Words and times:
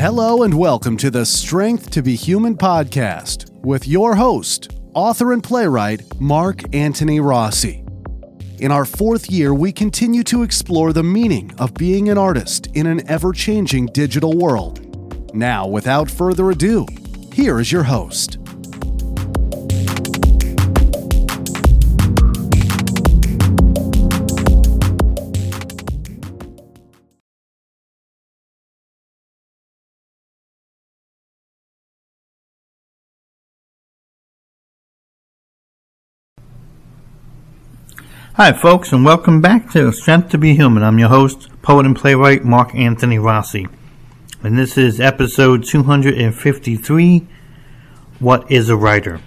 Hello 0.00 0.44
and 0.44 0.54
welcome 0.54 0.96
to 0.96 1.10
the 1.10 1.26
Strength 1.26 1.90
to 1.90 2.00
Be 2.00 2.16
Human 2.16 2.56
podcast 2.56 3.50
with 3.62 3.86
your 3.86 4.14
host, 4.14 4.72
author 4.94 5.34
and 5.34 5.44
playwright 5.44 6.18
Mark 6.18 6.74
Antony 6.74 7.20
Rossi. 7.20 7.84
In 8.60 8.72
our 8.72 8.86
fourth 8.86 9.30
year, 9.30 9.52
we 9.52 9.72
continue 9.72 10.22
to 10.22 10.42
explore 10.42 10.94
the 10.94 11.02
meaning 11.02 11.52
of 11.58 11.74
being 11.74 12.08
an 12.08 12.16
artist 12.16 12.68
in 12.68 12.86
an 12.86 13.06
ever 13.10 13.34
changing 13.34 13.88
digital 13.92 14.32
world. 14.32 15.34
Now, 15.34 15.66
without 15.66 16.10
further 16.10 16.50
ado, 16.50 16.86
here 17.34 17.60
is 17.60 17.70
your 17.70 17.82
host. 17.82 18.38
Hi, 38.42 38.54
folks, 38.54 38.90
and 38.90 39.04
welcome 39.04 39.42
back 39.42 39.70
to 39.72 39.92
Strength 39.92 40.30
to 40.30 40.38
Be 40.38 40.54
Human. 40.54 40.82
I'm 40.82 40.98
your 40.98 41.10
host, 41.10 41.50
poet 41.60 41.84
and 41.84 41.94
playwright 41.94 42.42
Mark 42.42 42.74
Antony 42.74 43.18
Rossi. 43.18 43.68
And 44.42 44.56
this 44.56 44.78
is 44.78 44.98
episode 44.98 45.62
253 45.64 47.28
What 48.18 48.50
is 48.50 48.70
a 48.70 48.76
Writer? 48.78 49.20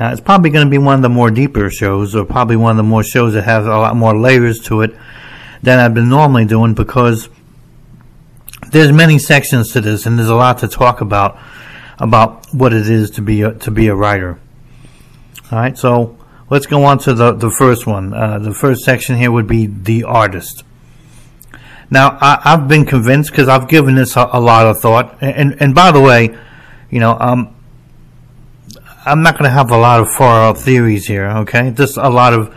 Now, 0.00 0.10
it's 0.10 0.22
probably 0.22 0.48
going 0.48 0.66
to 0.66 0.70
be 0.70 0.78
one 0.78 0.94
of 0.94 1.02
the 1.02 1.10
more 1.10 1.30
deeper 1.30 1.68
shows, 1.68 2.16
or 2.16 2.24
probably 2.24 2.56
one 2.56 2.70
of 2.70 2.76
the 2.78 2.82
more 2.82 3.04
shows 3.04 3.34
that 3.34 3.44
have 3.44 3.66
a 3.66 3.78
lot 3.78 3.94
more 3.94 4.18
layers 4.18 4.58
to 4.60 4.80
it 4.80 4.96
than 5.62 5.78
I've 5.78 5.92
been 5.92 6.08
normally 6.08 6.46
doing 6.46 6.72
because 6.72 7.28
there's 8.70 8.90
many 8.90 9.18
sections 9.18 9.70
to 9.72 9.82
this, 9.82 10.06
and 10.06 10.18
there's 10.18 10.30
a 10.30 10.34
lot 10.34 10.60
to 10.60 10.68
talk 10.68 11.02
about 11.02 11.38
about 11.98 12.46
what 12.54 12.72
it 12.72 12.88
is 12.88 13.10
to 13.10 13.20
be 13.20 13.42
a, 13.42 13.52
to 13.52 13.70
be 13.70 13.88
a 13.88 13.94
writer. 13.94 14.40
All 15.52 15.58
right, 15.58 15.76
so 15.76 16.16
let's 16.50 16.66
go 16.66 16.84
on 16.84 16.98
to 17.00 17.14
the, 17.14 17.32
the 17.32 17.50
first 17.50 17.86
one. 17.86 18.12
Uh, 18.12 18.38
the 18.38 18.52
first 18.52 18.84
section 18.84 19.16
here 19.16 19.30
would 19.30 19.46
be 19.46 19.66
the 19.66 20.04
artist. 20.04 20.64
Now, 21.90 22.18
I, 22.20 22.40
have 22.42 22.68
been 22.68 22.86
convinced 22.86 23.30
because 23.30 23.48
I've 23.48 23.68
given 23.68 23.94
this 23.94 24.16
a, 24.16 24.28
a, 24.32 24.40
lot 24.40 24.66
of 24.66 24.80
thought. 24.80 25.18
And, 25.20 25.60
and 25.60 25.74
by 25.74 25.92
the 25.92 26.00
way, 26.00 26.36
you 26.90 27.00
know, 27.00 27.16
um, 27.18 27.54
I'm 29.04 29.22
not 29.22 29.34
going 29.34 29.44
to 29.44 29.50
have 29.50 29.70
a 29.70 29.76
lot 29.76 30.00
of 30.00 30.08
far 30.16 30.48
out 30.48 30.58
theories 30.58 31.06
here. 31.06 31.26
Okay, 31.26 31.70
just 31.72 31.96
a 31.96 32.08
lot 32.08 32.32
of 32.32 32.54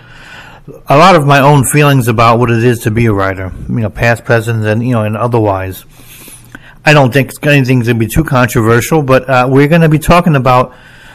a 0.88 0.98
lot 0.98 1.16
of 1.16 1.26
my 1.26 1.40
own 1.40 1.66
feelings 1.66 2.08
about 2.08 2.40
what 2.40 2.50
it 2.50 2.64
is 2.64 2.80
to 2.80 2.92
be 2.92 3.06
a 3.06 3.14
writer. 3.14 3.52
You 3.68 3.82
know, 3.82 3.90
past, 3.90 4.24
present, 4.24 4.66
and 4.66 4.86
you 4.86 4.94
know, 4.94 5.04
and 5.04 5.18
otherwise. 5.18 5.86
I 6.86 6.94
don't 6.94 7.12
think 7.12 7.32
anything's 7.46 7.88
going 7.88 8.00
to 8.00 8.06
be 8.06 8.08
too 8.08 8.24
controversial, 8.24 9.02
but 9.02 9.30
uh, 9.30 9.48
we're 9.50 9.68
going 9.68 9.82
to 9.82 9.90
be 9.90 10.00
talking 10.00 10.38
about 10.38 10.74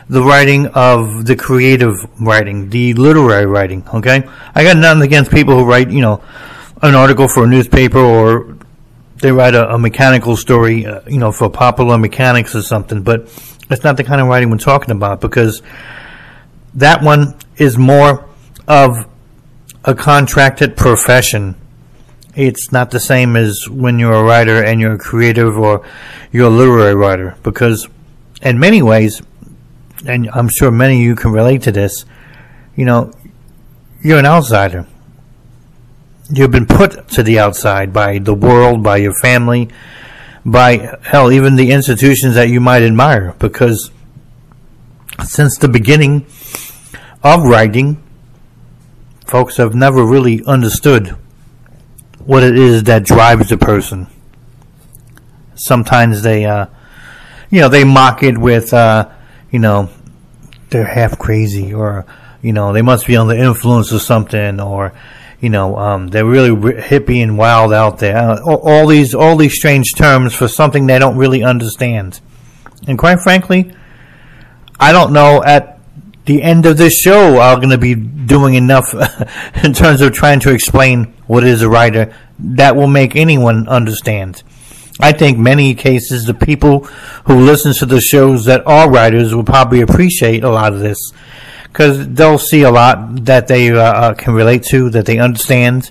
the 0.08 0.22
writing 0.22 0.66
of 0.68 1.26
the 1.26 1.36
creative 1.36 1.94
writing, 2.20 2.70
the 2.70 2.94
literary 2.94 3.46
writing. 3.46 3.84
Okay, 3.94 4.28
I 4.54 4.64
got 4.64 4.76
nothing 4.76 5.02
against 5.02 5.30
people 5.30 5.58
who 5.58 5.64
write, 5.64 5.90
you 5.90 6.00
know, 6.00 6.22
an 6.82 6.94
article 6.94 7.28
for 7.28 7.44
a 7.44 7.46
newspaper 7.46 7.98
or 7.98 8.56
they 9.20 9.30
write 9.30 9.54
a, 9.54 9.74
a 9.74 9.78
mechanical 9.78 10.36
story, 10.36 10.84
uh, 10.84 11.00
you 11.06 11.18
know, 11.18 11.30
for 11.32 11.48
popular 11.48 11.96
mechanics 11.96 12.54
or 12.54 12.62
something. 12.62 13.02
But 13.02 13.22
it's 13.70 13.84
not 13.84 13.96
the 13.96 14.04
kind 14.04 14.20
of 14.20 14.26
writing 14.26 14.50
we're 14.50 14.58
talking 14.58 14.90
about 14.90 15.20
because 15.20 15.62
that 16.74 17.02
one 17.02 17.36
is 17.56 17.78
more 17.78 18.28
of 18.66 19.06
a 19.84 19.94
contracted 19.94 20.76
profession. 20.76 21.54
It's 22.34 22.72
not 22.72 22.90
the 22.90 23.00
same 23.00 23.36
as 23.36 23.68
when 23.68 23.98
you're 23.98 24.14
a 24.14 24.24
writer 24.24 24.62
and 24.62 24.80
you're 24.80 24.94
a 24.94 24.98
creative 24.98 25.56
or 25.56 25.86
you're 26.32 26.46
a 26.46 26.50
literary 26.50 26.94
writer 26.94 27.36
because 27.42 27.88
in 28.40 28.58
many 28.58 28.82
ways 28.82 29.22
and 30.06 30.28
I'm 30.32 30.48
sure 30.48 30.70
many 30.70 30.96
of 30.96 31.02
you 31.02 31.14
can 31.14 31.32
relate 31.32 31.62
to 31.62 31.72
this, 31.72 32.04
you 32.76 32.84
know, 32.84 33.12
you're 34.02 34.18
an 34.18 34.26
outsider. 34.26 34.86
You've 36.30 36.50
been 36.50 36.66
put 36.66 37.08
to 37.10 37.22
the 37.22 37.38
outside 37.38 37.92
by 37.92 38.18
the 38.18 38.34
world, 38.34 38.82
by 38.82 38.96
your 38.98 39.14
family, 39.14 39.68
by 40.44 40.98
hell, 41.02 41.30
even 41.30 41.56
the 41.56 41.70
institutions 41.70 42.34
that 42.34 42.48
you 42.48 42.60
might 42.60 42.82
admire, 42.82 43.34
because 43.38 43.90
since 45.24 45.58
the 45.58 45.68
beginning 45.68 46.26
of 47.22 47.42
writing, 47.44 48.02
folks 49.26 49.56
have 49.58 49.74
never 49.74 50.04
really 50.04 50.42
understood 50.44 51.16
what 52.24 52.42
it 52.42 52.58
is 52.58 52.84
that 52.84 53.04
drives 53.04 53.52
a 53.52 53.58
person. 53.58 54.06
Sometimes 55.54 56.22
they, 56.22 56.44
uh, 56.44 56.66
you 57.50 57.60
know, 57.60 57.68
they 57.68 57.84
mock 57.84 58.22
it 58.22 58.38
with, 58.38 58.72
uh, 58.72 59.08
you 59.52 59.60
know, 59.60 59.88
they're 60.70 60.84
half 60.84 61.18
crazy 61.18 61.72
or, 61.72 62.04
you 62.40 62.52
know, 62.52 62.72
they 62.72 62.82
must 62.82 63.06
be 63.06 63.16
under 63.16 63.34
influence 63.34 63.92
of 63.92 64.02
something 64.02 64.58
or, 64.58 64.92
you 65.40 65.50
know, 65.50 65.76
um, 65.76 66.08
they're 66.08 66.24
really 66.24 66.50
hippie 66.50 67.22
and 67.22 67.38
wild 67.38 67.72
out 67.72 67.98
there. 67.98 68.16
Uh, 68.16 68.42
all 68.42 68.86
these, 68.86 69.14
all 69.14 69.36
these 69.36 69.54
strange 69.54 69.94
terms 69.94 70.34
for 70.34 70.48
something 70.48 70.86
they 70.86 70.98
don't 70.98 71.16
really 71.16 71.44
understand. 71.44 72.20
And 72.88 72.98
quite 72.98 73.20
frankly, 73.20 73.72
I 74.80 74.90
don't 74.90 75.12
know 75.12 75.44
at 75.44 75.78
the 76.24 76.42
end 76.42 76.66
of 76.66 76.76
this 76.76 76.94
show 76.94 77.38
I'm 77.38 77.58
going 77.58 77.70
to 77.70 77.78
be 77.78 77.94
doing 77.94 78.54
enough 78.54 78.94
in 79.64 79.72
terms 79.74 80.00
of 80.00 80.12
trying 80.12 80.40
to 80.40 80.52
explain 80.52 81.12
what 81.26 81.44
is 81.44 81.62
a 81.62 81.68
writer 81.68 82.14
that 82.38 82.74
will 82.74 82.86
make 82.88 83.14
anyone 83.14 83.68
understand. 83.68 84.42
I 85.00 85.12
think 85.12 85.38
many 85.38 85.74
cases 85.74 86.26
the 86.26 86.34
people 86.34 86.84
who 87.26 87.40
listen 87.40 87.72
to 87.74 87.86
the 87.86 88.00
shows 88.00 88.44
that 88.44 88.66
are 88.66 88.90
writers 88.90 89.34
will 89.34 89.44
probably 89.44 89.80
appreciate 89.80 90.44
a 90.44 90.50
lot 90.50 90.72
of 90.72 90.80
this 90.80 90.98
because 91.64 92.06
they'll 92.08 92.38
see 92.38 92.62
a 92.62 92.70
lot 92.70 93.24
that 93.24 93.48
they 93.48 93.70
uh, 93.70 93.80
uh, 93.80 94.14
can 94.14 94.34
relate 94.34 94.62
to, 94.64 94.90
that 94.90 95.06
they 95.06 95.18
understand. 95.18 95.90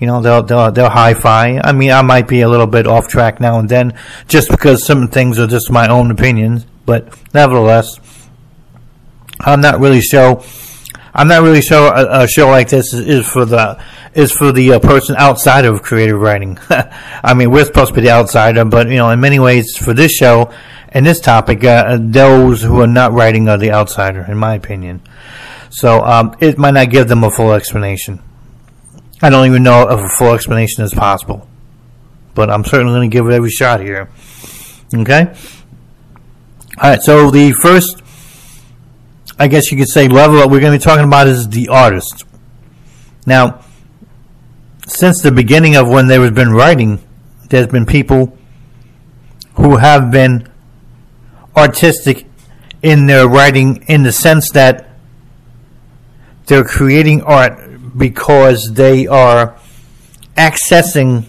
You 0.00 0.08
know, 0.08 0.20
they'll 0.20 0.42
they'll 0.42 0.72
they'll 0.72 0.90
hi-fi. 0.90 1.60
I 1.62 1.72
mean, 1.72 1.92
I 1.92 2.02
might 2.02 2.26
be 2.26 2.40
a 2.40 2.48
little 2.48 2.66
bit 2.66 2.86
off 2.86 3.08
track 3.08 3.40
now 3.40 3.60
and 3.60 3.68
then, 3.68 3.96
just 4.26 4.50
because 4.50 4.84
some 4.84 5.08
things 5.08 5.38
are 5.38 5.46
just 5.46 5.70
my 5.70 5.88
own 5.88 6.10
opinions. 6.10 6.66
But 6.84 7.16
nevertheless, 7.32 8.00
I'm 9.40 9.60
not 9.60 9.78
really 9.78 10.00
sure 10.00 10.42
I'm 11.14 11.28
not 11.28 11.42
really 11.42 11.62
sure 11.62 11.92
a, 11.94 12.22
a 12.22 12.28
show 12.28 12.48
like 12.48 12.68
this 12.68 12.92
is, 12.92 13.06
is, 13.06 13.28
for 13.28 13.44
the 13.44 13.80
is 14.14 14.32
for 14.32 14.50
the 14.50 14.74
uh, 14.74 14.78
person 14.80 15.14
outside 15.16 15.64
of 15.64 15.82
creative 15.82 16.20
writing. 16.20 16.58
I 16.70 17.34
mean, 17.34 17.50
we're 17.50 17.64
supposed 17.64 17.90
to 17.90 17.94
be 17.94 18.00
the 18.00 18.10
outsider, 18.10 18.64
but 18.64 18.88
you 18.88 18.96
know, 18.96 19.10
in 19.10 19.20
many 19.20 19.38
ways, 19.38 19.76
for 19.76 19.94
this 19.94 20.12
show 20.12 20.52
and 20.88 21.06
this 21.06 21.20
topic, 21.20 21.62
uh, 21.62 21.98
those 22.00 22.62
who 22.62 22.80
are 22.80 22.88
not 22.88 23.12
writing 23.12 23.48
are 23.48 23.58
the 23.58 23.70
outsider, 23.70 24.24
in 24.28 24.38
my 24.38 24.54
opinion. 24.54 25.02
So 25.70 26.00
um, 26.04 26.36
it 26.40 26.58
might 26.58 26.72
not 26.72 26.90
give 26.90 27.08
them 27.08 27.24
a 27.24 27.30
full 27.30 27.52
explanation. 27.52 28.20
I 29.22 29.30
don't 29.30 29.46
even 29.46 29.62
know 29.62 29.88
if 29.88 30.00
a 30.00 30.08
full 30.18 30.34
explanation 30.34 30.84
is 30.84 30.92
possible, 30.92 31.48
but 32.34 32.50
I'm 32.50 32.64
certainly 32.64 32.92
going 32.92 33.10
to 33.10 33.14
give 33.14 33.26
it 33.26 33.32
every 33.32 33.50
shot 33.50 33.80
here. 33.80 34.10
Okay. 34.92 35.32
All 36.80 36.90
right. 36.90 37.00
So 37.00 37.30
the 37.30 37.52
first 37.52 38.03
I 39.38 39.48
guess 39.48 39.70
you 39.70 39.78
could 39.78 39.88
say, 39.88 40.08
level 40.08 40.36
that 40.38 40.48
we're 40.48 40.60
going 40.60 40.72
to 40.72 40.78
be 40.78 40.82
talking 40.82 41.04
about 41.04 41.26
is 41.26 41.48
the 41.48 41.68
artist. 41.68 42.24
Now, 43.26 43.62
since 44.86 45.22
the 45.22 45.32
beginning 45.32 45.76
of 45.76 45.88
when 45.88 46.06
there 46.06 46.20
has 46.20 46.30
been 46.30 46.50
writing, 46.50 47.00
there's 47.48 47.66
been 47.66 47.86
people 47.86 48.36
who 49.54 49.76
have 49.76 50.10
been 50.10 50.48
artistic 51.56 52.26
in 52.82 53.06
their 53.06 53.26
writing 53.28 53.84
in 53.88 54.02
the 54.02 54.12
sense 54.12 54.50
that 54.52 54.90
they're 56.46 56.64
creating 56.64 57.22
art 57.22 57.96
because 57.96 58.72
they 58.74 59.06
are 59.06 59.56
accessing 60.36 61.24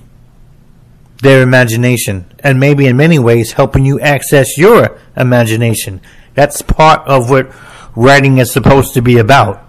their 1.21 1.41
imagination 1.41 2.25
and 2.39 2.59
maybe 2.59 2.87
in 2.87 2.97
many 2.97 3.17
ways 3.17 3.53
helping 3.53 3.85
you 3.85 3.99
access 3.99 4.57
your 4.57 4.99
imagination. 5.15 6.01
That's 6.33 6.61
part 6.61 7.07
of 7.07 7.29
what 7.29 7.51
writing 7.95 8.37
is 8.37 8.51
supposed 8.51 8.93
to 8.93 9.01
be 9.01 9.17
about. 9.17 9.63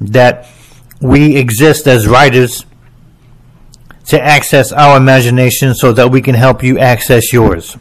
That 0.00 0.48
we 1.00 1.36
exist 1.36 1.86
as 1.86 2.06
writers 2.06 2.64
to 4.06 4.20
access 4.20 4.72
our 4.72 4.96
imagination 4.96 5.74
so 5.74 5.92
that 5.92 6.10
we 6.10 6.20
can 6.20 6.34
help 6.34 6.62
you 6.62 6.78
access 6.78 7.32
yours. 7.32 7.76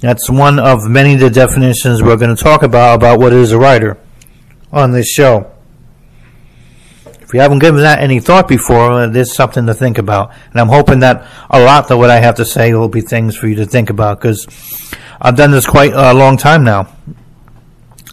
That's 0.00 0.30
one 0.30 0.58
of 0.58 0.88
many 0.88 1.14
of 1.14 1.20
the 1.20 1.30
definitions 1.30 2.02
we're 2.02 2.16
going 2.16 2.34
to 2.34 2.42
talk 2.42 2.62
about 2.62 2.94
about 2.94 3.18
what 3.20 3.32
is 3.32 3.52
a 3.52 3.58
writer 3.58 3.98
on 4.72 4.92
this 4.92 5.06
show. 5.08 5.52
If 7.20 7.34
you 7.34 7.40
haven't 7.40 7.60
given 7.60 7.82
that 7.82 8.00
any 8.00 8.18
thought 8.18 8.48
before, 8.48 8.92
uh, 8.92 9.06
there's 9.06 9.32
something 9.32 9.66
to 9.66 9.74
think 9.74 9.98
about. 9.98 10.32
And 10.50 10.60
I'm 10.60 10.68
hoping 10.68 11.00
that 11.00 11.28
a 11.48 11.60
lot 11.60 11.88
of 11.90 11.98
what 11.98 12.10
I 12.10 12.18
have 12.18 12.36
to 12.36 12.44
say 12.44 12.72
will 12.74 12.88
be 12.88 13.02
things 13.02 13.36
for 13.36 13.46
you 13.46 13.54
to 13.56 13.66
think 13.66 13.90
about 13.90 14.20
because 14.20 14.48
I've 15.20 15.36
done 15.36 15.52
this 15.52 15.66
quite 15.66 15.92
a 15.92 16.14
long 16.14 16.36
time 16.36 16.64
now 16.64 16.88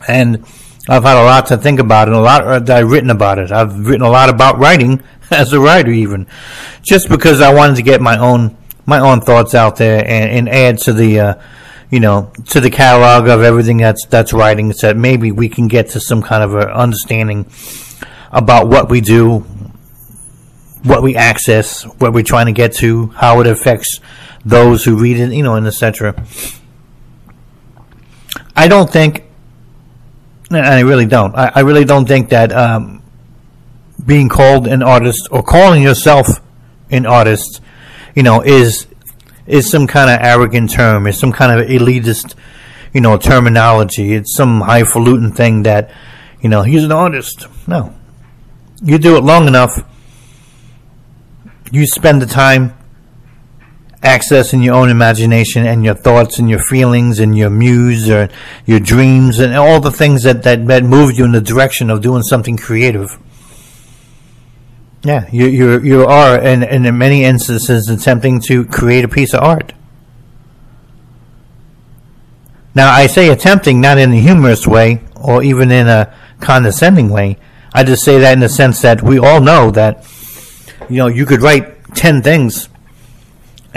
and 0.07 0.45
I've 0.89 1.03
had 1.03 1.17
a 1.17 1.25
lot 1.25 1.47
to 1.47 1.57
think 1.57 1.79
about 1.79 2.07
and 2.07 2.15
a 2.15 2.21
lot 2.21 2.65
that 2.65 2.77
I've 2.77 2.89
written 2.89 3.09
about 3.09 3.39
it. 3.39 3.51
I've 3.51 3.87
written 3.87 4.05
a 4.05 4.09
lot 4.09 4.29
about 4.29 4.57
writing 4.57 5.03
as 5.31 5.53
a 5.53 5.59
writer, 5.59 5.91
even 5.91 6.27
just 6.81 7.09
because 7.09 7.41
I 7.41 7.53
wanted 7.53 7.75
to 7.75 7.83
get 7.83 8.01
my 8.01 8.17
own 8.17 8.57
my 8.85 8.99
own 8.99 9.19
thoughts 9.19 9.53
out 9.53 9.75
there 9.75 9.99
and, 9.99 10.31
and 10.31 10.49
add 10.49 10.77
to 10.77 10.93
the, 10.93 11.19
uh, 11.19 11.33
you 11.91 11.99
know, 11.99 12.31
to 12.47 12.61
the 12.61 12.69
catalog 12.69 13.27
of 13.27 13.43
everything 13.43 13.77
that's 13.77 14.05
that's 14.05 14.33
writing, 14.33 14.71
so 14.71 14.87
that 14.87 14.97
maybe 14.97 15.31
we 15.31 15.49
can 15.49 15.67
get 15.67 15.89
to 15.89 15.99
some 15.99 16.21
kind 16.21 16.43
of 16.43 16.55
a 16.55 16.73
understanding 16.73 17.45
about 18.31 18.67
what 18.69 18.89
we 18.89 19.01
do, 19.01 19.39
what 20.83 21.03
we 21.03 21.15
access, 21.15 21.83
what 21.83 22.13
we're 22.13 22.23
trying 22.23 22.45
to 22.45 22.53
get 22.53 22.73
to, 22.75 23.07
how 23.07 23.41
it 23.41 23.47
affects 23.47 23.99
those 24.45 24.85
who 24.85 24.95
read 24.95 25.19
it, 25.19 25.33
you 25.33 25.43
know, 25.43 25.55
and 25.55 25.67
etc. 25.67 26.15
I 28.55 28.67
don't 28.67 28.89
think, 28.89 29.23
and 30.49 30.65
I 30.65 30.81
really 30.81 31.05
don't. 31.05 31.35
I, 31.35 31.51
I 31.55 31.59
really 31.61 31.85
don't 31.85 32.07
think 32.07 32.29
that 32.29 32.51
um, 32.51 33.01
being 34.05 34.29
called 34.29 34.67
an 34.67 34.83
artist 34.83 35.27
or 35.31 35.43
calling 35.43 35.81
yourself 35.81 36.27
an 36.89 37.05
artist, 37.05 37.61
you 38.15 38.23
know, 38.23 38.41
is 38.41 38.87
is 39.45 39.69
some 39.69 39.87
kind 39.87 40.09
of 40.09 40.19
arrogant 40.25 40.71
term, 40.71 41.07
is 41.07 41.17
some 41.19 41.31
kind 41.31 41.59
of 41.59 41.67
elitist, 41.67 42.35
you 42.93 43.01
know, 43.01 43.17
terminology. 43.17 44.13
It's 44.13 44.35
some 44.35 44.61
highfalutin 44.61 45.31
thing 45.31 45.63
that, 45.63 45.91
you 46.41 46.49
know, 46.49 46.63
he's 46.63 46.83
an 46.83 46.91
artist. 46.91 47.47
No, 47.67 47.93
you 48.81 48.97
do 48.97 49.17
it 49.17 49.23
long 49.23 49.47
enough, 49.47 49.83
you 51.71 51.85
spend 51.85 52.21
the 52.21 52.25
time 52.25 52.77
accessing 54.01 54.63
your 54.63 54.75
own 54.75 54.89
imagination 54.89 55.65
and 55.65 55.83
your 55.83 55.95
thoughts 55.95 56.39
and 56.39 56.49
your 56.49 56.59
feelings 56.59 57.19
and 57.19 57.37
your 57.37 57.49
muse 57.49 58.09
or 58.09 58.29
your 58.65 58.79
dreams 58.79 59.39
and 59.39 59.55
all 59.55 59.79
the 59.79 59.91
things 59.91 60.23
that, 60.23 60.43
that, 60.43 60.67
that 60.67 60.83
move 60.83 61.17
you 61.17 61.25
in 61.25 61.31
the 61.31 61.41
direction 61.41 61.89
of 61.89 62.01
doing 62.01 62.23
something 62.23 62.57
creative. 62.57 63.17
Yeah, 65.03 65.29
you 65.31 65.45
you 65.45 65.79
you 65.79 66.05
are, 66.05 66.37
and, 66.37 66.63
and 66.63 66.85
in 66.85 66.97
many 66.97 67.23
instances, 67.23 67.87
attempting 67.87 68.41
to 68.47 68.65
create 68.65 69.05
a 69.05 69.07
piece 69.07 69.33
of 69.33 69.41
art. 69.41 69.73
Now, 72.73 72.91
I 72.91 73.07
say 73.07 73.29
attempting 73.29 73.79
not 73.79 73.97
in 73.97 74.11
a 74.11 74.19
humorous 74.19 74.67
way 74.67 75.01
or 75.15 75.43
even 75.43 75.71
in 75.71 75.87
a 75.87 76.13
condescending 76.39 77.09
way. 77.09 77.37
I 77.73 77.83
just 77.83 78.03
say 78.03 78.19
that 78.19 78.33
in 78.33 78.39
the 78.39 78.49
sense 78.49 78.81
that 78.81 79.01
we 79.01 79.17
all 79.17 79.39
know 79.39 79.71
that, 79.71 80.05
you 80.89 80.97
know, 80.97 81.07
you 81.07 81.25
could 81.25 81.41
write 81.41 81.95
10 81.95 82.21
things 82.21 82.69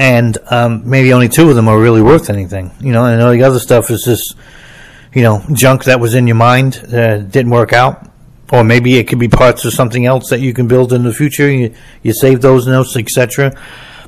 and 0.00 0.38
um, 0.50 0.88
maybe 0.88 1.12
only 1.12 1.28
two 1.28 1.50
of 1.50 1.56
them 1.56 1.68
are 1.68 1.78
really 1.78 2.00
worth 2.00 2.30
anything. 2.30 2.70
You 2.80 2.90
know, 2.90 3.04
and 3.04 3.20
all 3.20 3.32
the 3.32 3.42
other 3.42 3.58
stuff 3.58 3.90
is 3.90 4.02
just, 4.02 4.34
you 5.12 5.22
know, 5.22 5.44
junk 5.52 5.84
that 5.84 6.00
was 6.00 6.14
in 6.14 6.26
your 6.26 6.36
mind 6.36 6.72
that 6.88 7.30
didn't 7.30 7.50
work 7.50 7.74
out. 7.74 8.08
Or 8.50 8.64
maybe 8.64 8.96
it 8.96 9.08
could 9.08 9.18
be 9.18 9.28
parts 9.28 9.66
of 9.66 9.74
something 9.74 10.06
else 10.06 10.30
that 10.30 10.40
you 10.40 10.54
can 10.54 10.66
build 10.66 10.94
in 10.94 11.02
the 11.02 11.12
future. 11.12 11.50
You, 11.52 11.74
you 12.02 12.14
save 12.14 12.40
those 12.40 12.66
notes, 12.66 12.96
etc. 12.96 13.50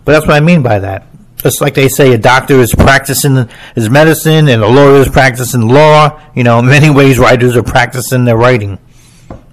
But 0.06 0.12
that's 0.12 0.26
what 0.26 0.34
I 0.34 0.40
mean 0.40 0.62
by 0.62 0.78
that. 0.78 1.06
It's 1.44 1.60
like 1.60 1.74
they 1.74 1.88
say 1.88 2.14
a 2.14 2.18
doctor 2.18 2.54
is 2.54 2.74
practicing 2.74 3.50
his 3.74 3.90
medicine 3.90 4.48
and 4.48 4.62
a 4.62 4.68
lawyer 4.68 5.02
is 5.02 5.10
practicing 5.10 5.68
law. 5.68 6.22
You 6.34 6.44
know, 6.44 6.58
in 6.60 6.66
many 6.66 6.88
ways, 6.88 7.18
writers 7.18 7.54
are 7.54 7.62
practicing 7.62 8.24
their 8.24 8.38
writing. 8.38 8.78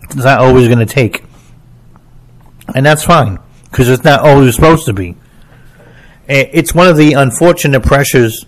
It's 0.03 0.15
not 0.15 0.39
always 0.39 0.68
going 0.68 0.80
to 0.80 0.85
take. 0.85 1.21
And 2.74 2.85
that's 2.85 3.03
fine, 3.03 3.39
because 3.65 3.89
it's 3.89 4.06
not 4.06 4.21
always 4.21 4.56
supposed 4.56 4.85
to 4.85 4.94
be. 4.94 5.18
It's 6.29 6.75
one 6.75 6.87
of 6.87 6.95
the 6.95 7.13
unfortunate 7.13 7.81
pressures 7.81 8.45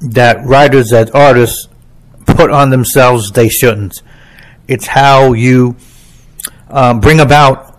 that 0.00 0.46
writers, 0.46 0.88
that 0.88 1.14
artists 1.14 1.68
put 2.26 2.50
on 2.50 2.70
themselves 2.70 3.30
they 3.32 3.50
shouldn't. 3.50 4.02
It's 4.66 4.86
how 4.86 5.34
you 5.34 5.76
um, 6.70 7.00
bring 7.00 7.20
about 7.20 7.78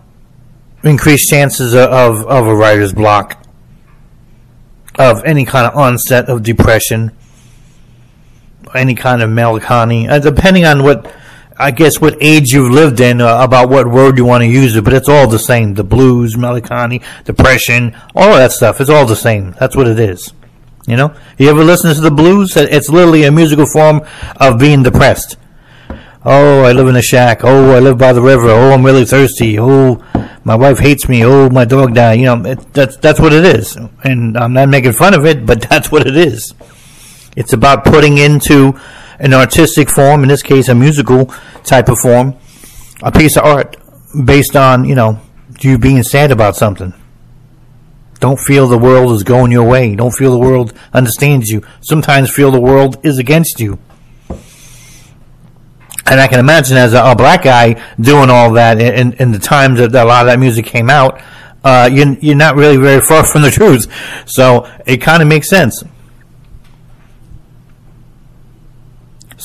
increased 0.84 1.28
chances 1.28 1.74
of, 1.74 2.24
of 2.26 2.46
a 2.46 2.54
writer's 2.54 2.92
block, 2.92 3.44
of 4.96 5.24
any 5.24 5.44
kind 5.44 5.66
of 5.66 5.76
onset 5.76 6.28
of 6.28 6.44
depression, 6.44 7.10
any 8.72 8.94
kind 8.94 9.20
of 9.20 9.30
melancholy, 9.30 10.06
uh, 10.06 10.20
depending 10.20 10.64
on 10.64 10.84
what 10.84 11.12
I 11.58 11.70
guess 11.70 12.00
what 12.00 12.18
age 12.20 12.52
you've 12.52 12.70
lived 12.70 13.00
in 13.00 13.20
uh, 13.20 13.42
about 13.42 13.70
what 13.70 13.86
word 13.86 14.18
you 14.18 14.24
want 14.24 14.42
to 14.42 14.46
use 14.46 14.76
it, 14.76 14.84
but 14.84 14.92
it's 14.92 15.08
all 15.08 15.26
the 15.26 15.38
same. 15.38 15.74
The 15.74 15.84
blues, 15.84 16.36
melancholy, 16.36 17.02
depression, 17.24 17.96
all 18.14 18.32
of 18.32 18.36
that 18.36 18.52
stuff. 18.52 18.80
It's 18.80 18.90
all 18.90 19.06
the 19.06 19.16
same. 19.16 19.52
That's 19.58 19.74
what 19.74 19.88
it 19.88 19.98
is. 19.98 20.32
You 20.86 20.96
know, 20.96 21.14
you 21.38 21.48
ever 21.48 21.64
listen 21.64 21.94
to 21.94 22.00
the 22.00 22.10
blues? 22.10 22.56
It's 22.56 22.88
literally 22.90 23.24
a 23.24 23.32
musical 23.32 23.66
form 23.66 24.02
of 24.36 24.58
being 24.58 24.82
depressed. 24.82 25.36
Oh, 26.24 26.62
I 26.62 26.72
live 26.72 26.88
in 26.88 26.96
a 26.96 27.02
shack. 27.02 27.40
Oh, 27.42 27.74
I 27.74 27.78
live 27.78 27.98
by 27.98 28.12
the 28.12 28.20
river. 28.20 28.48
Oh, 28.50 28.72
I'm 28.72 28.84
really 28.84 29.04
thirsty. 29.04 29.58
Oh, 29.58 30.04
my 30.44 30.56
wife 30.56 30.78
hates 30.78 31.08
me. 31.08 31.24
Oh, 31.24 31.48
my 31.48 31.64
dog 31.64 31.94
died. 31.94 32.20
You 32.20 32.26
know, 32.26 32.44
it, 32.44 32.72
that's 32.72 32.96
that's 32.96 33.18
what 33.18 33.32
it 33.32 33.44
is. 33.44 33.76
And 34.04 34.36
I'm 34.36 34.52
not 34.52 34.68
making 34.68 34.92
fun 34.92 35.14
of 35.14 35.24
it, 35.24 35.46
but 35.46 35.60
that's 35.70 35.90
what 35.90 36.06
it 36.06 36.16
is. 36.16 36.52
It's 37.36 37.52
about 37.52 37.84
putting 37.84 38.18
into 38.18 38.78
an 39.18 39.34
artistic 39.34 39.90
form, 39.90 40.22
in 40.22 40.28
this 40.28 40.42
case, 40.42 40.68
a 40.68 40.74
musical 40.74 41.26
type 41.64 41.88
of 41.88 41.98
form, 41.98 42.34
a 43.02 43.12
piece 43.12 43.36
of 43.36 43.44
art 43.44 43.76
based 44.24 44.56
on, 44.56 44.84
you 44.84 44.94
know, 44.94 45.20
you 45.60 45.78
being 45.78 46.02
sad 46.02 46.30
about 46.30 46.56
something. 46.56 46.92
Don't 48.18 48.40
feel 48.40 48.66
the 48.66 48.78
world 48.78 49.12
is 49.12 49.22
going 49.22 49.52
your 49.52 49.68
way. 49.68 49.94
Don't 49.94 50.12
feel 50.12 50.32
the 50.32 50.38
world 50.38 50.72
understands 50.92 51.48
you. 51.48 51.62
Sometimes 51.82 52.30
feel 52.30 52.50
the 52.50 52.60
world 52.60 53.04
is 53.04 53.18
against 53.18 53.60
you. 53.60 53.78
And 56.08 56.20
I 56.20 56.28
can 56.28 56.38
imagine 56.38 56.76
as 56.76 56.94
a, 56.94 57.02
a 57.02 57.16
black 57.16 57.42
guy 57.42 57.82
doing 58.00 58.30
all 58.30 58.52
that 58.52 58.80
in, 58.80 59.12
in 59.14 59.32
the 59.32 59.38
times 59.38 59.80
that 59.80 59.92
a 59.94 60.04
lot 60.04 60.22
of 60.22 60.26
that 60.26 60.38
music 60.38 60.64
came 60.64 60.88
out, 60.88 61.20
uh, 61.64 61.90
you're, 61.92 62.14
you're 62.20 62.36
not 62.36 62.54
really 62.54 62.76
very 62.76 63.00
far 63.00 63.24
from 63.32 63.42
the 63.42 63.50
truth. 63.50 63.92
So 64.26 64.70
it 64.86 64.98
kind 64.98 65.20
of 65.20 65.28
makes 65.28 65.48
sense. 65.48 65.82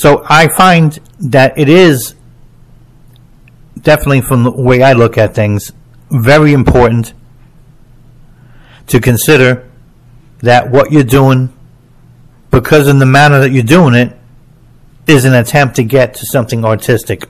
So 0.02 0.26
I 0.28 0.48
find 0.48 0.98
that 1.20 1.60
it 1.60 1.70
is 1.70 2.16
definitely 3.80 4.22
from 4.22 4.42
the 4.42 4.50
way 4.50 4.82
I 4.82 4.94
look 4.94 5.16
at 5.16 5.36
things 5.36 5.72
very 6.10 6.54
important 6.54 7.14
to 8.88 9.00
consider 9.00 9.70
that 10.40 10.72
what 10.72 10.92
you're 10.92 11.04
doing 11.04 11.54
because 12.50 12.88
in 12.88 12.98
the 12.98 13.06
manner 13.06 13.42
that 13.42 13.52
you're 13.52 13.62
doing 13.62 13.94
it 13.94 14.18
is 15.06 15.24
an 15.24 15.36
attempt 15.36 15.76
to 15.76 15.84
get 15.84 16.16
to 16.16 16.26
something 16.26 16.66
artistic 16.66 17.30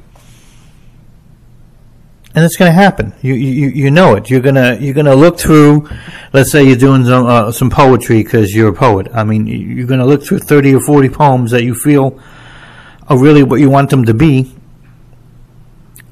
and 2.34 2.46
it's 2.46 2.56
going 2.56 2.70
to 2.70 2.74
happen. 2.74 3.14
You, 3.22 3.34
you 3.34 3.68
you 3.68 3.92
know 3.92 4.16
it. 4.16 4.30
You're 4.30 4.40
gonna 4.40 4.78
you're 4.80 4.94
gonna 4.94 5.16
look 5.16 5.38
through. 5.38 5.90
Let's 6.32 6.50
say 6.50 6.64
you're 6.64 6.78
doing 6.78 7.04
some 7.04 7.26
uh, 7.26 7.52
some 7.52 7.70
poetry 7.70 8.24
because 8.24 8.56
you're 8.56 8.70
a 8.70 8.74
poet. 8.74 9.10
I 9.14 9.26
mean, 9.26 9.48
you're 9.48 9.86
going 9.86 10.00
to 10.00 10.06
look 10.06 10.24
through 10.24 10.40
thirty 10.40 10.74
or 10.74 10.80
forty 10.80 11.10
poems 11.10 11.52
that 11.52 11.66
you 11.66 11.76
feel 11.76 12.22
are 13.12 13.20
really 13.20 13.44
what 13.44 13.60
you 13.60 13.70
want 13.70 13.90
them 13.90 14.06
to 14.06 14.14
be. 14.14 14.56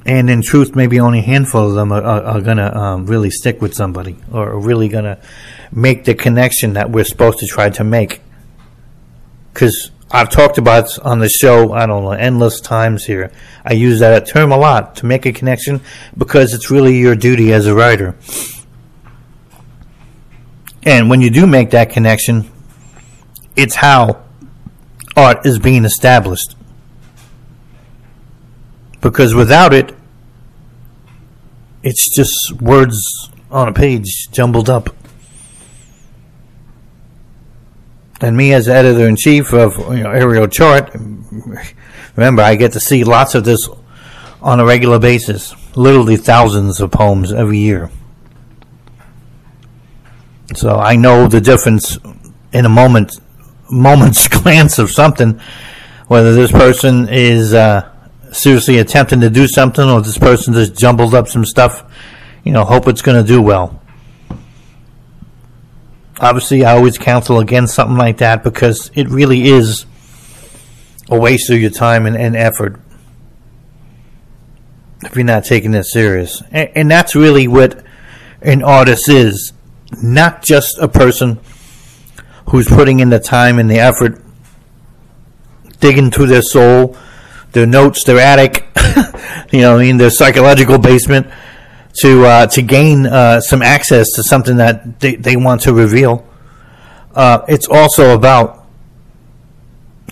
And 0.05 0.29
in 0.29 0.41
truth, 0.41 0.75
maybe 0.75 0.99
only 0.99 1.19
a 1.19 1.21
handful 1.21 1.69
of 1.69 1.75
them 1.75 1.93
are, 1.93 2.03
are, 2.03 2.23
are 2.23 2.41
going 2.41 2.57
to 2.57 2.77
um, 2.77 3.05
really 3.05 3.29
stick 3.29 3.61
with 3.61 3.73
somebody 3.73 4.17
or 4.33 4.49
are 4.49 4.59
really 4.59 4.89
going 4.89 5.05
to 5.05 5.17
make 5.71 6.03
the 6.03 6.13
connection 6.13 6.73
that 6.73 6.89
we're 6.91 7.05
supposed 7.05 7.39
to 7.39 7.47
try 7.47 7.69
to 7.69 7.85
make. 7.85 8.21
Because 9.53 9.91
I've 10.11 10.29
talked 10.29 10.57
about 10.57 10.99
on 10.99 11.19
the 11.19 11.29
show, 11.29 11.71
I 11.71 11.85
don't 11.85 12.03
know, 12.03 12.11
endless 12.11 12.59
times 12.59 13.05
here. 13.05 13.31
I 13.63 13.73
use 13.73 13.99
that 13.99 14.27
term 14.27 14.51
a 14.51 14.57
lot 14.57 14.97
to 14.97 15.05
make 15.05 15.25
a 15.25 15.31
connection 15.31 15.79
because 16.17 16.53
it's 16.53 16.69
really 16.69 16.97
your 16.97 17.15
duty 17.15 17.53
as 17.53 17.65
a 17.65 17.73
writer. 17.73 18.17
And 20.83 21.09
when 21.09 21.21
you 21.21 21.29
do 21.29 21.47
make 21.47 21.69
that 21.69 21.91
connection, 21.91 22.51
it's 23.55 23.75
how 23.75 24.21
art 25.15 25.45
is 25.45 25.59
being 25.59 25.85
established 25.85 26.55
because 29.01 29.33
without 29.33 29.73
it, 29.73 29.95
it's 31.83 32.15
just 32.15 32.61
words 32.61 33.29
on 33.51 33.67
a 33.67 33.73
page 33.73 34.29
jumbled 34.31 34.69
up. 34.69 34.89
And 38.21 38.35
me 38.35 38.53
as 38.53 38.67
editor 38.67 39.07
in 39.07 39.15
chief 39.15 39.53
of 39.53 39.77
you 39.77 40.03
know, 40.03 40.11
Ariel 40.11 40.47
Chart, 40.47 40.93
remember 42.15 42.41
I 42.41 42.55
get 42.55 42.73
to 42.73 42.79
see 42.79 43.05
lots 43.05 43.33
of 43.33 43.45
this 43.45 43.69
on 44.41 44.59
a 44.59 44.65
regular 44.65 44.99
basis, 44.99 45.55
literally 45.75 46.17
thousands 46.17 46.81
of 46.81 46.91
poems 46.91 47.31
every 47.31 47.59
year. 47.59 47.89
So 50.55 50.77
I 50.77 50.95
know 50.95 51.27
the 51.27 51.39
difference 51.39 51.97
in 52.51 52.65
a 52.65 52.69
moment, 52.69 53.19
moment's 53.69 54.27
glance 54.41 54.79
of 54.79 54.91
something, 54.91 55.39
whether 56.07 56.33
this 56.33 56.51
person 56.51 57.07
is 57.09 57.53
uh, 57.53 57.88
seriously 58.31 58.77
attempting 58.77 59.21
to 59.21 59.29
do 59.29 59.47
something 59.47 59.87
or 59.87 60.01
this 60.01 60.17
person 60.17 60.53
just 60.53 60.77
jumbled 60.77 61.13
up 61.13 61.27
some 61.27 61.45
stuff, 61.45 61.83
you 62.43 62.51
know, 62.51 62.63
hope 62.63 62.87
it's 62.87 63.01
going 63.01 63.21
to 63.21 63.27
do 63.27 63.41
well. 63.41 63.81
Obviously, 66.19 66.65
I 66.65 66.73
always 66.73 66.97
counsel 66.97 67.39
against 67.39 67.73
something 67.75 67.97
like 67.97 68.17
that 68.17 68.43
because 68.43 68.91
it 68.93 69.07
really 69.09 69.47
is 69.47 69.85
a 71.09 71.17
waste 71.17 71.49
of 71.49 71.59
your 71.59 71.71
time 71.71 72.05
and, 72.05 72.15
and 72.15 72.35
effort 72.35 72.79
if 75.01 75.15
you're 75.15 75.23
not 75.23 75.45
taking 75.45 75.73
it 75.73 75.85
serious. 75.85 76.43
And, 76.51 76.69
and 76.75 76.91
that's 76.91 77.15
really 77.15 77.47
what 77.47 77.83
an 78.41 78.63
artist 78.63 79.09
is. 79.09 79.53
not 80.01 80.43
just 80.43 80.77
a 80.77 80.87
person 80.87 81.39
who's 82.49 82.67
putting 82.67 82.99
in 82.99 83.09
the 83.09 83.19
time 83.19 83.59
and 83.59 83.69
the 83.69 83.79
effort, 83.79 84.21
digging 85.79 86.11
through 86.11 86.27
their 86.27 86.41
soul, 86.41 86.97
their 87.51 87.65
notes, 87.65 88.03
their 88.03 88.19
attic, 88.19 88.67
you 89.51 89.61
know, 89.61 89.79
in 89.79 89.97
their 89.97 90.09
psychological 90.09 90.77
basement 90.77 91.27
to 92.01 92.25
uh, 92.25 92.47
to 92.47 92.61
gain 92.61 93.05
uh, 93.05 93.41
some 93.41 93.61
access 93.61 94.07
to 94.15 94.23
something 94.23 94.57
that 94.57 94.99
they, 94.99 95.15
they 95.15 95.35
want 95.35 95.61
to 95.61 95.73
reveal. 95.73 96.27
Uh, 97.13 97.43
it's 97.47 97.67
also 97.67 98.13
about 98.13 98.65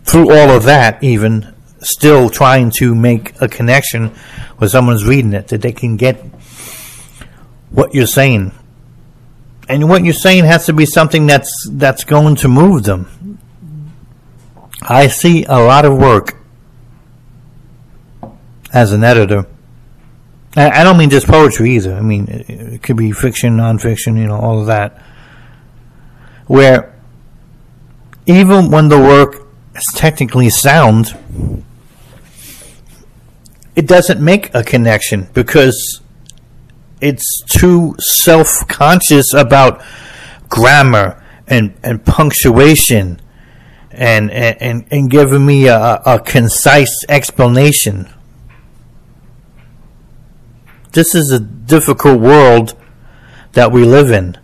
through 0.03 0.31
all 0.31 0.49
of 0.49 0.63
that, 0.63 1.03
even 1.03 1.53
still 1.79 2.29
trying 2.29 2.71
to 2.79 2.95
make 2.95 3.39
a 3.41 3.47
connection 3.47 4.13
with 4.59 4.71
someone's 4.71 5.05
reading 5.05 5.33
it, 5.33 5.49
that 5.49 5.61
they 5.61 5.71
can 5.71 5.97
get 5.97 6.15
what 7.69 7.93
you're 7.93 8.07
saying. 8.07 8.51
And 9.69 9.89
what 9.89 10.03
you're 10.03 10.13
saying 10.13 10.45
has 10.45 10.65
to 10.67 10.73
be 10.73 10.85
something 10.85 11.27
that's 11.27 11.51
that's 11.71 12.03
going 12.03 12.35
to 12.37 12.47
move 12.47 12.83
them. 12.83 13.39
I 14.81 15.07
see 15.07 15.43
a 15.43 15.59
lot 15.59 15.85
of 15.85 15.97
work 15.97 16.36
as 18.73 18.91
an 18.91 19.03
editor. 19.03 19.45
I 20.55 20.83
don't 20.83 20.97
mean 20.97 21.11
just 21.11 21.27
poetry 21.27 21.75
either. 21.75 21.93
I 21.93 22.01
mean, 22.01 22.27
it 22.29 22.81
could 22.81 22.97
be 22.97 23.11
fiction, 23.11 23.57
nonfiction, 23.57 24.17
you 24.17 24.25
know, 24.25 24.39
all 24.39 24.59
of 24.59 24.65
that. 24.67 24.99
Where 26.47 26.95
even 28.25 28.71
when 28.71 28.87
the 28.87 28.97
work 28.97 29.47
is 29.75 29.85
technically 29.93 30.49
sound, 30.49 31.15
it 33.75 33.85
doesn't 33.85 34.19
make 34.19 34.53
a 34.55 34.63
connection 34.63 35.27
because 35.33 36.01
it's 37.01 37.43
too 37.43 37.95
self 37.99 38.67
conscious 38.67 39.33
about 39.35 39.83
grammar 40.49 41.23
and, 41.45 41.75
and 41.83 42.03
punctuation 42.03 43.21
and, 43.91 44.31
and, 44.31 44.87
and 44.91 45.09
giving 45.09 45.45
me 45.45 45.67
a, 45.67 46.01
a 46.05 46.19
concise 46.19 47.05
explanation. 47.07 48.11
This 50.97 51.13
is 51.13 51.31
a 51.31 51.39
difficult 51.39 52.19
world 52.19 52.73
that 53.51 53.71
we 53.71 53.83
live 53.83 54.09
in. 54.09 54.35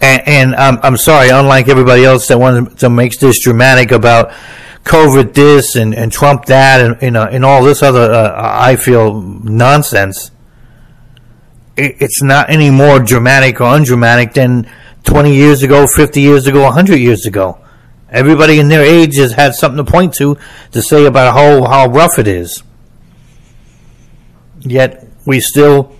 And, 0.00 0.22
and 0.28 0.54
I'm, 0.54 0.78
I'm 0.84 0.96
sorry, 0.96 1.30
unlike 1.30 1.66
everybody 1.66 2.04
else 2.04 2.28
that 2.28 2.38
wants 2.38 2.76
to 2.82 2.88
make 2.88 3.18
this 3.18 3.42
dramatic 3.42 3.90
about 3.90 4.30
COVID 4.84 5.34
this 5.34 5.74
and, 5.74 5.92
and 5.92 6.12
Trump 6.12 6.44
that 6.44 6.80
and, 6.80 7.02
you 7.02 7.10
know, 7.10 7.24
and 7.24 7.44
all 7.44 7.64
this 7.64 7.82
other, 7.82 8.12
uh, 8.12 8.32
I 8.36 8.76
feel, 8.76 9.20
nonsense 9.20 10.30
it's 11.76 12.22
not 12.22 12.48
any 12.48 12.70
more 12.70 13.00
dramatic 13.00 13.60
or 13.60 13.74
undramatic 13.74 14.34
than 14.34 14.70
20 15.02 15.34
years 15.34 15.64
ago, 15.64 15.88
50 15.88 16.20
years 16.20 16.46
ago, 16.46 16.62
100 16.62 16.96
years 16.96 17.26
ago. 17.26 17.58
Everybody 18.08 18.60
in 18.60 18.68
their 18.68 18.84
age 18.84 19.16
has 19.16 19.32
had 19.32 19.54
something 19.54 19.84
to 19.84 19.90
point 19.90 20.14
to 20.14 20.36
to 20.70 20.80
say 20.80 21.06
about 21.06 21.34
how, 21.34 21.64
how 21.68 21.88
rough 21.88 22.20
it 22.20 22.28
is. 22.28 22.62
Yet 24.60 25.07
we 25.28 25.40
still, 25.40 25.94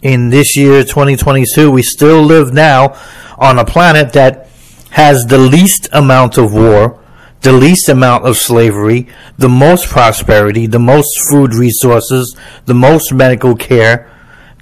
in 0.00 0.30
this 0.30 0.56
year, 0.56 0.82
2022, 0.82 1.70
we 1.70 1.82
still 1.82 2.22
live 2.22 2.54
now 2.54 2.98
on 3.36 3.58
a 3.58 3.66
planet 3.66 4.14
that 4.14 4.48
has 4.92 5.26
the 5.26 5.36
least 5.36 5.90
amount 5.92 6.38
of 6.38 6.54
war, 6.54 7.04
the 7.42 7.52
least 7.52 7.86
amount 7.90 8.26
of 8.26 8.38
slavery, 8.38 9.06
the 9.36 9.50
most 9.50 9.90
prosperity, 9.90 10.66
the 10.66 10.78
most 10.78 11.10
food 11.28 11.52
resources, 11.52 12.34
the 12.64 12.72
most 12.72 13.12
medical 13.12 13.54
care, 13.54 14.10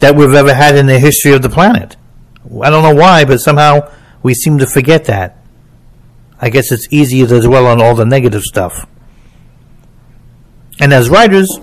that 0.01 0.17
we've 0.17 0.35
ever 0.35 0.53
had 0.53 0.75
in 0.75 0.87
the 0.87 0.99
history 0.99 1.31
of 1.31 1.43
the 1.43 1.49
planet. 1.49 1.95
I 2.61 2.69
don't 2.69 2.83
know 2.83 3.01
why, 3.01 3.25
but 3.25 3.39
somehow 3.39 3.89
we 4.25 4.35
seem 4.35 4.59
to 4.59 4.67
forget 4.67 5.05
that. 5.05 5.39
I 6.41 6.51
guess 6.51 6.73
it's 6.73 6.89
easier 6.91 7.29
to 7.29 7.41
dwell 7.41 7.69
on 7.69 7.81
all 7.81 7.95
the 7.95 8.07
negative 8.07 8.43
stuff. 8.43 8.89
And 10.81 10.93
as 10.93 11.09
writers, 11.09 11.61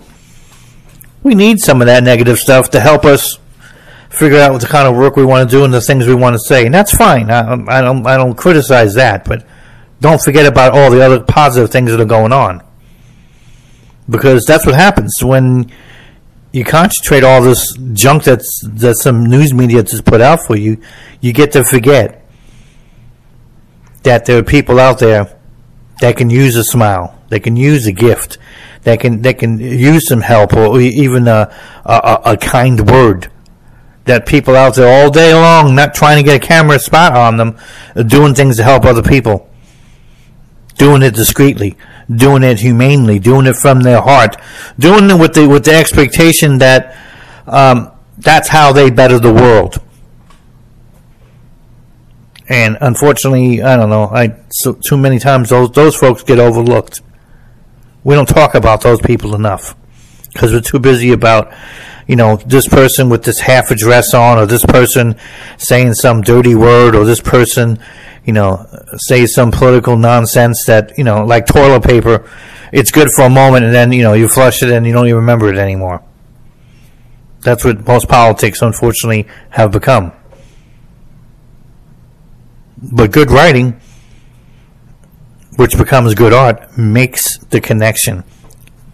we 1.23 1.35
need 1.35 1.59
some 1.59 1.81
of 1.81 1.87
that 1.87 2.03
negative 2.03 2.37
stuff 2.37 2.69
to 2.71 2.79
help 2.79 3.05
us 3.05 3.37
figure 4.09 4.39
out 4.39 4.51
what 4.51 4.61
the 4.61 4.67
kind 4.67 4.87
of 4.87 4.95
work 4.95 5.15
we 5.15 5.25
want 5.25 5.49
to 5.49 5.55
do 5.55 5.63
and 5.63 5.73
the 5.73 5.81
things 5.81 6.07
we 6.07 6.15
want 6.15 6.33
to 6.33 6.39
say. 6.39 6.65
And 6.65 6.73
that's 6.73 6.95
fine. 6.95 7.29
I, 7.29 7.53
I 7.67 7.81
don't 7.81 8.05
I 8.05 8.17
don't 8.17 8.35
criticize 8.35 8.95
that, 8.95 9.25
but 9.25 9.45
don't 10.01 10.21
forget 10.21 10.45
about 10.45 10.73
all 10.73 10.89
the 10.89 11.01
other 11.01 11.21
positive 11.21 11.71
things 11.71 11.91
that 11.91 11.99
are 11.99 12.05
going 12.05 12.33
on. 12.33 12.63
Because 14.09 14.45
that's 14.45 14.65
what 14.65 14.75
happens 14.75 15.13
when 15.21 15.71
you 16.51 16.65
concentrate 16.65 17.23
all 17.23 17.41
this 17.41 17.77
junk 17.93 18.23
that's 18.23 18.61
that 18.65 18.95
some 18.95 19.25
news 19.25 19.53
media 19.53 19.83
just 19.83 20.05
put 20.05 20.21
out 20.21 20.41
for 20.41 20.55
you, 20.55 20.81
you 21.21 21.31
get 21.31 21.51
to 21.51 21.63
forget 21.63 22.25
that 24.03 24.25
there 24.25 24.39
are 24.39 24.43
people 24.43 24.79
out 24.79 24.99
there 24.99 25.37
that 26.01 26.17
can 26.17 26.29
use 26.29 26.55
a 26.55 26.63
smile, 26.63 27.19
they 27.29 27.39
can 27.39 27.55
use 27.55 27.85
a 27.85 27.91
gift, 27.91 28.37
that 28.83 28.99
can 28.99 29.21
they 29.21 29.33
can 29.33 29.59
use 29.59 30.07
some 30.07 30.21
help 30.21 30.53
or 30.53 30.79
even 30.79 31.27
a, 31.27 31.53
a, 31.85 32.21
a 32.25 32.37
kind 32.37 32.89
word. 32.89 33.31
That 34.05 34.25
people 34.25 34.55
out 34.55 34.75
there 34.75 34.87
all 34.87 35.11
day 35.11 35.33
long, 35.33 35.75
not 35.75 35.93
trying 35.93 36.17
to 36.17 36.23
get 36.23 36.41
a 36.41 36.45
camera 36.45 36.79
spot 36.79 37.15
on 37.15 37.37
them, 37.37 37.57
doing 38.07 38.33
things 38.33 38.57
to 38.57 38.63
help 38.63 38.85
other 38.85 39.03
people, 39.03 39.47
doing 40.77 41.03
it 41.03 41.13
discreetly, 41.13 41.77
doing 42.13 42.41
it 42.41 42.59
humanely, 42.59 43.19
doing 43.19 43.45
it 43.45 43.55
from 43.55 43.81
their 43.81 44.01
heart, 44.01 44.35
doing 44.79 45.11
it 45.11 45.19
with 45.19 45.35
the 45.35 45.47
with 45.47 45.65
the 45.65 45.75
expectation 45.75 46.57
that 46.57 46.97
um, 47.45 47.91
that's 48.17 48.47
how 48.47 48.71
they 48.71 48.89
better 48.89 49.19
the 49.19 49.33
world. 49.33 49.79
And 52.47 52.77
unfortunately, 52.81 53.61
I 53.61 53.77
don't 53.77 53.89
know. 53.89 54.05
I 54.05 54.35
so, 54.49 54.73
too 54.73 54.97
many 54.97 55.19
times 55.19 55.49
those 55.49 55.71
those 55.71 55.95
folks 55.95 56.23
get 56.23 56.39
overlooked. 56.39 57.01
We 58.03 58.15
don't 58.15 58.27
talk 58.27 58.55
about 58.55 58.81
those 58.81 59.01
people 59.01 59.35
enough 59.35 59.75
because 60.33 60.53
we're 60.53 60.61
too 60.61 60.79
busy 60.79 61.11
about 61.11 61.53
you 62.09 62.15
know, 62.15 62.37
this 62.37 62.67
person 62.67 63.07
with 63.07 63.23
this 63.23 63.39
half 63.39 63.69
a 63.69 63.75
dress 63.75 64.15
on, 64.15 64.39
or 64.39 64.47
this 64.47 64.65
person 64.65 65.15
saying 65.59 65.93
some 65.93 66.21
dirty 66.21 66.55
word, 66.55 66.95
or 66.95 67.05
this 67.05 67.21
person, 67.21 67.77
you 68.25 68.33
know, 68.33 68.65
say 68.95 69.27
some 69.27 69.51
political 69.51 69.95
nonsense 69.95 70.63
that, 70.65 70.97
you 70.97 71.03
know, 71.03 71.23
like 71.23 71.45
toilet 71.45 71.83
paper, 71.83 72.27
it's 72.71 72.89
good 72.89 73.09
for 73.15 73.25
a 73.25 73.29
moment 73.29 73.63
and 73.63 73.75
then, 73.75 73.91
you 73.91 74.01
know, 74.01 74.13
you 74.13 74.27
flush 74.27 74.63
it 74.63 74.71
and 74.71 74.87
you 74.87 74.91
don't 74.91 75.05
even 75.05 75.17
remember 75.17 75.53
it 75.53 75.59
anymore. 75.59 76.01
That's 77.41 77.63
what 77.63 77.85
most 77.85 78.09
politics, 78.09 78.63
unfortunately, 78.63 79.27
have 79.51 79.71
become. 79.71 80.11
But 82.81 83.11
good 83.11 83.29
writing, 83.29 83.79
which 85.59 85.77
becomes 85.77 86.15
good 86.15 86.31
art, 86.31 86.77
makes 86.77 87.37
the 87.49 87.59
connection, 87.59 88.23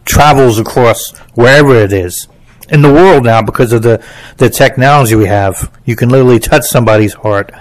travels 0.03 0.57
across 0.57 1.15
wherever 1.35 1.75
it 1.75 1.93
is 1.93 2.27
in 2.69 2.81
the 2.81 2.91
world 2.91 3.23
now 3.23 3.39
because 3.39 3.71
of 3.71 3.83
the, 3.83 4.03
the 4.37 4.49
technology 4.49 5.13
we 5.13 5.27
have. 5.27 5.71
You 5.85 5.95
can 5.95 6.09
literally 6.09 6.39
touch 6.39 6.63
somebody's 6.63 7.13
heart, 7.13 7.51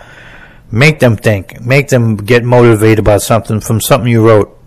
make 0.71 1.01
them 1.01 1.19
think, 1.19 1.61
make 1.61 1.89
them 1.89 2.17
get 2.17 2.45
motivated 2.45 3.01
about 3.01 3.21
something 3.21 3.61
from 3.61 3.79
something 3.79 4.11
you 4.11 4.27
wrote. 4.27 4.59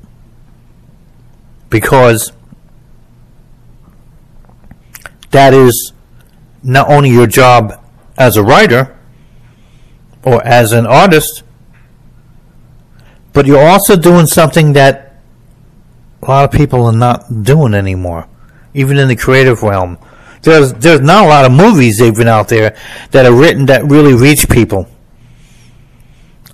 Because 1.72 2.32
that 5.32 5.52
is 5.52 5.94
not 6.62 6.88
only 6.92 7.10
your 7.10 7.26
job 7.26 7.74
as 8.20 8.38
a 8.38 8.44
writer 8.44 8.96
or 10.22 10.46
as 10.46 10.74
an 10.74 10.86
artist, 10.86 11.42
but 13.38 13.46
you're 13.46 13.68
also 13.68 13.96
doing 13.96 14.26
something 14.26 14.74
that 14.74 15.22
a 16.24 16.26
lot 16.26 16.44
of 16.44 16.52
people 16.52 16.86
are 16.86 17.00
not 17.08 17.44
doing 17.44 17.74
anymore, 17.74 18.28
even 18.74 18.98
in 18.98 19.08
the 19.08 19.16
creative 19.16 19.62
realm 19.62 19.98
there's 20.42 20.74
there's 20.74 21.02
not 21.02 21.26
a 21.26 21.28
lot 21.28 21.46
of 21.46 21.52
movies 21.52 22.02
even 22.02 22.28
out 22.28 22.48
there 22.48 22.76
that 23.12 23.26
are 23.26 23.34
written 23.34 23.66
that 23.68 23.84
really 23.86 24.14
reach 24.14 24.50
people. 24.50 24.88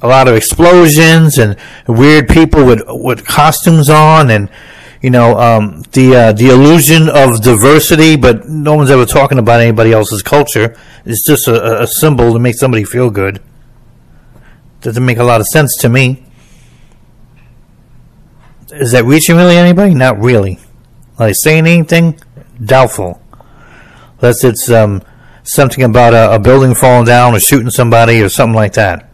A 0.02 0.08
lot 0.08 0.28
of 0.28 0.36
explosions 0.36 1.38
and 1.38 1.56
weird 1.88 2.28
people 2.28 2.66
with 2.66 2.82
with 2.88 3.26
costumes 3.26 3.90
on, 3.90 4.30
and 4.30 4.50
you 5.02 5.10
know 5.10 5.38
um, 5.38 5.84
the 5.92 6.16
uh, 6.16 6.32
the 6.34 6.50
illusion 6.50 7.08
of 7.10 7.42
diversity, 7.42 8.18
but 8.18 8.48
no 8.50 8.76
one's 8.76 8.92
ever 8.92 9.06
talking 9.06 9.40
about 9.40 9.62
anybody 9.62 9.94
else's 9.94 10.22
culture. 10.22 10.76
It's 11.06 11.26
just 11.26 11.48
a, 11.48 11.84
a 11.84 11.88
symbol 11.88 12.34
to 12.34 12.40
make 12.40 12.56
somebody 12.56 12.84
feel 12.84 13.10
good. 13.10 13.42
Doesn't 14.82 15.06
make 15.06 15.20
a 15.20 15.24
lot 15.24 15.40
of 15.40 15.48
sense 15.48 15.78
to 15.82 15.90
me. 15.90 16.26
Is 18.74 18.92
that 18.92 19.06
reaching 19.06 19.38
really 19.38 19.56
anybody? 19.56 19.94
Not 19.94 20.20
really. 20.20 20.60
Are 21.20 21.28
they 21.28 21.34
saying 21.34 21.68
anything? 21.68 22.20
Doubtful 22.64 23.24
unless 24.24 24.44
it's 24.46 24.70
um, 24.72 25.04
something 25.44 25.84
about 25.84 26.14
a, 26.14 26.36
a 26.36 26.40
building 26.40 26.74
falling 26.74 27.06
down 27.06 27.36
or 27.36 27.40
shooting 27.42 27.70
somebody 27.70 28.22
or 28.22 28.30
something 28.30 28.56
like 28.56 28.74
that. 28.74 29.10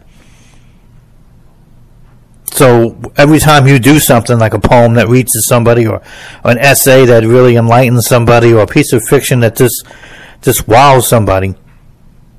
So 2.52 3.00
every 3.18 3.40
time 3.40 3.68
you 3.68 3.80
do 3.80 4.00
something 4.00 4.38
like 4.38 4.54
a 4.54 4.60
poem 4.60 4.94
that 4.96 5.08
reaches 5.08 5.48
somebody, 5.48 5.88
or, 5.88 5.96
or, 6.44 6.52
an 6.52 6.60
essay 6.60 7.06
that 7.06 7.24
really 7.24 7.56
enlightens 7.56 8.08
somebody, 8.08 8.54
or 8.54 8.62
a 8.62 8.68
piece 8.68 8.94
of 8.94 9.04
fiction 9.04 9.40
that 9.40 9.56
just 9.56 9.84
just 10.42 10.68
wows 10.68 11.08
somebody, 11.08 11.56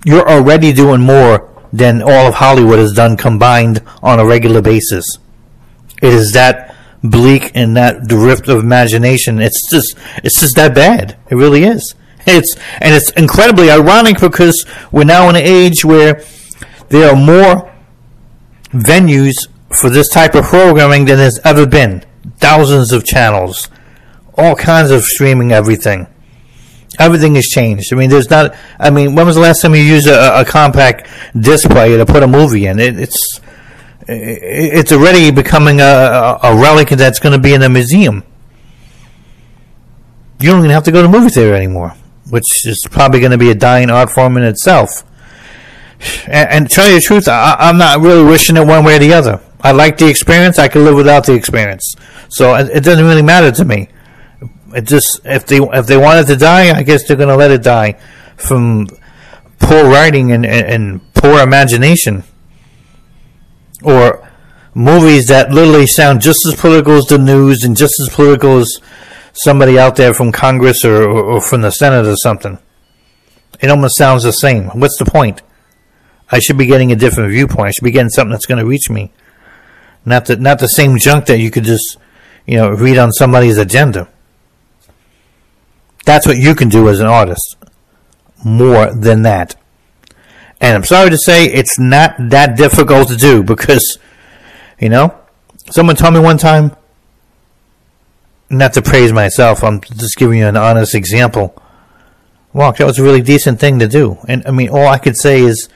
you're 0.05 0.29
already 0.29 0.73
doing 0.73 1.01
more 1.01 1.49
than 1.73 2.03
all 2.03 2.27
of 2.27 2.35
Hollywood 2.35 2.79
has 2.79 2.93
done 2.93 3.17
combined 3.17 3.83
on 4.03 4.19
a 4.19 4.27
regular 4.27 4.63
basis. 4.63 5.05
It 6.03 6.13
is 6.13 6.33
that 6.33 6.75
bleak 7.03 7.53
and 7.55 7.77
that 7.77 8.07
drift 8.07 8.49
of 8.49 8.59
imagination. 8.63 9.41
It's 9.41 9.71
just, 9.71 9.97
it's 10.23 10.41
just 10.41 10.57
that 10.57 10.75
bad. 10.75 11.17
It 11.31 11.35
really 11.35 11.65
is. 11.65 11.95
It's, 12.27 12.55
and 12.81 12.95
it's 12.95 13.11
incredibly 13.13 13.71
ironic 13.71 14.21
because 14.21 14.67
we're 14.93 15.05
now 15.05 15.29
in 15.31 15.37
an 15.37 15.43
age 15.43 15.85
where 15.85 16.23
there 16.91 17.11
are 17.11 17.17
more 17.17 17.73
venues 18.73 19.35
for 19.71 19.89
this 19.89 20.09
type 20.09 20.35
of 20.35 20.45
programming 20.45 21.07
than 21.07 21.19
there's 21.19 21.39
ever 21.45 21.67
been. 21.67 22.05
Thousands 22.39 22.93
of 22.93 23.05
channels, 23.05 23.69
all 24.37 24.55
kinds 24.55 24.91
of 24.91 25.03
streaming 25.03 25.53
everything. 25.53 26.07
Everything 26.99 27.37
has 27.37 27.47
changed. 27.47 27.93
I 27.93 27.97
mean, 27.97 28.11
there's 28.11 28.29
not. 28.29 28.55
I 28.79 28.91
mean, 28.91 29.15
when 29.15 29.25
was 29.25 29.37
the 29.37 29.43
last 29.43 29.63
time 29.63 29.75
you 29.75 29.81
used 29.81 30.07
a, 30.07 30.41
a 30.41 30.45
compact 30.45 31.09
disc 31.39 31.71
player 31.71 31.97
to 31.97 32.05
put 32.05 32.23
a 32.23 32.27
movie 32.27 32.67
in? 32.67 32.79
It, 32.79 32.99
it's 32.99 33.41
it's 34.09 34.93
already 34.93 35.31
becoming 35.31 35.81
a, 35.81 36.39
a 36.43 36.57
relic 36.61 36.89
that's 36.91 37.19
going 37.19 37.33
to 37.33 37.39
be 37.39 37.55
in 37.55 37.63
a 37.63 37.69
museum. 37.69 38.25
You 40.41 40.51
don't 40.51 40.61
even 40.61 40.71
have 40.71 40.85
to 40.85 40.93
go 40.93 41.03
to 41.03 41.09
movie 41.09 41.29
theater 41.29 41.55
anymore, 41.55 41.95
which 42.31 42.67
is 42.67 42.87
probably 42.91 43.21
going 43.21 43.33
to 43.33 43.39
be 43.39 43.51
a 43.51 43.55
dying 43.55 43.91
art 43.91 44.11
form 44.11 44.37
in 44.37 44.43
itself. 44.43 45.05
And, 46.27 46.49
and 46.51 46.69
to 46.69 46.75
tell 46.75 46.89
you 46.89 46.95
the 46.95 47.01
truth, 47.03 47.29
I, 47.29 47.57
I'm 47.59 47.77
not 47.77 48.01
really 48.01 48.25
wishing 48.25 48.57
it 48.57 48.67
one 48.67 48.85
way 48.85 48.97
or 48.97 48.99
the 48.99 49.13
other. 49.13 49.41
I 49.61 49.73
like 49.73 49.99
the 49.99 50.09
experience. 50.09 50.59
I 50.59 50.69
can 50.69 50.85
live 50.85 50.97
without 50.97 51.27
the 51.27 51.35
experience. 51.35 51.95
So 52.31 52.55
it, 52.55 52.71
it 52.71 52.85
doesn't 52.85 53.05
really 53.05 53.23
matter 53.23 53.53
to 53.53 53.65
me. 53.65 53.89
It 54.75 54.83
just 54.83 55.21
if 55.25 55.47
they 55.47 55.59
if 55.59 55.87
they 55.87 55.97
want 55.97 56.21
it 56.21 56.33
to 56.33 56.37
die, 56.37 56.75
I 56.75 56.83
guess 56.85 57.07
they're 57.07 57.17
going 57.17 57.29
to 57.29 57.37
let 57.37 57.51
it 57.51 57.63
die 57.63 57.99
from 58.37 58.87
poor 59.59 59.85
writing 59.85 60.33
and, 60.33 60.47
and, 60.47 60.67
and 60.67 61.13
poor 61.13 61.41
imagination, 61.41 62.25
or 63.83 64.29
movies 64.75 65.27
that 65.27 65.51
literally 65.51 65.87
sound 65.87 66.21
just 66.21 66.47
as 66.47 66.55
political 66.55 66.95
as 66.95 67.05
the 67.07 67.19
news 67.19 67.65
and 67.65 67.77
just 67.77 67.95
as 68.01 68.15
political 68.15 68.59
as 68.59 68.79
somebody 69.33 69.79
out 69.79 69.97
there 69.97 70.15
from 70.15 70.33
Congress 70.33 70.85
or, 70.85 71.03
or, 71.03 71.23
or 71.25 71.41
from 71.41 71.63
the 71.63 71.71
Senate 71.71 72.07
or 72.07 72.17
something. 72.17 72.59
It 73.61 73.71
almost 73.71 73.97
sounds 73.97 74.23
the 74.23 74.33
same. 74.33 74.69
What's 74.69 74.99
the 74.99 75.05
point? 75.05 75.43
I 76.31 76.39
should 76.39 76.57
be 76.57 76.67
getting 76.67 76.93
a 76.93 76.97
different 76.97 77.31
viewpoint. 77.31 77.69
I 77.69 77.71
should 77.73 77.85
be 77.85 77.91
getting 77.91 78.11
something 78.11 78.31
that's 78.31 78.47
going 78.47 78.59
to 78.59 78.67
reach 78.67 78.89
me, 78.89 79.13
not 80.05 80.27
the 80.27 80.37
not 80.37 80.61
the 80.61 80.69
same 80.69 80.97
junk 80.99 81.27
that 81.27 81.41
you 81.41 81.51
could 81.51 81.65
just 81.65 81.99
you 82.47 82.57
know 82.57 82.71
read 82.71 82.99
on 82.99 83.13
somebody's 83.13 83.59
agenda. 83.59 84.09
That's 86.07 86.27
what 86.27 86.39
you 86.39 86.55
can 86.55 86.69
do 86.69 86.89
as 86.89 87.01
an 87.01 87.07
artist. 87.07 87.57
More 88.45 88.95
than 88.95 89.23
that. 89.23 89.57
And 90.61 90.77
I'm 90.77 90.85
sorry 90.85 91.11
to 91.11 91.19
say 91.19 91.47
it's 91.47 91.79
not 91.79 92.15
that 92.19 92.57
difficult 92.57 93.09
to 93.09 93.17
do 93.17 93.43
because, 93.43 93.99
you 94.79 94.91
know, 94.91 95.19
someone 95.71 95.97
told 95.97 96.15
me 96.15 96.21
one 96.21 96.39
time, 96.39 96.77
not 98.51 98.75
to 98.75 98.83
praise 98.83 99.13
myself, 99.13 99.63
I'm 99.65 99.81
just 99.81 100.17
giving 100.17 100.39
you 100.39 100.47
an 100.47 100.57
honest 100.57 100.95
example. 100.95 101.55
Well, 102.53 102.73
that 102.73 102.85
was 102.85 102.99
a 102.99 103.03
really 103.03 103.23
decent 103.23 103.61
thing 103.61 103.79
to 103.79 103.87
do. 103.87 104.19
And 104.29 104.47
I 104.47 104.51
mean, 104.51 104.69
all 104.69 104.89
I 104.89 104.99
could 104.99 105.17
say 105.17 105.41
is, 105.41 105.69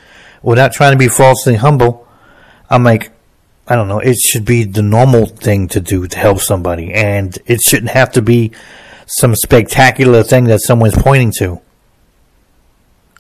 without 0.42 0.72
trying 0.72 0.92
to 0.92 0.98
be 0.98 1.08
falsely 1.08 1.54
humble, 1.54 2.06
I'm 2.68 2.82
like, 2.82 3.12
I 3.66 3.76
don't 3.76 3.88
know, 3.88 4.00
it 4.00 4.16
should 4.16 4.44
be 4.44 4.64
the 4.64 4.82
normal 4.82 5.26
thing 5.26 5.68
to 5.68 5.80
do 5.80 6.06
to 6.06 6.18
help 6.18 6.40
somebody. 6.40 6.92
And 6.92 7.38
it 7.46 7.60
shouldn't 7.60 7.92
have 7.92 8.12
to 8.12 8.22
be 8.22 8.52
some 9.06 9.34
spectacular 9.34 10.22
thing 10.22 10.44
that 10.44 10.60
someone's 10.60 10.96
pointing 10.96 11.32
to. 11.38 11.60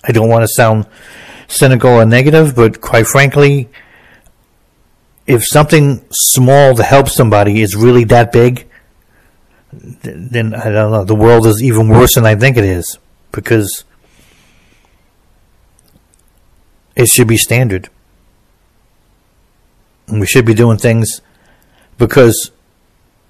I 0.02 0.12
don't 0.12 0.28
want 0.28 0.42
to 0.42 0.48
sound 0.48 0.86
cynical 1.48 1.90
or 1.90 2.04
negative, 2.04 2.54
but 2.54 2.80
quite 2.80 3.06
frankly, 3.06 3.68
if 5.26 5.44
something 5.44 6.04
small 6.10 6.74
to 6.74 6.82
help 6.82 7.08
somebody 7.08 7.62
is 7.62 7.74
really 7.74 8.04
that 8.04 8.32
big, 8.32 8.68
then 9.72 10.54
I 10.54 10.64
don't 10.70 10.92
know, 10.92 11.04
the 11.04 11.14
world 11.14 11.46
is 11.46 11.62
even 11.62 11.88
worse 11.88 12.14
than 12.14 12.26
I 12.26 12.36
think 12.36 12.56
it 12.56 12.64
is 12.64 12.98
because 13.32 13.84
it 16.94 17.08
should 17.08 17.28
be 17.28 17.36
standard. 17.36 17.88
And 20.06 20.20
we 20.20 20.26
should 20.26 20.44
be 20.44 20.54
doing 20.54 20.78
things 20.78 21.22
because 21.98 22.50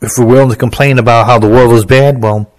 if 0.03 0.13
we're 0.19 0.27
willing 0.27 0.51
to 0.51 0.57
complain 0.57 0.99
about 0.99 1.27
how 1.27 1.39
the 1.39 1.49
world 1.49 1.73
is 1.73 1.85
bad, 1.85 2.23
well, 2.23 2.51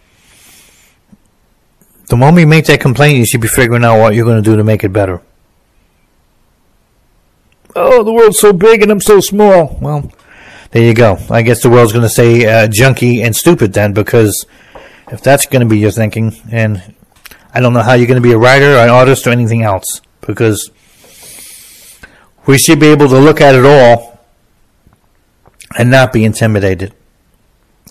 the 2.08 2.16
moment 2.16 2.40
you 2.40 2.48
make 2.48 2.66
that 2.66 2.80
complaint, 2.80 3.18
you 3.18 3.26
should 3.26 3.42
be 3.42 3.48
figuring 3.48 3.84
out 3.84 4.00
what 4.00 4.16
you're 4.16 4.26
going 4.26 4.42
to 4.42 4.50
do 4.50 4.56
to 4.56 4.64
make 4.64 4.84
it 4.84 4.94
better. 4.94 5.22
Oh, 7.76 8.04
the 8.04 8.12
world's 8.12 8.40
so 8.40 8.54
big 8.54 8.82
and 8.82 8.92
I'm 8.92 9.02
so 9.02 9.20
small. 9.20 9.78
Well, 9.82 10.12
there 10.72 10.84
you 10.84 10.94
go. 10.94 11.18
I 11.30 11.42
guess 11.42 11.62
the 11.62 11.70
world's 11.70 11.92
going 11.92 12.04
to 12.04 12.10
say 12.10 12.46
uh, 12.46 12.68
junky 12.68 13.24
and 13.24 13.36
stupid 13.36 13.74
then, 13.74 13.94
because 13.94 14.46
if 15.12 15.22
that's 15.22 15.46
going 15.46 15.62
to 15.62 15.68
be 15.68 15.78
your 15.78 15.92
thinking, 15.92 16.36
and 16.52 16.96
I 17.54 17.60
don't 17.60 17.74
know 17.74 17.82
how 17.82 17.94
you're 17.94 18.08
going 18.08 18.22
to 18.22 18.28
be 18.28 18.34
a 18.34 18.38
writer 18.38 18.76
or 18.76 18.80
an 18.80 18.90
artist 18.90 19.28
or 19.28 19.32
anything 19.32 19.64
else, 19.64 20.02
because 20.22 20.72
we 22.46 22.58
should 22.58 22.80
be 22.80 22.88
able 22.88 23.10
to 23.10 23.20
look 23.20 23.42
at 23.42 23.56
it 23.56 23.66
all 23.66 24.20
and 25.78 25.92
not 25.92 26.14
be 26.14 26.24
intimidated 26.24 26.94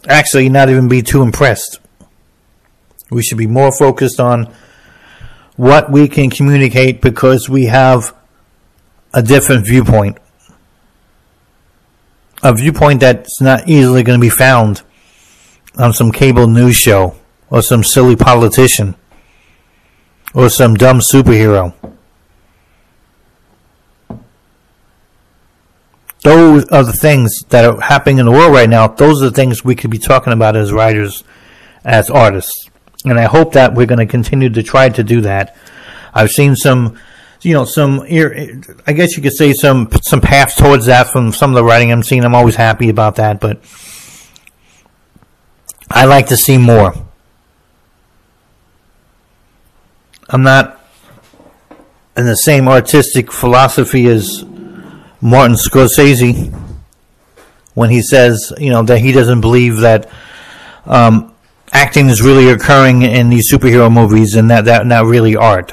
actually 0.08 0.48
not 0.48 0.68
even 0.68 0.88
be 0.88 1.02
too 1.02 1.22
impressed. 1.22 1.80
We 3.10 3.22
should 3.22 3.38
be 3.38 3.46
more 3.46 3.72
focused 3.76 4.20
on 4.20 4.52
what 5.56 5.90
we 5.90 6.08
can 6.08 6.30
communicate 6.30 7.00
because 7.00 7.48
we 7.48 7.66
have 7.66 8.14
a 9.14 9.22
different 9.22 9.66
viewpoint. 9.66 10.18
A 12.42 12.52
viewpoint 12.52 13.00
that's 13.00 13.40
not 13.40 13.66
easily 13.68 14.02
going 14.02 14.20
to 14.20 14.22
be 14.22 14.28
found 14.28 14.82
on 15.78 15.92
some 15.92 16.12
cable 16.12 16.46
news 16.46 16.76
show 16.76 17.16
or 17.48 17.62
some 17.62 17.82
silly 17.82 18.16
politician 18.16 18.94
or 20.34 20.50
some 20.50 20.74
dumb 20.74 21.00
superhero. 21.00 21.74
those 26.24 26.64
are 26.70 26.82
the 26.82 26.92
things 26.92 27.30
that 27.50 27.66
are 27.66 27.80
happening 27.80 28.18
in 28.18 28.24
the 28.24 28.32
world 28.32 28.52
right 28.52 28.68
now. 28.68 28.88
Those 28.88 29.22
are 29.22 29.26
the 29.26 29.36
things 29.36 29.62
we 29.62 29.76
could 29.76 29.90
be 29.90 29.98
talking 29.98 30.32
about 30.32 30.56
as 30.56 30.72
writers, 30.72 31.22
as 31.84 32.08
artists. 32.08 32.70
And 33.04 33.20
I 33.20 33.24
hope 33.24 33.52
that 33.52 33.74
we're 33.74 33.86
going 33.86 33.98
to 33.98 34.06
continue 34.06 34.48
to 34.48 34.62
try 34.62 34.88
to 34.88 35.04
do 35.04 35.20
that. 35.20 35.54
I've 36.14 36.30
seen 36.30 36.56
some, 36.56 36.98
you 37.44 37.52
know, 37.52 37.64
some, 37.64 38.00
I 38.00 38.92
guess 38.92 39.16
you 39.16 39.22
could 39.22 39.34
say 39.34 39.52
some, 39.52 39.90
some 40.02 40.20
paths 40.20 40.56
towards 40.56 40.86
that 40.86 41.08
from 41.08 41.32
some 41.32 41.50
of 41.50 41.54
the 41.56 41.64
writing 41.64 41.92
I'm 41.92 42.02
seeing. 42.02 42.24
I'm 42.24 42.34
always 42.34 42.56
happy 42.56 42.88
about 42.88 43.16
that, 43.16 43.40
but 43.40 43.60
I 45.90 46.06
like 46.06 46.28
to 46.28 46.36
see 46.36 46.56
more. 46.56 46.94
I'm 50.28 50.42
not 50.42 50.80
in 52.16 52.24
the 52.24 52.36
same 52.36 52.66
artistic 52.66 53.30
philosophy 53.30 54.06
as 54.06 54.44
Martin 55.20 55.56
Scorsese 55.56 56.52
when 57.74 57.90
he 57.90 58.02
says, 58.02 58.52
you 58.58 58.70
know, 58.70 58.82
that 58.84 58.98
he 58.98 59.12
doesn't 59.12 59.40
believe 59.40 59.78
that 59.78 60.08
um, 60.86 61.34
acting 61.72 62.08
is 62.08 62.22
really 62.22 62.48
occurring 62.48 63.02
in 63.02 63.28
these 63.28 63.52
superhero 63.52 63.92
movies 63.92 64.34
and 64.34 64.50
that 64.50 64.64
that 64.66 64.86
not 64.86 65.06
really 65.06 65.36
art. 65.36 65.72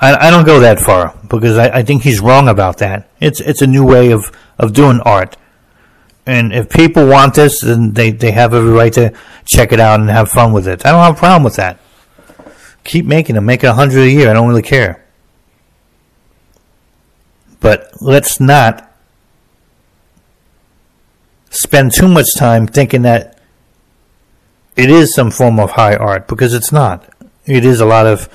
I, 0.00 0.28
I 0.28 0.30
don't 0.30 0.44
go 0.44 0.60
that 0.60 0.80
far 0.80 1.16
because 1.28 1.58
I, 1.58 1.78
I 1.78 1.82
think 1.82 2.02
he's 2.02 2.20
wrong 2.20 2.48
about 2.48 2.78
that. 2.78 3.08
It's 3.20 3.40
it's 3.40 3.62
a 3.62 3.66
new 3.66 3.84
way 3.84 4.12
of, 4.12 4.32
of 4.58 4.72
doing 4.72 5.00
art. 5.00 5.36
And 6.26 6.52
if 6.52 6.70
people 6.70 7.06
want 7.06 7.34
this, 7.34 7.60
then 7.60 7.92
they, 7.92 8.10
they 8.10 8.30
have 8.30 8.54
every 8.54 8.70
right 8.70 8.92
to 8.94 9.12
check 9.44 9.72
it 9.72 9.80
out 9.80 10.00
and 10.00 10.08
have 10.08 10.30
fun 10.30 10.52
with 10.54 10.66
it. 10.66 10.86
I 10.86 10.92
don't 10.92 11.02
have 11.02 11.16
a 11.16 11.18
problem 11.18 11.42
with 11.42 11.56
that. 11.56 11.78
Keep 12.82 13.04
making 13.04 13.34
them. 13.34 13.44
Make 13.44 13.62
it 13.62 13.66
a 13.66 13.74
hundred 13.74 14.00
a 14.00 14.10
year. 14.10 14.30
I 14.30 14.32
don't 14.32 14.48
really 14.48 14.62
care. 14.62 15.04
But 17.60 17.90
let's 18.00 18.40
not 18.40 18.90
spend 21.50 21.92
too 21.92 22.08
much 22.08 22.26
time 22.38 22.66
thinking 22.66 23.02
that 23.02 23.38
it 24.76 24.90
is 24.90 25.14
some 25.14 25.30
form 25.30 25.60
of 25.60 25.72
high 25.72 25.96
art 25.96 26.26
because 26.26 26.52
it's 26.52 26.72
not. 26.72 27.08
It 27.46 27.64
is 27.64 27.80
a 27.80 27.86
lot 27.86 28.06
of 28.06 28.28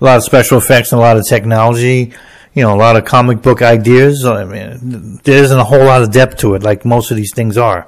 a 0.00 0.04
lot 0.04 0.16
of 0.16 0.24
special 0.24 0.58
effects 0.58 0.92
and 0.92 0.98
a 0.98 1.02
lot 1.02 1.16
of 1.16 1.24
technology. 1.26 2.12
You 2.54 2.62
know, 2.62 2.74
a 2.74 2.76
lot 2.76 2.96
of 2.96 3.04
comic 3.04 3.42
book 3.42 3.60
ideas. 3.60 4.24
I 4.24 4.44
mean, 4.44 5.20
there 5.24 5.42
isn't 5.42 5.58
a 5.58 5.64
whole 5.64 5.84
lot 5.84 6.02
of 6.02 6.10
depth 6.10 6.38
to 6.38 6.54
it, 6.54 6.62
like 6.62 6.84
most 6.84 7.10
of 7.10 7.16
these 7.16 7.32
things 7.34 7.58
are. 7.58 7.86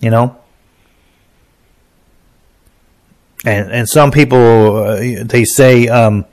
You 0.00 0.10
know, 0.10 0.38
and 3.44 3.70
and 3.72 3.88
some 3.88 4.10
people 4.12 4.76
uh, 4.76 5.24
they 5.24 5.44
say 5.44 5.88
um, 5.88 6.26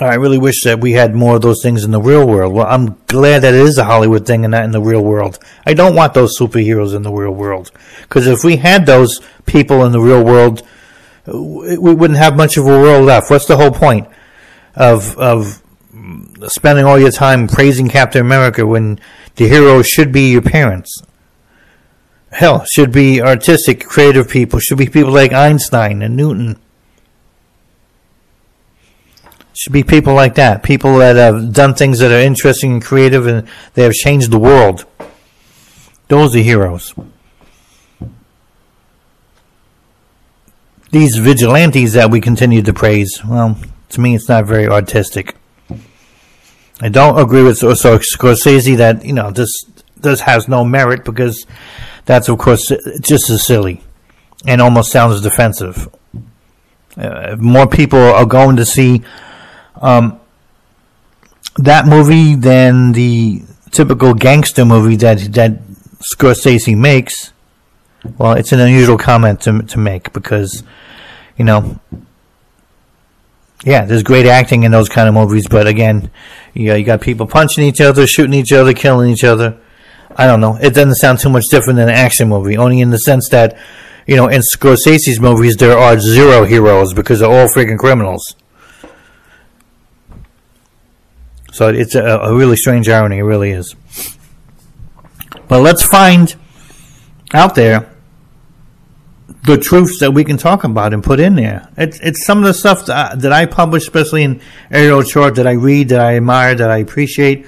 I 0.00 0.14
really 0.14 0.38
wish 0.38 0.62
that 0.62 0.80
we 0.80 0.92
had 0.92 1.14
more 1.14 1.36
of 1.36 1.42
those 1.42 1.60
things 1.60 1.82
in 1.82 1.90
the 1.90 2.00
real 2.00 2.24
world. 2.24 2.54
Well, 2.54 2.66
I'm 2.68 2.96
glad 3.08 3.40
that 3.40 3.52
it 3.52 3.60
is 3.60 3.78
a 3.78 3.84
Hollywood 3.84 4.26
thing 4.26 4.44
and 4.44 4.52
not 4.52 4.64
in 4.64 4.70
the 4.70 4.80
real 4.80 5.02
world. 5.02 5.40
I 5.66 5.74
don't 5.74 5.96
want 5.96 6.14
those 6.14 6.38
superheroes 6.38 6.94
in 6.94 7.02
the 7.02 7.10
real 7.10 7.32
world. 7.32 7.72
Because 8.02 8.28
if 8.28 8.44
we 8.44 8.56
had 8.56 8.86
those 8.86 9.20
people 9.44 9.84
in 9.84 9.90
the 9.90 10.00
real 10.00 10.24
world, 10.24 10.62
we 11.32 11.94
wouldn't 11.94 12.18
have 12.18 12.36
much 12.36 12.56
of 12.56 12.64
a 12.64 12.68
world 12.68 13.04
left. 13.04 13.30
What's 13.30 13.46
the 13.46 13.56
whole 13.56 13.70
point? 13.70 14.08
of 14.78 15.18
of 15.18 15.62
spending 16.46 16.84
all 16.84 16.98
your 16.98 17.10
time 17.10 17.48
praising 17.48 17.88
Captain 17.88 18.20
America 18.20 18.64
when 18.64 18.98
the 19.34 19.48
hero 19.48 19.82
should 19.82 20.12
be 20.12 20.30
your 20.30 20.42
parents. 20.42 21.02
Hell, 22.30 22.64
should 22.64 22.92
be 22.92 23.20
artistic, 23.20 23.84
creative 23.84 24.28
people, 24.28 24.60
should 24.60 24.78
be 24.78 24.86
people 24.86 25.12
like 25.12 25.32
Einstein 25.32 26.02
and 26.02 26.16
Newton. 26.16 26.58
Should 29.54 29.72
be 29.72 29.82
people 29.82 30.14
like 30.14 30.36
that, 30.36 30.62
people 30.62 30.98
that 30.98 31.16
have 31.16 31.52
done 31.52 31.74
things 31.74 31.98
that 31.98 32.12
are 32.12 32.20
interesting 32.20 32.74
and 32.74 32.84
creative 32.84 33.26
and 33.26 33.48
they 33.74 33.82
have 33.82 33.92
changed 33.92 34.30
the 34.30 34.38
world. 34.38 34.84
Those 36.06 36.36
are 36.36 36.40
heroes. 36.40 36.94
These 40.90 41.16
vigilantes 41.16 41.92
that 41.92 42.10
we 42.10 42.20
continue 42.20 42.62
to 42.62 42.72
praise, 42.72 43.22
well, 43.24 43.58
to 43.90 44.00
me, 44.00 44.14
it's 44.14 44.28
not 44.28 44.46
very 44.46 44.66
artistic. 44.66 45.36
I 46.80 46.88
don't 46.88 47.18
agree 47.18 47.42
with 47.42 47.60
Scorsese 47.60 48.76
that 48.76 49.04
you 49.04 49.12
know 49.12 49.30
this 49.30 49.50
this 49.96 50.20
has 50.20 50.48
no 50.48 50.64
merit 50.64 51.04
because 51.04 51.44
that's 52.04 52.28
of 52.28 52.38
course 52.38 52.72
just 53.00 53.28
as 53.30 53.44
silly 53.44 53.82
and 54.46 54.60
almost 54.60 54.92
sounds 54.92 55.20
defensive. 55.20 55.88
Uh, 56.96 57.36
more 57.38 57.66
people 57.66 57.98
are 57.98 58.26
going 58.26 58.56
to 58.56 58.64
see 58.64 59.02
um, 59.80 60.20
that 61.56 61.86
movie 61.86 62.34
than 62.34 62.92
the 62.92 63.42
typical 63.70 64.14
gangster 64.14 64.64
movie 64.64 64.96
that 64.96 65.18
that 65.34 65.60
Scorsese 66.14 66.76
makes. 66.76 67.32
Well, 68.16 68.32
it's 68.32 68.52
an 68.52 68.60
unusual 68.60 68.98
comment 68.98 69.42
to 69.42 69.62
to 69.62 69.78
make 69.78 70.12
because 70.12 70.62
you 71.36 71.44
know 71.44 71.78
yeah, 73.64 73.84
there's 73.84 74.02
great 74.02 74.26
acting 74.26 74.62
in 74.62 74.70
those 74.70 74.88
kind 74.88 75.08
of 75.08 75.14
movies, 75.14 75.48
but 75.48 75.66
again, 75.66 76.10
you, 76.54 76.72
you 76.74 76.84
got 76.84 77.00
people 77.00 77.26
punching 77.26 77.64
each 77.64 77.80
other, 77.80 78.06
shooting 78.06 78.34
each 78.34 78.52
other, 78.52 78.72
killing 78.72 79.10
each 79.10 79.24
other. 79.24 79.58
I 80.16 80.26
don't 80.26 80.40
know. 80.40 80.56
It 80.56 80.74
doesn't 80.74 80.94
sound 80.96 81.18
too 81.18 81.28
much 81.28 81.44
different 81.50 81.76
than 81.76 81.88
an 81.88 81.94
action 81.94 82.28
movie, 82.28 82.56
only 82.56 82.80
in 82.80 82.90
the 82.90 82.98
sense 82.98 83.28
that, 83.30 83.58
you 84.06 84.16
know, 84.16 84.28
in 84.28 84.42
Scorsese's 84.42 85.20
movies, 85.20 85.56
there 85.56 85.76
are 85.76 85.98
zero 85.98 86.44
heroes 86.44 86.94
because 86.94 87.20
they're 87.20 87.30
all 87.30 87.48
freaking 87.48 87.78
criminals. 87.78 88.34
So 91.52 91.68
it's 91.68 91.94
a, 91.96 92.04
a 92.04 92.34
really 92.34 92.56
strange 92.56 92.88
irony. 92.88 93.18
It 93.18 93.22
really 93.22 93.50
is. 93.50 93.74
But 95.48 95.60
let's 95.62 95.84
find 95.84 96.34
out 97.34 97.54
there 97.54 97.90
the 99.44 99.56
truths 99.56 100.00
that 100.00 100.12
we 100.12 100.24
can 100.24 100.36
talk 100.36 100.64
about 100.64 100.92
and 100.92 101.02
put 101.02 101.20
in 101.20 101.36
there. 101.36 101.68
It's 101.76 101.98
it's 102.00 102.26
some 102.26 102.38
of 102.38 102.44
the 102.44 102.54
stuff 102.54 102.86
that, 102.86 103.20
that 103.20 103.32
I 103.32 103.46
publish, 103.46 103.84
especially 103.84 104.24
in 104.24 104.40
Ariel 104.70 105.02
Chart, 105.02 105.36
that 105.36 105.46
I 105.46 105.52
read, 105.52 105.90
that 105.90 106.00
I 106.00 106.16
admire, 106.16 106.54
that 106.54 106.70
I 106.70 106.78
appreciate, 106.78 107.46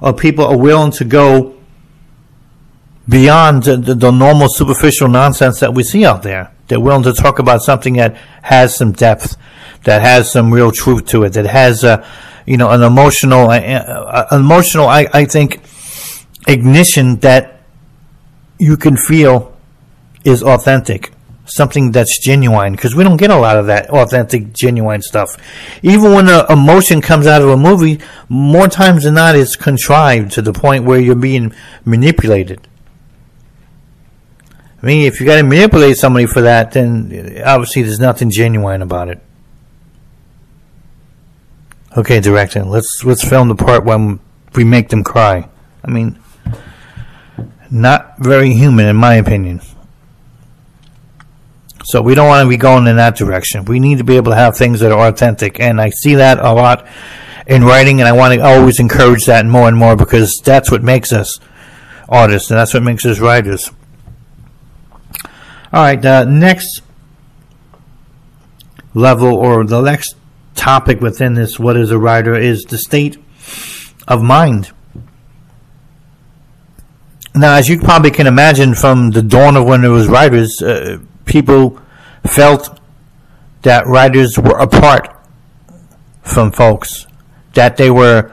or 0.00 0.12
people 0.12 0.44
are 0.44 0.58
willing 0.58 0.92
to 0.92 1.04
go 1.04 1.58
beyond 3.08 3.64
the, 3.64 3.76
the, 3.76 3.94
the, 3.94 4.10
normal 4.10 4.48
superficial 4.48 5.08
nonsense 5.08 5.60
that 5.60 5.74
we 5.74 5.82
see 5.82 6.04
out 6.04 6.22
there. 6.22 6.52
They're 6.68 6.80
willing 6.80 7.02
to 7.04 7.12
talk 7.12 7.38
about 7.38 7.62
something 7.62 7.94
that 7.94 8.16
has 8.42 8.76
some 8.76 8.92
depth, 8.92 9.36
that 9.84 10.02
has 10.02 10.30
some 10.30 10.52
real 10.52 10.70
truth 10.70 11.06
to 11.06 11.24
it, 11.24 11.30
that 11.30 11.46
has 11.46 11.82
a, 11.82 12.06
you 12.46 12.56
know, 12.56 12.70
an 12.70 12.82
emotional, 12.82 13.50
emotional, 14.30 14.86
I, 14.86 15.08
I 15.12 15.24
think, 15.24 15.60
ignition 16.46 17.16
that 17.20 17.60
you 18.58 18.76
can 18.76 18.96
feel 18.96 19.51
is 20.24 20.42
authentic 20.42 21.12
something 21.44 21.92
that's 21.92 22.18
genuine 22.20 22.72
because 22.72 22.94
we 22.94 23.04
don't 23.04 23.16
get 23.16 23.30
a 23.30 23.36
lot 23.36 23.56
of 23.56 23.66
that 23.66 23.90
authentic, 23.90 24.52
genuine 24.52 25.02
stuff. 25.02 25.36
Even 25.82 26.12
when 26.12 26.28
a 26.28 26.46
emotion 26.50 27.00
comes 27.00 27.26
out 27.26 27.42
of 27.42 27.48
a 27.48 27.56
movie, 27.56 28.00
more 28.28 28.68
times 28.68 29.04
than 29.04 29.14
not, 29.14 29.34
it's 29.34 29.56
contrived 29.56 30.32
to 30.32 30.42
the 30.42 30.52
point 30.52 30.84
where 30.84 31.00
you're 31.00 31.14
being 31.14 31.54
manipulated. 31.84 32.66
I 34.82 34.86
mean, 34.86 35.06
if 35.06 35.20
you 35.20 35.26
got 35.26 35.36
to 35.36 35.44
manipulate 35.44 35.96
somebody 35.96 36.26
for 36.26 36.42
that, 36.42 36.72
then 36.72 37.10
eh, 37.12 37.42
obviously 37.44 37.82
there's 37.82 38.00
nothing 38.00 38.30
genuine 38.30 38.82
about 38.82 39.08
it. 39.08 39.20
Okay, 41.96 42.20
director, 42.20 42.64
let's 42.64 43.04
let's 43.04 43.22
film 43.22 43.48
the 43.48 43.54
part 43.54 43.84
when 43.84 44.18
we 44.54 44.64
make 44.64 44.88
them 44.88 45.04
cry. 45.04 45.48
I 45.84 45.90
mean, 45.90 46.18
not 47.70 48.18
very 48.18 48.54
human, 48.54 48.86
in 48.86 48.96
my 48.96 49.14
opinion. 49.14 49.60
So 51.84 52.00
we 52.00 52.14
don't 52.14 52.28
want 52.28 52.44
to 52.44 52.48
be 52.48 52.56
going 52.56 52.86
in 52.86 52.96
that 52.96 53.16
direction. 53.16 53.64
We 53.64 53.80
need 53.80 53.98
to 53.98 54.04
be 54.04 54.16
able 54.16 54.32
to 54.32 54.36
have 54.36 54.56
things 54.56 54.80
that 54.80 54.92
are 54.92 55.08
authentic, 55.08 55.60
and 55.60 55.80
I 55.80 55.90
see 55.90 56.14
that 56.16 56.38
a 56.38 56.52
lot 56.52 56.86
in 57.46 57.64
writing, 57.64 58.00
and 58.00 58.08
I 58.08 58.12
want 58.12 58.34
to 58.34 58.40
always 58.40 58.78
encourage 58.78 59.24
that 59.26 59.44
more 59.46 59.68
and 59.68 59.76
more 59.76 59.96
because 59.96 60.40
that's 60.44 60.70
what 60.70 60.82
makes 60.82 61.12
us 61.12 61.38
artists, 62.08 62.50
and 62.50 62.58
that's 62.58 62.72
what 62.74 62.82
makes 62.82 63.04
us 63.04 63.18
writers. 63.18 63.70
All 65.72 65.82
right, 65.82 66.00
the 66.00 66.24
next 66.24 66.82
level 68.94 69.34
or 69.34 69.64
the 69.64 69.80
next 69.80 70.16
topic 70.54 71.00
within 71.00 71.34
this, 71.34 71.58
what 71.58 71.76
is 71.76 71.90
a 71.90 71.98
writer, 71.98 72.34
is 72.34 72.64
the 72.64 72.78
state 72.78 73.16
of 74.06 74.22
mind. 74.22 74.70
Now, 77.34 77.56
as 77.56 77.68
you 77.68 77.80
probably 77.80 78.10
can 78.10 78.26
imagine 78.26 78.74
from 78.74 79.10
the 79.10 79.22
dawn 79.22 79.56
of 79.56 79.64
when 79.64 79.80
there 79.80 79.90
was 79.90 80.06
writers, 80.06 80.60
uh, 80.60 80.98
people 81.24 81.80
felt 82.26 82.78
that 83.62 83.86
writers 83.86 84.38
were 84.38 84.58
apart 84.58 85.08
from 86.22 86.52
folks, 86.52 87.06
that 87.54 87.76
they 87.76 87.90
were 87.90 88.32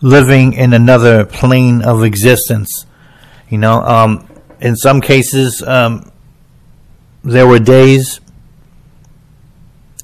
living 0.00 0.52
in 0.52 0.72
another 0.72 1.24
plane 1.24 1.82
of 1.82 2.02
existence. 2.04 2.86
You 3.48 3.58
know, 3.58 3.80
um, 3.82 4.28
in 4.60 4.76
some 4.76 5.00
cases, 5.00 5.62
um, 5.62 6.10
there 7.22 7.46
were 7.46 7.58
days 7.58 8.20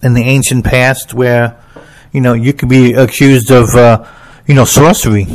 in 0.03 0.14
the 0.14 0.22
ancient 0.22 0.64
past 0.64 1.14
where, 1.14 1.61
you 2.12 2.20
know, 2.20 2.33
you 2.35 2.53
could 2.53 2.68
be 2.68 2.92
accused 2.94 3.51
of, 3.51 3.68
uh, 3.75 4.05
you 4.46 4.55
know, 4.55 4.64
sorcery 4.64 5.27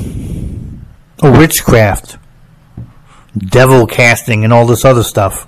or 1.24 1.32
witchcraft, 1.32 2.18
devil 3.38 3.88
casting, 3.88 4.44
and 4.44 4.54
all 4.54 4.66
this 4.66 4.84
other 4.84 5.04
stuff. 5.04 5.48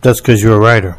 That's 0.00 0.20
because 0.20 0.42
you're 0.42 0.56
a 0.56 0.60
writer. 0.60 0.98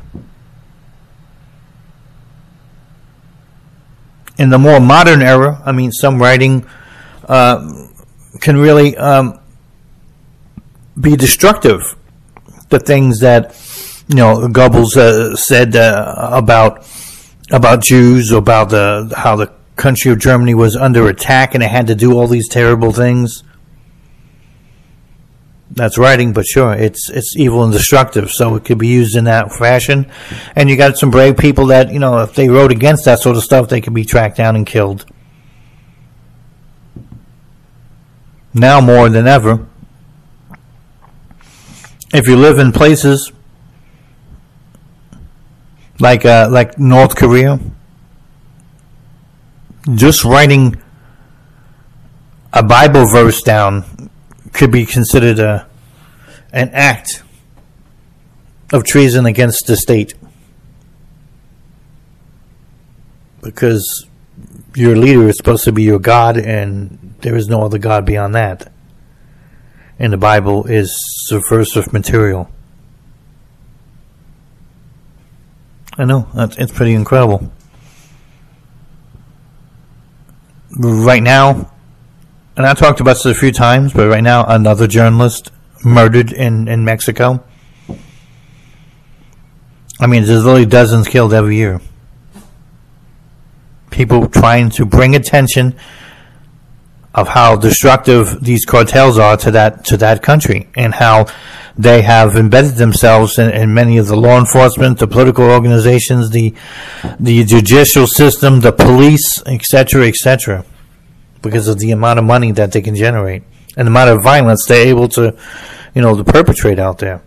In 4.37 4.49
the 4.49 4.57
more 4.57 4.79
modern 4.79 5.21
era, 5.21 5.61
I 5.65 5.71
mean, 5.71 5.91
some 5.91 6.21
writing 6.21 6.65
uh, 7.27 7.85
can 8.39 8.57
really 8.57 8.95
um, 8.97 9.39
be 10.99 11.15
destructive. 11.15 11.95
The 12.69 12.79
things 12.79 13.19
that 13.19 13.55
you 14.07 14.15
know 14.15 14.47
Goebbels 14.47 14.95
uh, 14.95 15.35
said 15.35 15.75
uh, 15.75 16.29
about 16.31 16.87
about 17.51 17.83
Jews, 17.83 18.31
about 18.31 18.69
the 18.69 19.13
how 19.15 19.35
the 19.35 19.51
country 19.75 20.11
of 20.11 20.19
Germany 20.19 20.53
was 20.53 20.75
under 20.75 21.07
attack 21.07 21.55
and 21.55 21.63
it 21.63 21.71
had 21.71 21.87
to 21.87 21.95
do 21.95 22.13
all 22.13 22.27
these 22.27 22.49
terrible 22.49 22.91
things 22.91 23.43
that's 25.71 25.97
writing, 25.97 26.33
but 26.33 26.45
sure, 26.45 26.73
it's 26.73 27.09
it's 27.09 27.35
evil 27.37 27.63
and 27.63 27.71
destructive, 27.71 28.31
so 28.31 28.55
it 28.55 28.65
could 28.65 28.79
be 28.79 28.87
used 28.87 29.15
in 29.15 29.25
that 29.25 29.53
fashion. 29.53 30.11
And 30.55 30.69
you 30.69 30.75
got 30.75 30.97
some 30.97 31.11
brave 31.11 31.37
people 31.37 31.67
that 31.67 31.91
you 31.91 31.99
know, 31.99 32.19
if 32.23 32.33
they 32.33 32.49
wrote 32.49 32.71
against 32.71 33.05
that 33.05 33.19
sort 33.19 33.37
of 33.37 33.43
stuff, 33.43 33.69
they 33.69 33.81
could 33.81 33.93
be 33.93 34.03
tracked 34.03 34.37
down 34.37 34.55
and 34.55 34.65
killed. 34.65 35.05
Now 38.53 38.81
more 38.81 39.09
than 39.09 39.27
ever, 39.27 39.67
if 42.13 42.27
you 42.27 42.35
live 42.35 42.57
in 42.57 42.71
places 42.71 43.31
like 45.99 46.25
uh, 46.25 46.49
like 46.49 46.79
North 46.79 47.15
Korea, 47.15 47.59
just 49.93 50.25
writing 50.25 50.81
a 52.51 52.63
Bible 52.63 53.05
verse 53.05 53.43
down 53.43 54.08
could 54.53 54.71
be 54.71 54.85
considered 54.85 55.39
a 55.39 55.67
an 56.51 56.69
act 56.73 57.23
of 58.73 58.83
treason 58.83 59.25
against 59.25 59.67
the 59.67 59.75
state 59.75 60.13
because 63.41 64.05
your 64.75 64.95
leader 64.95 65.27
is 65.27 65.37
supposed 65.37 65.63
to 65.63 65.71
be 65.71 65.83
your 65.83 65.99
God 65.99 66.37
and 66.37 67.15
there 67.21 67.35
is 67.35 67.47
no 67.47 67.63
other 67.63 67.77
God 67.77 68.05
beyond 68.05 68.35
that. 68.35 68.71
And 69.97 70.13
the 70.13 70.17
Bible 70.17 70.65
is 70.65 70.95
subversive 71.27 71.91
material. 71.91 72.49
I 75.97 76.05
know, 76.05 76.27
That's 76.33 76.57
it's 76.57 76.71
pretty 76.71 76.93
incredible. 76.93 77.51
Right 80.71 81.21
now, 81.21 81.71
and 82.59 82.67
I 82.67 82.73
talked 82.73 82.99
about 82.99 83.13
this 83.13 83.25
a 83.25 83.33
few 83.33 83.53
times, 83.53 83.93
but 83.93 84.09
right 84.09 84.21
now 84.21 84.43
another 84.43 84.85
journalist 84.85 85.49
murdered 85.85 86.33
in, 86.33 86.67
in 86.67 86.83
Mexico. 86.83 87.41
I 89.97 90.07
mean, 90.07 90.25
there's 90.25 90.43
literally 90.43 90.65
dozens 90.65 91.07
killed 91.07 91.33
every 91.33 91.55
year. 91.55 91.79
people 93.91 94.27
trying 94.27 94.71
to 94.71 94.85
bring 94.85 95.15
attention 95.15 95.73
of 97.15 97.29
how 97.29 97.55
destructive 97.55 98.43
these 98.43 98.65
cartels 98.65 99.17
are 99.17 99.37
to 99.37 99.51
that 99.51 99.85
to 99.85 99.95
that 99.95 100.21
country 100.21 100.67
and 100.75 100.95
how 100.95 101.27
they 101.77 102.01
have 102.01 102.35
embedded 102.35 102.75
themselves 102.75 103.39
in, 103.39 103.49
in, 103.51 103.73
many 103.73 103.97
of 103.97 104.07
the 104.07 104.17
law 104.17 104.37
enforcement, 104.37 104.99
the 104.99 105.07
political 105.07 105.45
organizations, 105.45 106.29
the 106.31 106.53
the 107.21 107.45
judicial 107.45 108.05
system, 108.05 108.59
the 108.59 108.73
police, 108.73 109.41
etc., 109.45 110.09
etc., 110.09 110.65
because 111.41 111.67
of 111.67 111.79
the 111.79 111.91
amount 111.91 112.19
of 112.19 112.25
money 112.25 112.51
that 112.51 112.71
they 112.71 112.81
can 112.81 112.95
generate 112.95 113.43
and 113.77 113.87
the 113.87 113.91
amount 113.91 114.09
of 114.09 114.23
violence 114.23 114.65
they're 114.67 114.87
able 114.87 115.07
to, 115.07 115.37
you 115.93 116.01
know, 116.01 116.15
to 116.15 116.23
perpetrate 116.23 116.79
out 116.79 116.97
there. 116.97 117.21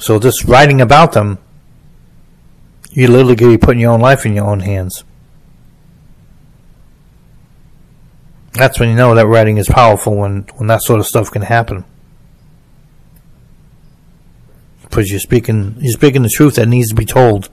So 0.00 0.18
just 0.18 0.44
writing 0.44 0.80
about 0.80 1.12
them, 1.12 1.38
you 2.90 3.08
literally 3.08 3.36
could 3.36 3.48
be 3.48 3.58
putting 3.58 3.80
your 3.80 3.92
own 3.92 4.00
life 4.00 4.26
in 4.26 4.34
your 4.34 4.46
own 4.46 4.60
hands. 4.60 5.04
That's 8.52 8.78
when 8.78 8.90
you 8.90 8.96
know 8.96 9.14
that 9.14 9.26
writing 9.26 9.56
is 9.56 9.68
powerful 9.68 10.16
when, 10.16 10.42
when 10.56 10.66
that 10.66 10.82
sort 10.82 11.00
of 11.00 11.06
stuff 11.06 11.30
can 11.30 11.42
happen. 11.42 11.84
Because 14.82 15.10
you're 15.10 15.20
speaking 15.20 15.76
you're 15.80 15.92
speaking 15.92 16.22
the 16.22 16.28
truth 16.28 16.56
that 16.56 16.68
needs 16.68 16.90
to 16.90 16.94
be 16.94 17.06
told. 17.06 17.48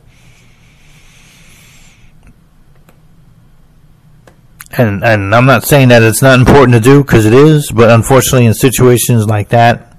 And 4.71 5.03
and 5.03 5.34
I'm 5.34 5.45
not 5.45 5.63
saying 5.63 5.89
that 5.89 6.03
it's 6.03 6.21
not 6.21 6.39
important 6.39 6.73
to 6.75 6.79
do 6.79 7.03
because 7.03 7.25
it 7.25 7.34
is, 7.34 7.71
but 7.71 7.89
unfortunately 7.89 8.45
in 8.45 8.53
situations 8.53 9.25
like 9.25 9.49
that 9.49 9.97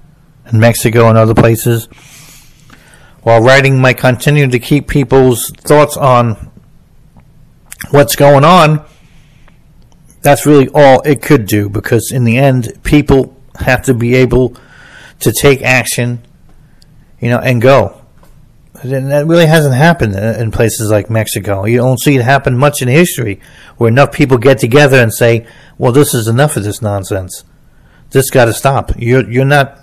in 0.51 0.59
Mexico 0.59 1.09
and 1.09 1.17
other 1.17 1.33
places, 1.33 1.87
while 3.21 3.41
writing 3.41 3.79
might 3.79 3.97
continue 3.97 4.47
to 4.47 4.59
keep 4.59 4.87
people's 4.87 5.49
thoughts 5.57 5.97
on 5.97 6.51
what's 7.89 8.15
going 8.15 8.45
on, 8.45 8.85
that's 10.21 10.45
really 10.45 10.69
all 10.73 11.01
it 11.01 11.21
could 11.21 11.45
do 11.45 11.69
because 11.69 12.11
in 12.11 12.23
the 12.23 12.37
end, 12.37 12.79
people 12.83 13.37
have 13.59 13.83
to 13.83 13.93
be 13.93 14.15
able 14.15 14.55
to 15.19 15.31
take 15.31 15.61
action, 15.61 16.21
you 17.19 17.29
know, 17.29 17.39
and 17.39 17.61
go. 17.61 18.00
And 18.83 19.11
that 19.11 19.27
really 19.27 19.45
hasn't 19.45 19.75
happened 19.75 20.15
in 20.15 20.51
places 20.51 20.89
like 20.89 21.09
Mexico. 21.09 21.65
You 21.65 21.77
don't 21.77 21.99
see 21.99 22.15
it 22.15 22.23
happen 22.23 22.57
much 22.57 22.81
in 22.81 22.87
history 22.87 23.39
where 23.77 23.89
enough 23.89 24.11
people 24.11 24.37
get 24.37 24.57
together 24.57 25.01
and 25.01 25.13
say, 25.13 25.45
well, 25.77 25.91
this 25.91 26.13
is 26.13 26.27
enough 26.27 26.57
of 26.57 26.63
this 26.63 26.81
nonsense. 26.81 27.43
This 28.09 28.29
got 28.29 28.45
to 28.45 28.53
stop. 28.53 28.91
You're, 28.97 29.29
you're 29.29 29.45
not 29.45 29.79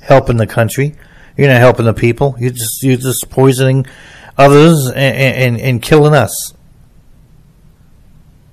helping 0.00 0.38
the 0.38 0.46
country. 0.46 0.94
You're 1.36 1.48
not 1.48 1.60
helping 1.60 1.86
the 1.86 1.94
people. 1.94 2.34
You're 2.38 2.50
just, 2.50 2.82
you're 2.82 2.96
just 2.96 3.30
poisoning 3.30 3.86
others 4.36 4.88
and, 4.88 4.96
and, 4.96 5.60
and 5.60 5.82
killing 5.82 6.14
us. 6.14 6.54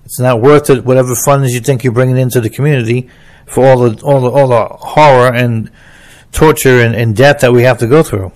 It's 0.06 0.20
not 0.20 0.42
worth 0.42 0.70
it. 0.70 0.86
Whatever 0.86 1.16
funds 1.16 1.54
you 1.54 1.60
think 1.60 1.84
you're 1.84 1.94
bringing 1.94 2.18
into 2.18 2.42
the 2.42 2.50
community 2.50 3.10
for 3.46 3.66
all 3.66 3.78
the 3.78 4.04
all 4.04 4.22
the 4.22 4.30
all 4.30 4.48
the 4.48 4.66
horror 4.66 5.32
and 5.32 5.70
torture 6.32 6.82
and, 6.82 6.96
and 6.96 7.16
death 7.16 7.42
that 7.42 7.52
we 7.52 7.64
have 7.64 7.78
to 7.80 7.88
go 7.88 8.02
through. 8.02 8.32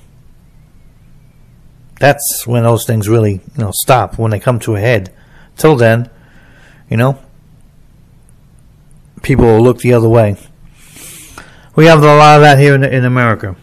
That's 2.03 2.45
when 2.45 2.63
those 2.63 2.85
things 2.85 3.07
really 3.07 3.35
you 3.35 3.63
know 3.63 3.71
stop 3.73 4.19
when 4.19 4.31
they 4.31 4.39
come 4.41 4.59
to 4.59 4.75
a 4.75 4.79
head. 4.81 5.13
Till 5.55 5.77
then, 5.77 6.09
you 6.89 6.97
know, 6.97 7.17
people 9.21 9.45
will 9.45 9.61
look 9.61 9.77
the 9.77 9.93
other 9.93 10.09
way. 10.09 10.35
We 11.77 11.85
have 11.85 12.03
a 12.03 12.05
lot 12.05 12.35
of 12.35 12.41
that 12.41 12.59
here 12.59 12.75
in, 12.75 12.83
in 12.83 13.05
America 13.05 13.55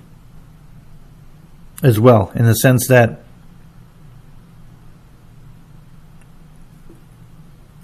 as 1.82 2.00
well, 2.00 2.32
in 2.34 2.46
the 2.46 2.54
sense 2.54 2.88
that 2.88 3.20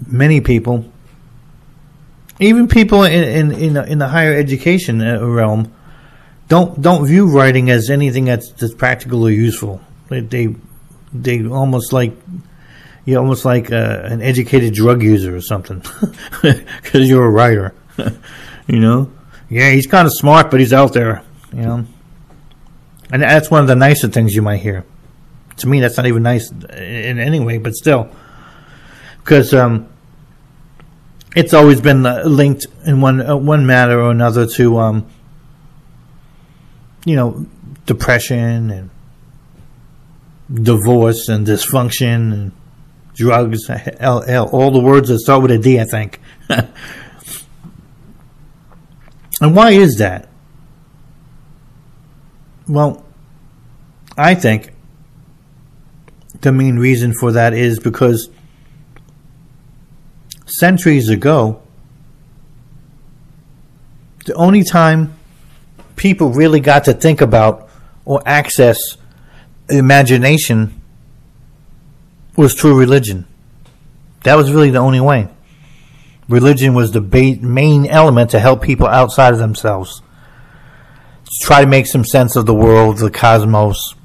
many 0.07 0.41
people, 0.41 0.91
even 2.39 2.67
people 2.67 3.03
in 3.03 3.23
in 3.23 3.51
in, 3.51 3.77
in 3.77 3.99
the 3.99 4.07
higher 4.07 4.33
education 4.33 5.03
uh, 5.03 5.23
realm, 5.23 5.71
don't 6.47 6.81
don't 6.81 7.05
view 7.05 7.27
writing 7.27 7.69
as 7.69 7.91
anything 7.91 8.25
that's, 8.25 8.51
that's 8.53 8.73
practical 8.73 9.21
or 9.21 9.29
useful. 9.29 9.83
They 10.09 10.55
they, 11.13 11.45
almost 11.47 11.93
like 11.93 12.13
you're 13.05 13.19
almost 13.19 13.45
like 13.45 13.71
uh, 13.71 14.01
an 14.03 14.21
educated 14.21 14.73
drug 14.73 15.01
user 15.01 15.35
or 15.35 15.41
something 15.41 15.81
because 16.41 17.07
you're 17.07 17.25
a 17.25 17.29
writer. 17.29 17.73
you 18.67 18.79
know, 18.79 19.11
yeah, 19.49 19.71
he's 19.71 19.87
kind 19.87 20.05
of 20.05 20.11
smart, 20.13 20.51
but 20.51 20.59
he's 20.59 20.73
out 20.73 20.93
there. 20.93 21.23
You 21.53 21.61
know, 21.61 21.85
and 23.11 23.21
that's 23.21 23.49
one 23.49 23.61
of 23.61 23.67
the 23.67 23.75
nicer 23.75 24.09
things 24.09 24.35
you 24.35 24.41
might 24.41 24.57
hear. 24.57 24.85
To 25.57 25.67
me, 25.67 25.79
that's 25.79 25.97
not 25.97 26.05
even 26.05 26.23
nice 26.23 26.51
in 26.51 27.19
any 27.19 27.39
way, 27.39 27.57
but 27.57 27.73
still, 27.73 28.09
because 29.23 29.53
um, 29.53 29.89
it's 31.35 31.53
always 31.53 31.81
been 31.81 32.05
uh, 32.05 32.23
linked 32.25 32.67
in 32.85 32.99
one 32.99 33.21
uh, 33.21 33.35
one 33.35 33.65
matter 33.65 33.99
or 33.99 34.11
another 34.11 34.45
to 34.45 34.79
um, 34.79 35.07
you 37.05 37.15
know 37.15 37.45
depression 37.85 38.69
and 38.69 38.89
divorce 40.53 41.27
and 41.27 41.45
dysfunction 41.45 42.33
and 42.33 42.51
drugs 43.13 43.69
all 43.69 44.71
the 44.71 44.79
words 44.79 45.09
that 45.09 45.19
start 45.19 45.41
with 45.41 45.51
a 45.51 45.57
D 45.57 45.79
I 45.79 45.85
think. 45.85 46.19
And 49.39 49.55
why 49.55 49.69
is 49.69 49.97
that? 49.97 50.29
Well 52.67 53.05
I 54.17 54.33
think 54.33 54.73
the 56.41 56.51
main 56.51 56.77
reason 56.77 57.13
for 57.13 57.31
that 57.33 57.53
is 57.53 57.79
because 57.79 58.29
centuries 60.47 61.09
ago, 61.09 61.61
the 64.25 64.33
only 64.33 64.63
time 64.63 65.13
people 65.95 66.29
really 66.29 66.59
got 66.59 66.85
to 66.85 66.93
think 66.93 67.21
about 67.21 67.69
or 68.05 68.21
access 68.25 68.77
imagination 69.69 70.81
was 72.35 72.53
true 72.53 72.77
religion. 72.77 73.25
That 74.23 74.35
was 74.35 74.51
really 74.51 74.69
the 74.69 74.79
only 74.79 74.99
way. 74.99 75.29
Religion 76.29 76.73
was 76.73 76.91
the 76.91 77.01
ba- 77.01 77.37
main 77.41 77.85
element 77.85 78.31
to 78.31 78.39
help 78.39 78.61
people 78.61 78.87
outside 78.87 79.33
of 79.33 79.39
themselves. 79.39 80.01
To 81.25 81.45
try 81.45 81.61
to 81.61 81.67
make 81.67 81.87
some 81.87 82.03
sense 82.03 82.35
of 82.35 82.45
the 82.45 82.53
world, 82.53 82.97
the 82.97 83.11
cosmos, 83.11 83.95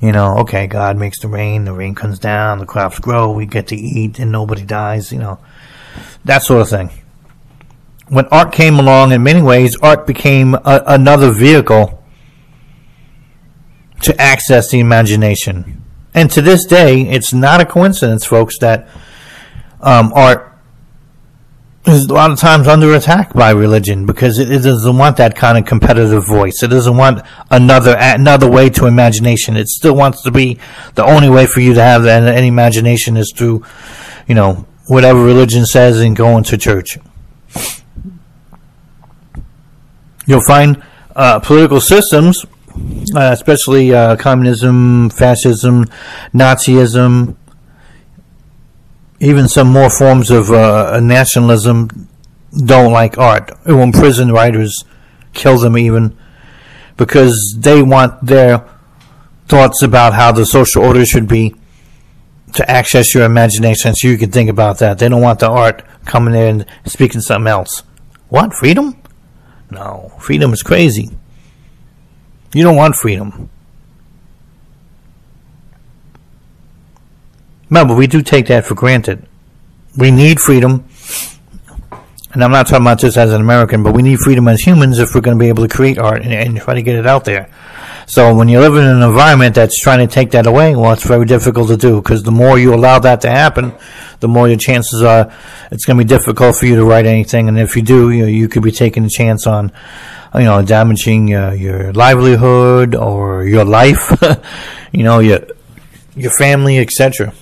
you 0.00 0.12
know, 0.12 0.38
okay, 0.38 0.66
God 0.66 0.96
makes 0.96 1.20
the 1.20 1.28
rain, 1.28 1.64
the 1.64 1.72
rain 1.72 1.94
comes 1.94 2.18
down, 2.18 2.58
the 2.58 2.66
crops 2.66 2.98
grow, 2.98 3.32
we 3.32 3.46
get 3.46 3.68
to 3.68 3.76
eat, 3.76 4.18
and 4.18 4.30
nobody 4.30 4.62
dies, 4.64 5.12
you 5.12 5.18
know, 5.18 5.38
that 6.24 6.42
sort 6.42 6.62
of 6.62 6.68
thing. 6.68 6.90
When 8.08 8.26
art 8.26 8.52
came 8.52 8.78
along, 8.78 9.12
in 9.12 9.22
many 9.22 9.40
ways, 9.40 9.76
art 9.80 10.06
became 10.06 10.54
a, 10.54 10.82
another 10.86 11.32
vehicle 11.32 12.03
to 14.04 14.20
access 14.20 14.70
the 14.70 14.80
imagination. 14.80 15.82
And 16.14 16.30
to 16.30 16.42
this 16.42 16.64
day, 16.64 17.02
it's 17.02 17.32
not 17.32 17.60
a 17.60 17.66
coincidence, 17.66 18.24
folks, 18.24 18.58
that 18.58 18.88
um, 19.80 20.12
art 20.14 20.52
is 21.86 22.06
a 22.06 22.14
lot 22.14 22.30
of 22.30 22.38
times 22.38 22.66
under 22.66 22.94
attack 22.94 23.34
by 23.34 23.50
religion 23.50 24.06
because 24.06 24.38
it, 24.38 24.48
doesn't 24.62 24.96
want 24.96 25.18
that 25.18 25.36
kind 25.36 25.58
of 25.58 25.66
competitive 25.66 26.26
voice. 26.26 26.62
It 26.62 26.68
doesn't 26.68 26.96
want 26.96 27.20
another 27.50 27.94
another 27.98 28.50
way 28.50 28.70
to 28.70 28.86
imagination. 28.86 29.56
It 29.56 29.68
still 29.68 29.94
wants 29.94 30.22
to 30.22 30.30
be 30.30 30.58
the 30.94 31.04
only 31.04 31.28
way 31.28 31.46
for 31.46 31.60
you 31.60 31.74
to 31.74 31.82
have 31.82 32.06
any 32.06 32.46
imagination 32.46 33.16
is 33.16 33.32
through, 33.36 33.64
you 34.26 34.34
know, 34.34 34.66
whatever 34.86 35.22
religion 35.22 35.66
says 35.66 36.00
and 36.00 36.16
going 36.16 36.44
to 36.44 36.56
church. 36.56 36.98
You'll 40.26 40.44
find 40.46 40.82
uh, 41.14 41.40
political 41.40 41.80
systems, 41.80 42.46
uh, 43.14 43.30
especially 43.32 43.94
uh, 43.94 44.16
communism, 44.16 45.10
fascism, 45.10 45.84
Nazism, 46.32 47.36
even 49.20 49.48
some 49.48 49.68
more 49.68 49.90
forms 49.90 50.30
of 50.30 50.50
uh, 50.50 51.00
nationalism 51.00 52.08
don't 52.66 52.92
like 52.92 53.18
art. 53.18 53.50
It 53.66 53.72
will 53.72 53.82
imprison 53.82 54.32
writers, 54.32 54.84
kill 55.32 55.58
them 55.58 55.78
even, 55.78 56.16
because 56.96 57.56
they 57.58 57.82
want 57.82 58.24
their 58.26 58.68
thoughts 59.46 59.82
about 59.82 60.14
how 60.14 60.32
the 60.32 60.46
social 60.46 60.82
order 60.82 61.04
should 61.04 61.28
be 61.28 61.54
to 62.54 62.70
access 62.70 63.14
your 63.14 63.24
imagination 63.24 63.94
so 63.94 64.08
you 64.08 64.16
can 64.16 64.30
think 64.30 64.48
about 64.48 64.78
that. 64.78 64.98
They 64.98 65.08
don't 65.08 65.22
want 65.22 65.40
the 65.40 65.50
art 65.50 65.84
coming 66.04 66.34
in 66.34 66.60
and 66.60 66.92
speaking 66.92 67.20
something 67.20 67.48
else. 67.48 67.82
What? 68.28 68.54
Freedom? 68.54 69.00
No. 69.70 70.12
Freedom 70.20 70.52
is 70.52 70.62
crazy. 70.62 71.10
You 72.54 72.62
don't 72.62 72.76
want 72.76 72.94
freedom. 72.94 73.50
Remember, 77.68 77.94
we 77.94 78.06
do 78.06 78.22
take 78.22 78.46
that 78.46 78.64
for 78.64 78.74
granted. 78.74 79.26
We 79.96 80.10
need 80.10 80.38
freedom. 80.38 80.88
And 82.32 82.42
I'm 82.42 82.50
not 82.50 82.66
talking 82.66 82.84
about 82.84 83.00
this 83.00 83.16
as 83.16 83.32
an 83.32 83.40
American, 83.40 83.82
but 83.82 83.94
we 83.94 84.02
need 84.02 84.18
freedom 84.18 84.48
as 84.48 84.60
humans 84.60 84.98
if 84.98 85.14
we're 85.14 85.20
going 85.20 85.36
to 85.36 85.42
be 85.42 85.48
able 85.48 85.66
to 85.66 85.74
create 85.74 85.98
art 85.98 86.22
and, 86.22 86.32
and 86.32 86.60
try 86.60 86.74
to 86.74 86.82
get 86.82 86.96
it 86.96 87.06
out 87.06 87.24
there. 87.24 87.50
So 88.06 88.34
when 88.34 88.48
you 88.48 88.60
live 88.60 88.74
in 88.74 88.84
an 88.84 89.02
environment 89.02 89.54
that's 89.54 89.80
trying 89.80 90.06
to 90.06 90.12
take 90.12 90.32
that 90.32 90.46
away, 90.46 90.76
well, 90.76 90.92
it's 90.92 91.06
very 91.06 91.24
difficult 91.24 91.68
to 91.68 91.76
do 91.76 92.02
because 92.02 92.22
the 92.22 92.30
more 92.30 92.58
you 92.58 92.74
allow 92.74 92.98
that 92.98 93.22
to 93.22 93.30
happen, 93.30 93.72
the 94.20 94.28
more 94.28 94.46
your 94.46 94.58
chances 94.58 95.02
are 95.02 95.32
it's 95.70 95.84
going 95.84 95.96
to 95.96 96.04
be 96.04 96.08
difficult 96.08 96.56
for 96.56 96.66
you 96.66 96.76
to 96.76 96.84
write 96.84 97.06
anything. 97.06 97.48
And 97.48 97.58
if 97.58 97.76
you 97.76 97.82
do, 97.82 98.10
you 98.10 98.22
know, 98.22 98.28
you 98.28 98.48
could 98.48 98.62
be 98.62 98.72
taking 98.72 99.04
a 99.04 99.08
chance 99.08 99.46
on, 99.46 99.72
you 100.34 100.44
know, 100.44 100.62
damaging 100.62 101.34
uh, 101.34 101.52
your 101.52 101.92
livelihood 101.92 102.94
or 102.94 103.44
your 103.44 103.64
life, 103.64 104.12
you 104.92 105.04
know, 105.04 105.20
your 105.20 105.40
your 106.16 106.32
family, 106.32 106.78
etc. 106.78 107.32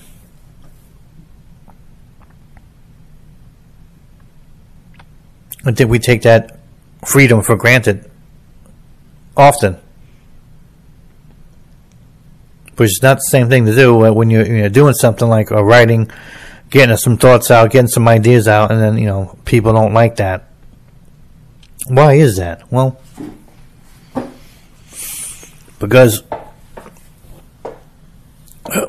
I 5.64 5.72
think 5.72 5.90
we 5.90 5.98
take 5.98 6.22
that 6.22 6.58
freedom 7.04 7.42
for 7.42 7.56
granted 7.56 8.10
often. 9.36 9.78
Which 12.76 12.90
is 12.90 13.00
not 13.02 13.18
the 13.18 13.28
same 13.30 13.48
thing 13.48 13.66
to 13.66 13.74
do 13.74 13.94
when 13.96 14.30
you're, 14.30 14.46
you're 14.46 14.68
doing 14.68 14.94
something 14.94 15.28
like 15.28 15.52
uh, 15.52 15.62
writing, 15.62 16.10
getting 16.70 16.96
some 16.96 17.16
thoughts 17.16 17.50
out, 17.50 17.70
getting 17.70 17.86
some 17.86 18.08
ideas 18.08 18.48
out, 18.48 18.72
and 18.72 18.80
then, 18.80 18.96
you 18.98 19.06
know, 19.06 19.38
people 19.44 19.72
don't 19.72 19.92
like 19.92 20.16
that. 20.16 20.51
Why 21.88 22.14
is 22.14 22.36
that? 22.36 22.70
Well, 22.70 23.00
because 25.78 26.22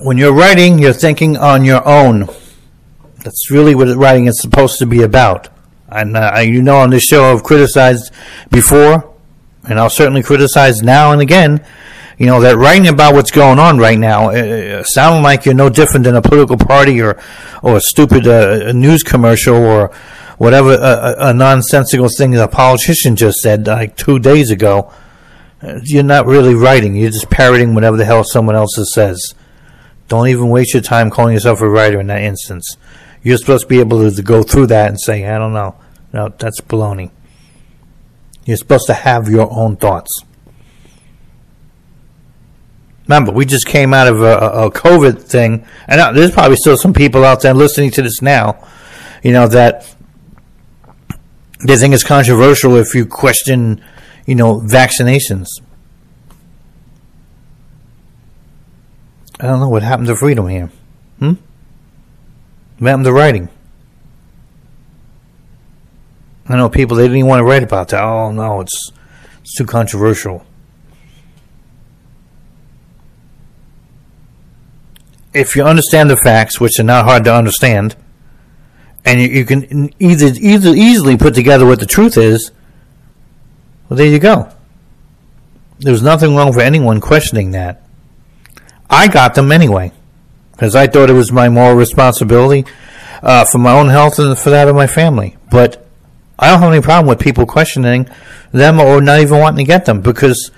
when 0.02 0.18
you're 0.18 0.34
writing, 0.34 0.80
you're 0.80 0.94
thinking 0.94 1.38
on 1.38 1.66
your 1.66 1.86
own. 1.88 2.28
That's 3.24 3.50
really 3.50 3.74
what 3.74 3.96
writing 3.98 4.28
is 4.28 4.40
supposed 4.40 4.80
to 4.80 4.86
be 4.86 5.02
about. 5.02 5.50
And 5.90 6.18
uh, 6.18 6.40
you 6.40 6.62
know, 6.62 6.78
on 6.78 6.90
this 6.90 7.04
show, 7.04 7.34
I've 7.34 7.44
criticized 7.44 8.12
before, 8.52 9.14
and 9.68 9.80
I'll 9.80 9.90
certainly 9.90 10.24
criticize 10.24 10.82
now 10.82 11.12
and 11.12 11.22
again. 11.22 11.66
You 12.18 12.28
know 12.28 12.42
that 12.42 12.58
writing 12.58 12.88
about 12.88 13.16
what's 13.16 13.32
going 13.32 13.58
on 13.58 13.80
right 13.80 13.98
now, 13.98 14.30
uh, 14.30 14.34
uh 14.34 14.84
sounding 14.84 15.24
like 15.24 15.46
you're 15.46 15.56
no 15.56 15.70
different 15.70 16.04
than 16.04 16.16
a 16.16 16.22
political 16.22 16.58
party 16.58 17.02
or 17.02 17.20
or 17.64 17.78
a 17.78 17.82
stupid 17.82 18.28
uh, 18.28 18.72
news 18.72 19.02
commercial 19.04 19.56
or 19.56 19.92
whatever 20.44 20.74
a, 20.74 20.76
uh, 20.76 20.78
uh, 20.78 21.16
a, 21.30 21.34
nonsensical 21.34 22.10
thing 22.10 22.36
a 22.36 22.48
politician 22.50 23.16
just 23.16 23.40
said 23.40 23.66
like 23.66 23.96
two 23.96 24.20
days 24.20 24.52
ago. 24.52 24.92
You're 25.84 26.04
not 26.04 26.26
really 26.26 26.54
writing. 26.54 26.98
You're 26.98 27.12
just 27.12 27.30
parroting 27.30 27.74
whatever 27.74 27.96
the 27.96 28.04
hell 28.04 28.26
someone 28.26 28.56
else 28.56 28.78
says. 28.94 29.36
Don't 30.10 30.28
even 30.28 30.50
waste 30.50 30.74
your 30.74 30.84
time 30.84 31.10
calling 31.10 31.34
yourself 31.34 31.62
a 31.62 31.70
writer 31.70 32.02
in 32.02 32.08
that 32.08 32.22
instance. 32.22 32.76
You're 33.24 33.38
supposed 33.38 33.64
to 33.64 33.68
be 33.70 33.80
able 33.80 34.12
to, 34.12 34.22
go 34.22 34.44
through 34.44 34.68
that 34.68 34.90
and 34.90 35.00
say, 35.00 35.26
I 35.26 35.38
don't 35.38 35.54
know. 35.54 35.76
No, 36.12 36.28
that's 36.28 36.60
baloney. 36.60 37.12
You're 38.44 38.58
supposed 38.58 38.88
to 38.88 38.94
have 38.94 39.30
your 39.30 39.50
own 39.50 39.78
thoughts. 39.78 40.12
Remember, 43.08 43.32
we 43.32 43.46
just 43.46 43.66
came 43.66 43.94
out 43.94 44.10
of 44.10 44.22
a, 44.22 44.66
a 44.66 44.72
COVID 44.72 45.22
thing, 45.22 45.66
and 45.88 46.18
there's 46.18 46.32
probably 46.32 46.58
still 46.58 46.76
some 46.76 46.94
people 46.94 47.24
out 47.24 47.42
there 47.42 47.54
listening 47.54 47.92
to 47.92 48.02
this 48.02 48.22
now, 48.22 48.62
you 49.24 49.32
know, 49.32 49.48
that 49.48 49.94
they 51.66 51.78
think 51.78 51.94
it's 51.94 52.04
controversial 52.04 52.76
if 52.76 52.94
you 52.94 53.06
question, 53.06 53.84
you 54.26 54.36
know, 54.36 54.60
vaccinations. 54.60 55.48
I 59.40 59.48
don't 59.48 59.60
know 59.60 59.70
what 59.70 59.84
happened 59.84 60.08
to 60.08 60.16
freedom 60.16 60.48
here. 60.48 60.70
Hmm? 61.20 61.34
What 62.78 62.90
happened 62.90 63.06
to 63.06 63.14
writing? 63.14 63.50
I 66.48 66.58
know 66.58 66.70
people 66.70 66.98
they 66.98 67.04
didn't 67.04 67.18
even 67.18 67.30
want 67.30 67.40
to 67.40 67.46
write 67.46 67.64
about 67.64 67.90
that. 67.90 68.04
Oh 68.04 68.32
no, 68.32 68.62
it's 68.62 68.92
it's 69.42 69.56
too 69.56 69.66
controversial. 69.66 70.46
If 75.34 75.56
you 75.56 75.64
understand 75.64 76.10
the 76.10 76.18
facts, 76.18 76.60
which 76.60 76.80
are 76.80 76.84
not 76.84 77.06
hard 77.06 77.24
to 77.24 77.34
understand, 77.34 77.96
and 79.06 79.20
you, 79.20 79.28
you 79.28 79.46
can 79.46 79.94
either, 80.00 80.28
either 80.28 80.70
easily 80.70 81.18
put 81.18 81.34
together 81.34 81.66
what 81.66 81.80
the 81.80 81.86
truth 81.86 82.18
is, 82.18 82.52
well, 83.90 83.98
there 83.98 84.08
you 84.08 84.20
go. 84.20 84.50
There's 85.80 86.02
nothing 86.02 86.36
wrong 86.36 86.54
for 86.54 86.62
anyone 86.62 87.02
questioning 87.02 87.52
that. 87.52 87.82
I 88.90 89.08
got 89.08 89.36
them 89.36 89.52
anyway 89.52 89.92
because 90.52 90.76
I 90.76 90.88
thought 90.88 91.10
it 91.10 91.14
was 91.14 91.32
my 91.32 91.50
moral 91.50 91.76
responsibility 91.76 92.66
uh, 93.22 93.46
for 93.46 93.58
my 93.58 93.74
own 93.74 93.90
health 93.90 94.20
and 94.20 94.38
for 94.38 94.50
that 94.52 94.68
of 94.68 94.76
my 94.76 94.88
family. 94.88 95.36
But 95.52 95.86
I 96.38 96.50
don't 96.50 96.62
have 96.62 96.72
any 96.72 96.82
problem 96.82 97.08
with 97.08 97.20
people 97.20 97.46
questioning 97.46 98.08
them 98.52 98.80
or 98.80 99.02
not 99.02 99.20
even 99.20 99.40
wanting 99.40 99.66
to 99.66 99.70
get 99.70 99.86
them 99.86 100.02
because, 100.02 100.52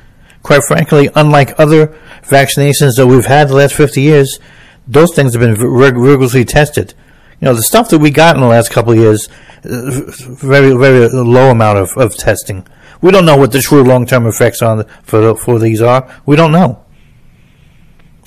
quite 0.43 0.63
frankly, 0.67 1.09
unlike 1.15 1.59
other 1.59 1.97
vaccinations 2.23 2.97
that 2.97 3.07
we've 3.07 3.25
had 3.25 3.47
the 3.49 3.55
last 3.55 3.73
50 3.73 4.01
years, 4.01 4.39
those 4.87 5.15
things 5.15 5.33
have 5.33 5.41
been 5.41 5.55
rigorously 5.59 6.45
tested. 6.45 6.93
You 7.41 7.45
know, 7.45 7.53
the 7.53 7.63
stuff 7.63 7.89
that 7.89 7.99
we 7.99 8.11
got 8.11 8.35
in 8.35 8.41
the 8.41 8.47
last 8.47 8.71
couple 8.71 8.93
of 8.93 8.97
years, 8.97 9.27
uh, 9.63 10.01
very, 10.17 10.75
very 10.75 11.09
low 11.09 11.51
amount 11.51 11.79
of, 11.79 11.91
of 11.97 12.15
testing. 12.15 12.65
We 13.01 13.11
don't 13.11 13.25
know 13.25 13.37
what 13.37 13.51
the 13.51 13.61
true 13.61 13.83
long-term 13.83 14.25
effects 14.25 14.61
on 14.61 14.85
for 15.03 15.35
for 15.35 15.59
these 15.59 15.81
are. 15.81 16.09
We 16.25 16.35
don't 16.35 16.51
know 16.51 16.83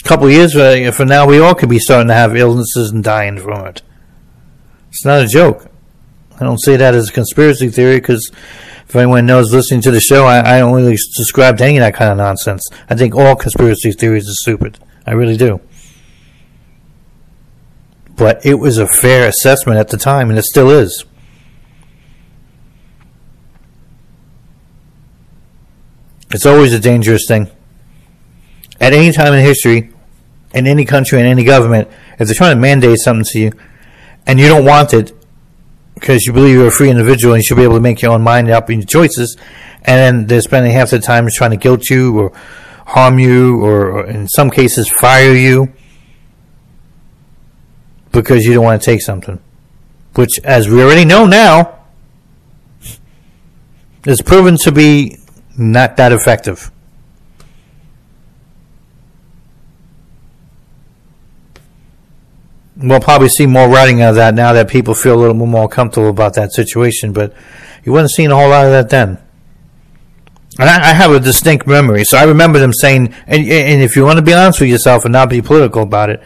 A 0.05 0.09
couple 0.09 0.27
of 0.27 0.33
years 0.33 0.55
uh, 0.55 0.92
from 0.94 1.09
now, 1.09 1.27
we 1.27 1.38
all 1.38 1.55
could 1.55 1.71
be 1.71 1.79
starting 1.79 2.09
to 2.09 2.14
have 2.14 2.37
illnesses 2.37 2.90
and 2.90 3.03
dying 3.03 3.38
from 3.38 3.66
it. 3.66 3.83
It's 4.90 5.05
not 5.05 5.23
a 5.23 5.27
joke. 5.27 5.71
I 6.40 6.44
don't 6.44 6.62
say 6.62 6.77
that 6.77 6.94
as 6.94 7.09
a 7.09 7.12
conspiracy 7.12 7.68
theory 7.68 7.97
because 7.97 8.31
if 8.88 8.94
anyone 8.94 9.27
knows 9.27 9.53
listening 9.53 9.81
to 9.83 9.90
the 9.90 10.01
show, 10.01 10.25
I, 10.25 10.57
I 10.57 10.59
don't 10.61 10.75
really 10.75 10.97
subscribe 10.97 11.59
to 11.59 11.64
any 11.64 11.79
of 11.79 11.83
that 11.83 11.94
kind 11.94 12.12
of 12.12 12.18
nonsense. 12.18 12.66
I 12.88 12.94
think 12.94 13.14
all 13.14 13.35
conspiracy 13.35 13.92
theories 13.92 14.29
are 14.29 14.35
stupid. 14.35 14.79
I 15.07 15.12
really 15.12 15.37
do. 15.37 15.61
But 18.18 18.44
it 18.44 18.54
was 18.54 18.78
a 18.78 18.87
fair 18.87 19.28
assessment 19.28 19.78
at 19.78 19.88
the 19.88 19.96
time, 19.96 20.28
and 20.28 20.38
it 20.38 20.44
still 20.44 20.70
is. 20.70 21.04
It's 26.31 26.44
always 26.44 26.74
a 26.74 26.81
dangerous 26.81 27.26
thing. 27.26 27.50
At 28.81 28.92
any 28.92 29.12
time 29.12 29.33
in 29.33 29.42
history, 29.42 29.90
in 30.52 30.66
any 30.66 30.85
country, 30.85 31.20
in 31.20 31.26
any 31.26 31.44
government, 31.44 31.88
if 32.18 32.26
they're 32.26 32.35
trying 32.35 32.57
to 32.57 32.61
mandate 32.61 32.98
something 32.98 33.24
to 33.33 33.38
you 33.38 33.52
and 34.26 34.38
you 34.38 34.46
don't 34.46 34.64
want 34.64 34.92
it 34.92 35.12
because 35.94 36.26
you 36.26 36.33
believe 36.33 36.54
you're 36.54 36.68
a 36.68 36.70
free 36.70 36.90
individual 36.90 37.35
and 37.35 37.42
you 37.42 37.46
should 37.46 37.57
be 37.57 37.62
able 37.62 37.74
to 37.74 37.81
make 37.81 38.02
your 38.02 38.12
own 38.12 38.22
mind 38.22 38.50
up 38.50 38.70
in 38.70 38.81
your 38.81 38.87
choices, 38.87 39.37
and 39.83 39.98
then 39.98 40.26
they're 40.26 40.40
spending 40.40 40.72
half 40.72 40.90
the 40.90 40.98
time 40.98 41.26
trying 41.33 41.50
to 41.50 41.57
guilt 41.57 41.88
you 41.88 42.18
or 42.18 42.33
harm 42.87 43.18
you 43.18 43.62
or, 43.64 43.90
or 43.90 44.07
in 44.07 44.28
some 44.28 44.50
cases 44.50 44.88
fire 45.00 45.33
you 45.33 45.72
because 48.12 48.44
you 48.44 48.55
don't 48.55 48.64
want 48.64 48.81
to 48.81 48.85
take 48.85 49.03
something. 49.03 49.40
Which, 50.14 50.40
as 50.44 50.68
we 50.68 50.83
already 50.83 51.05
know 51.05 51.27
now, 51.27 51.79
is 54.05 54.23
proven 54.23 54.57
to 54.59 54.73
be 54.73 55.18
not 55.57 55.97
that 55.97 56.12
effective. 56.12 56.71
we'll 62.79 63.01
probably 63.01 63.29
see 63.29 63.47
more 63.47 63.68
writing 63.68 64.03
of 64.03 64.14
that 64.14 64.35
now 64.35 64.53
that 64.53 64.68
people 64.68 64.94
feel 64.94 65.14
a 65.14 65.21
little 65.21 65.35
more 65.35 65.68
comfortable 65.68 66.09
about 66.09 66.35
that 66.35 66.53
situation. 66.53 67.12
But 67.12 67.35
you 67.85 67.92
wasn't 67.92 68.12
seeing 68.12 68.31
a 68.31 68.37
whole 68.37 68.51
lot 68.51 68.66
of 68.66 68.73
that 68.73 68.90
then. 68.90 69.18
And 70.59 70.68
I, 70.68 70.90
I 70.90 70.92
have 70.92 71.12
a 71.12 71.21
distinct 71.21 71.66
memory, 71.66 72.05
so 72.05 72.18
I 72.18 72.25
remember 72.25 72.59
them 72.59 72.73
saying, 72.73 73.14
and, 73.27 73.42
and 73.42 73.83
if 73.83 73.94
you 73.94 74.05
want 74.05 74.18
to 74.18 74.25
be 74.25 74.33
honest 74.33 74.61
with 74.61 74.71
yourself 74.71 75.05
and 75.05 75.12
not 75.12 75.29
be 75.29 75.40
political 75.40 75.83
about 75.83 76.11
it, 76.11 76.21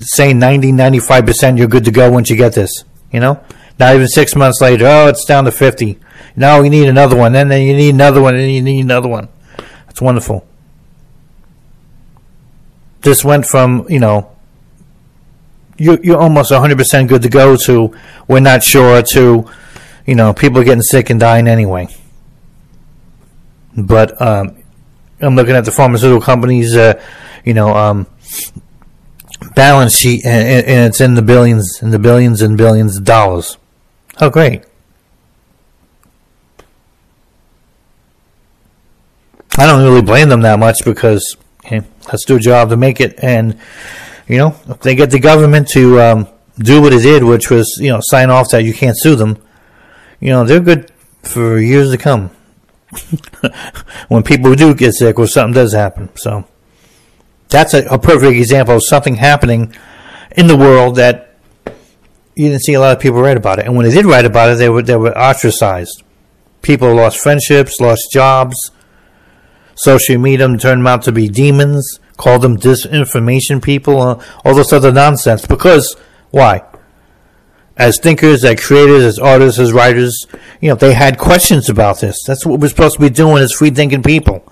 saying 0.00 0.38
90, 0.38 0.72
95% 0.72 1.58
you're 1.58 1.68
good 1.68 1.84
to 1.84 1.90
go 1.90 2.10
once 2.10 2.30
you 2.30 2.36
get 2.36 2.54
this. 2.54 2.84
You 3.12 3.20
know? 3.20 3.42
Not 3.78 3.94
even 3.94 4.08
six 4.08 4.36
months 4.36 4.60
later, 4.60 4.86
oh, 4.86 5.08
it's 5.08 5.24
down 5.24 5.44
to 5.44 5.52
50. 5.52 5.98
Now 6.36 6.60
you 6.60 6.70
need 6.70 6.88
another 6.88 7.16
one, 7.16 7.32
then, 7.32 7.48
then 7.48 7.66
you 7.66 7.74
need 7.74 7.94
another 7.94 8.20
one, 8.20 8.34
and 8.34 8.52
you 8.52 8.62
need 8.62 8.80
another 8.80 9.08
one. 9.08 9.28
That's 9.86 10.02
wonderful. 10.02 10.46
This 13.00 13.24
went 13.24 13.46
from, 13.46 13.86
you 13.88 13.98
know, 13.98 14.30
you're, 15.78 15.98
you're 16.04 16.20
almost 16.20 16.52
100% 16.52 17.08
good 17.08 17.22
to 17.22 17.30
go 17.30 17.56
to 17.56 17.96
we're 18.28 18.40
not 18.40 18.62
sure 18.62 19.00
to, 19.00 19.50
you 20.06 20.14
know, 20.14 20.34
people 20.34 20.60
are 20.60 20.64
getting 20.64 20.82
sick 20.82 21.08
and 21.08 21.18
dying 21.18 21.48
anyway. 21.48 21.88
But 23.76 24.20
um, 24.20 24.62
I'm 25.20 25.36
looking 25.36 25.54
at 25.54 25.64
the 25.64 25.72
pharmaceutical 25.72 26.20
companies, 26.20 26.76
uh, 26.76 27.02
you 27.44 27.54
know, 27.54 27.74
um, 27.74 28.06
balance 29.54 29.96
sheet, 29.96 30.24
and, 30.24 30.66
and 30.66 30.86
it's 30.86 31.00
in 31.00 31.14
the 31.14 31.22
billions 31.22 31.80
and 31.82 31.92
the 31.92 31.98
billions 31.98 32.42
and 32.42 32.56
billions 32.56 32.96
of 32.96 33.04
dollars. 33.04 33.56
Oh, 34.20 34.30
great. 34.30 34.62
I 39.58 39.66
don't 39.66 39.82
really 39.82 40.02
blame 40.02 40.28
them 40.28 40.42
that 40.42 40.58
much 40.58 40.84
because 40.84 41.36
hey, 41.64 41.82
let's 42.06 42.24
do 42.24 42.36
a 42.36 42.40
job 42.40 42.70
to 42.70 42.76
make 42.76 43.00
it. 43.00 43.18
And 43.22 43.58
you 44.26 44.38
know, 44.38 44.54
if 44.68 44.80
they 44.80 44.94
get 44.94 45.10
the 45.10 45.18
government 45.18 45.68
to 45.68 46.00
um, 46.00 46.28
do 46.58 46.80
what 46.80 46.92
it 46.92 47.02
did, 47.02 47.24
which 47.24 47.50
was, 47.50 47.78
you 47.80 47.90
know, 47.90 48.00
sign 48.00 48.30
off 48.30 48.50
that 48.50 48.62
you 48.62 48.72
can't 48.72 48.96
sue 48.98 49.16
them, 49.16 49.42
you 50.20 50.30
know, 50.30 50.44
they're 50.44 50.60
good 50.60 50.92
for 51.22 51.58
years 51.58 51.90
to 51.90 51.98
come. 51.98 52.30
when 54.08 54.22
people 54.22 54.54
do 54.54 54.74
get 54.74 54.92
sick 54.94 55.18
or 55.18 55.26
something 55.26 55.54
does 55.54 55.72
happen. 55.72 56.08
So 56.16 56.44
that's 57.50 57.74
a, 57.74 57.84
a 57.86 57.98
perfect 57.98 58.32
example 58.32 58.76
of 58.76 58.82
something 58.84 59.16
happening 59.16 59.74
in 60.36 60.46
the 60.46 60.56
world 60.56 60.96
that 60.96 61.34
you 62.34 62.48
didn't 62.48 62.62
see 62.62 62.74
a 62.74 62.80
lot 62.80 62.96
of 62.96 63.02
people 63.02 63.20
write 63.20 63.36
about 63.36 63.58
it. 63.58 63.66
And 63.66 63.76
when 63.76 63.86
they 63.86 63.92
did 63.92 64.06
write 64.06 64.24
about 64.24 64.50
it, 64.50 64.54
they 64.56 64.68
were 64.68 64.82
they 64.82 64.96
were 64.96 65.16
ostracized. 65.16 66.02
People 66.62 66.94
lost 66.94 67.18
friendships, 67.18 67.80
lost 67.80 68.08
jobs. 68.12 68.70
Social 69.74 70.18
media 70.18 70.46
turned 70.46 70.80
them 70.80 70.86
out 70.86 71.02
to 71.02 71.12
be 71.12 71.28
demons, 71.28 72.00
called 72.16 72.42
them 72.42 72.58
disinformation 72.58 73.62
people, 73.62 74.00
uh, 74.00 74.22
all 74.44 74.54
this 74.54 74.72
other 74.72 74.92
nonsense. 74.92 75.46
Because 75.46 75.96
why? 76.30 76.62
As 77.76 77.98
thinkers, 77.98 78.44
as 78.44 78.60
creators, 78.60 79.04
as 79.04 79.18
artists, 79.18 79.58
as 79.58 79.72
writers, 79.72 80.26
you 80.60 80.68
know, 80.68 80.74
they 80.74 80.92
had 80.92 81.18
questions 81.18 81.70
about 81.70 82.00
this. 82.00 82.22
That's 82.26 82.44
what 82.44 82.60
we're 82.60 82.68
supposed 82.68 82.96
to 82.96 83.00
be 83.00 83.08
doing 83.08 83.42
as 83.42 83.52
free 83.52 83.70
thinking 83.70 84.02
people. 84.02 84.44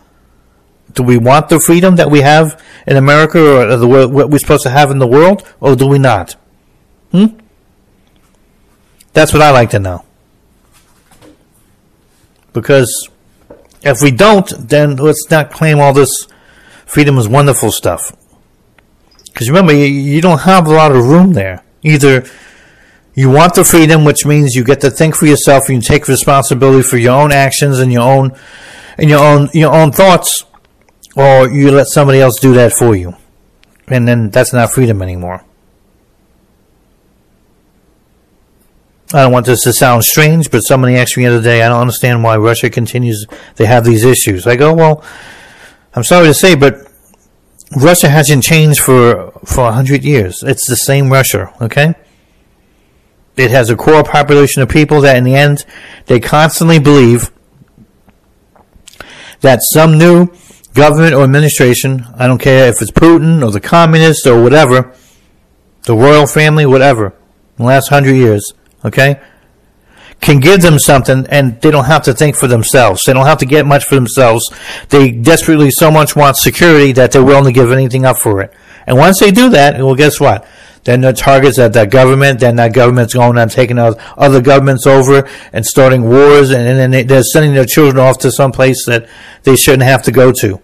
Do 0.99 1.05
we 1.05 1.16
want 1.16 1.49
the 1.49 1.61
freedom 1.61 1.94
that 1.94 2.11
we 2.11 2.22
have 2.22 2.61
in 2.84 2.96
America 2.96 3.38
or 3.38 3.76
the, 3.76 3.86
what 3.86 4.30
we're 4.30 4.38
supposed 4.40 4.64
to 4.64 4.70
have 4.70 4.90
in 4.90 4.99
the 4.99 5.07
world, 5.07 5.46
or 5.61 5.76
do 5.76 5.86
we 5.86 5.96
not? 5.96 6.34
Hmm? 7.12 7.38
That's 9.12 9.32
what 9.32 9.40
I 9.40 9.53
like 9.53 9.70
to 9.70 9.78
know. 9.78 10.05
Because 12.53 13.09
if 13.82 14.03
we 14.03 14.11
don't, 14.11 14.49
then 14.59 14.96
let's 14.96 15.24
not 15.30 15.53
claim 15.53 15.78
all 15.78 15.92
this 15.92 16.11
freedom 16.84 17.16
is 17.16 17.28
wonderful 17.28 17.70
stuff. 17.70 18.11
Because 19.26 19.49
remember, 19.49 19.72
you, 19.72 19.84
you 19.84 20.20
don't 20.20 20.40
have 20.40 20.66
a 20.66 20.72
lot 20.72 20.90
of 20.90 21.05
room 21.05 21.32
there. 21.32 21.62
Either 21.84 22.24
you 23.14 23.30
want 23.30 23.55
the 23.55 23.62
freedom, 23.62 24.05
which 24.05 24.26
means 24.26 24.57
you 24.57 24.64
get 24.64 24.80
to 24.80 24.90
think 24.90 25.14
for 25.14 25.26
yourself, 25.26 25.68
you 25.68 25.80
take 25.80 26.09
responsibility 26.09 26.82
for 26.82 26.96
your 26.96 27.12
own 27.12 27.30
actions 27.30 27.78
and 27.78 27.92
your 27.92 28.03
own 28.03 28.36
and 28.99 29.09
your 29.09 29.20
own 29.20 29.49
your 29.55 29.72
own 29.72 29.92
thoughts, 29.92 30.42
or 31.18 31.48
you 31.48 31.72
let 31.72 31.88
somebody 31.88 32.20
else 32.20 32.38
do 32.38 32.54
that 32.54 32.72
for 32.72 32.94
you. 32.94 33.12
And 33.88 34.06
then 34.06 34.30
that's 34.30 34.52
not 34.52 34.70
freedom 34.70 35.02
anymore. 35.02 35.44
I 39.12 39.22
don't 39.22 39.32
want 39.32 39.46
this 39.46 39.64
to 39.64 39.72
sound 39.72 40.04
strange, 40.04 40.50
but 40.50 40.60
somebody 40.60 40.94
asked 40.94 41.16
me 41.16 41.24
the 41.24 41.34
other 41.34 41.42
day, 41.42 41.62
I 41.62 41.68
don't 41.68 41.80
understand 41.80 42.22
why 42.22 42.36
Russia 42.36 42.70
continues, 42.70 43.26
they 43.56 43.66
have 43.66 43.84
these 43.84 44.04
issues. 44.04 44.46
I 44.46 44.54
go, 44.54 44.72
well, 44.72 45.02
I'm 45.94 46.04
sorry 46.04 46.28
to 46.28 46.34
say, 46.34 46.54
but 46.54 46.86
Russia 47.74 48.08
hasn't 48.08 48.44
changed 48.44 48.78
for, 48.78 49.32
for 49.44 49.66
a 49.66 49.72
hundred 49.72 50.04
years. 50.04 50.44
It's 50.44 50.68
the 50.68 50.76
same 50.76 51.10
Russia, 51.10 51.52
okay? 51.60 51.94
It 53.36 53.50
has 53.50 53.70
a 53.70 53.76
core 53.76 54.04
population 54.04 54.62
of 54.62 54.68
people 54.68 55.00
that 55.00 55.16
in 55.16 55.24
the 55.24 55.34
end, 55.34 55.64
they 56.06 56.20
constantly 56.20 56.78
believe 56.78 57.32
that 59.40 59.60
some 59.62 59.98
new 59.98 60.30
government 60.78 61.12
or 61.12 61.24
administration, 61.24 62.06
I 62.16 62.26
don't 62.26 62.38
care 62.38 62.68
if 62.68 62.80
it's 62.80 62.90
Putin 62.90 63.44
or 63.44 63.50
the 63.50 63.60
communists 63.60 64.26
or 64.26 64.42
whatever, 64.42 64.94
the 65.82 65.94
royal 65.94 66.26
family, 66.26 66.66
whatever, 66.66 67.06
in 67.06 67.14
the 67.56 67.64
last 67.64 67.88
hundred 67.88 68.14
years, 68.14 68.52
okay, 68.84 69.20
can 70.20 70.38
give 70.40 70.62
them 70.62 70.78
something 70.78 71.26
and 71.28 71.60
they 71.60 71.70
don't 71.70 71.86
have 71.86 72.04
to 72.04 72.14
think 72.14 72.36
for 72.36 72.46
themselves. 72.46 73.04
They 73.04 73.12
don't 73.12 73.26
have 73.26 73.38
to 73.38 73.46
get 73.46 73.66
much 73.66 73.84
for 73.84 73.96
themselves. 73.96 74.50
They 74.88 75.10
desperately 75.10 75.70
so 75.70 75.90
much 75.90 76.14
want 76.14 76.36
security 76.36 76.92
that 76.92 77.12
they're 77.12 77.24
willing 77.24 77.44
to 77.44 77.52
give 77.52 77.72
anything 77.72 78.04
up 78.04 78.16
for 78.16 78.40
it. 78.40 78.52
And 78.86 78.96
once 78.96 79.20
they 79.20 79.30
do 79.30 79.50
that, 79.50 79.78
well, 79.78 79.94
guess 79.94 80.18
what? 80.18 80.46
Then 80.84 81.02
the 81.02 81.12
targets 81.12 81.58
at 81.58 81.74
that 81.74 81.90
government. 81.90 82.40
Then 82.40 82.56
that 82.56 82.72
government's 82.72 83.14
going 83.14 83.36
on 83.36 83.48
taking 83.48 83.78
other 83.78 84.40
governments 84.40 84.86
over 84.86 85.28
and 85.52 85.66
starting 85.66 86.04
wars. 86.04 86.50
And, 86.50 86.66
and 86.66 86.92
then 86.92 87.06
they're 87.06 87.22
sending 87.22 87.52
their 87.52 87.66
children 87.66 87.98
off 87.98 88.18
to 88.20 88.30
some 88.30 88.52
place 88.52 88.86
that 88.86 89.08
they 89.42 89.56
shouldn't 89.56 89.82
have 89.82 90.04
to 90.04 90.12
go 90.12 90.32
to. 90.32 90.60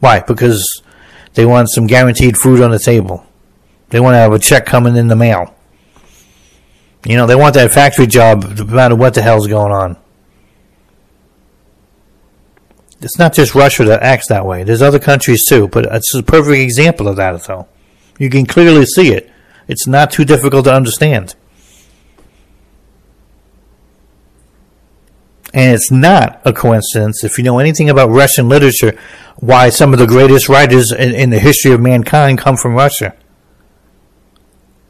Why? 0.00 0.20
Because 0.20 0.82
they 1.34 1.46
want 1.46 1.70
some 1.70 1.86
guaranteed 1.86 2.36
food 2.36 2.60
on 2.60 2.70
the 2.70 2.78
table. 2.78 3.24
They 3.90 4.00
want 4.00 4.14
to 4.14 4.18
have 4.18 4.32
a 4.32 4.38
check 4.38 4.66
coming 4.66 4.96
in 4.96 5.08
the 5.08 5.16
mail. 5.16 5.54
You 7.04 7.16
know, 7.16 7.26
they 7.26 7.34
want 7.34 7.54
that 7.54 7.72
factory 7.72 8.06
job 8.06 8.44
no 8.44 8.64
matter 8.64 8.96
what 8.96 9.14
the 9.14 9.22
hell's 9.22 9.46
going 9.46 9.72
on. 9.72 9.96
It's 13.00 13.18
not 13.18 13.32
just 13.32 13.54
Russia 13.54 13.84
that 13.84 14.02
acts 14.02 14.28
that 14.28 14.44
way. 14.44 14.62
There's 14.62 14.82
other 14.82 14.98
countries 14.98 15.42
too, 15.48 15.68
but 15.68 15.86
it's 15.86 16.14
a 16.14 16.22
perfect 16.22 16.58
example 16.58 17.08
of 17.08 17.16
that, 17.16 17.42
though. 17.44 17.66
You 18.18 18.28
can 18.28 18.44
clearly 18.44 18.84
see 18.84 19.12
it. 19.12 19.30
It's 19.68 19.86
not 19.86 20.10
too 20.10 20.26
difficult 20.26 20.64
to 20.66 20.74
understand. 20.74 21.34
And 25.52 25.74
it's 25.74 25.90
not 25.90 26.40
a 26.44 26.52
coincidence, 26.52 27.24
if 27.24 27.36
you 27.36 27.44
know 27.44 27.58
anything 27.58 27.90
about 27.90 28.10
Russian 28.10 28.48
literature, 28.48 28.96
why 29.36 29.70
some 29.70 29.92
of 29.92 29.98
the 29.98 30.06
greatest 30.06 30.48
writers 30.48 30.92
in, 30.92 31.12
in 31.14 31.30
the 31.30 31.40
history 31.40 31.72
of 31.72 31.80
mankind 31.80 32.38
come 32.38 32.56
from 32.56 32.74
Russia. 32.74 33.14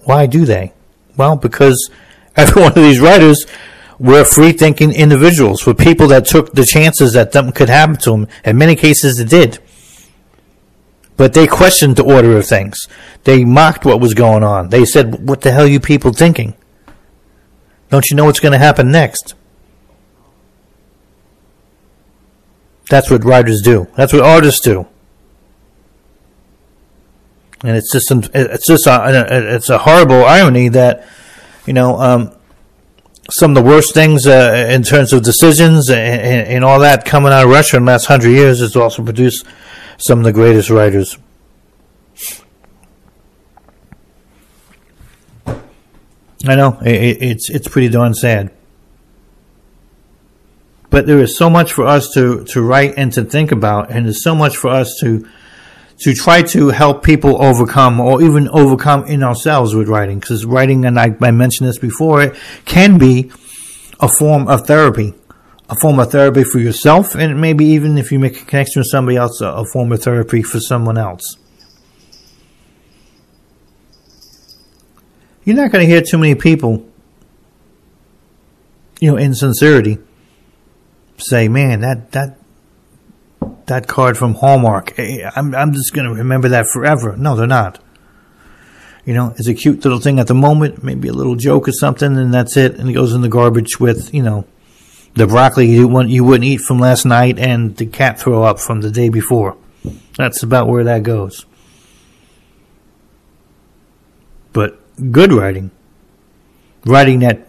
Why 0.05 0.27
do 0.27 0.45
they? 0.45 0.73
Well, 1.17 1.37
because 1.37 1.91
every 2.37 2.63
one 2.63 2.73
of 2.73 2.77
these 2.77 3.01
writers 3.01 3.47
were 3.99 4.25
free 4.25 4.53
thinking 4.53 4.93
individuals, 4.93 5.67
were 5.67 5.75
people 5.75 6.09
that 6.09 6.27
took 6.27 6.53
the 6.53 6.65
chances 6.65 7.13
that 7.13 7.33
something 7.33 7.53
could 7.53 7.69
happen 7.69 7.97
to 7.97 8.11
them. 8.11 8.29
In 8.45 8.59
many 8.59 8.75
cases, 8.75 9.19
it 9.19 9.29
did. 9.29 9.59
But 11.17 11.35
they 11.35 11.47
questioned 11.47 11.97
the 11.97 12.05
order 12.05 12.37
of 12.39 12.47
things. 12.47 12.89
They 13.25 13.45
mocked 13.45 13.85
what 13.85 14.01
was 14.01 14.15
going 14.15 14.43
on. 14.43 14.71
They 14.71 14.87
said, 14.87 15.29
What 15.29 15.43
the 15.43 15.53
hell 15.53 15.65
are 15.65 15.69
you 15.69 15.79
people 15.79 16.15
thinking? 16.15 16.55
Don't 17.91 18.09
you 18.09 18.17
know 18.17 18.25
what's 18.25 18.41
going 18.41 18.53
to 18.53 18.59
happen 18.59 18.91
next? 18.91 19.35
That's 22.91 23.09
what 23.09 23.25
writers 23.25 23.63
do. 23.63 23.87
That's 23.97 24.13
what 24.13 24.23
artists 24.23 24.61
do. 24.61 24.87
And 27.63 27.77
it's 27.77 27.93
just 27.93 28.11
it's 28.35 28.67
just 28.67 28.87
a, 28.87 29.55
it's 29.55 29.71
a 29.71 29.79
horrible 29.79 30.25
irony 30.25 30.69
that 30.71 31.07
you 31.67 31.73
know 31.73 32.01
um, 32.01 32.33
some 33.31 33.57
of 33.57 33.63
the 33.63 33.71
worst 33.71 33.95
things 33.95 34.27
uh, 34.27 34.69
in 34.71 34.83
terms 34.83 35.13
of 35.13 35.23
decisions 35.23 35.89
and, 35.89 36.49
and, 36.49 36.65
all 36.65 36.81
that 36.81 37.05
coming 37.05 37.33
out 37.33 37.45
of 37.45 37.51
Russia 37.51 37.77
in 37.77 37.85
the 37.85 37.93
last 37.93 38.07
hundred 38.07 38.31
years 38.31 38.61
has 38.61 38.75
also 38.75 39.05
produced 39.05 39.47
some 39.99 40.19
of 40.19 40.25
the 40.25 40.33
greatest 40.33 40.69
writers. 40.71 41.17
I 45.47 46.57
know 46.57 46.79
it, 46.81 47.23
it's 47.23 47.51
it's 47.51 47.69
pretty 47.69 47.91
darn 47.91 48.15
sad, 48.15 48.51
but 50.91 51.07
there 51.07 51.21
is 51.21 51.37
so 51.37 51.49
much 51.49 51.73
for 51.73 51.87
us 51.87 52.11
to 52.15 52.45
to 52.45 52.63
write 52.63 52.95
and 52.97 53.13
to 53.15 53.25
think 53.25 53.53
about, 53.53 53.91
and 53.91 54.07
there's 54.07 54.23
so 54.23 54.35
much 54.35 54.57
for 54.57 54.69
us 54.69 54.97
to 55.01 55.27
to 56.01 56.15
try 56.15 56.43
to 56.43 56.69
help 56.69 57.03
people 57.03 57.43
overcome 57.43 58.01
or 58.01 58.23
even 58.23 58.49
overcome 58.49 59.05
in 59.05 59.23
ourselves 59.23 59.75
with 59.75 59.89
writing. 59.89 60.19
Because 60.19 60.45
writing, 60.47 60.85
and 60.85 60.99
I, 60.99 61.15
I 61.21 61.31
mentioned 61.31 61.69
this 61.69 61.79
before, 61.79 62.23
it 62.23 62.37
can 62.65 62.99
be 62.99 63.31
a 64.01 64.09
form 64.09 64.49
of 64.49 64.67
therapy 64.67 65.15
a 65.71 65.77
form 65.77 66.01
of 66.01 66.11
therapy 66.11 66.43
for 66.43 66.59
yourself, 66.59 67.15
and 67.15 67.41
maybe 67.41 67.65
even 67.65 67.97
if 67.97 68.11
you 68.11 68.19
make 68.19 68.43
a 68.43 68.45
connection 68.45 68.81
with 68.81 68.89
somebody 68.89 69.17
else, 69.17 69.41
a, 69.41 69.47
a 69.47 69.65
form 69.65 69.93
of 69.93 70.03
therapy 70.03 70.43
for 70.43 70.59
someone 70.59 70.99
else. 70.99 71.37
You're 75.45 75.57
not 75.57 75.71
going 75.71 75.87
to 75.87 75.91
hear 75.91 76.03
too 76.03 76.19
many 76.19 76.35
people, 76.35 76.87
you 79.01 79.13
know, 79.13 79.17
in 79.17 79.33
sincerity, 79.33 79.99
say, 81.21 81.49
"Man, 81.49 81.81
that 81.81 82.13
that 82.13 82.39
that 83.67 83.87
card 83.87 84.17
from 84.19 84.35
Hallmark, 84.35 84.99
eh, 84.99 85.31
I'm 85.35 85.55
I'm 85.55 85.73
just 85.73 85.93
going 85.93 86.07
to 86.07 86.15
remember 86.15 86.49
that 86.49 86.67
forever." 86.73 87.17
No, 87.17 87.37
they're 87.37 87.47
not. 87.47 87.79
You 89.05 89.15
know, 89.15 89.35
it's 89.37 89.49
a 89.49 89.55
cute 89.55 89.83
little 89.85 90.01
thing 90.01 90.19
at 90.21 90.27
the 90.27 90.35
moment, 90.35 90.85
maybe 90.85 91.09
a 91.09 91.13
little 91.13 91.37
joke 91.37 91.69
or 91.69 91.73
something, 91.73 92.17
and 92.17 92.33
that's 92.33 92.57
it, 92.57 92.77
and 92.77 92.89
it 92.89 92.93
goes 92.93 93.13
in 93.13 93.23
the 93.23 93.29
garbage 93.29 93.81
with 93.81 94.13
you 94.15 94.23
know 94.23 94.47
the 95.15 95.27
broccoli 95.27 95.67
you, 95.67 95.89
want, 95.89 96.09
you 96.09 96.25
wouldn't 96.25 96.45
eat 96.45 96.61
from 96.61 96.79
last 96.79 97.05
night 97.05 97.39
and 97.39 97.77
the 97.77 97.87
cat 97.87 98.19
throw 98.19 98.43
up 98.43 98.61
from 98.61 98.81
the 98.81 98.91
day 98.91 99.09
before. 99.09 99.57
That's 100.17 100.43
about 100.43 100.69
where 100.69 100.85
that 100.85 101.03
goes. 101.03 101.47
But 104.53 104.79
good 105.13 105.33
writing, 105.33 105.71
writing 106.85 107.21
that 107.21 107.47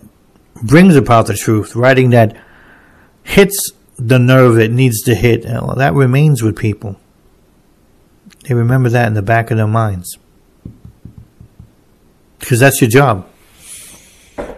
brings 0.63 0.95
about 0.95 1.27
the 1.27 1.33
truth, 1.33 1.75
writing 1.75 2.11
that 2.11 2.37
hits 3.23 3.71
the 3.97 4.19
nerve 4.19 4.57
it 4.59 4.71
needs 4.71 5.01
to 5.03 5.15
hit, 5.15 5.43
that 5.43 5.93
remains 5.93 6.41
with 6.41 6.57
people. 6.57 6.97
They 8.47 8.55
remember 8.55 8.89
that 8.89 9.07
in 9.07 9.13
the 9.13 9.21
back 9.21 9.51
of 9.51 9.57
their 9.57 9.67
minds. 9.67 10.17
Because 12.39 12.59
that's 12.59 12.81
your 12.81 12.89
job. 12.89 13.27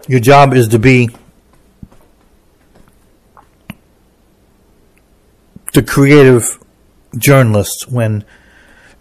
Your 0.07 0.21
job 0.21 0.53
is 0.53 0.69
to 0.69 0.79
be 0.79 1.09
the 5.73 5.83
creative 5.83 6.59
journalist 7.17 7.87
when 7.89 8.23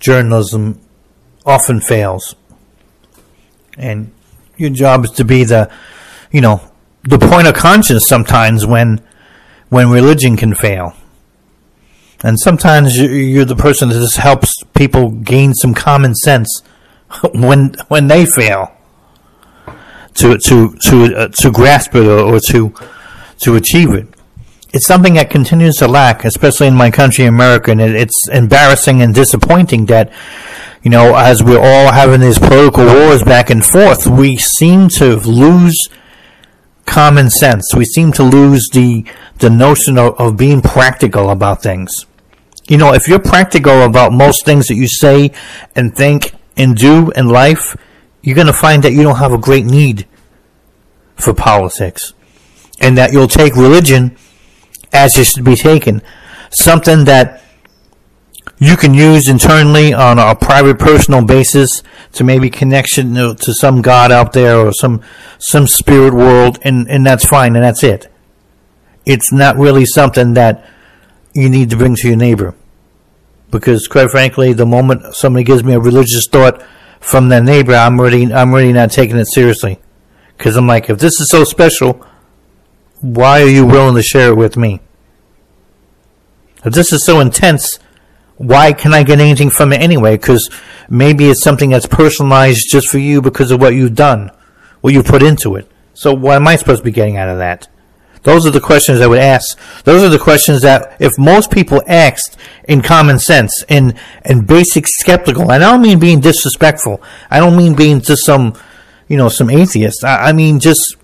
journalism 0.00 0.80
often 1.46 1.80
fails. 1.80 2.34
And 3.78 4.12
your 4.56 4.70
job 4.70 5.04
is 5.04 5.10
to 5.12 5.24
be 5.24 5.44
the, 5.44 5.70
you 6.30 6.40
know, 6.40 6.60
the 7.04 7.18
point 7.18 7.46
of 7.46 7.54
conscience 7.54 8.06
sometimes 8.06 8.66
when, 8.66 9.00
when 9.72 9.88
religion 9.88 10.36
can 10.36 10.54
fail. 10.54 10.94
And 12.22 12.38
sometimes 12.38 12.98
you're 12.98 13.46
the 13.46 13.56
person 13.56 13.88
that 13.88 13.94
just 13.94 14.18
helps 14.18 14.62
people 14.74 15.08
gain 15.08 15.54
some 15.54 15.72
common 15.72 16.14
sense 16.14 16.62
when 17.34 17.74
when 17.88 18.06
they 18.06 18.26
fail 18.26 18.70
to 20.16 20.36
to 20.36 20.76
to 20.76 21.16
uh, 21.16 21.28
to 21.28 21.50
grasp 21.50 21.94
it 21.94 22.06
or, 22.06 22.34
or 22.34 22.40
to 22.50 22.74
to 23.44 23.56
achieve 23.56 23.94
it. 23.94 24.08
It's 24.74 24.86
something 24.86 25.14
that 25.14 25.30
continues 25.30 25.76
to 25.76 25.88
lack, 25.88 26.26
especially 26.26 26.66
in 26.66 26.74
my 26.74 26.90
country, 26.90 27.24
America, 27.24 27.70
and 27.70 27.80
it, 27.80 27.94
it's 27.94 28.28
embarrassing 28.28 29.00
and 29.00 29.14
disappointing 29.14 29.86
that 29.86 30.12
you 30.82 30.90
know, 30.90 31.16
as 31.16 31.42
we're 31.42 31.58
all 31.58 31.92
having 31.92 32.20
these 32.20 32.38
political 32.38 32.84
wars 32.84 33.22
back 33.22 33.48
and 33.48 33.64
forth, 33.64 34.06
we 34.06 34.36
seem 34.36 34.90
to 34.98 35.16
lose 35.16 35.88
common 36.86 37.30
sense. 37.30 37.74
We 37.74 37.84
seem 37.84 38.12
to 38.12 38.22
lose 38.22 38.68
the 38.72 39.04
the 39.38 39.50
notion 39.50 39.98
of, 39.98 40.18
of 40.20 40.36
being 40.36 40.62
practical 40.62 41.30
about 41.30 41.62
things. 41.62 42.06
You 42.68 42.78
know, 42.78 42.92
if 42.92 43.08
you're 43.08 43.18
practical 43.18 43.82
about 43.82 44.12
most 44.12 44.44
things 44.44 44.68
that 44.68 44.76
you 44.76 44.86
say 44.88 45.32
and 45.74 45.94
think 45.94 46.34
and 46.56 46.76
do 46.76 47.10
in 47.12 47.28
life, 47.28 47.76
you're 48.22 48.36
going 48.36 48.46
to 48.46 48.52
find 48.52 48.84
that 48.84 48.92
you 48.92 49.02
don't 49.02 49.16
have 49.16 49.32
a 49.32 49.38
great 49.38 49.64
need 49.64 50.06
for 51.16 51.34
politics. 51.34 52.14
And 52.80 52.98
that 52.98 53.12
you'll 53.12 53.28
take 53.28 53.54
religion 53.54 54.16
as 54.92 55.16
it 55.18 55.24
should 55.24 55.44
be 55.44 55.56
taken. 55.56 56.02
Something 56.50 57.04
that 57.04 57.42
you 58.62 58.76
can 58.76 58.94
use 58.94 59.28
internally 59.28 59.92
on 59.92 60.20
a 60.20 60.36
private 60.36 60.78
personal 60.78 61.24
basis 61.24 61.82
to 62.12 62.22
maybe 62.22 62.48
connection 62.48 63.12
to 63.14 63.52
some 63.54 63.82
God 63.82 64.12
out 64.12 64.34
there 64.34 64.56
or 64.56 64.72
some 64.72 65.02
some 65.40 65.66
spirit 65.66 66.14
world 66.14 66.60
and, 66.62 66.88
and 66.88 67.04
that's 67.04 67.24
fine 67.24 67.56
and 67.56 67.64
that's 67.64 67.82
it. 67.82 68.06
It's 69.04 69.32
not 69.32 69.56
really 69.56 69.84
something 69.84 70.34
that 70.34 70.64
you 71.32 71.50
need 71.50 71.70
to 71.70 71.76
bring 71.76 71.96
to 71.96 72.06
your 72.06 72.16
neighbor. 72.16 72.54
Because 73.50 73.88
quite 73.88 74.10
frankly, 74.10 74.52
the 74.52 74.64
moment 74.64 75.16
somebody 75.16 75.42
gives 75.42 75.64
me 75.64 75.74
a 75.74 75.80
religious 75.80 76.28
thought 76.30 76.62
from 77.00 77.30
their 77.30 77.42
neighbor, 77.42 77.74
I'm 77.74 77.98
already 77.98 78.32
I'm 78.32 78.52
already 78.52 78.72
not 78.72 78.92
taking 78.92 79.16
it 79.16 79.26
seriously. 79.26 79.80
Because 80.38 80.56
I'm 80.56 80.68
like, 80.68 80.88
if 80.88 81.00
this 81.00 81.20
is 81.20 81.28
so 81.30 81.42
special, 81.42 82.06
why 83.00 83.42
are 83.42 83.48
you 83.48 83.66
willing 83.66 83.96
to 83.96 84.02
share 84.02 84.28
it 84.28 84.36
with 84.36 84.56
me? 84.56 84.80
If 86.64 86.74
this 86.74 86.92
is 86.92 87.04
so 87.04 87.18
intense, 87.18 87.80
why 88.42 88.72
can 88.72 88.92
I 88.92 89.04
get 89.04 89.20
anything 89.20 89.50
from 89.50 89.72
it 89.72 89.80
anyway? 89.80 90.16
Because 90.16 90.50
maybe 90.90 91.28
it's 91.28 91.44
something 91.44 91.70
that's 91.70 91.86
personalized 91.86 92.66
just 92.70 92.88
for 92.88 92.98
you 92.98 93.22
because 93.22 93.52
of 93.52 93.60
what 93.60 93.74
you've 93.74 93.94
done, 93.94 94.32
what 94.80 94.92
you 94.92 95.02
put 95.02 95.22
into 95.22 95.54
it. 95.54 95.70
So 95.94 96.12
what 96.12 96.36
am 96.36 96.48
I 96.48 96.56
supposed 96.56 96.80
to 96.80 96.84
be 96.84 96.90
getting 96.90 97.16
out 97.16 97.28
of 97.28 97.38
that? 97.38 97.68
Those 98.24 98.44
are 98.46 98.50
the 98.50 98.60
questions 98.60 99.00
I 99.00 99.06
would 99.06 99.20
ask. 99.20 99.58
Those 99.84 100.02
are 100.02 100.08
the 100.08 100.18
questions 100.18 100.62
that 100.62 100.96
if 101.00 101.18
most 101.18 101.50
people 101.50 101.82
asked 101.86 102.36
in 102.64 102.82
common 102.82 103.18
sense, 103.18 103.64
in, 103.68 103.96
in 104.24 104.44
basic 104.44 104.86
skeptical, 104.88 105.42
and 105.42 105.62
I 105.62 105.70
don't 105.70 105.82
mean 105.82 106.00
being 106.00 106.20
disrespectful. 106.20 107.00
I 107.30 107.38
don't 107.38 107.56
mean 107.56 107.74
being 107.74 108.00
just 108.00 108.24
some, 108.24 108.54
you 109.08 109.16
know, 109.16 109.28
some 109.28 109.50
atheist. 109.50 110.04
I, 110.04 110.28
I 110.28 110.32
mean 110.32 110.58
just 110.58 110.96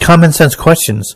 common 0.00 0.32
sense 0.32 0.54
questions. 0.54 1.14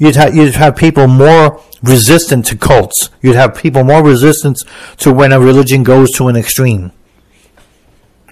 You'd 0.00 0.16
have, 0.16 0.34
you'd 0.34 0.54
have 0.54 0.76
people 0.76 1.06
more 1.06 1.62
resistant 1.82 2.46
to 2.46 2.56
cults. 2.56 3.10
You'd 3.20 3.36
have 3.36 3.54
people 3.54 3.84
more 3.84 4.02
resistant 4.02 4.58
to 4.96 5.12
when 5.12 5.30
a 5.30 5.38
religion 5.38 5.82
goes 5.82 6.10
to 6.12 6.28
an 6.28 6.36
extreme. 6.36 6.90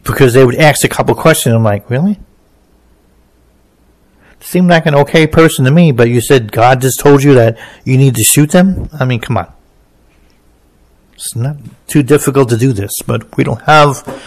Because 0.02 0.32
they 0.32 0.46
would 0.46 0.54
ask 0.54 0.82
a 0.82 0.88
couple 0.88 1.14
questions. 1.14 1.54
I'm 1.54 1.62
like, 1.62 1.90
really? 1.90 2.18
Seemed 4.40 4.70
like 4.70 4.86
an 4.86 4.94
okay 4.94 5.26
person 5.26 5.66
to 5.66 5.70
me, 5.70 5.92
but 5.92 6.08
you 6.08 6.22
said 6.22 6.52
God 6.52 6.80
just 6.80 7.00
told 7.00 7.22
you 7.22 7.34
that 7.34 7.58
you 7.84 7.98
need 7.98 8.14
to 8.14 8.24
shoot 8.24 8.50
them? 8.50 8.88
I 8.98 9.04
mean, 9.04 9.20
come 9.20 9.36
on. 9.36 9.52
It's 11.12 11.36
not 11.36 11.56
too 11.86 12.02
difficult 12.02 12.48
to 12.48 12.56
do 12.56 12.72
this, 12.72 12.92
but 13.06 13.36
we 13.36 13.44
don't 13.44 13.60
have 13.62 14.22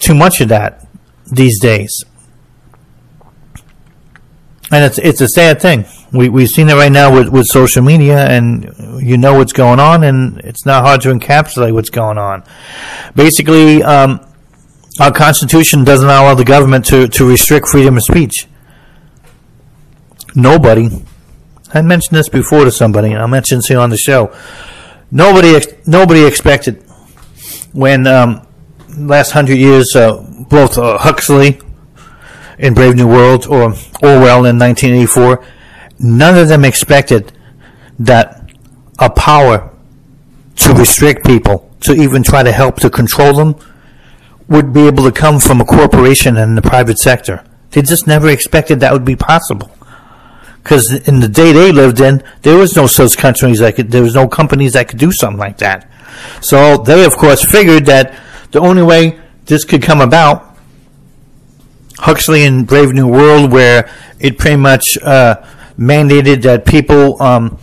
too 0.00 0.14
much 0.14 0.40
of 0.40 0.48
that 0.48 0.84
these 1.30 1.60
days. 1.60 2.04
And 4.70 4.84
it's 4.84 4.98
it's 4.98 5.20
a 5.20 5.28
sad 5.28 5.60
thing. 5.60 5.84
We 6.12 6.28
we've 6.28 6.48
seen 6.48 6.68
it 6.68 6.74
right 6.74 6.90
now 6.90 7.14
with, 7.14 7.28
with 7.28 7.46
social 7.46 7.82
media, 7.82 8.26
and 8.26 8.74
you 9.02 9.18
know 9.18 9.34
what's 9.34 9.52
going 9.52 9.78
on, 9.78 10.04
and 10.04 10.38
it's 10.38 10.64
not 10.64 10.84
hard 10.84 11.02
to 11.02 11.12
encapsulate 11.12 11.74
what's 11.74 11.90
going 11.90 12.18
on. 12.18 12.44
Basically, 13.14 13.82
um, 13.82 14.20
our 15.00 15.12
Constitution 15.12 15.84
doesn't 15.84 16.08
allow 16.08 16.34
the 16.34 16.44
government 16.44 16.86
to, 16.86 17.08
to 17.08 17.28
restrict 17.28 17.68
freedom 17.68 17.96
of 17.96 18.02
speech 18.04 18.46
nobody, 20.34 20.88
I 21.72 21.82
mentioned 21.82 22.18
this 22.18 22.28
before 22.28 22.64
to 22.64 22.70
somebody, 22.70 23.12
and 23.12 23.20
I'll 23.20 23.28
mention 23.28 23.58
this 23.58 23.66
here 23.66 23.78
on 23.78 23.90
the 23.90 23.96
show. 23.96 24.34
Nobody, 25.10 25.60
nobody 25.86 26.24
expected 26.24 26.82
when 27.72 28.06
um, 28.06 28.46
last 28.96 29.30
hundred 29.30 29.58
years, 29.58 29.94
uh, 29.94 30.24
both 30.48 30.78
uh, 30.78 30.98
Huxley 30.98 31.60
in 32.58 32.74
Brave 32.74 32.96
New 32.96 33.08
World 33.08 33.46
or 33.46 33.74
Orwell 34.02 34.44
in 34.44 34.58
1984, 34.58 35.44
none 35.98 36.38
of 36.38 36.48
them 36.48 36.64
expected 36.64 37.32
that 37.98 38.50
a 38.98 39.10
power 39.10 39.70
to 40.56 40.72
restrict 40.72 41.24
people, 41.24 41.70
to 41.80 41.92
even 41.92 42.22
try 42.22 42.42
to 42.42 42.52
help 42.52 42.76
to 42.80 42.90
control 42.90 43.34
them, 43.34 43.56
would 44.48 44.72
be 44.72 44.86
able 44.86 45.04
to 45.04 45.12
come 45.12 45.40
from 45.40 45.60
a 45.60 45.64
corporation 45.64 46.36
and 46.36 46.56
the 46.56 46.62
private 46.62 46.98
sector. 46.98 47.44
They 47.70 47.82
just 47.82 48.06
never 48.06 48.28
expected 48.28 48.80
that 48.80 48.92
would 48.92 49.04
be 49.04 49.16
possible 49.16 49.70
because 50.64 50.90
in 51.06 51.20
the 51.20 51.28
day 51.28 51.52
they 51.52 51.70
lived 51.70 52.00
in, 52.00 52.22
there 52.40 52.56
was 52.56 52.74
no 52.74 52.86
such 52.86 53.18
countries 53.18 53.58
that 53.58 53.76
could, 53.76 53.90
there 53.90 54.02
was 54.02 54.14
no 54.14 54.26
companies 54.26 54.72
that 54.72 54.88
could 54.88 54.98
do 54.98 55.12
something 55.12 55.38
like 55.38 55.58
that. 55.58 55.90
So 56.40 56.78
they, 56.78 57.04
of 57.04 57.16
course, 57.18 57.44
figured 57.44 57.84
that 57.86 58.18
the 58.50 58.60
only 58.60 58.82
way 58.82 59.20
this 59.44 59.64
could 59.64 59.82
come 59.82 60.00
about, 60.00 60.53
Huxley 62.04 62.44
in 62.44 62.66
Brave 62.66 62.92
New 62.92 63.08
World, 63.08 63.50
where 63.50 63.90
it 64.20 64.36
pretty 64.36 64.58
much 64.58 64.98
uh, 65.02 65.42
mandated 65.78 66.42
that 66.42 66.66
people 66.66 67.20
um, 67.22 67.58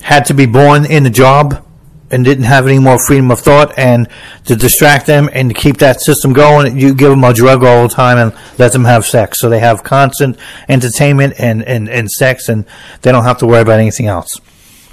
had 0.00 0.24
to 0.24 0.32
be 0.32 0.46
born 0.46 0.86
in 0.86 1.04
a 1.04 1.10
job 1.10 1.62
and 2.10 2.24
didn't 2.24 2.44
have 2.44 2.66
any 2.66 2.78
more 2.78 2.98
freedom 2.98 3.30
of 3.30 3.38
thought 3.38 3.78
and 3.78 4.08
to 4.46 4.56
distract 4.56 5.04
them 5.04 5.28
and 5.34 5.50
to 5.50 5.54
keep 5.54 5.76
that 5.78 6.00
system 6.00 6.32
going 6.32 6.78
you 6.78 6.94
give 6.94 7.10
them 7.10 7.24
a 7.24 7.34
drug 7.34 7.62
all 7.62 7.86
the 7.86 7.94
time 7.94 8.16
and 8.16 8.32
let 8.58 8.72
them 8.72 8.84
have 8.84 9.04
sex. 9.04 9.38
So 9.38 9.50
they 9.50 9.60
have 9.60 9.82
constant 9.82 10.38
entertainment 10.66 11.34
and, 11.38 11.62
and, 11.62 11.90
and 11.90 12.10
sex 12.10 12.48
and 12.48 12.64
they 13.02 13.12
don't 13.12 13.24
have 13.24 13.36
to 13.38 13.46
worry 13.46 13.60
about 13.60 13.80
anything 13.80 14.06
else. 14.06 14.34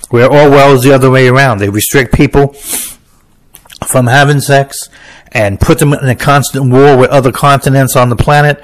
Where 0.09 0.29
Orwell 0.29 0.73
is 0.73 0.83
the 0.83 0.91
other 0.91 1.09
way 1.09 1.29
around. 1.29 1.59
They 1.59 1.69
restrict 1.69 2.13
people 2.13 2.55
from 3.88 4.07
having 4.07 4.39
sex 4.39 4.89
and 5.31 5.59
put 5.59 5.79
them 5.79 5.93
in 5.93 6.07
a 6.07 6.15
constant 6.15 6.71
war 6.71 6.97
with 6.97 7.09
other 7.09 7.31
continents 7.31 7.95
on 7.95 8.09
the 8.09 8.15
planet 8.15 8.63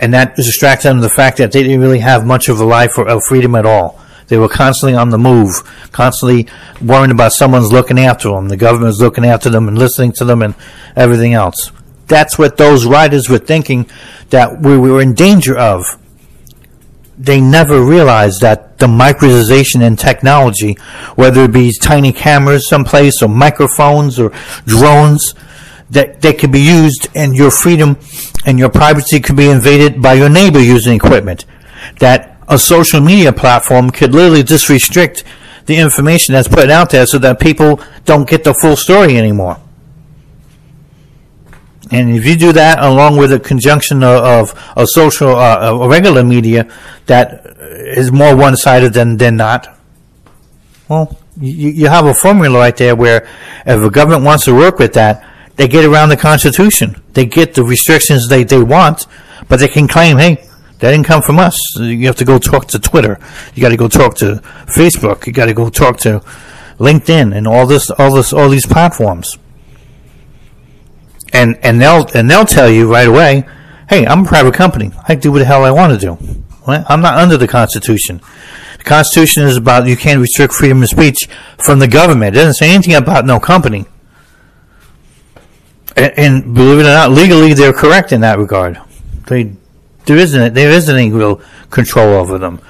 and 0.00 0.14
that 0.14 0.36
distracts 0.36 0.84
them 0.84 0.96
from 0.96 1.02
the 1.02 1.08
fact 1.08 1.38
that 1.38 1.52
they 1.52 1.62
didn't 1.62 1.80
really 1.80 2.00
have 2.00 2.26
much 2.26 2.48
of 2.48 2.60
a 2.60 2.64
life 2.64 2.98
or 2.98 3.08
of 3.08 3.22
freedom 3.28 3.54
at 3.54 3.66
all 3.66 4.02
they 4.32 4.38
were 4.38 4.48
constantly 4.48 4.96
on 4.96 5.10
the 5.10 5.18
move, 5.18 5.62
constantly 5.92 6.48
worrying 6.80 7.10
about 7.10 7.32
someone's 7.32 7.70
looking 7.70 7.98
after 7.98 8.30
them. 8.30 8.48
The 8.48 8.56
government's 8.56 8.98
looking 8.98 9.26
after 9.26 9.50
them 9.50 9.68
and 9.68 9.78
listening 9.78 10.12
to 10.12 10.24
them 10.24 10.40
and 10.40 10.54
everything 10.96 11.34
else. 11.34 11.70
That's 12.06 12.38
what 12.38 12.56
those 12.56 12.86
writers 12.86 13.28
were 13.28 13.38
thinking 13.38 13.90
that 14.30 14.60
we 14.60 14.78
were 14.78 15.02
in 15.02 15.12
danger 15.12 15.54
of. 15.54 15.84
They 17.22 17.40
never 17.40 17.80
realized 17.80 18.40
that 18.40 18.78
the 18.78 18.88
micronization 18.88 19.80
in 19.80 19.94
technology, 19.94 20.76
whether 21.14 21.44
it 21.44 21.52
be 21.52 21.72
tiny 21.72 22.12
cameras 22.12 22.68
someplace 22.68 23.22
or 23.22 23.28
microphones 23.28 24.18
or 24.18 24.30
drones, 24.66 25.34
that 25.90 26.20
they 26.20 26.32
could 26.32 26.50
be 26.50 26.60
used 26.60 27.06
and 27.14 27.36
your 27.36 27.52
freedom 27.52 27.96
and 28.44 28.58
your 28.58 28.70
privacy 28.70 29.20
could 29.20 29.36
be 29.36 29.48
invaded 29.48 30.02
by 30.02 30.14
your 30.14 30.28
neighbor 30.28 30.58
using 30.58 30.96
equipment. 30.96 31.44
That 32.00 32.38
a 32.48 32.58
social 32.58 33.00
media 33.00 33.32
platform 33.32 33.90
could 33.90 34.12
literally 34.12 34.42
just 34.42 34.68
restrict 34.68 35.22
the 35.66 35.76
information 35.76 36.34
that's 36.34 36.48
put 36.48 36.70
out 36.70 36.90
there 36.90 37.06
so 37.06 37.18
that 37.18 37.38
people 37.38 37.80
don't 38.04 38.28
get 38.28 38.42
the 38.42 38.54
full 38.54 38.74
story 38.74 39.16
anymore. 39.16 39.61
And 41.92 42.16
if 42.16 42.24
you 42.24 42.36
do 42.36 42.52
that 42.54 42.78
along 42.78 43.18
with 43.18 43.32
a 43.32 43.38
conjunction 43.38 44.02
of, 44.02 44.24
of, 44.24 44.72
of 44.76 44.88
social, 44.88 45.36
uh, 45.36 45.86
regular 45.86 46.24
media 46.24 46.72
that 47.06 47.46
is 47.60 48.10
more 48.10 48.34
one 48.34 48.56
sided 48.56 48.94
than, 48.94 49.18
than 49.18 49.36
not, 49.36 49.78
well, 50.88 51.18
you, 51.38 51.70
you 51.70 51.88
have 51.88 52.06
a 52.06 52.14
formula 52.14 52.58
right 52.58 52.76
there 52.76 52.96
where 52.96 53.28
if 53.66 53.82
a 53.82 53.90
government 53.90 54.24
wants 54.24 54.46
to 54.46 54.54
work 54.54 54.78
with 54.78 54.94
that, 54.94 55.28
they 55.56 55.68
get 55.68 55.84
around 55.84 56.08
the 56.08 56.16
Constitution. 56.16 57.02
They 57.12 57.26
get 57.26 57.54
the 57.54 57.62
restrictions 57.62 58.28
they, 58.28 58.44
they 58.44 58.62
want, 58.62 59.06
but 59.48 59.60
they 59.60 59.68
can 59.68 59.86
claim, 59.86 60.16
hey, 60.16 60.36
that 60.78 60.90
didn't 60.90 61.06
come 61.06 61.22
from 61.22 61.38
us. 61.38 61.58
You 61.78 62.06
have 62.06 62.16
to 62.16 62.24
go 62.24 62.38
talk 62.38 62.68
to 62.68 62.78
Twitter. 62.78 63.20
You 63.54 63.60
got 63.60 63.68
to 63.68 63.76
go 63.76 63.88
talk 63.88 64.16
to 64.16 64.42
Facebook. 64.66 65.26
You 65.26 65.32
got 65.32 65.46
to 65.46 65.54
go 65.54 65.68
talk 65.68 65.98
to 65.98 66.20
LinkedIn 66.78 67.36
and 67.36 67.46
all 67.46 67.66
this, 67.66 67.90
all 67.90 68.14
this, 68.14 68.32
all 68.32 68.48
these 68.48 68.66
platforms. 68.66 69.38
And 71.32 71.58
and 71.62 71.80
they'll 71.80 72.06
and 72.14 72.30
they'll 72.30 72.44
tell 72.44 72.68
you 72.68 72.90
right 72.90 73.08
away, 73.08 73.46
hey, 73.88 74.06
I'm 74.06 74.24
a 74.24 74.28
private 74.28 74.54
company. 74.54 74.90
I 75.08 75.14
do 75.14 75.32
what 75.32 75.38
the 75.38 75.44
hell 75.44 75.64
I 75.64 75.70
want 75.70 75.98
to 75.98 75.98
do. 75.98 76.18
I'm 76.66 77.00
not 77.00 77.18
under 77.18 77.36
the 77.36 77.48
Constitution. 77.48 78.20
The 78.78 78.84
Constitution 78.84 79.44
is 79.44 79.56
about 79.56 79.86
you 79.86 79.96
can't 79.96 80.20
restrict 80.20 80.54
freedom 80.54 80.82
of 80.82 80.88
speech 80.88 81.28
from 81.58 81.78
the 81.78 81.88
government. 81.88 82.36
It 82.36 82.38
doesn't 82.38 82.54
say 82.54 82.72
anything 82.72 82.94
about 82.94 83.24
no 83.24 83.40
company. 83.40 83.86
And, 85.96 86.12
and 86.18 86.54
believe 86.54 86.78
it 86.78 86.82
or 86.82 86.94
not, 86.94 87.10
legally 87.10 87.52
they're 87.54 87.72
correct 87.72 88.12
in 88.12 88.20
that 88.20 88.38
regard. 88.38 88.80
They, 89.26 89.52
there 90.06 90.16
isn't 90.16 90.54
there 90.54 90.70
isn't 90.70 90.94
any 90.94 91.10
real 91.10 91.40
control 91.70 92.14
over 92.14 92.38
them. 92.38 92.60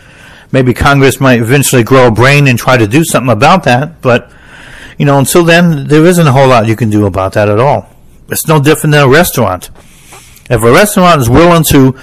Maybe 0.51 0.75
Congress 0.75 1.21
might 1.21 1.41
eventually 1.41 1.83
grow 1.83 2.09
a 2.09 2.11
brain 2.11 2.47
and 2.47 2.59
try 2.59 2.77
to 2.77 2.87
do 2.87 3.05
something 3.05 3.33
about 3.33 3.65
that, 3.65 4.03
but 4.03 4.31
you 4.99 5.07
know, 5.07 5.19
until 5.19 5.45
then, 5.45 5.87
there 5.89 6.05
isn't 6.05 6.27
a 6.27 6.33
whole 6.33 6.49
lot 6.49 6.67
you 6.67 6.77
can 6.77 6.91
do 6.91 7.07
about 7.07 7.33
that 7.33 7.49
at 7.49 7.59
all. 7.59 7.89
It's 8.33 8.49
no 8.49 8.61
different 8.61 8.93
than 8.93 9.05
a 9.05 9.09
restaurant. 9.09 9.71
If 10.51 10.63
a 10.63 10.73
restaurant 10.73 11.21
is 11.21 11.31
willing 11.31 11.65
to 11.65 11.97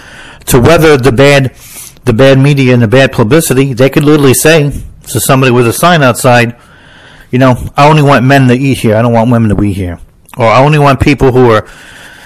to 0.46 0.62
weather 0.62 0.96
the 0.96 1.12
bad 1.12 1.56
the 2.06 2.14
bad 2.14 2.40
media 2.40 2.74
and 2.74 2.82
the 2.82 2.88
bad 2.88 3.12
publicity, 3.12 3.74
they 3.74 3.90
could 3.90 4.04
literally 4.04 4.34
say 4.34 4.72
to 5.08 5.20
somebody 5.20 5.52
with 5.52 5.68
a 5.68 5.74
sign 5.74 6.02
outside, 6.04 6.56
you 7.32 7.40
know, 7.40 7.56
I 7.76 7.90
only 7.90 8.04
want 8.04 8.26
men 8.26 8.48
to 8.48 8.54
eat 8.54 8.78
here. 8.78 8.96
I 8.96 9.02
don't 9.02 9.14
want 9.14 9.32
women 9.32 9.50
to 9.50 9.56
be 9.56 9.74
here. 9.74 10.00
Or 10.38 10.46
I 10.46 10.64
only 10.64 10.80
want 10.80 11.02
people 11.02 11.32
who 11.32 11.50
are 11.52 11.68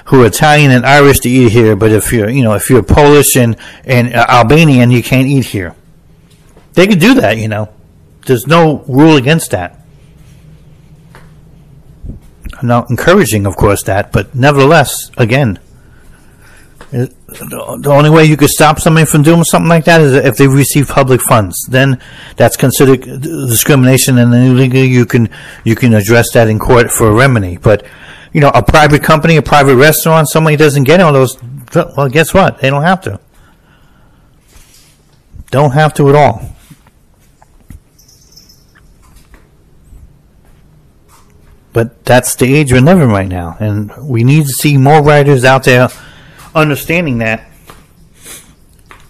who 0.06 0.24
are 0.24 0.28
Italian 0.28 0.72
and 0.72 0.86
Irish 0.86 1.20
to 1.22 1.30
eat 1.30 1.54
here, 1.54 1.76
but 1.76 1.92
if 1.92 2.12
you're, 2.12 2.30
you 2.30 2.44
know, 2.44 2.54
if 2.54 2.70
you're 2.70 2.84
Polish 2.84 3.38
and, 3.38 3.56
and 3.86 4.14
uh, 4.14 4.26
Albanian, 4.28 4.92
you 4.92 5.02
can't 5.02 5.28
eat 5.28 5.46
here. 5.46 5.76
They 6.74 6.88
could 6.88 7.00
do 7.00 7.14
that, 7.16 7.38
you 7.38 7.48
know. 7.48 7.74
There's 8.26 8.46
no 8.46 8.84
rule 8.88 9.16
against 9.16 9.52
that. 9.52 9.83
Not 12.64 12.90
encouraging, 12.90 13.46
of 13.46 13.58
course, 13.58 13.84
that, 13.84 14.14
but 14.14 14.34
nevertheless, 14.34 15.12
again, 15.18 15.60
the 16.92 17.92
only 17.92 18.10
way 18.10 18.24
you 18.26 18.38
could 18.38 18.50
stop 18.50 18.80
somebody 18.80 19.06
from 19.06 19.24
doing 19.24 19.44
something 19.44 19.68
like 19.68 19.86
that 19.86 20.00
is 20.00 20.14
if 20.14 20.38
they 20.38 20.48
receive 20.48 20.88
public 20.88 21.22
funds. 21.22 21.58
Then 21.70 22.00
that's 22.38 22.56
considered 22.56 23.02
discrimination, 23.02 24.18
and 24.18 24.32
then 24.32 24.56
legally 24.56 24.88
you 24.88 25.06
can 25.06 25.30
you 25.64 25.76
can 25.76 25.94
address 25.94 26.32
that 26.34 26.48
in 26.48 26.60
court 26.60 26.92
for 26.92 27.08
a 27.08 27.14
remedy. 27.14 27.58
But 27.58 27.86
you 28.32 28.42
know, 28.42 28.52
a 28.54 28.64
private 28.64 29.04
company, 29.04 29.38
a 29.38 29.42
private 29.42 29.76
restaurant, 29.76 30.30
somebody 30.30 30.56
doesn't 30.56 30.84
get 30.84 31.02
all 31.02 31.12
those. 31.12 31.38
Well, 31.74 32.10
guess 32.10 32.34
what? 32.34 32.60
They 32.60 32.70
don't 32.70 32.84
have 32.84 33.02
to. 33.02 33.20
Don't 35.50 35.72
have 35.72 35.94
to 35.96 36.10
at 36.10 36.16
all. 36.16 36.53
But 41.74 42.06
that's 42.06 42.36
the 42.36 42.54
age 42.56 42.72
we're 42.72 42.82
living 42.82 43.10
right 43.10 43.28
now, 43.28 43.58
and 43.60 43.92
we 44.08 44.24
need 44.24 44.44
to 44.44 44.54
see 44.54 44.78
more 44.78 45.02
writers 45.02 45.44
out 45.44 45.64
there 45.64 45.90
understanding 46.56 47.18
that 47.18 47.50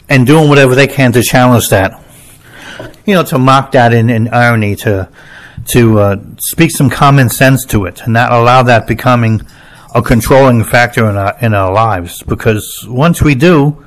and 0.07 0.25
doing 0.25 0.47
whatever 0.47 0.75
they 0.75 0.87
can 0.87 1.11
to 1.11 1.21
challenge 1.21 1.69
that. 1.69 2.01
You 3.05 3.15
know, 3.15 3.23
to 3.23 3.37
mock 3.37 3.73
that 3.73 3.93
in, 3.93 4.09
in 4.09 4.29
irony, 4.29 4.75
to 4.77 5.09
to 5.69 5.99
uh, 5.99 6.15
speak 6.39 6.71
some 6.71 6.89
common 6.89 7.29
sense 7.29 7.65
to 7.65 7.85
it, 7.85 8.01
and 8.03 8.13
not 8.13 8.31
allow 8.31 8.63
that 8.63 8.87
becoming 8.87 9.41
a 9.93 10.01
controlling 10.01 10.63
factor 10.63 11.09
in 11.09 11.17
our 11.17 11.35
in 11.41 11.53
our 11.53 11.71
lives. 11.71 12.23
Because 12.23 12.85
once 12.87 13.21
we 13.21 13.35
do, 13.35 13.85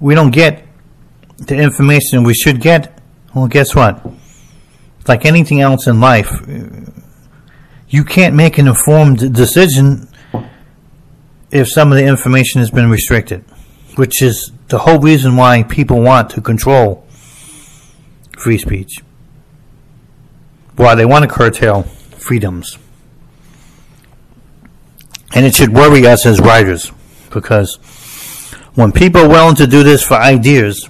we 0.00 0.14
don't 0.14 0.30
get 0.30 0.66
the 1.38 1.56
information 1.56 2.24
we 2.24 2.34
should 2.34 2.60
get. 2.60 2.98
Well, 3.34 3.48
guess 3.48 3.74
what? 3.74 4.00
Like 5.06 5.26
anything 5.26 5.60
else 5.60 5.86
in 5.86 6.00
life, 6.00 6.30
you 7.94 8.02
can't 8.02 8.34
make 8.34 8.58
an 8.58 8.66
informed 8.66 9.32
decision 9.32 10.08
if 11.52 11.68
some 11.68 11.92
of 11.92 11.96
the 11.96 12.04
information 12.04 12.58
has 12.58 12.68
been 12.68 12.90
restricted, 12.90 13.44
which 13.94 14.20
is 14.20 14.50
the 14.66 14.78
whole 14.78 14.98
reason 14.98 15.36
why 15.36 15.62
people 15.62 16.00
want 16.00 16.28
to 16.30 16.40
control 16.40 17.06
free 18.36 18.58
speech. 18.58 19.04
Why 20.74 20.96
they 20.96 21.04
want 21.04 21.22
to 21.22 21.30
curtail 21.30 21.84
freedoms. 21.84 22.78
And 25.32 25.46
it 25.46 25.54
should 25.54 25.72
worry 25.72 26.04
us 26.04 26.26
as 26.26 26.40
writers 26.40 26.90
because 27.30 27.76
when 28.74 28.90
people 28.90 29.20
are 29.20 29.28
willing 29.28 29.54
to 29.54 29.68
do 29.68 29.84
this 29.84 30.02
for 30.02 30.14
ideas, 30.14 30.88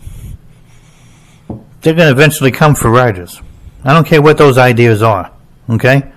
they're 1.82 1.92
going 1.92 2.08
to 2.08 2.12
eventually 2.12 2.50
come 2.50 2.74
for 2.74 2.90
writers. 2.90 3.42
I 3.84 3.92
don't 3.92 4.06
care 4.06 4.22
what 4.22 4.38
those 4.38 4.56
ideas 4.56 5.02
are, 5.02 5.30
okay? 5.68 6.13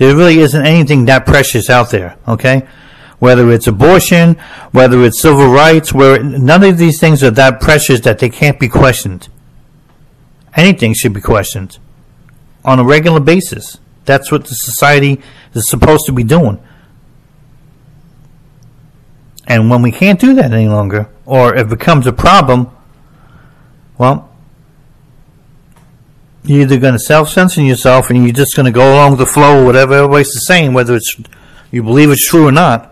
There 0.00 0.16
really 0.16 0.38
isn't 0.38 0.64
anything 0.64 1.04
that 1.04 1.26
precious 1.26 1.68
out 1.68 1.90
there, 1.90 2.16
okay? 2.26 2.66
whether 3.20 3.50
it's 3.52 3.66
abortion, 3.66 4.34
whether 4.72 5.04
it's 5.04 5.20
civil 5.20 5.48
rights, 5.48 5.92
where 5.92 6.22
none 6.22 6.64
of 6.64 6.78
these 6.78 6.98
things 6.98 7.22
are 7.22 7.30
that 7.30 7.60
precious 7.60 8.00
that 8.00 8.18
they 8.18 8.30
can't 8.30 8.58
be 8.58 8.66
questioned. 8.66 9.28
Anything 10.56 10.94
should 10.94 11.12
be 11.12 11.20
questioned 11.20 11.78
on 12.64 12.78
a 12.78 12.84
regular 12.84 13.20
basis. 13.20 13.78
That's 14.06 14.32
what 14.32 14.46
the 14.46 14.54
society 14.54 15.20
is 15.52 15.68
supposed 15.68 16.06
to 16.06 16.12
be 16.12 16.24
doing. 16.24 16.58
And 19.46 19.68
when 19.68 19.82
we 19.82 19.92
can't 19.92 20.18
do 20.18 20.32
that 20.34 20.54
any 20.54 20.68
longer, 20.68 21.10
or 21.26 21.54
it 21.54 21.68
becomes 21.68 22.06
a 22.06 22.12
problem, 22.12 22.70
well, 23.98 24.29
you're 26.44 26.62
either 26.62 26.78
going 26.78 26.94
to 26.94 26.98
self 26.98 27.28
censor 27.28 27.62
yourself 27.62 28.10
and 28.10 28.24
you're 28.24 28.32
just 28.32 28.56
going 28.56 28.66
to 28.66 28.72
go 28.72 28.94
along 28.94 29.12
with 29.12 29.20
the 29.20 29.26
flow, 29.26 29.60
of 29.60 29.66
whatever 29.66 29.94
everybody's 29.94 30.32
saying, 30.46 30.72
whether 30.72 30.94
it's 30.96 31.16
you 31.70 31.82
believe 31.82 32.10
it's 32.10 32.26
true 32.26 32.46
or 32.48 32.52
not 32.52 32.90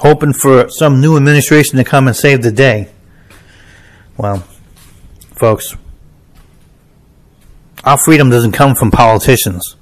hoping 0.00 0.32
for 0.32 0.68
some 0.70 1.00
new 1.00 1.16
administration 1.16 1.76
to 1.76 1.84
come 1.84 2.06
and 2.06 2.16
save 2.16 2.42
the 2.42 2.50
day. 2.50 2.88
Well, 4.16 4.38
folks, 5.36 5.76
our 7.84 7.98
freedom 7.98 8.30
doesn't 8.30 8.52
come 8.52 8.74
from 8.74 8.90
politicians. 8.90 9.76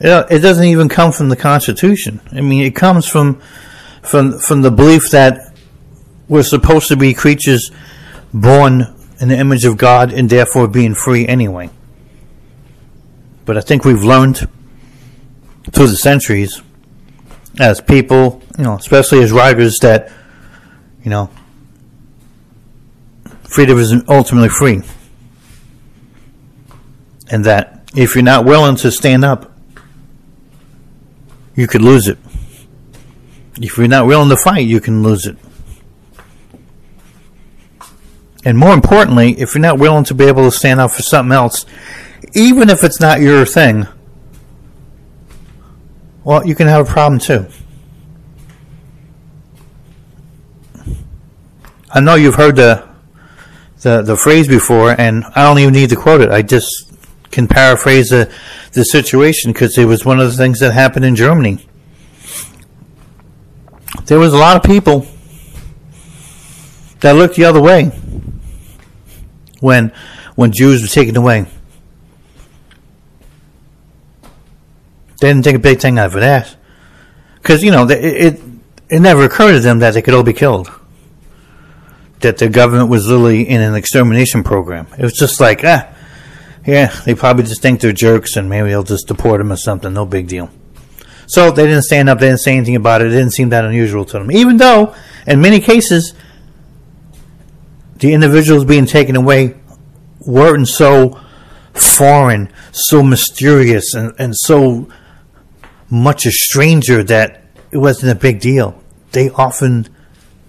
It 0.00 0.42
doesn't 0.42 0.64
even 0.64 0.88
come 0.88 1.12
from 1.12 1.28
the 1.28 1.36
Constitution. 1.36 2.20
I 2.32 2.40
mean, 2.40 2.62
it 2.62 2.74
comes 2.74 3.06
from 3.06 3.40
from 4.02 4.38
from 4.38 4.62
the 4.62 4.70
belief 4.70 5.10
that 5.10 5.54
we're 6.28 6.42
supposed 6.42 6.88
to 6.88 6.96
be 6.96 7.14
creatures 7.14 7.70
born 8.32 8.94
in 9.20 9.28
the 9.28 9.36
image 9.36 9.64
of 9.64 9.76
God 9.76 10.12
and 10.12 10.30
therefore 10.30 10.68
being 10.68 10.94
free 10.94 11.26
anyway. 11.26 11.70
But 13.44 13.56
I 13.56 13.60
think 13.60 13.84
we've 13.84 14.04
learned 14.04 14.48
through 15.72 15.88
the 15.88 15.96
centuries 15.96 16.62
as 17.58 17.80
people, 17.80 18.42
you 18.56 18.64
know, 18.64 18.76
especially 18.76 19.22
as 19.22 19.32
writers, 19.32 19.78
that 19.80 20.12
you 21.02 21.10
know, 21.10 21.30
freedom 23.44 23.78
is 23.78 23.94
ultimately 24.08 24.50
free, 24.50 24.82
and 27.30 27.44
that 27.44 27.90
if 27.94 28.14
you're 28.14 28.22
not 28.22 28.44
willing 28.44 28.76
to 28.76 28.90
stand 28.90 29.24
up, 29.24 29.52
you 31.56 31.66
could 31.66 31.82
lose 31.82 32.06
it. 32.06 32.18
If 33.60 33.76
you're 33.76 33.88
not 33.88 34.06
willing 34.06 34.28
to 34.28 34.36
fight, 34.36 34.66
you 34.66 34.80
can 34.80 35.02
lose 35.02 35.26
it. 35.26 35.36
And 38.44 38.56
more 38.56 38.72
importantly, 38.72 39.32
if 39.40 39.54
you're 39.54 39.62
not 39.62 39.78
willing 39.78 40.04
to 40.04 40.14
be 40.14 40.24
able 40.24 40.44
to 40.44 40.56
stand 40.56 40.80
up 40.80 40.92
for 40.92 41.02
something 41.02 41.32
else, 41.32 41.66
even 42.34 42.70
if 42.70 42.84
it's 42.84 43.00
not 43.00 43.20
your 43.20 43.44
thing, 43.44 43.86
well, 46.24 46.46
you 46.46 46.54
can 46.54 46.68
have 46.68 46.88
a 46.88 46.90
problem 46.90 47.20
too. 47.20 47.46
I 51.90 52.00
know 52.00 52.14
you've 52.16 52.34
heard 52.34 52.56
the 52.56 52.86
the 53.80 54.02
the 54.02 54.16
phrase 54.16 54.46
before, 54.46 54.94
and 54.98 55.24
I 55.34 55.42
don't 55.42 55.58
even 55.58 55.72
need 55.72 55.90
to 55.90 55.96
quote 55.96 56.20
it. 56.20 56.30
I 56.30 56.42
just 56.42 56.92
can 57.30 57.48
paraphrase 57.48 58.10
the 58.10 58.30
the 58.72 58.84
situation 58.84 59.52
because 59.52 59.76
it 59.78 59.86
was 59.86 60.04
one 60.04 60.20
of 60.20 60.30
the 60.30 60.36
things 60.36 60.60
that 60.60 60.72
happened 60.72 61.04
in 61.04 61.16
Germany. 61.16 61.66
There 64.04 64.18
was 64.18 64.32
a 64.32 64.38
lot 64.38 64.56
of 64.56 64.62
people 64.62 65.06
that 67.00 67.12
looked 67.12 67.36
the 67.36 67.44
other 67.44 67.60
way 67.60 67.90
when 69.60 69.92
when 70.34 70.52
Jews 70.52 70.82
were 70.82 70.88
taken 70.88 71.16
away. 71.16 71.46
They 75.20 75.28
didn't 75.28 75.44
take 75.44 75.56
a 75.56 75.60
big 75.60 75.80
thing 75.80 75.98
out 75.98 76.06
of 76.06 76.20
that. 76.20 76.56
Because, 77.36 77.62
you 77.62 77.70
know, 77.70 77.88
it, 77.88 78.04
it, 78.04 78.40
it 78.88 79.00
never 79.00 79.24
occurred 79.24 79.52
to 79.52 79.60
them 79.60 79.80
that 79.80 79.94
they 79.94 80.02
could 80.02 80.14
all 80.14 80.22
be 80.22 80.32
killed. 80.32 80.70
That 82.20 82.38
the 82.38 82.48
government 82.48 82.88
was 82.88 83.06
literally 83.08 83.48
in 83.48 83.60
an 83.60 83.74
extermination 83.74 84.44
program. 84.44 84.86
It 84.98 85.02
was 85.02 85.14
just 85.14 85.40
like, 85.40 85.64
ah, 85.64 85.88
yeah, 86.66 86.88
they 87.04 87.14
probably 87.14 87.44
just 87.44 87.62
think 87.62 87.80
they're 87.80 87.92
jerks 87.92 88.36
and 88.36 88.48
maybe 88.48 88.68
they'll 88.68 88.82
just 88.82 89.08
deport 89.08 89.38
them 89.38 89.52
or 89.52 89.56
something. 89.56 89.92
No 89.92 90.04
big 90.04 90.28
deal. 90.28 90.50
So 91.26 91.50
they 91.50 91.66
didn't 91.66 91.82
stand 91.82 92.08
up, 92.08 92.18
they 92.18 92.28
didn't 92.28 92.40
say 92.40 92.56
anything 92.56 92.76
about 92.76 93.00
it. 93.00 93.08
It 93.08 93.10
didn't 93.10 93.32
seem 93.32 93.50
that 93.50 93.64
unusual 93.64 94.04
to 94.06 94.18
them. 94.18 94.30
Even 94.30 94.56
though, 94.56 94.94
in 95.26 95.40
many 95.40 95.60
cases, 95.60 96.14
the 97.98 98.12
individuals 98.12 98.64
being 98.64 98.86
taken 98.86 99.16
away 99.16 99.56
weren't 100.20 100.68
so 100.68 101.20
foreign, 101.74 102.52
so 102.72 103.02
mysterious, 103.02 103.94
and, 103.94 104.14
and 104.18 104.36
so 104.36 104.88
much 105.90 106.26
a 106.26 106.30
stranger 106.30 107.02
that 107.04 107.42
it 107.70 107.78
wasn't 107.78 108.12
a 108.12 108.14
big 108.14 108.40
deal. 108.40 108.82
They 109.12 109.30
often 109.30 109.88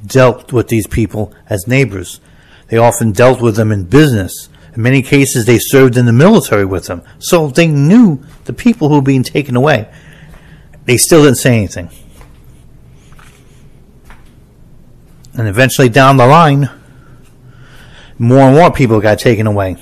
dealt 0.06 0.52
with 0.52 0.68
these 0.68 0.88
people 0.88 1.34
as 1.50 1.68
neighbors. 1.68 2.20
They 2.68 2.78
often 2.78 3.12
dealt 3.12 3.42
with 3.42 3.56
them 3.56 3.72
in 3.72 3.86
business. 3.86 4.50
In 4.76 4.82
many 4.82 5.02
cases, 5.02 5.46
they 5.46 5.60
served 5.60 5.98
in 5.98 6.06
the 6.06 6.14
military 6.14 6.66
with 6.66 6.86
them. 6.86 7.02
So 7.20 7.48
they 7.48 7.68
knew 7.68 8.24
the 8.46 8.54
people 8.54 8.90
who 8.90 8.96
were 8.96 9.02
being 9.02 9.24
taken 9.24 9.56
away. 9.56 9.92
They 10.86 10.98
still 10.98 11.24
didn't 11.24 11.38
say 11.38 11.58
anything. 11.58 11.90
And 15.34 15.48
eventually, 15.48 15.90
down 15.90 16.18
the 16.18 16.28
line, 16.28 16.70
more 18.20 18.42
and 18.42 18.56
more 18.56 18.72
people 18.72 19.00
got 19.00 19.18
taken 19.18 19.48
away. 19.48 19.78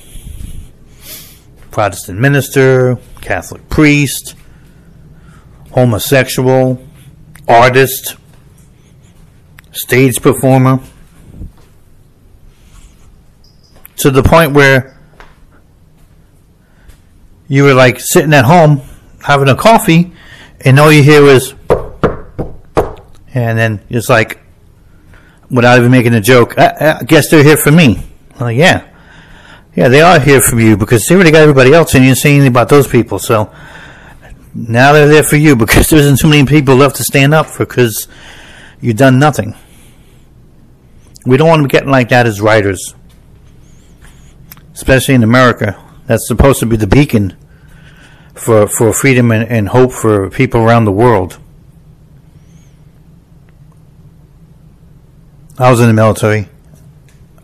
Protestant 1.70 2.18
minister, 2.18 2.98
Catholic 3.20 3.68
priest, 3.68 4.34
homosexual, 5.72 6.82
artist, 7.46 8.16
stage 9.72 10.22
performer, 10.22 10.80
to 13.96 14.10
the 14.10 14.22
point 14.22 14.52
where 14.52 14.98
you 17.48 17.64
were 17.64 17.74
like 17.74 17.98
sitting 17.98 18.32
at 18.32 18.44
home 18.44 18.82
having 19.22 19.48
a 19.48 19.56
coffee, 19.56 20.12
and 20.60 20.78
all 20.78 20.92
you 20.92 21.02
hear 21.02 21.24
is, 21.24 21.54
and 23.34 23.58
then 23.58 23.80
it's 23.88 24.08
like, 24.08 24.38
without 25.50 25.78
even 25.78 25.90
making 25.90 26.14
a 26.14 26.20
joke, 26.20 26.56
I, 26.56 26.98
I 27.00 27.04
guess 27.04 27.30
they're 27.30 27.44
here 27.44 27.56
for 27.56 27.72
me. 27.72 28.07
Well, 28.38 28.52
yeah. 28.52 28.88
Yeah, 29.74 29.88
they 29.88 30.00
are 30.00 30.18
here 30.18 30.40
for 30.40 30.58
you 30.58 30.76
because 30.76 31.06
they 31.06 31.14
already 31.14 31.30
got 31.30 31.42
everybody 31.42 31.72
else 31.72 31.94
and 31.94 32.04
you 32.04 32.10
didn't 32.10 32.18
say 32.18 32.30
anything 32.30 32.48
about 32.48 32.68
those 32.68 32.86
people. 32.86 33.18
So 33.18 33.52
now 34.54 34.92
they're 34.92 35.08
there 35.08 35.22
for 35.22 35.36
you 35.36 35.56
because 35.64 35.88
there 35.88 35.98
isn't 35.98 36.18
too 36.18 36.28
many 36.28 36.46
people 36.46 36.76
left 36.76 36.96
to 36.96 37.04
stand 37.04 37.34
up 37.34 37.46
for 37.46 37.64
because 37.64 38.08
you've 38.80 38.96
done 38.96 39.18
nothing. 39.18 39.54
We 41.26 41.36
don't 41.36 41.48
want 41.48 41.60
to 41.60 41.68
be 41.68 41.70
getting 41.70 41.90
like 41.90 42.08
that 42.08 42.26
as 42.26 42.40
writers, 42.40 42.94
especially 44.72 45.14
in 45.14 45.22
America. 45.22 45.80
That's 46.06 46.26
supposed 46.26 46.60
to 46.60 46.66
be 46.66 46.76
the 46.76 46.86
beacon 46.86 47.36
for, 48.34 48.66
for 48.66 48.92
freedom 48.92 49.30
and, 49.30 49.46
and 49.48 49.68
hope 49.68 49.92
for 49.92 50.30
people 50.30 50.62
around 50.62 50.86
the 50.86 50.92
world. 50.92 51.38
I 55.58 55.70
was 55.70 55.80
in 55.80 55.88
the 55.88 55.92
military. 55.92 56.48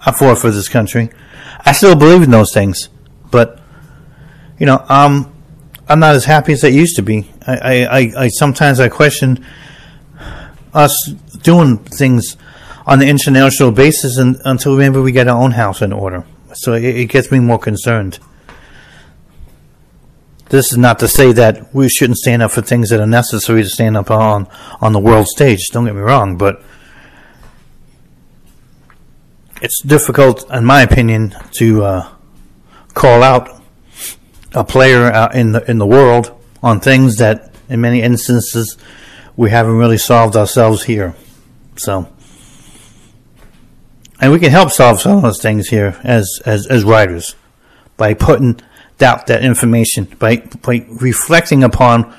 I 0.07 0.13
fought 0.13 0.39
for 0.39 0.51
this 0.51 0.69
country. 0.69 1.11
I 1.65 1.73
still 1.73 1.97
believe 1.97 2.23
in 2.23 2.31
those 2.31 2.53
things, 2.53 2.89
but 3.31 3.61
you 4.59 4.67
know, 4.67 4.85
um, 4.89 5.33
I'm 5.89 6.01
not 6.01 6.15
as 6.15 6.25
happy 6.25 6.53
as 6.53 6.65
I 6.65 6.69
used 6.69 6.97
to 6.97 7.03
be. 7.03 7.31
I, 7.47 7.85
I, 7.85 8.13
I, 8.25 8.29
sometimes 8.29 8.81
I 8.81 8.89
question 8.89 9.45
us 10.73 11.13
doing 11.43 11.79
things 11.79 12.37
on 12.87 12.99
the 12.99 13.07
international 13.09 13.73
basis 13.73 14.17
and, 14.19 14.41
until 14.45 14.77
maybe 14.77 14.99
we 14.99 15.13
get 15.13 15.29
our 15.29 15.41
own 15.41 15.53
house 15.53 15.83
in 15.83 15.93
order. 15.93 16.25
So 16.55 16.75
it, 16.75 16.85
it 16.85 17.07
gets 17.07 17.31
me 17.31 17.41
more 17.41 17.59
concerned. 17.59 18.19
This 20.51 20.73
is 20.73 20.79
not 20.79 20.99
to 21.01 21.09
say 21.09 21.33
that 21.33 21.75
we 21.75 21.89
shouldn't 21.89 22.19
stand 22.19 22.43
up 22.43 22.53
for 22.53 22.63
things 22.63 22.91
that 22.91 23.01
are 23.01 23.07
necessary 23.07 23.63
to 23.63 23.69
stand 23.69 23.97
up 23.97 24.11
on 24.11 24.47
on 24.81 24.93
the 24.93 25.01
world 25.01 25.27
stage. 25.27 25.69
Don't 25.73 25.87
get 25.87 25.95
me 25.95 26.01
wrong, 26.01 26.37
but 26.37 26.63
it's 29.61 29.83
difficult, 29.83 30.51
in 30.51 30.65
my 30.65 30.83
opinion, 30.83 31.35
to 31.53 31.85
uh, 31.85 32.09
call 32.95 33.23
out 33.23 33.63
a 34.53 34.65
player 34.65 35.05
out 35.05 35.35
in 35.35 35.53
the 35.53 35.69
in 35.71 35.79
the 35.79 35.87
world 35.87 36.33
on 36.63 36.81
things 36.81 37.17
that, 37.17 37.55
in 37.69 37.81
many 37.81 38.03
instances, 38.03 38.77
we 39.37 39.51
haven't 39.51 39.77
really 39.77 39.99
solved 39.99 40.37
ourselves 40.37 40.85
here. 40.85 41.15
So, 41.77 42.09
and 44.21 44.33
we 44.33 44.39
can 44.39 44.51
help 44.51 44.71
solve 44.71 45.01
some 45.01 45.17
of 45.17 45.23
those 45.23 45.43
things 45.43 45.69
here 45.69 45.99
as 46.05 46.41
as 46.45 46.67
as 46.67 46.85
writers 46.85 47.35
by 47.97 48.15
putting 48.15 48.61
out 49.01 49.27
that 49.27 49.45
information 49.45 50.05
by 50.19 50.37
by 50.63 50.87
reflecting 51.01 51.65
upon 51.65 52.15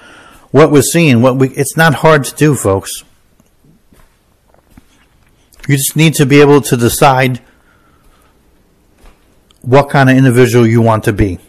what 0.52 0.72
we're 0.72 0.82
seeing. 0.82 1.22
What 1.22 1.38
we 1.38 1.50
it's 1.50 1.78
not 1.78 1.96
hard 1.96 2.26
to 2.26 2.36
do, 2.36 2.56
folks. 2.56 3.04
You 5.68 5.78
just 5.78 5.96
need 5.96 6.14
to 6.16 6.26
be 6.26 6.42
able 6.42 6.62
to 6.62 6.78
decide 6.78 7.42
what 9.62 9.90
kind 9.90 10.10
of 10.10 10.16
individual 10.16 10.68
you 10.68 10.82
want 10.82 11.04
to 11.06 11.14
be. 11.14 11.40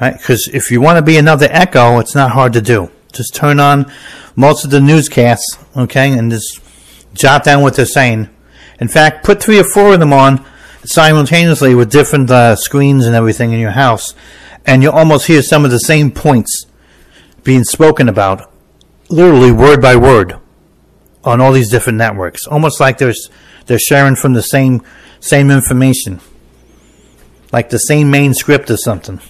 Right? 0.00 0.16
Because 0.16 0.48
if 0.48 0.70
you 0.70 0.80
want 0.80 0.96
to 0.96 1.02
be 1.02 1.18
another 1.18 1.46
echo, 1.50 1.98
it's 1.98 2.14
not 2.14 2.30
hard 2.30 2.54
to 2.54 2.62
do. 2.62 2.90
Just 3.12 3.34
turn 3.34 3.60
on 3.60 3.92
most 4.34 4.64
of 4.64 4.70
the 4.70 4.80
newscasts, 4.80 5.58
okay, 5.76 6.16
and 6.16 6.30
just 6.30 6.60
jot 7.12 7.44
down 7.44 7.60
what 7.60 7.76
they're 7.76 7.84
saying. 7.84 8.30
In 8.80 8.88
fact, 8.88 9.24
put 9.24 9.42
three 9.42 9.58
or 9.58 9.64
four 9.74 9.92
of 9.92 10.00
them 10.00 10.14
on 10.14 10.46
simultaneously 10.84 11.74
with 11.74 11.90
different 11.90 12.30
uh, 12.30 12.56
screens 12.56 13.04
and 13.04 13.14
everything 13.14 13.52
in 13.52 13.60
your 13.60 13.72
house, 13.72 14.14
and 14.64 14.82
you'll 14.82 14.94
almost 14.94 15.26
hear 15.26 15.42
some 15.42 15.66
of 15.66 15.70
the 15.70 15.80
same 15.80 16.10
points 16.10 16.64
being 17.44 17.64
spoken 17.64 18.08
about, 18.08 18.50
literally 19.10 19.52
word 19.52 19.82
by 19.82 19.96
word 19.96 20.39
on 21.24 21.40
all 21.40 21.52
these 21.52 21.70
different 21.70 21.98
networks, 21.98 22.46
almost 22.46 22.80
like 22.80 22.98
there's 22.98 23.30
they're 23.66 23.78
sharing 23.78 24.16
from 24.16 24.32
the 24.32 24.42
same 24.42 24.82
same 25.20 25.50
information, 25.50 26.20
like 27.52 27.70
the 27.70 27.78
same 27.78 28.10
main 28.10 28.34
script 28.34 28.70
or 28.70 28.76
something. 28.76 29.20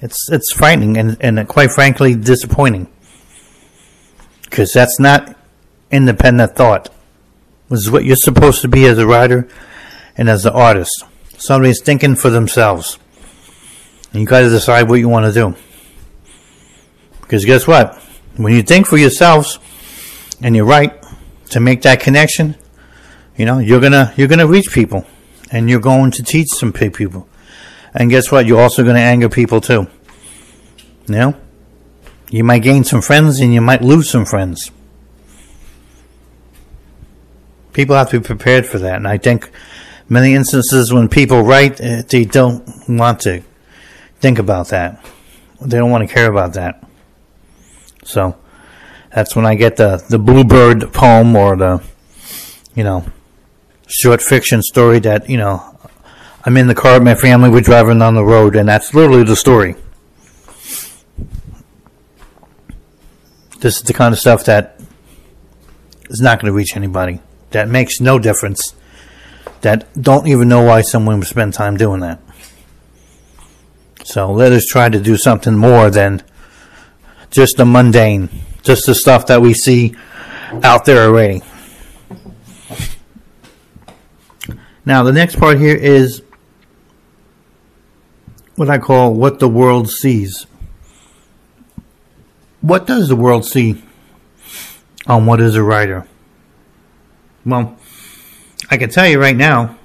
It's 0.00 0.30
it's 0.30 0.52
frightening 0.52 0.96
and 0.96 1.16
and 1.20 1.46
quite 1.48 1.70
frankly 1.72 2.14
disappointing 2.14 2.88
because 4.44 4.72
that's 4.72 4.98
not 4.98 5.36
independent 5.90 6.56
thought. 6.56 6.92
This 7.68 7.80
is 7.80 7.90
what 7.90 8.04
you're 8.04 8.16
supposed 8.16 8.62
to 8.62 8.68
be 8.68 8.86
as 8.86 8.98
a 8.98 9.06
writer 9.06 9.48
and 10.16 10.28
as 10.28 10.44
an 10.44 10.52
artist. 10.52 11.04
Somebody's 11.38 11.80
thinking 11.80 12.16
for 12.16 12.30
themselves, 12.30 12.98
and 14.12 14.20
you 14.20 14.26
got 14.26 14.40
to 14.40 14.50
decide 14.50 14.88
what 14.88 14.96
you 14.96 15.08
want 15.08 15.26
to 15.26 15.32
do. 15.32 15.56
Because 17.20 17.44
guess 17.44 17.66
what? 17.66 17.96
When 18.36 18.52
you 18.52 18.62
think 18.62 18.86
for 18.86 18.96
yourselves 18.96 19.58
and 20.42 20.56
you're 20.56 20.64
right 20.64 20.92
to 21.50 21.60
make 21.60 21.82
that 21.82 22.00
connection, 22.00 22.56
you 23.36 23.44
know, 23.44 23.58
you're 23.58 23.80
gonna 23.80 24.12
you're 24.16 24.28
gonna 24.28 24.46
reach 24.46 24.72
people, 24.72 25.06
and 25.50 25.68
you're 25.68 25.80
going 25.80 26.10
to 26.12 26.22
teach 26.22 26.48
some 26.48 26.72
people. 26.72 27.28
And 27.94 28.10
guess 28.10 28.30
what? 28.30 28.46
You're 28.46 28.60
also 28.60 28.84
to 28.84 28.94
anger 28.94 29.28
people 29.28 29.60
too. 29.60 29.88
You 31.06 31.14
know, 31.14 31.36
you 32.30 32.44
might 32.44 32.62
gain 32.62 32.84
some 32.84 33.02
friends, 33.02 33.40
and 33.40 33.52
you 33.52 33.60
might 33.60 33.82
lose 33.82 34.08
some 34.08 34.24
friends. 34.24 34.70
People 37.72 37.96
have 37.96 38.10
to 38.10 38.20
be 38.20 38.26
prepared 38.26 38.66
for 38.66 38.78
that, 38.78 38.96
and 38.96 39.08
I 39.08 39.18
think 39.18 39.50
many 40.08 40.34
instances 40.34 40.92
when 40.92 41.08
people 41.08 41.42
write, 41.42 41.80
eh, 41.80 42.02
they 42.08 42.24
don't 42.24 42.68
want 42.88 43.20
to 43.20 43.42
think 44.20 44.38
about 44.38 44.68
that. 44.68 45.04
They 45.60 45.78
don't 45.78 45.90
want 45.90 46.06
to 46.06 46.12
care 46.12 46.30
about 46.30 46.54
that. 46.54 46.84
So 48.04 48.36
that's 49.12 49.34
when 49.34 49.44
I 49.44 49.54
get 49.54 49.76
the, 49.76 50.04
the 50.08 50.18
bluebird 50.18 50.92
poem 50.92 51.34
or 51.34 51.56
the, 51.56 51.82
you 52.74 52.84
know, 52.84 53.04
short 53.88 54.22
fiction 54.22 54.62
story 54.62 55.00
that, 55.00 55.28
you 55.28 55.36
know, 55.36 55.78
I'm 56.44 56.56
in 56.56 56.68
the 56.68 56.74
car 56.74 56.94
with 56.94 57.02
my 57.02 57.16
family, 57.16 57.50
we're 57.50 57.60
driving 57.60 57.98
down 57.98 58.14
the 58.14 58.24
road, 58.24 58.56
and 58.56 58.68
that's 58.68 58.94
literally 58.94 59.24
the 59.24 59.36
story. 59.36 59.74
This 63.58 63.76
is 63.76 63.82
the 63.82 63.92
kind 63.92 64.14
of 64.14 64.18
stuff 64.18 64.44
that 64.44 64.80
is 66.08 66.20
not 66.20 66.40
going 66.40 66.50
to 66.50 66.56
reach 66.56 66.76
anybody. 66.76 67.20
That 67.50 67.68
makes 67.68 68.00
no 68.00 68.18
difference. 68.18 68.74
That 69.60 69.86
don't 70.00 70.26
even 70.26 70.48
know 70.48 70.62
why 70.62 70.80
someone 70.80 71.18
would 71.18 71.28
spend 71.28 71.52
time 71.52 71.76
doing 71.76 72.00
that. 72.00 72.20
So 74.04 74.32
let 74.32 74.52
us 74.52 74.64
try 74.64 74.88
to 74.88 74.98
do 74.98 75.18
something 75.18 75.56
more 75.56 75.90
than 75.90 76.22
just 77.30 77.58
the 77.58 77.66
mundane 77.66 78.30
just 78.62 78.86
the 78.86 78.94
stuff 78.94 79.26
that 79.26 79.40
we 79.40 79.54
see 79.54 79.94
out 80.62 80.84
there 80.84 81.08
already. 81.08 81.42
Now, 84.84 85.02
the 85.02 85.12
next 85.12 85.36
part 85.36 85.58
here 85.58 85.76
is 85.76 86.22
what 88.56 88.68
I 88.68 88.78
call 88.78 89.14
what 89.14 89.38
the 89.38 89.48
world 89.48 89.90
sees. 89.90 90.46
What 92.60 92.86
does 92.86 93.08
the 93.08 93.16
world 93.16 93.44
see 93.44 93.82
on 95.06 95.26
what 95.26 95.40
is 95.40 95.54
a 95.54 95.62
writer? 95.62 96.06
Well, 97.44 97.78
I 98.70 98.76
can 98.76 98.90
tell 98.90 99.06
you 99.06 99.20
right 99.20 99.36
now, 99.36 99.78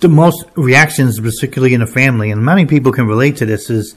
the 0.00 0.08
most 0.08 0.44
reactions, 0.54 1.18
particularly 1.18 1.74
in 1.74 1.82
a 1.82 1.86
family, 1.86 2.30
and 2.30 2.44
many 2.44 2.66
people 2.66 2.92
can 2.92 3.06
relate 3.06 3.36
to 3.36 3.46
this, 3.46 3.70
is 3.70 3.94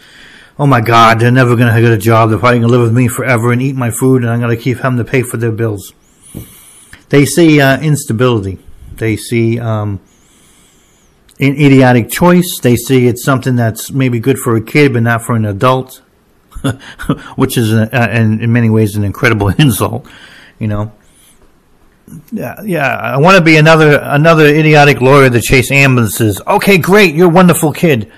oh 0.60 0.68
my 0.68 0.82
God, 0.82 1.20
they're 1.20 1.32
never 1.32 1.55
going 1.55 1.74
to 1.74 1.82
get 1.82 1.91
a 1.91 1.97
job. 1.97 2.30
They're 2.30 2.38
probably 2.38 2.60
going 2.60 2.70
to 2.70 2.78
live 2.78 2.82
with 2.82 2.93
me 2.93 3.07
forever 3.07 3.53
and 3.53 3.62
eat 3.62 3.76
my 3.76 3.91
food, 3.91 4.24
and 4.24 4.32
I'm 4.32 4.41
going 4.41 4.55
to 4.55 4.62
keep 4.62 4.80
having 4.80 4.97
to 4.97 5.05
pay 5.05 5.24
for 5.24 5.38
their 5.38 5.53
bills. 5.53 5.93
They 7.07 7.26
see 7.26 7.62
uh, 7.62 7.80
instability. 7.80 8.60
They 8.93 9.16
see 9.16 9.60
um, 9.60 10.01
an 11.39 11.53
idiotic 11.53 12.12
choice. 12.12 12.60
They 12.62 12.76
see 12.76 13.07
it's 13.07 13.24
something 13.24 13.55
that's 13.55 13.91
maybe 13.91 14.20
good 14.20 14.38
for 14.38 14.55
a 14.57 14.62
kid, 14.62 14.93
but 14.93 15.03
not 15.03 15.24
for 15.24 15.36
an 15.36 15.45
adult, 15.45 16.01
which 17.36 17.57
is, 17.57 17.72
a, 17.72 17.89
a, 17.93 18.20
in 18.20 18.51
many 18.51 18.70
ways, 18.70 18.95
an 18.95 19.05
incredible 19.05 19.47
insult. 19.57 20.05
You 20.60 20.68
know, 20.68 20.91
Yeah, 22.34 22.62
yeah. 22.64 22.97
I 22.97 23.18
want 23.18 23.38
to 23.38 23.43
be 23.43 23.55
another 23.55 23.97
another 24.03 24.45
idiotic 24.45 24.99
lawyer 24.99 25.30
to 25.30 25.39
chase 25.39 25.72
ambulances. 25.72 26.41
Okay, 26.45 26.78
great. 26.78 27.16
You're 27.16 27.28
a 27.28 27.34
wonderful 27.34 27.72
kid. 27.72 28.12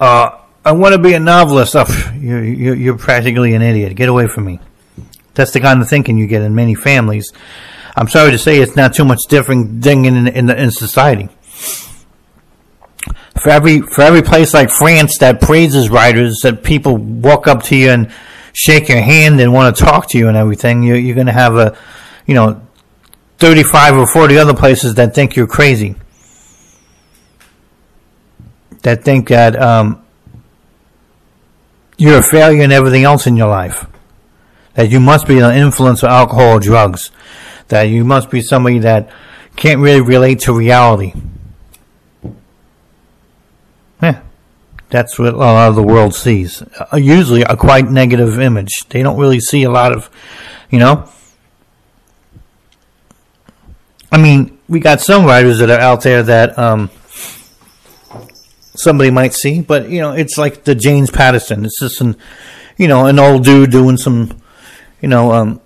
Uh, 0.00 0.38
I 0.64 0.72
want 0.72 0.94
to 0.94 0.98
be 0.98 1.12
a 1.12 1.20
novelist. 1.20 1.74
Oh, 1.76 1.84
you're, 2.18 2.42
you're, 2.42 2.96
practically 2.96 3.54
an 3.54 3.60
idiot. 3.60 3.94
Get 3.96 4.08
away 4.08 4.26
from 4.28 4.46
me. 4.46 4.60
That's 5.34 5.50
the 5.50 5.60
kind 5.60 5.82
of 5.82 5.88
thinking 5.88 6.16
you 6.16 6.26
get 6.26 6.42
in 6.42 6.54
many 6.54 6.74
families. 6.74 7.32
I'm 7.96 8.08
sorry 8.08 8.30
to 8.30 8.38
say 8.38 8.58
it's 8.58 8.74
not 8.74 8.94
too 8.94 9.04
much 9.04 9.20
different 9.28 9.84
thing 9.84 10.06
in 10.06 10.26
in, 10.26 10.50
in 10.50 10.70
society. 10.70 11.28
For 13.40 13.50
every 13.50 13.80
for 13.80 14.02
every 14.02 14.22
place 14.22 14.54
like 14.54 14.70
France 14.70 15.18
that 15.18 15.40
praises 15.40 15.90
writers, 15.90 16.40
that 16.42 16.62
people 16.62 16.96
walk 16.96 17.46
up 17.46 17.62
to 17.64 17.76
you 17.76 17.90
and 17.90 18.10
shake 18.54 18.88
your 18.88 19.02
hand 19.02 19.40
and 19.40 19.52
want 19.52 19.76
to 19.76 19.84
talk 19.84 20.08
to 20.10 20.18
you 20.18 20.28
and 20.28 20.36
everything, 20.36 20.82
you're, 20.82 20.96
you're 20.96 21.14
going 21.14 21.26
to 21.26 21.32
have 21.32 21.56
a, 21.56 21.76
you 22.24 22.34
know, 22.34 22.64
35 23.38 23.96
or 23.96 24.06
40 24.06 24.38
other 24.38 24.54
places 24.54 24.94
that 24.94 25.14
think 25.14 25.36
you're 25.36 25.48
crazy. 25.48 25.96
That 28.82 29.02
think 29.02 29.28
that 29.28 29.60
um, 29.60 30.03
you're 32.04 32.18
a 32.18 32.22
failure 32.22 32.62
in 32.62 32.70
everything 32.70 33.04
else 33.04 33.26
in 33.26 33.34
your 33.34 33.48
life. 33.48 33.86
That 34.74 34.90
you 34.90 35.00
must 35.00 35.26
be 35.26 35.38
an 35.38 35.56
influence 35.56 36.02
of 36.02 36.10
alcohol 36.10 36.56
or 36.56 36.60
drugs. 36.60 37.10
That 37.68 37.84
you 37.84 38.04
must 38.04 38.30
be 38.30 38.42
somebody 38.42 38.80
that 38.80 39.08
can't 39.56 39.80
really 39.80 40.02
relate 40.02 40.40
to 40.40 40.52
reality. 40.52 41.14
Yeah. 44.02 44.20
That's 44.90 45.18
what 45.18 45.32
a 45.32 45.36
lot 45.38 45.68
of 45.70 45.76
the 45.76 45.82
world 45.82 46.14
sees. 46.14 46.62
Uh, 46.62 46.96
usually 46.96 47.40
a 47.40 47.56
quite 47.56 47.90
negative 47.90 48.38
image. 48.38 48.72
They 48.90 49.02
don't 49.02 49.18
really 49.18 49.40
see 49.40 49.62
a 49.62 49.70
lot 49.70 49.92
of, 49.92 50.10
you 50.70 50.78
know. 50.78 51.08
I 54.12 54.18
mean, 54.18 54.58
we 54.68 54.78
got 54.78 55.00
some 55.00 55.24
writers 55.24 55.58
that 55.60 55.70
are 55.70 55.80
out 55.80 56.02
there 56.02 56.22
that 56.24 56.58
um, 56.58 56.90
somebody 58.76 59.10
might 59.10 59.34
see, 59.34 59.60
but 59.60 59.88
you 59.88 60.00
know, 60.00 60.12
it's 60.12 60.36
like 60.38 60.64
the 60.64 60.74
James 60.74 61.10
Patterson. 61.10 61.64
It's 61.64 61.80
just 61.80 62.00
an, 62.00 62.16
you 62.76 62.88
know, 62.88 63.06
an 63.06 63.18
old 63.18 63.44
dude 63.44 63.70
doing 63.70 63.96
some, 63.96 64.40
you 65.00 65.08
know, 65.08 65.32
um, 65.32 65.60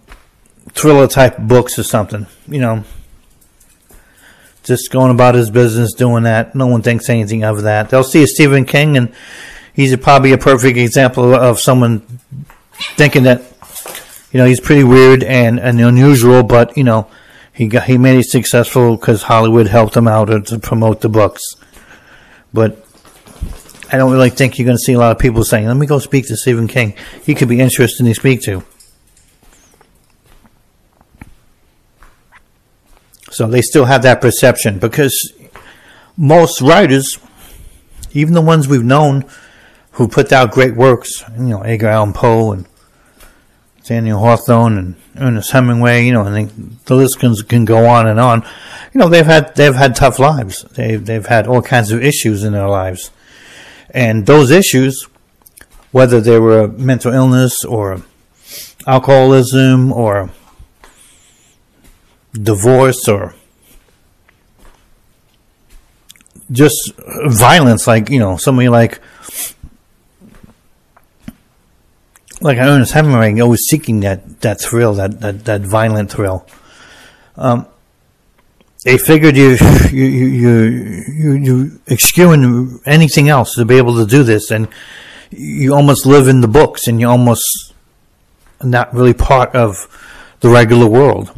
thriller 0.73 1.07
type 1.07 1.39
books 1.39 1.79
or 1.79 1.83
something. 1.83 2.27
You 2.47 2.61
know, 2.61 2.85
just 4.63 4.91
going 4.91 5.11
about 5.11 5.35
his 5.35 5.51
business 5.51 5.95
doing 5.95 6.25
that. 6.25 6.55
No 6.55 6.67
one 6.67 6.83
thinks 6.83 7.09
anything 7.09 7.45
of 7.45 7.63
that. 7.63 7.91
They'll 7.91 8.05
see 8.05 8.23
a 8.23 8.27
Stephen 8.27 8.65
King, 8.65 8.97
and 8.97 9.13
he's 9.73 9.97
probably 9.97 10.33
a 10.33 10.39
perfect 10.39 10.77
example 10.77 11.35
of 11.35 11.59
someone 11.59 12.01
thinking 12.97 13.25
that, 13.25 13.43
you 14.31 14.39
know, 14.39 14.45
he's 14.45 14.61
pretty 14.61 14.85
weird 14.85 15.25
and, 15.25 15.59
and 15.59 15.81
unusual, 15.81 16.43
but 16.43 16.77
you 16.77 16.85
know, 16.85 17.09
he 17.53 17.67
got 17.67 17.85
he 17.85 17.99
made 17.99 18.19
it 18.19 18.27
successful 18.27 18.97
because 18.97 19.23
Hollywood 19.23 19.67
helped 19.67 19.97
him 19.97 20.07
out 20.07 20.47
to 20.47 20.59
promote 20.59 21.01
the 21.01 21.09
books. 21.09 21.43
But 22.53 22.85
I 23.91 23.97
don't 23.97 24.13
really 24.13 24.31
think 24.31 24.59
you're 24.59 24.67
going 24.67 24.77
to 24.77 24.83
see 24.83 24.93
a 24.93 24.99
lot 24.99 25.13
of 25.13 25.19
people 25.19 25.45
saying, 25.45 25.67
"Let 25.67 25.77
me 25.77 25.87
go 25.87 25.99
speak 25.99 26.27
to 26.29 26.37
Stephen 26.37 26.69
King. 26.69 26.95
He 27.25 27.35
could 27.35 27.49
be 27.49 27.61
interesting 27.61 28.07
to 28.07 28.15
speak 28.15 28.43
to." 28.43 28.63
So 33.31 33.47
they 33.47 33.63
still 33.63 33.85
have 33.85 34.03
that 34.03 34.21
perception 34.21 34.79
because 34.79 35.33
most 36.17 36.61
writers, 36.61 37.19
even 38.13 38.35
the 38.35 38.41
ones 38.41 38.67
we've 38.67 38.83
known 38.85 39.25
who 39.93 40.09
put 40.09 40.33
out 40.33 40.51
great 40.51 40.75
works, 40.75 41.23
you 41.37 41.45
know, 41.45 41.63
Edgar 41.63 41.89
Allan 41.89 42.13
Poe 42.13 42.53
and 42.53 42.67
Daniel 43.85 44.19
Hawthorne 44.19 44.77
and 44.77 44.95
Ernest 45.17 45.51
Hemingway, 45.51 46.05
you 46.05 46.13
know, 46.13 46.25
and 46.25 46.35
they, 46.35 46.45
the 46.85 46.95
list 46.95 47.19
can, 47.19 47.35
can 47.37 47.65
go 47.65 47.87
on 47.87 48.07
and 48.07 48.21
on. 48.21 48.43
You 48.93 49.01
know, 49.01 49.09
they've 49.09 49.25
had 49.25 49.55
they've 49.55 49.75
had 49.75 49.95
tough 49.97 50.19
lives. 50.19 50.63
They've 50.75 51.05
they've 51.05 51.25
had 51.25 51.47
all 51.47 51.63
kinds 51.63 51.91
of 51.91 52.03
issues 52.03 52.45
in 52.45 52.53
their 52.53 52.69
lives, 52.69 53.11
and 53.91 54.27
those 54.27 54.51
issues, 54.51 55.09
whether 55.93 56.21
they 56.21 56.39
were 56.39 56.69
mental 56.69 57.13
illness 57.13 57.65
or 57.65 58.03
alcoholism 58.87 59.93
or 59.93 60.31
divorce 62.33 63.09
or 63.09 63.35
just 66.51 66.93
violence, 67.27 67.87
like 67.87 68.11
you 68.11 68.19
know, 68.19 68.37
somebody 68.37 68.69
like 68.69 69.01
like 72.41 72.59
Ernest 72.59 72.93
Hemingway, 72.93 73.41
always 73.41 73.63
seeking 73.69 74.01
that 74.01 74.41
that 74.41 74.61
thrill, 74.61 74.95
that 74.95 75.21
that, 75.21 75.45
that 75.45 75.61
violent 75.63 76.11
thrill. 76.11 76.47
Um, 77.37 77.67
they 78.85 78.99
figured 78.99 79.37
you 79.37 79.57
you 79.91 80.05
you 80.05 80.51
you 81.09 81.33
you 81.33 81.81
eschewing 81.89 82.81
anything 82.87 83.29
else 83.29 83.55
to 83.55 83.65
be 83.65 83.77
able 83.77 83.97
to 83.97 84.07
do 84.07 84.23
this, 84.23 84.51
and 84.51 84.69
you 85.31 85.75
almost 85.75 86.07
live 86.07 86.29
in 86.29 86.41
the 86.41 86.49
books, 86.49 86.87
and 86.87 87.01
you're 87.01 87.11
almost 87.11 87.73
not 88.63 88.93
really 88.95 89.15
part 89.15 89.55
of 89.55 89.89
the 90.41 90.49
regular 90.49 90.87
world. 90.87 91.33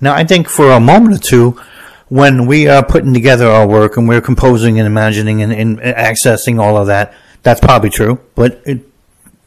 Now, 0.00 0.14
I 0.14 0.24
think 0.24 0.48
for 0.48 0.72
a 0.72 0.80
moment 0.80 1.16
or 1.16 1.18
two, 1.18 1.60
when 2.08 2.46
we 2.46 2.66
are 2.66 2.84
putting 2.84 3.14
together 3.14 3.46
our 3.46 3.66
work 3.66 3.96
and 3.96 4.08
we're 4.08 4.20
composing 4.20 4.78
and 4.78 4.86
imagining 4.86 5.42
and, 5.42 5.52
and 5.52 5.78
accessing 5.78 6.60
all 6.60 6.76
of 6.76 6.88
that, 6.88 7.14
that's 7.42 7.60
probably 7.60 7.90
true. 7.90 8.20
But 8.34 8.60
it, 8.66 8.80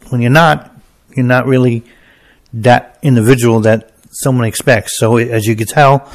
when 0.10 0.22
you're 0.22 0.32
not, 0.32 0.74
you're 1.16 1.26
not 1.26 1.46
really 1.46 1.84
that 2.54 2.98
individual 3.02 3.60
that 3.62 3.92
someone 4.16 4.46
expects. 4.46 4.98
So 4.98 5.18
as 5.18 5.46
you 5.46 5.56
can 5.56 5.68
tell, 5.68 6.12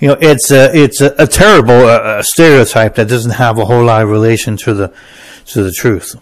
you 0.00 0.08
know, 0.08 0.18
it's 0.20 0.50
a, 0.50 0.76
it's 0.76 1.00
a, 1.00 1.14
a 1.18 1.26
terrible 1.26 1.86
uh, 1.86 2.22
stereotype 2.22 2.96
that 2.96 3.08
doesn't 3.08 3.32
have 3.32 3.58
a 3.58 3.64
whole 3.64 3.84
lot 3.84 4.02
of 4.02 4.08
relation 4.08 4.56
to 4.58 4.74
the, 4.74 4.94
to 5.46 5.62
the 5.62 5.72
truth. 5.72 6.16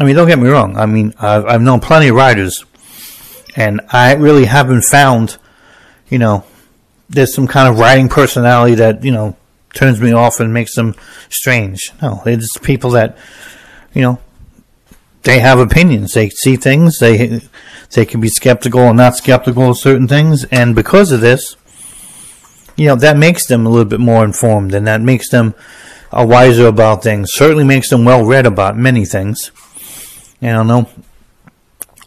I 0.00 0.04
mean, 0.04 0.16
don't 0.16 0.28
get 0.28 0.38
me 0.38 0.48
wrong. 0.48 0.76
I 0.76 0.86
mean, 0.86 1.14
I've, 1.18 1.44
I've 1.44 1.62
known 1.62 1.80
plenty 1.80 2.08
of 2.08 2.16
writers 2.16 2.64
and 3.56 3.80
I 3.90 4.14
really 4.14 4.46
haven't 4.46 4.82
found, 4.82 5.36
you 6.08 6.18
know, 6.18 6.44
there's 7.08 7.34
some 7.34 7.46
kind 7.46 7.68
of 7.68 7.78
writing 7.78 8.08
personality 8.08 8.76
that 8.76 9.04
you 9.04 9.12
know 9.12 9.36
turns 9.74 10.00
me 10.00 10.12
off 10.12 10.40
and 10.40 10.52
makes 10.52 10.74
them 10.74 10.94
strange. 11.28 11.92
No, 12.00 12.22
they're 12.24 12.38
people 12.62 12.90
that, 12.90 13.16
you 13.94 14.02
know, 14.02 14.18
they 15.22 15.38
have 15.38 15.58
opinions. 15.58 16.12
They 16.12 16.30
see 16.30 16.56
things. 16.56 16.98
They 16.98 17.40
they 17.94 18.06
can 18.06 18.20
be 18.20 18.28
skeptical 18.28 18.80
and 18.80 18.96
not 18.96 19.16
skeptical 19.16 19.70
of 19.70 19.78
certain 19.78 20.08
things, 20.08 20.44
and 20.44 20.74
because 20.74 21.12
of 21.12 21.20
this, 21.20 21.56
you 22.76 22.86
know, 22.86 22.96
that 22.96 23.16
makes 23.16 23.46
them 23.46 23.66
a 23.66 23.68
little 23.68 23.84
bit 23.84 24.00
more 24.00 24.24
informed, 24.24 24.74
and 24.74 24.86
that 24.86 25.00
makes 25.00 25.30
them 25.30 25.54
a 26.10 26.26
wiser 26.26 26.66
about 26.66 27.02
things. 27.02 27.30
Certainly 27.32 27.64
makes 27.64 27.90
them 27.90 28.04
well 28.04 28.24
read 28.24 28.46
about 28.46 28.76
many 28.76 29.04
things. 29.04 29.50
And 30.40 30.50
I 30.50 30.54
don't 30.60 30.66
know 30.66 30.90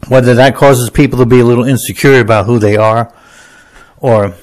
whether 0.08 0.34
that 0.34 0.54
causes 0.54 0.90
people 0.90 1.18
to 1.18 1.26
be 1.26 1.40
a 1.40 1.44
little 1.44 1.64
insecure 1.64 2.20
about 2.20 2.46
who 2.46 2.58
they 2.58 2.76
are, 2.76 3.12
or 3.98 4.34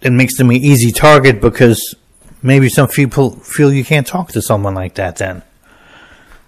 it 0.00 0.10
makes 0.10 0.36
them 0.36 0.50
an 0.50 0.56
easy 0.56 0.90
target 0.90 1.40
because 1.40 1.94
maybe 2.42 2.68
some 2.68 2.88
people 2.88 3.36
feel 3.36 3.72
you 3.72 3.84
can't 3.84 4.06
talk 4.06 4.32
to 4.32 4.42
someone 4.42 4.74
like 4.74 4.94
that 4.94 5.16
then, 5.16 5.42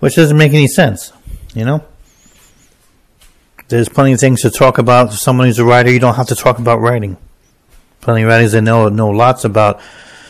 which 0.01 0.17
doesn't 0.17 0.37
make 0.37 0.53
any 0.53 0.67
sense, 0.67 1.13
you 1.55 1.65
know. 1.65 1.85
There's 3.75 3.89
plenty 3.89 4.13
of 4.13 4.21
things 4.21 4.43
to 4.43 4.51
talk 4.51 4.79
about. 4.79 5.09
If 5.09 5.19
someone 5.19 5.49
who's 5.49 5.59
a 5.59 5.65
writer, 5.65 5.91
you 5.91 5.99
don't 5.99 6.15
have 6.15 6.29
to 6.29 6.37
talk 6.37 6.61
about 6.61 6.79
writing. 6.79 7.17
Plenty 8.03 8.23
of 8.23 8.29
writers 8.29 8.53
that 8.53 8.63
know 8.63 8.89
know 8.89 9.11
lots 9.11 9.45
about 9.45 9.81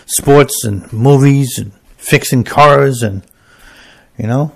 sports 0.07 0.64
and 0.64 0.90
movies 0.90 1.59
and 1.59 1.70
fixing 1.99 2.42
cars 2.42 3.03
and 3.03 3.22
you 4.16 4.26
know 4.26 4.53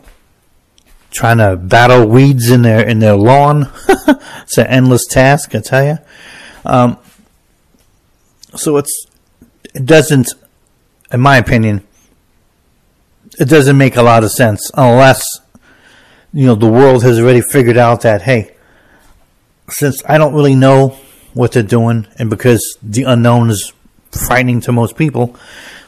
trying 1.10 1.36
to 1.36 1.56
battle 1.56 2.06
weeds 2.06 2.50
in 2.50 2.62
their 2.62 2.82
in 2.82 3.00
their 3.00 3.14
lawn. 3.14 3.70
it's 3.88 4.56
an 4.56 4.66
endless 4.68 5.04
task, 5.04 5.54
I 5.54 5.60
tell 5.60 5.84
you. 5.84 5.98
Um, 6.64 6.96
so 8.56 8.78
it's 8.78 9.06
it 9.74 9.84
doesn't, 9.84 10.32
in 11.12 11.20
my 11.20 11.36
opinion, 11.36 11.86
it 13.38 13.50
doesn't 13.50 13.76
make 13.76 13.96
a 13.96 14.02
lot 14.02 14.24
of 14.24 14.32
sense 14.32 14.70
unless 14.72 15.22
you 16.32 16.46
know 16.46 16.54
the 16.54 16.72
world 16.72 17.02
has 17.02 17.20
already 17.20 17.42
figured 17.42 17.76
out 17.76 18.00
that 18.00 18.22
hey, 18.22 18.54
since 19.68 20.02
I 20.06 20.18
don't 20.18 20.34
really 20.34 20.54
know 20.54 20.96
what 21.34 21.52
they're 21.52 21.62
doing, 21.62 22.06
and 22.18 22.30
because 22.30 22.78
the 22.82 23.04
unknown 23.04 23.50
is 23.50 23.72
frightening 24.26 24.60
to 24.62 24.72
most 24.72 24.96
people, 24.96 25.36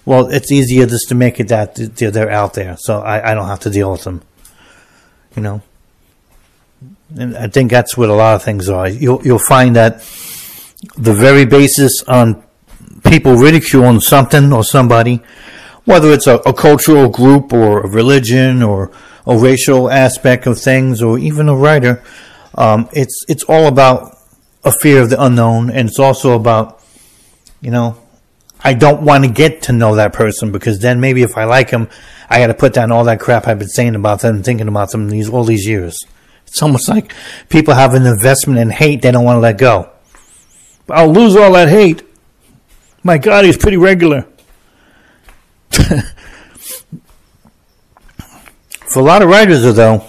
well, 0.04 0.28
it's 0.28 0.52
easier 0.52 0.86
just 0.86 1.08
to 1.08 1.14
make 1.14 1.40
it 1.40 1.48
that 1.48 1.74
they're 1.74 2.30
out 2.30 2.54
there, 2.54 2.76
so 2.78 3.00
I, 3.00 3.30
I 3.30 3.34
don't 3.34 3.46
have 3.46 3.60
to 3.60 3.70
deal 3.70 3.92
with 3.92 4.04
them 4.04 4.22
you 5.34 5.42
know. 5.42 5.62
And 7.16 7.36
I 7.36 7.48
think 7.48 7.70
that's 7.70 7.96
what 7.96 8.08
a 8.08 8.14
lot 8.14 8.36
of 8.36 8.42
things 8.42 8.68
are. 8.68 8.88
You'll 8.88 9.20
you'll 9.24 9.38
find 9.38 9.76
that 9.76 9.98
the 10.96 11.12
very 11.12 11.44
basis 11.44 12.02
on 12.04 12.42
people 13.04 13.34
ridiculing 13.34 14.00
something 14.00 14.52
or 14.52 14.62
somebody, 14.62 15.22
whether 15.84 16.10
it's 16.12 16.26
a, 16.26 16.36
a 16.46 16.52
cultural 16.52 17.08
group 17.08 17.52
or 17.52 17.80
a 17.80 17.88
religion 17.88 18.62
or 18.62 18.92
a 19.26 19.36
racial 19.36 19.90
aspect 19.90 20.46
of 20.46 20.58
things 20.58 21.02
or 21.02 21.18
even 21.18 21.48
a 21.48 21.54
writer, 21.54 22.02
um, 22.54 22.88
it's 22.92 23.24
it's 23.28 23.44
all 23.44 23.66
about 23.66 24.16
a 24.64 24.72
fear 24.72 25.02
of 25.02 25.10
the 25.10 25.22
unknown, 25.22 25.70
and 25.70 25.88
it's 25.88 25.98
also 25.98 26.34
about, 26.34 26.82
you 27.60 27.70
know, 27.70 27.96
I 28.62 28.74
don't 28.74 29.02
want 29.02 29.24
to 29.24 29.30
get 29.30 29.62
to 29.62 29.72
know 29.72 29.96
that 29.96 30.12
person 30.12 30.52
because 30.52 30.80
then 30.80 31.00
maybe 31.00 31.22
if 31.22 31.36
I 31.36 31.44
like 31.44 31.70
him, 31.70 31.88
I 32.28 32.38
got 32.38 32.48
to 32.48 32.54
put 32.54 32.74
down 32.74 32.92
all 32.92 33.04
that 33.04 33.20
crap 33.20 33.48
I've 33.48 33.58
been 33.58 33.68
saying 33.68 33.94
about 33.94 34.20
them, 34.20 34.42
thinking 34.42 34.68
about 34.68 34.90
them 34.90 35.08
these 35.08 35.28
all 35.28 35.44
these 35.44 35.66
years. 35.66 35.98
It's 36.46 36.62
almost 36.62 36.88
like 36.88 37.14
people 37.48 37.74
have 37.74 37.94
an 37.94 38.06
investment 38.06 38.58
in 38.58 38.70
hate 38.70 39.02
they 39.02 39.12
don't 39.12 39.24
want 39.24 39.36
to 39.36 39.40
let 39.40 39.56
go. 39.56 39.90
I'll 40.88 41.12
lose 41.12 41.36
all 41.36 41.52
that 41.52 41.68
hate. 41.68 42.02
My 43.02 43.18
God, 43.18 43.44
he's 43.44 43.56
pretty 43.56 43.76
regular. 43.76 44.26
For 45.70 46.02
a 48.98 49.02
lot 49.02 49.22
of 49.22 49.28
writers, 49.28 49.62
though, 49.62 50.04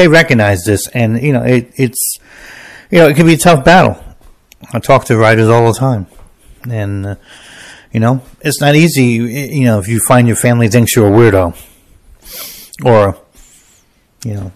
they 0.00 0.08
recognize 0.08 0.64
this, 0.64 0.88
and 0.88 1.22
you 1.22 1.32
know 1.32 1.42
it, 1.42 1.72
it's 1.76 2.18
you 2.90 2.98
know 2.98 3.08
it 3.08 3.16
can 3.16 3.26
be 3.26 3.34
a 3.34 3.38
tough 3.38 3.64
battle. 3.64 4.02
I 4.72 4.78
talk 4.78 5.04
to 5.06 5.16
writers 5.16 5.48
all 5.48 5.70
the 5.70 5.78
time, 5.78 6.06
and 6.68 7.06
uh, 7.06 7.14
you 7.92 8.00
know 8.00 8.22
it's 8.40 8.60
not 8.60 8.74
easy. 8.74 9.04
You 9.04 9.64
know 9.64 9.78
if 9.78 9.88
you 9.88 10.00
find 10.00 10.26
your 10.26 10.36
family 10.36 10.68
thinks 10.68 10.96
you're 10.96 11.08
a 11.08 11.10
weirdo, 11.10 11.54
or 12.82 13.18
you 14.24 14.34
know 14.34 14.52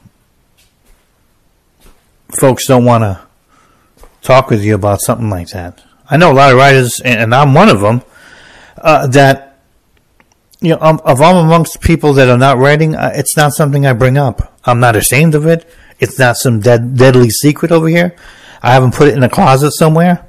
folks 2.30 2.66
don't 2.66 2.86
want 2.86 3.02
to 3.02 3.20
talk 4.22 4.48
with 4.48 4.64
you 4.64 4.74
about 4.74 5.02
something 5.02 5.28
like 5.28 5.48
that. 5.48 5.82
I 6.08 6.16
know 6.16 6.32
a 6.32 6.34
lot 6.34 6.52
of 6.52 6.58
writers, 6.58 7.00
and 7.04 7.34
I'm 7.34 7.52
one 7.52 7.68
of 7.68 7.80
them, 7.80 8.02
uh, 8.78 9.06
that 9.08 9.53
you 10.60 10.70
know, 10.70 10.78
um, 10.80 11.00
if 11.06 11.20
I'm 11.20 11.36
amongst 11.36 11.80
people 11.80 12.12
that 12.14 12.28
are 12.28 12.38
not 12.38 12.58
writing, 12.58 12.94
uh, 12.94 13.12
it's 13.14 13.36
not 13.36 13.52
something 13.52 13.86
I 13.86 13.92
bring 13.92 14.16
up. 14.16 14.58
I'm 14.64 14.80
not 14.80 14.96
ashamed 14.96 15.34
of 15.34 15.46
it. 15.46 15.68
It's 15.98 16.18
not 16.18 16.36
some 16.36 16.60
dead, 16.60 16.96
deadly 16.96 17.30
secret 17.30 17.70
over 17.70 17.88
here. 17.88 18.16
I 18.62 18.72
haven't 18.72 18.94
put 18.94 19.08
it 19.08 19.16
in 19.16 19.22
a 19.22 19.28
closet 19.28 19.72
somewhere. 19.72 20.28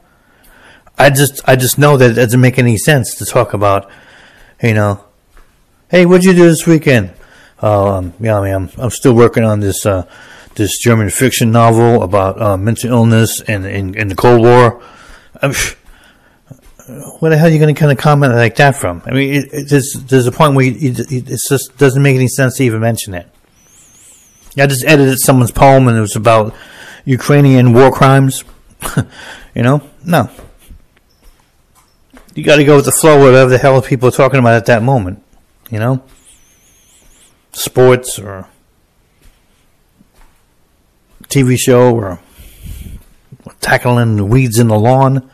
I 0.98 1.10
just, 1.10 1.42
I 1.48 1.56
just 1.56 1.78
know 1.78 1.98
that 1.98 2.12
it 2.12 2.14
doesn't 2.16 2.40
make 2.40 2.60
any 2.60 2.78
sense 2.78 3.16
to 3.16 3.26
talk 3.26 3.54
about, 3.54 3.90
you 4.62 4.74
know, 4.74 5.04
hey, 5.90 6.06
what'd 6.06 6.26
you 6.26 6.34
do 6.34 6.48
this 6.48 6.66
weekend? 6.68 7.14
Um, 7.60 8.14
yeah, 8.20 8.40
I 8.40 8.44
mean, 8.44 8.54
I'm, 8.54 8.70
I'm 8.78 8.90
still 8.90 9.14
working 9.14 9.44
on 9.44 9.60
this, 9.60 9.86
uh, 9.86 10.08
this 10.56 10.78
German 10.80 11.10
fiction 11.10 11.52
novel 11.52 12.04
about 12.04 12.42
uh, 12.42 12.58
mental 12.58 12.92
illness 12.92 13.42
and 13.42 13.66
in 13.66 14.08
the 14.08 14.16
Cold 14.16 14.42
War. 14.42 14.82
I'm, 15.42 15.54
where 16.88 17.32
the 17.32 17.38
hell 17.38 17.48
are 17.48 17.52
you 17.52 17.60
going 17.60 17.74
to 17.74 17.80
kind 17.80 17.92
of 17.92 17.98
comment 17.98 18.34
like 18.34 18.56
that 18.58 18.76
from? 18.76 19.02
I 19.06 19.12
mean, 19.12 19.34
it, 19.34 19.54
it, 19.54 19.70
there's, 19.70 19.94
there's 20.08 20.28
a 20.28 20.32
point 20.32 20.56
where 20.56 20.66
you, 20.66 20.92
it, 20.92 21.12
it 21.12 21.40
just 21.50 21.78
doesn't 21.78 22.02
make 22.02 22.16
any 22.16 22.28
sense 22.28 22.58
to 22.58 22.64
even 22.64 22.80
mention 22.80 23.14
it. 23.14 23.28
I 24.58 24.68
just 24.68 24.86
edited 24.86 25.20
someone's 25.20 25.52
poem 25.52 25.88
and 25.88 25.98
it 25.98 26.02
was 26.02 26.16
about 26.16 26.54
Ukrainian 27.04 27.74
war 27.74 27.92
crimes. 27.92 28.44
you 29.56 29.64
know? 29.64 29.82
No. 30.04 30.30
You 32.36 32.44
got 32.44 32.58
to 32.58 32.64
go 32.64 32.76
with 32.76 32.86
the 32.86 32.92
flow, 32.92 33.20
whatever 33.20 33.50
the 33.50 33.58
hell 33.58 33.82
people 33.82 34.10
are 34.10 34.12
talking 34.12 34.40
about 34.40 34.54
at 34.54 34.68
that 34.68 34.84
moment. 34.84 35.24
You 35.70 35.80
know? 35.80 36.04
Sports 37.52 38.20
or 38.20 38.48
TV 41.24 41.58
show 41.58 41.96
or 41.96 42.20
tackling 43.60 44.30
weeds 44.30 44.60
in 44.60 44.68
the 44.68 44.78
lawn 44.78 45.30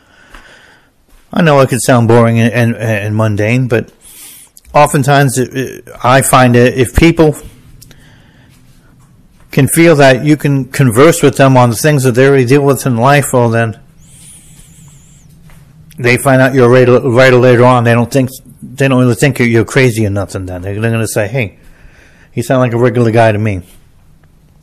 I 1.32 1.42
know 1.42 1.60
it 1.60 1.68
could 1.68 1.82
sound 1.82 2.08
boring 2.08 2.38
and, 2.38 2.52
and, 2.52 2.76
and 2.76 3.16
mundane, 3.16 3.68
but 3.68 3.92
oftentimes 4.74 5.38
it, 5.38 5.56
it, 5.56 5.88
I 6.02 6.22
find 6.22 6.54
that 6.54 6.78
if 6.78 6.94
people 6.94 7.36
can 9.50 9.68
feel 9.68 9.96
that 9.96 10.24
you 10.24 10.36
can 10.36 10.66
converse 10.66 11.22
with 11.22 11.36
them 11.36 11.56
on 11.56 11.70
the 11.70 11.76
things 11.76 12.02
that 12.04 12.12
they 12.12 12.26
already 12.26 12.44
deal 12.44 12.64
with 12.64 12.84
in 12.86 12.96
life, 12.96 13.32
well, 13.32 13.48
then 13.48 13.78
they 15.98 16.16
find 16.16 16.42
out 16.42 16.54
you're 16.54 16.66
a 16.66 16.68
writer, 16.68 17.00
writer 17.00 17.36
later 17.36 17.64
on. 17.64 17.84
They 17.84 17.92
don't 17.92 18.10
think 18.10 18.30
they 18.62 18.88
don't 18.88 19.00
really 19.00 19.14
think 19.14 19.38
you're 19.38 19.64
crazy 19.64 20.06
or 20.06 20.10
nothing. 20.10 20.46
Then 20.46 20.62
they're, 20.62 20.80
they're 20.80 20.90
going 20.90 21.02
to 21.02 21.08
say, 21.08 21.28
"Hey, 21.28 21.58
you 22.34 22.42
sound 22.42 22.60
like 22.60 22.72
a 22.72 22.78
regular 22.78 23.10
guy 23.10 23.32
to 23.32 23.38
me," 23.38 23.62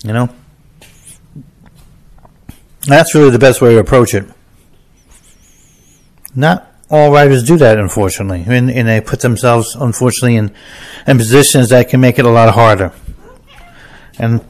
you 0.04 0.14
know. 0.14 0.30
That's 2.88 3.14
really 3.14 3.30
the 3.30 3.40
best 3.40 3.62
way 3.62 3.74
to 3.74 3.80
approach 3.80 4.14
it. 4.14 4.26
Not 6.36 6.72
all 6.90 7.12
writers 7.12 7.44
do 7.44 7.58
that, 7.58 7.78
unfortunately, 7.78 8.44
and, 8.48 8.70
and 8.72 8.88
they 8.88 9.02
put 9.02 9.22
themselves, 9.22 9.76
unfortunately, 9.76 10.36
in, 10.36 10.52
in 11.06 11.18
positions 11.18 11.70
that 11.70 11.90
can 11.90 12.02
make 12.02 12.18
it 12.18 12.26
a 12.26 12.30
lot 12.30 12.54
harder. 12.54 12.92
And 14.18 14.44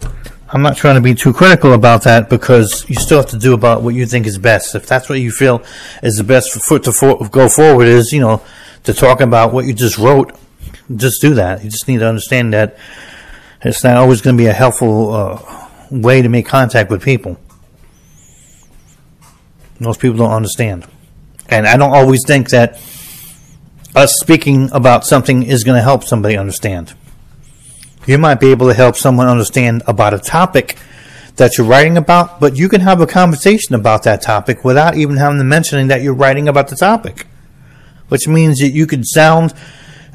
I'm 0.51 0.61
not 0.61 0.77
trying 0.77 0.95
to 0.95 1.01
be 1.01 1.13
too 1.13 1.33
critical 1.33 1.73
about 1.73 2.03
that 2.03 2.29
because 2.29 2.85
you 2.89 2.95
still 2.95 3.19
have 3.19 3.29
to 3.31 3.37
do 3.37 3.53
about 3.53 3.83
what 3.83 3.93
you 3.93 4.05
think 4.05 4.25
is 4.25 4.37
best. 4.37 4.73
If 4.73 4.87
that's 4.87 5.09
what 5.09 5.19
you 5.19 5.31
feel 5.31 5.63
is 6.01 6.15
the 6.15 6.23
best 6.23 6.65
foot 6.65 6.83
to 6.85 6.91
for, 6.91 7.27
go 7.29 7.49
forward 7.49 7.87
is, 7.87 8.11
you 8.11 8.21
know, 8.21 8.41
to 8.85 8.93
talk 8.93 9.21
about 9.21 9.53
what 9.53 9.65
you 9.65 9.73
just 9.73 9.97
wrote, 9.97 10.35
just 10.95 11.21
do 11.21 11.35
that. 11.35 11.63
You 11.63 11.69
just 11.69 11.87
need 11.87 11.99
to 11.99 12.07
understand 12.07 12.53
that 12.53 12.77
it's 13.61 13.83
not 13.83 13.97
always 13.97 14.21
going 14.21 14.37
to 14.37 14.41
be 14.41 14.47
a 14.47 14.53
helpful 14.53 15.13
uh, 15.13 15.67
way 15.91 16.21
to 16.21 16.29
make 16.29 16.47
contact 16.47 16.89
with 16.89 17.03
people. 17.03 17.37
Most 19.79 19.99
people 19.99 20.17
don't 20.17 20.31
understand. 20.31 20.87
And 21.51 21.67
I 21.67 21.77
don't 21.77 21.93
always 21.93 22.21
think 22.25 22.49
that 22.49 22.79
us 23.95 24.13
speaking 24.19 24.69
about 24.71 25.05
something 25.05 25.43
is 25.43 25.63
going 25.63 25.77
to 25.77 25.81
help 25.81 26.03
somebody 26.03 26.37
understand. 26.37 26.93
You 28.05 28.17
might 28.17 28.39
be 28.39 28.51
able 28.51 28.67
to 28.67 28.73
help 28.73 28.95
someone 28.95 29.27
understand 29.27 29.83
about 29.87 30.13
a 30.13 30.19
topic 30.19 30.77
that 31.35 31.57
you're 31.57 31.67
writing 31.67 31.97
about, 31.97 32.39
but 32.39 32.57
you 32.57 32.69
can 32.69 32.81
have 32.81 33.01
a 33.01 33.07
conversation 33.07 33.75
about 33.75 34.03
that 34.03 34.21
topic 34.21 34.63
without 34.63 34.97
even 34.97 35.17
having 35.17 35.37
to 35.37 35.43
mentioning 35.43 35.87
that 35.87 36.01
you're 36.01 36.13
writing 36.13 36.47
about 36.47 36.67
the 36.67 36.75
topic. 36.75 37.27
Which 38.09 38.27
means 38.27 38.59
that 38.59 38.69
you 38.69 38.87
could 38.87 39.05
sound 39.05 39.53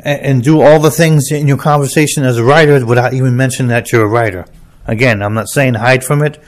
and 0.00 0.42
do 0.42 0.60
all 0.60 0.80
the 0.80 0.90
things 0.90 1.30
in 1.30 1.48
your 1.48 1.56
conversation 1.56 2.24
as 2.24 2.36
a 2.36 2.44
writer 2.44 2.84
without 2.84 3.14
even 3.14 3.36
mentioning 3.36 3.68
that 3.68 3.90
you're 3.90 4.04
a 4.04 4.08
writer. 4.08 4.46
Again, 4.86 5.22
I'm 5.22 5.34
not 5.34 5.48
saying 5.48 5.74
hide 5.74 6.04
from 6.04 6.22
it. 6.22 6.42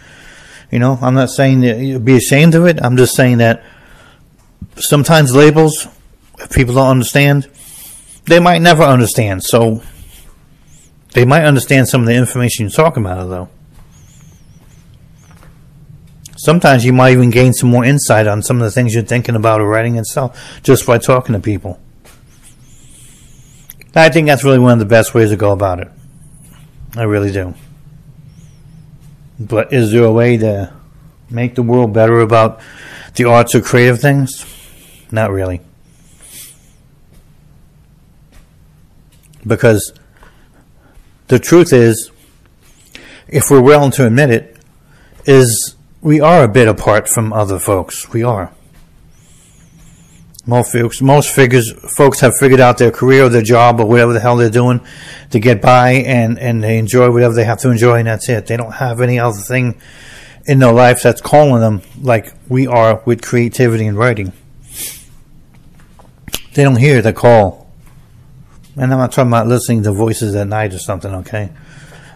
You 0.70 0.78
know, 0.78 0.98
I'm 1.00 1.14
not 1.14 1.30
saying 1.30 1.60
that 1.60 1.78
you 1.78 1.98
be 1.98 2.16
ashamed 2.16 2.54
of 2.54 2.66
it. 2.66 2.82
I'm 2.82 2.96
just 2.96 3.14
saying 3.14 3.38
that 3.38 3.62
sometimes 4.78 5.34
labels, 5.34 5.86
if 6.38 6.50
people 6.50 6.74
don't 6.74 6.90
understand, 6.90 7.48
they 8.24 8.40
might 8.40 8.60
never 8.60 8.82
understand. 8.82 9.42
So 9.44 9.82
they 11.12 11.24
might 11.24 11.44
understand 11.44 11.88
some 11.88 12.02
of 12.02 12.06
the 12.06 12.14
information 12.14 12.64
you're 12.66 12.70
talking 12.70 13.04
about, 13.04 13.28
though. 13.28 13.48
Sometimes 16.36 16.84
you 16.84 16.92
might 16.92 17.12
even 17.12 17.30
gain 17.30 17.52
some 17.54 17.70
more 17.70 17.84
insight 17.84 18.26
on 18.26 18.42
some 18.42 18.58
of 18.58 18.62
the 18.62 18.70
things 18.70 18.94
you're 18.94 19.02
thinking 19.02 19.34
about 19.34 19.60
or 19.60 19.68
writing 19.68 19.96
itself 19.96 20.60
just 20.62 20.86
by 20.86 20.98
talking 20.98 21.32
to 21.32 21.40
people. 21.40 21.80
I 23.94 24.10
think 24.10 24.26
that's 24.26 24.44
really 24.44 24.58
one 24.58 24.74
of 24.74 24.78
the 24.78 24.84
best 24.84 25.14
ways 25.14 25.30
to 25.30 25.36
go 25.36 25.52
about 25.52 25.80
it. 25.80 25.88
I 26.94 27.04
really 27.04 27.32
do. 27.32 27.54
But 29.40 29.72
is 29.72 29.90
there 29.90 30.04
a 30.04 30.12
way 30.12 30.36
to 30.36 30.72
make 31.30 31.54
the 31.54 31.62
world 31.62 31.94
better 31.94 32.20
about 32.20 32.60
the 33.14 33.24
arts 33.24 33.54
or 33.54 33.62
creative 33.62 34.00
things? 34.00 34.44
Not 35.10 35.30
really. 35.30 35.60
Because 39.46 39.92
the 41.28 41.38
truth 41.38 41.72
is, 41.72 42.10
if 43.28 43.50
we're 43.50 43.60
willing 43.60 43.90
to 43.92 44.06
admit 44.06 44.30
it, 44.30 44.56
is 45.24 45.76
we 46.00 46.20
are 46.20 46.44
a 46.44 46.48
bit 46.48 46.68
apart 46.68 47.08
from 47.08 47.32
other 47.32 47.58
folks. 47.58 48.12
We 48.12 48.22
are. 48.22 48.52
Most 50.48 50.72
folks, 50.72 51.02
most 51.02 51.34
figures, 51.34 51.72
folks 51.96 52.20
have 52.20 52.32
figured 52.38 52.60
out 52.60 52.78
their 52.78 52.92
career 52.92 53.24
or 53.24 53.28
their 53.28 53.42
job 53.42 53.80
or 53.80 53.86
whatever 53.86 54.12
the 54.12 54.20
hell 54.20 54.36
they're 54.36 54.48
doing 54.48 54.80
to 55.30 55.40
get 55.40 55.60
by 55.60 55.90
and, 55.90 56.38
and 56.38 56.62
they 56.62 56.78
enjoy 56.78 57.10
whatever 57.10 57.34
they 57.34 57.44
have 57.44 57.58
to 57.58 57.70
enjoy 57.70 57.98
and 57.98 58.06
that's 58.06 58.28
it. 58.28 58.46
They 58.46 58.56
don't 58.56 58.74
have 58.74 59.00
any 59.00 59.18
other 59.18 59.40
thing 59.40 59.80
in 60.44 60.60
their 60.60 60.72
life 60.72 61.02
that's 61.02 61.20
calling 61.20 61.60
them 61.60 61.82
like 62.00 62.32
we 62.48 62.68
are 62.68 63.02
with 63.04 63.22
creativity 63.22 63.88
and 63.88 63.98
writing. 63.98 64.32
They 66.56 66.64
don't 66.64 66.76
hear 66.76 67.02
the 67.02 67.12
call. 67.12 67.70
And 68.76 68.90
I'm 68.90 68.98
not 68.98 69.12
talking 69.12 69.28
about 69.28 69.46
listening 69.46 69.82
to 69.82 69.92
voices 69.92 70.34
at 70.34 70.46
night 70.48 70.72
or 70.72 70.78
something, 70.78 71.12
okay? 71.16 71.50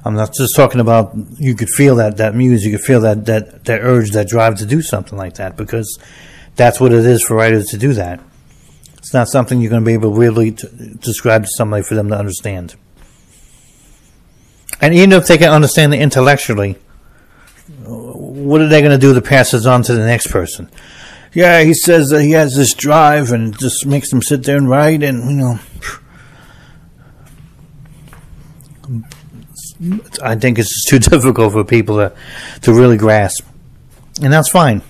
I'm 0.03 0.14
not 0.14 0.32
just 0.32 0.57
talking 0.57 0.80
about 0.80 1.14
you 1.36 1.55
could 1.55 1.68
feel 1.68 1.97
that, 1.97 2.16
that 2.16 2.34
music, 2.34 2.72
you 2.72 2.78
could 2.78 2.86
feel 2.86 3.03
that, 3.03 3.26
that, 3.26 3.66
that 3.66 3.80
urge, 3.82 4.12
that 4.12 4.28
drive 4.28 4.57
to 4.57 4.64
do 4.64 4.80
something 4.80 5.18
like 5.18 5.34
that 5.34 5.59
because 5.59 5.99
that's 6.57 6.80
what 6.80 6.91
it 6.91 7.05
is 7.05 7.22
for 7.22 7.34
writers 7.36 7.66
to 7.66 7.76
do 7.76 7.93
that. 7.93 8.18
It's 8.97 9.12
not 9.12 9.28
something 9.28 9.61
you're 9.61 9.68
going 9.68 9.82
to 9.82 9.86
be 9.86 9.93
able 9.93 10.14
to 10.14 10.18
really 10.18 10.53
describe 10.53 11.43
to 11.43 11.51
somebody 11.51 11.82
for 11.82 11.95
them 11.95 12.09
to 12.09 12.16
understand. 12.16 12.76
And 14.80 14.95
even 14.95 15.12
if 15.12 15.26
they 15.26 15.36
can 15.36 15.53
understand 15.53 15.93
it 15.93 16.01
intellectually, 16.01 16.78
what 17.84 18.62
are 18.62 18.68
they 18.68 18.80
going 18.80 18.93
to 18.93 18.99
do 18.99 19.12
to 19.12 19.20
pass 19.20 19.51
this 19.51 19.66
on 19.66 19.82
to 19.82 19.93
the 19.93 20.07
next 20.07 20.28
person? 20.28 20.70
Yeah, 21.33 21.62
he 21.62 21.74
says 21.74 22.09
that 22.09 22.22
he 22.22 22.33
has 22.33 22.55
this 22.55 22.74
drive 22.74 23.31
and 23.33 23.59
just 23.59 23.87
makes 23.87 24.12
him 24.12 24.22
sit 24.22 24.45
there 24.45 24.57
and 24.57 24.68
write, 24.68 25.03
and 25.03 25.31
you 25.31 25.37
know, 25.37 25.59
I 30.22 30.35
think 30.37 30.59
it's 30.59 30.85
too 30.89 30.99
difficult 31.11 31.53
for 31.53 31.64
people 31.64 31.97
to 31.97 32.14
to 32.62 32.72
really 32.72 32.97
grasp, 32.97 33.45
and 34.22 34.33
that's 34.33 34.51
fine. 34.51 34.83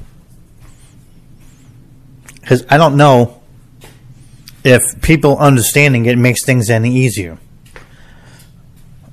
because 2.40 2.64
I 2.68 2.76
don't 2.78 2.96
know 2.96 3.40
if 4.64 4.82
people 5.02 5.38
understanding 5.38 6.06
it 6.06 6.18
makes 6.18 6.44
things 6.44 6.70
any 6.70 6.94
easier. 6.94 7.38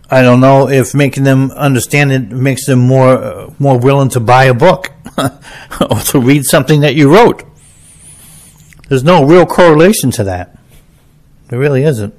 I 0.10 0.22
don't 0.22 0.40
know 0.40 0.70
if 0.70 0.94
making 0.96 1.24
them 1.24 1.52
understand 1.52 2.12
it 2.12 2.30
makes 2.32 2.66
them 2.66 2.80
more 2.80 3.54
more 3.60 3.78
willing 3.78 4.10
to 4.10 4.20
buy 4.20 4.46
a 4.46 4.54
book 4.54 4.92
or 5.18 6.00
to 6.00 6.20
read 6.20 6.46
something 6.46 6.82
that 6.82 6.96
you 6.96 7.14
wrote. 7.14 7.44
There's 8.88 9.04
no 9.04 9.26
real 9.26 9.46
correlation 9.46 10.12
to 10.12 10.24
that. 10.24 10.58
There 11.50 11.60
really 11.60 11.84
isn't. 11.84 12.14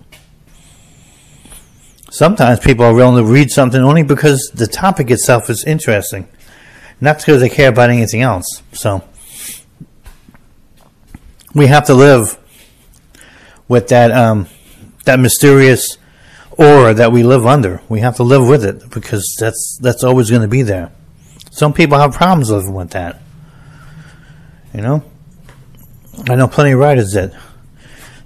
Sometimes 2.11 2.61
people 2.61 2.85
are 2.85 2.95
willing 2.95 3.23
to 3.23 3.31
read 3.31 3.51
something 3.51 3.81
only 3.81 4.03
because 4.03 4.51
the 4.55 4.67
topic 4.67 5.11
itself 5.11 5.49
is 5.49 5.65
interesting, 5.65 6.29
not 7.01 7.19
because 7.19 7.41
they 7.41 7.49
care 7.49 7.69
about 7.69 7.91
anything 7.91 8.23
else. 8.23 8.63
So 8.73 9.05
we 11.55 11.67
have 11.67 11.87
to 11.87 11.95
live 11.95 12.39
with 13.67 13.89
that 13.89 14.11
um, 14.11 14.47
that 15.05 15.21
mysterious 15.21 15.99
aura 16.59 16.93
that 16.93 17.13
we 17.13 17.23
live 17.23 17.47
under. 17.47 17.81
We 17.89 18.01
have 18.01 18.17
to 18.17 18.25
live 18.25 18.47
with 18.47 18.65
it 18.65 18.91
because 18.91 19.37
that's 19.39 19.79
that's 19.81 20.03
always 20.03 20.29
going 20.29 20.43
to 20.43 20.49
be 20.49 20.63
there. 20.63 20.93
Some 21.51 21.73
people 21.73 21.99
have 21.99 22.13
problems 22.13 22.51
living 22.51 22.75
with 22.75 22.91
that. 22.91 23.21
You 24.75 24.83
know, 24.83 25.05
I 26.29 26.35
know 26.35 26.49
plenty 26.49 26.73
of 26.73 26.81
writers 26.81 27.13
that 27.13 27.33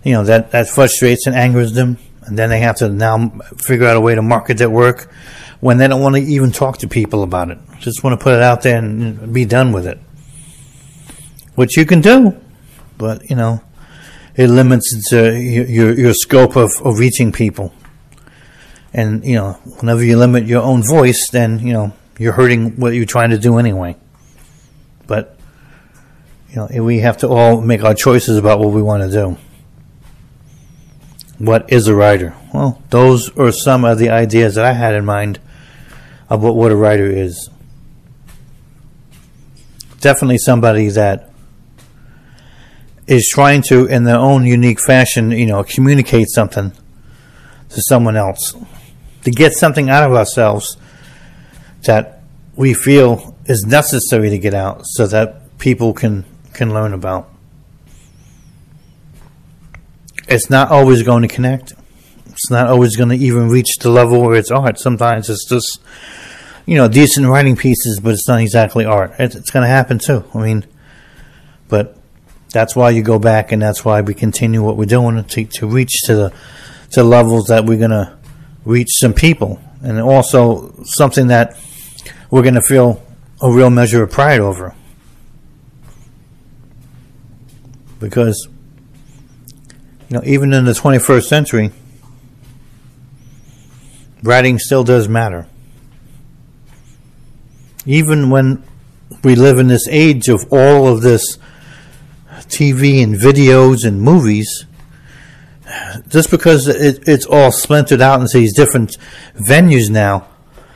you 0.02 0.12
know 0.12 0.24
that 0.24 0.50
that 0.50 0.68
frustrates 0.68 1.26
and 1.26 1.36
angers 1.36 1.74
them, 1.74 1.98
and 2.22 2.38
then 2.38 2.48
they 2.48 2.60
have 2.60 2.76
to 2.76 2.88
now 2.88 3.28
figure 3.58 3.86
out 3.86 3.96
a 3.96 4.00
way 4.00 4.14
to 4.14 4.22
market 4.22 4.58
their 4.58 4.70
work 4.70 5.12
when 5.60 5.76
they 5.78 5.86
don't 5.86 6.00
want 6.00 6.16
to 6.16 6.22
even 6.22 6.50
talk 6.50 6.78
to 6.78 6.88
people 6.88 7.22
about 7.22 7.50
it. 7.50 7.58
Just 7.78 8.02
want 8.02 8.18
to 8.18 8.22
put 8.22 8.34
it 8.34 8.42
out 8.42 8.62
there 8.62 8.78
and 8.78 9.32
be 9.32 9.44
done 9.44 9.72
with 9.72 9.86
it, 9.86 9.98
which 11.54 11.76
you 11.76 11.84
can 11.84 12.00
do, 12.00 12.40
but 12.96 13.28
you 13.28 13.36
know. 13.36 13.62
It 14.34 14.48
limits 14.48 15.12
uh, 15.12 15.24
your 15.24 15.92
your 15.92 16.14
scope 16.14 16.56
of, 16.56 16.70
of 16.82 16.98
reaching 16.98 17.32
people 17.32 17.70
and, 18.94 19.24
you 19.24 19.34
know, 19.36 19.52
whenever 19.80 20.04
you 20.04 20.18
limit 20.18 20.46
your 20.46 20.62
own 20.62 20.82
voice, 20.82 21.28
then, 21.32 21.60
you 21.60 21.72
know, 21.72 21.92
you're 22.18 22.32
hurting 22.32 22.78
what 22.78 22.92
you're 22.92 23.06
trying 23.06 23.30
to 23.30 23.38
do 23.38 23.58
anyway. 23.58 23.96
But, 25.06 25.38
you 26.50 26.56
know, 26.56 26.84
we 26.84 26.98
have 26.98 27.18
to 27.18 27.28
all 27.28 27.60
make 27.60 27.82
our 27.82 27.94
choices 27.94 28.36
about 28.36 28.58
what 28.58 28.72
we 28.72 28.82
want 28.82 29.02
to 29.02 29.10
do. 29.10 29.38
What 31.38 31.72
is 31.72 31.88
a 31.88 31.94
writer? 31.94 32.36
Well, 32.52 32.82
those 32.90 33.34
are 33.38 33.50
some 33.50 33.84
of 33.84 33.98
the 33.98 34.10
ideas 34.10 34.56
that 34.56 34.64
I 34.64 34.74
had 34.74 34.94
in 34.94 35.04
mind 35.04 35.40
about 36.28 36.54
what 36.54 36.70
a 36.70 36.76
writer 36.76 37.06
is. 37.06 37.48
Definitely 40.00 40.38
somebody 40.38 40.88
that 40.88 41.30
is 43.06 43.28
trying 43.32 43.62
to, 43.68 43.86
in 43.86 44.04
their 44.04 44.18
own 44.18 44.44
unique 44.44 44.80
fashion, 44.80 45.30
you 45.30 45.46
know, 45.46 45.64
communicate 45.64 46.28
something 46.28 46.72
to 47.70 47.82
someone 47.82 48.16
else 48.16 48.54
to 49.24 49.30
get 49.30 49.52
something 49.52 49.88
out 49.88 50.02
of 50.02 50.12
ourselves 50.16 50.76
that 51.84 52.22
we 52.56 52.74
feel 52.74 53.36
is 53.46 53.64
necessary 53.66 54.30
to 54.30 54.38
get 54.38 54.54
out 54.54 54.82
so 54.84 55.06
that 55.06 55.58
people 55.58 55.92
can 55.92 56.24
can 56.52 56.72
learn 56.72 56.92
about. 56.92 57.28
It's 60.28 60.50
not 60.50 60.70
always 60.70 61.02
going 61.02 61.22
to 61.22 61.28
connect. 61.28 61.72
It's 62.26 62.50
not 62.50 62.68
always 62.68 62.96
going 62.96 63.10
to 63.10 63.16
even 63.16 63.48
reach 63.48 63.76
the 63.80 63.90
level 63.90 64.22
where 64.22 64.36
it's 64.36 64.50
art. 64.50 64.78
Sometimes 64.78 65.28
it's 65.28 65.48
just, 65.48 65.80
you 66.66 66.76
know, 66.76 66.88
decent 66.88 67.26
writing 67.26 67.56
pieces, 67.56 68.00
but 68.00 68.12
it's 68.12 68.28
not 68.28 68.40
exactly 68.40 68.84
art. 68.84 69.14
It's 69.18 69.50
going 69.50 69.64
to 69.64 69.68
happen 69.68 69.98
too. 69.98 70.24
I 70.34 70.38
mean, 70.38 70.64
but 71.68 71.96
that's 72.52 72.76
why 72.76 72.90
you 72.90 73.02
go 73.02 73.18
back, 73.18 73.52
and 73.52 73.60
that's 73.60 73.84
why 73.84 74.00
we 74.00 74.14
continue 74.14 74.62
what 74.62 74.76
we're 74.76 74.84
doing 74.84 75.22
to 75.24 75.44
to 75.44 75.66
reach 75.66 76.02
to 76.04 76.14
the 76.14 76.32
to 76.92 77.02
levels 77.02 77.46
that 77.46 77.64
we're 77.64 77.78
going 77.78 77.90
to 77.90 78.16
reach 78.64 78.88
some 78.92 79.12
people, 79.12 79.60
and 79.82 80.00
also 80.00 80.74
something 80.84 81.28
that 81.28 81.58
we're 82.30 82.42
going 82.42 82.54
to 82.54 82.62
feel 82.62 83.02
a 83.40 83.50
real 83.50 83.70
measure 83.70 84.02
of 84.02 84.10
pride 84.10 84.40
over. 84.40 84.74
Because, 87.98 88.48
you 90.08 90.16
know, 90.16 90.22
even 90.24 90.52
in 90.52 90.64
the 90.64 90.72
21st 90.72 91.24
century, 91.24 91.70
writing 94.22 94.58
still 94.58 94.84
does 94.84 95.08
matter. 95.08 95.46
Even 97.84 98.30
when 98.30 98.62
we 99.24 99.34
live 99.34 99.58
in 99.58 99.68
this 99.68 99.86
age 99.88 100.28
of 100.28 100.52
all 100.52 100.88
of 100.88 101.02
this 101.02 101.38
TV 102.42 103.02
and 103.02 103.14
videos 103.14 103.84
and 103.84 104.00
movies, 104.00 104.66
just 106.08 106.30
because 106.30 106.68
it, 106.68 107.08
it's 107.08 107.26
all 107.26 107.52
splintered 107.52 108.00
out 108.00 108.20
into 108.20 108.38
these 108.38 108.54
different 108.54 108.96
venues 109.34 109.90
now, 109.90 110.28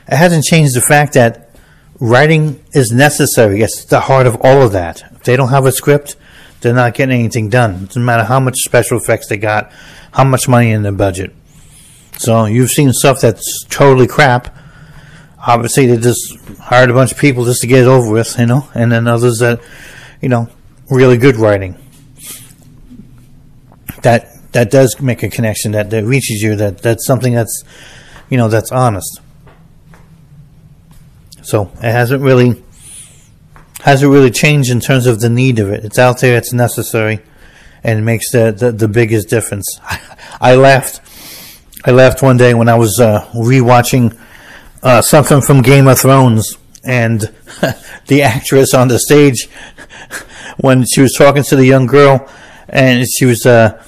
it 0.07 0.15
hasn't 0.15 0.45
changed 0.45 0.75
the 0.75 0.81
fact 0.81 1.13
that 1.13 1.55
writing 1.99 2.63
is 2.73 2.91
necessary. 2.91 3.61
It's 3.61 3.85
the 3.85 4.01
heart 4.01 4.27
of 4.27 4.37
all 4.41 4.61
of 4.61 4.71
that. 4.73 5.03
If 5.13 5.23
they 5.23 5.35
don't 5.35 5.49
have 5.49 5.65
a 5.65 5.71
script, 5.71 6.15
they're 6.61 6.73
not 6.73 6.93
getting 6.93 7.19
anything 7.19 7.49
done. 7.49 7.75
It 7.75 7.87
doesn't 7.87 8.05
matter 8.05 8.23
how 8.23 8.39
much 8.39 8.57
special 8.57 8.97
effects 8.97 9.27
they 9.27 9.37
got, 9.37 9.71
how 10.11 10.23
much 10.23 10.47
money 10.47 10.71
in 10.71 10.83
the 10.83 10.91
budget. 10.91 11.33
So 12.17 12.45
you've 12.45 12.71
seen 12.71 12.91
stuff 12.93 13.21
that's 13.21 13.63
totally 13.69 14.07
crap. 14.07 14.55
Obviously, 15.45 15.85
they 15.85 15.97
just 15.97 16.35
hired 16.59 16.89
a 16.89 16.93
bunch 16.93 17.11
of 17.11 17.17
people 17.17 17.45
just 17.45 17.61
to 17.61 17.67
get 17.67 17.83
it 17.83 17.87
over 17.87 18.11
with, 18.11 18.37
you 18.39 18.47
know, 18.47 18.67
and 18.73 18.91
then 18.91 19.07
others 19.07 19.37
that, 19.39 19.61
you 20.21 20.29
know, 20.29 20.49
really 20.89 21.17
good 21.17 21.35
writing. 21.35 21.77
That 24.01 24.36
that 24.57 24.71
does 24.71 24.99
make 24.99 25.21
a 25.21 25.29
connection 25.29 25.73
that, 25.73 25.91
that 25.91 26.03
reaches 26.03 26.41
you 26.41 26.55
that 26.55 26.79
that's 26.79 27.05
something 27.05 27.31
that's 27.31 27.63
you 28.27 28.37
know 28.37 28.47
that's 28.47 28.71
honest. 28.71 29.21
So 31.43 31.71
it 31.75 31.91
hasn't 31.91 32.23
really 32.23 32.63
hasn't 33.81 34.11
really 34.11 34.31
changed 34.31 34.71
in 34.71 34.79
terms 34.79 35.05
of 35.05 35.19
the 35.19 35.29
need 35.29 35.59
of 35.59 35.69
it. 35.69 35.85
It's 35.85 35.99
out 35.99 36.21
there 36.21 36.35
it's 36.35 36.53
necessary 36.53 37.19
and 37.83 37.99
it 37.99 38.01
makes 38.01 38.31
the 38.31 38.51
the, 38.51 38.71
the 38.71 38.87
biggest 38.87 39.29
difference. 39.29 39.79
I, 39.83 39.99
I, 40.41 40.55
laughed 40.55 41.01
I 41.85 41.91
laughed 41.91 42.23
one 42.23 42.37
day 42.37 42.55
when 42.55 42.67
I 42.67 42.79
was 42.79 42.99
uh, 42.99 43.29
rewatching 43.35 44.19
uh, 44.81 45.03
something 45.03 45.43
from 45.43 45.61
Game 45.61 45.85
of 45.85 45.99
Thrones 45.99 46.57
and 46.83 47.21
the 48.07 48.23
actress 48.23 48.73
on 48.73 48.87
the 48.87 48.97
stage 48.97 49.49
when 50.57 50.83
she 50.91 51.01
was 51.01 51.13
talking 51.13 51.43
to 51.43 51.55
the 51.55 51.65
young 51.65 51.85
girl 51.85 52.27
and 52.69 53.05
she 53.07 53.25
was 53.25 53.45
uh, 53.45 53.83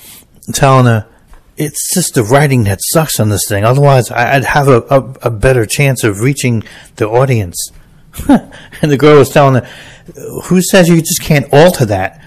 telling 0.54 0.86
her, 0.86 1.08
it's 1.58 1.94
just 1.94 2.14
the 2.16 2.24
writing 2.24 2.64
that 2.64 2.80
sucks 2.82 3.20
on 3.20 3.30
this 3.30 3.46
thing. 3.48 3.66
Otherwise, 3.66 4.10
I'd 4.12 4.46
have 4.46 4.68
a, 4.70 4.82
a, 4.90 5.28
a 5.28 5.30
better 5.30 5.66
chance 5.66 6.04
of 6.04 6.22
reaching 6.22 6.64
the 6.96 7.08
audience. 7.08 7.72
and 8.30 8.92
the 8.92 8.98
girl 8.98 9.20
was 9.20 9.30
telling 9.30 9.62
her, 9.62 9.70
who 10.46 10.62
says 10.62 10.88
you 10.88 11.00
just 11.00 11.22
can't 11.22 11.48
alter 11.54 11.86
that 11.86 12.22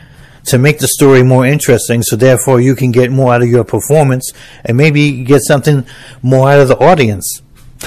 to 0.45 0.59
make 0.59 0.81
the 0.81 0.89
story 0.89 1.23
more 1.23 1.47
interesting 1.47 2.03
so 2.03 2.17
therefore 2.17 2.61
you 2.61 2.75
can 2.75 2.91
get 2.91 3.11
more 3.11 3.33
out 3.33 3.43
of 3.43 3.49
your 3.49 3.65
performance 3.65 4.33
and 4.65 4.77
maybe 4.77 5.25
get 5.25 5.41
something 5.43 5.87
more 6.21 6.51
out 6.51 6.61
of 6.61 6.69
the 6.69 6.79
audience? 6.79 7.43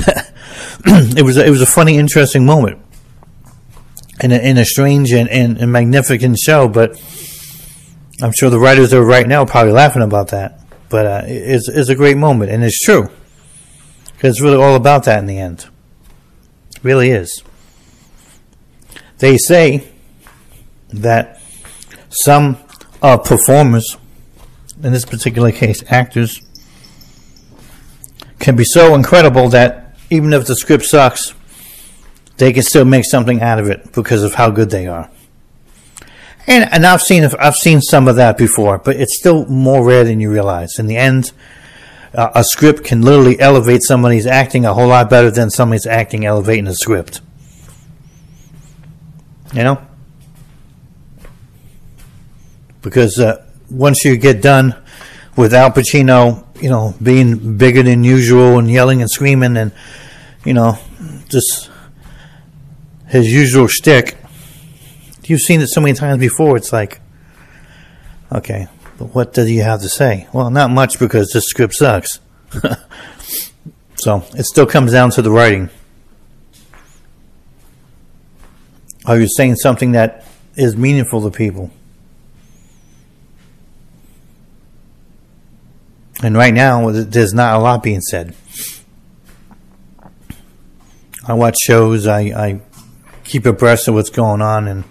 it 0.85 1.23
was 1.23 1.37
a, 1.37 1.45
it 1.45 1.49
was 1.51 1.61
a 1.61 1.67
funny, 1.67 1.97
interesting 1.97 2.45
moment 2.45 2.79
in 4.21 4.31
a, 4.31 4.37
in 4.37 4.57
a 4.57 4.65
strange 4.65 5.11
and, 5.11 5.29
and, 5.29 5.57
and 5.57 5.71
magnificent 5.71 6.37
show, 6.39 6.67
but 6.67 6.99
I'm 8.21 8.31
sure 8.31 8.49
the 8.49 8.59
writers 8.59 8.93
are 8.93 9.03
right 9.03 9.27
now 9.27 9.43
probably 9.45 9.73
laughing 9.73 10.01
about 10.01 10.29
that, 10.29 10.61
but 10.89 11.05
uh, 11.05 11.21
it's, 11.25 11.67
it's 11.67 11.89
a 11.89 11.95
great 11.95 12.17
moment, 12.17 12.51
and 12.51 12.63
it's 12.63 12.79
true. 12.79 13.09
Because 14.13 14.35
it's 14.35 14.41
really 14.41 14.55
all 14.55 14.75
about 14.75 15.03
that 15.03 15.19
in 15.19 15.25
the 15.25 15.37
end. 15.37 15.67
It 16.75 16.83
really 16.83 17.09
is. 17.09 17.43
They 19.17 19.37
say 19.37 19.91
that 20.89 21.41
some 22.09 22.57
uh, 23.01 23.17
performers, 23.17 23.97
in 24.81 24.93
this 24.93 25.05
particular 25.05 25.51
case, 25.51 25.83
actors, 25.89 26.41
can 28.39 28.55
be 28.55 28.63
so 28.63 28.95
incredible 28.95 29.49
that 29.49 29.97
even 30.09 30.31
if 30.31 30.45
the 30.45 30.55
script 30.55 30.85
sucks, 30.85 31.33
they 32.37 32.53
can 32.53 32.63
still 32.63 32.85
make 32.85 33.05
something 33.05 33.41
out 33.41 33.59
of 33.59 33.69
it 33.69 33.91
because 33.93 34.23
of 34.23 34.35
how 34.35 34.49
good 34.49 34.69
they 34.69 34.87
are. 34.87 35.09
And 36.47 36.69
and 36.71 36.85
I've 36.85 37.01
seen 37.01 37.23
I've 37.39 37.55
seen 37.55 37.81
some 37.81 38.07
of 38.07 38.17
that 38.17 38.37
before, 38.37 38.77
but 38.77 38.95
it's 38.97 39.17
still 39.17 39.45
more 39.47 39.83
rare 39.85 40.03
than 40.03 40.19
you 40.19 40.31
realize. 40.31 40.77
In 40.77 40.87
the 40.87 40.97
end, 40.97 41.31
uh, 42.13 42.31
a 42.35 42.43
script 42.43 42.83
can 42.83 43.01
literally 43.01 43.39
elevate 43.39 43.81
somebody's 43.83 44.27
acting 44.27 44.65
a 44.65 44.73
whole 44.73 44.87
lot 44.87 45.09
better 45.09 45.31
than 45.31 45.49
somebody's 45.49 45.87
acting 45.87 46.25
elevating 46.25 46.67
a 46.67 46.75
script. 46.75 47.21
You 49.53 49.63
know, 49.63 49.81
because 52.81 53.19
uh, 53.19 53.43
once 53.71 54.05
you 54.05 54.17
get 54.17 54.41
done 54.41 54.75
with 55.35 55.53
Al 55.53 55.71
Pacino, 55.71 56.45
you 56.61 56.69
know, 56.69 56.93
being 57.01 57.57
bigger 57.57 57.81
than 57.81 58.03
usual 58.03 58.59
and 58.59 58.69
yelling 58.69 59.01
and 59.01 59.09
screaming 59.09 59.57
and 59.57 59.71
you 60.45 60.53
know, 60.53 60.77
just 61.27 61.71
his 63.07 63.31
usual 63.31 63.67
shtick 63.67 64.15
You've 65.27 65.41
seen 65.41 65.61
it 65.61 65.67
so 65.67 65.81
many 65.81 65.93
times 65.93 66.19
before. 66.19 66.57
It's 66.57 66.71
like 66.71 67.01
Okay, 68.31 68.67
but 68.97 69.13
what 69.13 69.33
do 69.33 69.45
you 69.45 69.61
have 69.61 69.81
to 69.81 69.89
say? 69.89 70.27
Well, 70.33 70.49
not 70.49 70.71
much 70.71 70.99
because 70.99 71.29
the 71.29 71.41
script 71.41 71.75
sucks. 71.75 72.19
so 73.95 74.25
it 74.33 74.45
still 74.45 74.65
comes 74.65 74.91
down 74.91 75.11
to 75.11 75.21
the 75.21 75.31
writing. 75.31 75.69
Are 79.05 79.19
you 79.19 79.27
saying 79.27 79.55
something 79.55 79.91
that 79.91 80.25
is 80.55 80.75
meaningful 80.75 81.21
to 81.21 81.29
people? 81.29 81.71
And 86.23 86.35
right 86.35 86.53
now, 86.53 86.89
there's 86.89 87.33
not 87.33 87.55
a 87.55 87.59
lot 87.59 87.83
being 87.83 88.01
said. 88.01 88.35
I 91.27 91.33
watch 91.33 91.55
shows, 91.63 92.07
I, 92.07 92.19
I 92.21 92.61
keep 93.23 93.45
abreast 93.45 93.87
of 93.87 93.93
what's 93.93 94.09
going 94.09 94.41
on, 94.41 94.67
and 94.67 94.83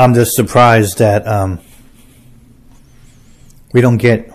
I'm 0.00 0.14
just 0.14 0.36
surprised 0.36 0.98
that 0.98 1.26
um, 1.26 1.58
we 3.72 3.80
don't 3.80 3.96
get 3.96 4.32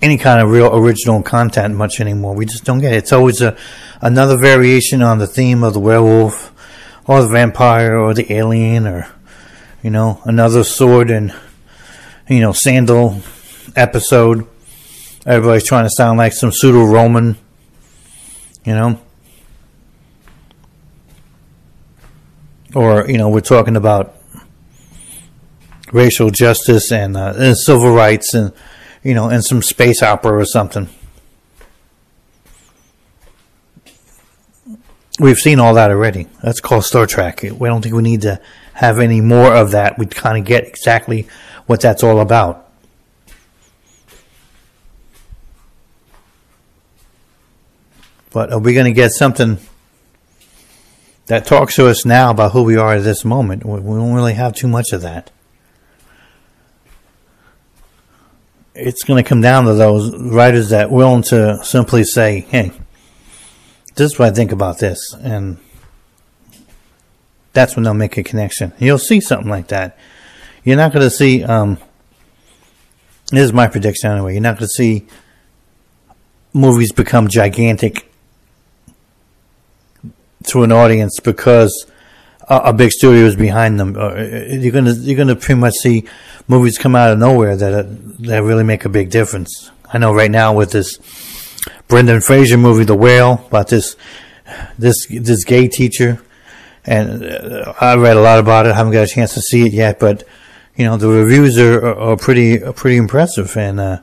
any 0.00 0.16
kind 0.16 0.40
of 0.40 0.48
real 0.48 0.72
original 0.72 1.24
content 1.24 1.74
much 1.74 1.98
anymore. 1.98 2.36
We 2.36 2.46
just 2.46 2.62
don't 2.62 2.78
get 2.78 2.92
it. 2.92 2.98
It's 2.98 3.12
always 3.12 3.40
a 3.40 3.56
another 4.00 4.38
variation 4.40 5.02
on 5.02 5.18
the 5.18 5.26
theme 5.26 5.64
of 5.64 5.74
the 5.74 5.80
werewolf 5.80 6.52
or 7.08 7.22
the 7.22 7.28
vampire 7.28 7.98
or 7.98 8.14
the 8.14 8.32
alien 8.32 8.86
or 8.86 9.08
you 9.82 9.90
know 9.90 10.20
another 10.24 10.62
sword 10.62 11.10
and 11.10 11.34
you 12.28 12.38
know 12.38 12.52
sandal 12.52 13.22
episode. 13.74 14.46
Everybody's 15.26 15.66
trying 15.66 15.84
to 15.84 15.90
sound 15.90 16.16
like 16.16 16.32
some 16.32 16.52
pseudo 16.52 16.84
Roman, 16.84 17.36
you 18.64 18.74
know. 18.74 19.00
Or 22.74 23.06
you 23.08 23.18
know 23.18 23.28
we're 23.28 23.40
talking 23.40 23.76
about 23.76 24.16
racial 25.92 26.30
justice 26.30 26.90
and, 26.90 27.16
uh, 27.16 27.34
and 27.36 27.56
civil 27.56 27.92
rights 27.92 28.32
and 28.34 28.52
you 29.02 29.14
know 29.14 29.28
and 29.28 29.44
some 29.44 29.62
space 29.62 30.02
opera 30.02 30.32
or 30.32 30.44
something. 30.44 30.88
We've 35.20 35.36
seen 35.36 35.60
all 35.60 35.74
that 35.74 35.90
already. 35.90 36.26
That's 36.42 36.60
called 36.60 36.84
Star 36.84 37.06
Trek. 37.06 37.42
We 37.42 37.68
don't 37.68 37.82
think 37.82 37.94
we 37.94 38.02
need 38.02 38.22
to 38.22 38.40
have 38.74 38.98
any 38.98 39.20
more 39.20 39.54
of 39.54 39.72
that. 39.72 39.98
We 39.98 40.06
kind 40.06 40.38
of 40.38 40.44
get 40.44 40.66
exactly 40.66 41.28
what 41.66 41.80
that's 41.82 42.02
all 42.02 42.20
about. 42.20 42.70
But 48.30 48.50
are 48.50 48.58
we 48.58 48.72
going 48.72 48.86
to 48.86 48.92
get 48.92 49.12
something 49.12 49.58
that 51.32 51.46
talks 51.46 51.76
to 51.76 51.86
us 51.86 52.04
now 52.04 52.30
about 52.30 52.52
who 52.52 52.62
we 52.62 52.76
are 52.76 52.92
at 52.92 53.04
this 53.04 53.24
moment? 53.24 53.64
We 53.64 53.80
don't 53.80 54.12
really 54.12 54.34
have 54.34 54.54
too 54.54 54.68
much 54.68 54.92
of 54.92 55.00
that. 55.00 55.30
it's 58.74 59.02
going 59.02 59.22
to 59.22 59.26
come 59.26 59.40
down 59.40 59.64
to 59.64 59.72
those 59.72 60.14
writers 60.18 60.70
that 60.70 60.90
willing 60.90 61.22
to 61.22 61.58
simply 61.64 62.04
say, 62.04 62.40
"Hey, 62.40 62.72
this 63.94 64.12
is 64.12 64.18
what 64.18 64.28
I 64.28 64.34
think 64.34 64.52
about 64.52 64.78
this," 64.78 65.14
and 65.22 65.56
that's 67.54 67.76
when 67.76 67.84
they'll 67.84 67.94
make 67.94 68.18
a 68.18 68.22
connection. 68.22 68.74
You'll 68.78 68.98
see 68.98 69.20
something 69.20 69.48
like 69.48 69.68
that. 69.68 69.96
You're 70.64 70.76
not 70.76 70.92
going 70.92 71.04
to 71.04 71.10
see. 71.10 71.44
Um, 71.44 71.78
this 73.30 73.44
is 73.44 73.54
my 73.54 73.68
prediction 73.68 74.10
anyway. 74.10 74.34
You're 74.34 74.42
not 74.42 74.58
going 74.58 74.68
to 74.68 74.76
see 74.76 75.06
movies 76.52 76.92
become 76.92 77.28
gigantic 77.28 78.11
to 80.46 80.62
an 80.62 80.72
audience 80.72 81.20
because 81.20 81.86
a, 82.48 82.56
a 82.56 82.72
big 82.72 82.90
studio 82.90 83.24
is 83.24 83.36
behind 83.36 83.78
them. 83.78 83.96
Uh, 83.96 84.14
you're 84.16 84.72
gonna 84.72 84.92
you're 84.92 85.16
gonna 85.16 85.36
pretty 85.36 85.60
much 85.60 85.74
see 85.74 86.04
movies 86.48 86.78
come 86.78 86.94
out 86.94 87.12
of 87.12 87.18
nowhere 87.18 87.56
that 87.56 87.72
uh, 87.72 87.88
that 88.20 88.42
really 88.42 88.64
make 88.64 88.84
a 88.84 88.88
big 88.88 89.10
difference. 89.10 89.70
I 89.92 89.98
know 89.98 90.12
right 90.12 90.30
now 90.30 90.54
with 90.54 90.72
this 90.72 90.98
Brendan 91.88 92.20
Fraser 92.20 92.56
movie, 92.56 92.84
The 92.84 92.96
Whale, 92.96 93.44
about 93.46 93.68
this 93.68 93.96
this 94.78 95.06
this 95.08 95.44
gay 95.44 95.68
teacher, 95.68 96.20
and 96.84 97.24
uh, 97.24 97.74
I 97.80 97.96
read 97.96 98.16
a 98.16 98.20
lot 98.22 98.38
about 98.38 98.66
it. 98.66 98.72
I 98.72 98.76
haven't 98.76 98.92
got 98.92 99.04
a 99.04 99.12
chance 99.12 99.34
to 99.34 99.40
see 99.40 99.66
it 99.66 99.72
yet, 99.72 99.98
but 99.98 100.24
you 100.76 100.84
know 100.84 100.96
the 100.96 101.08
reviews 101.08 101.58
are 101.58 101.86
are 101.86 102.16
pretty 102.16 102.62
are 102.62 102.72
pretty 102.72 102.96
impressive, 102.96 103.56
and 103.56 103.80
uh, 103.80 104.00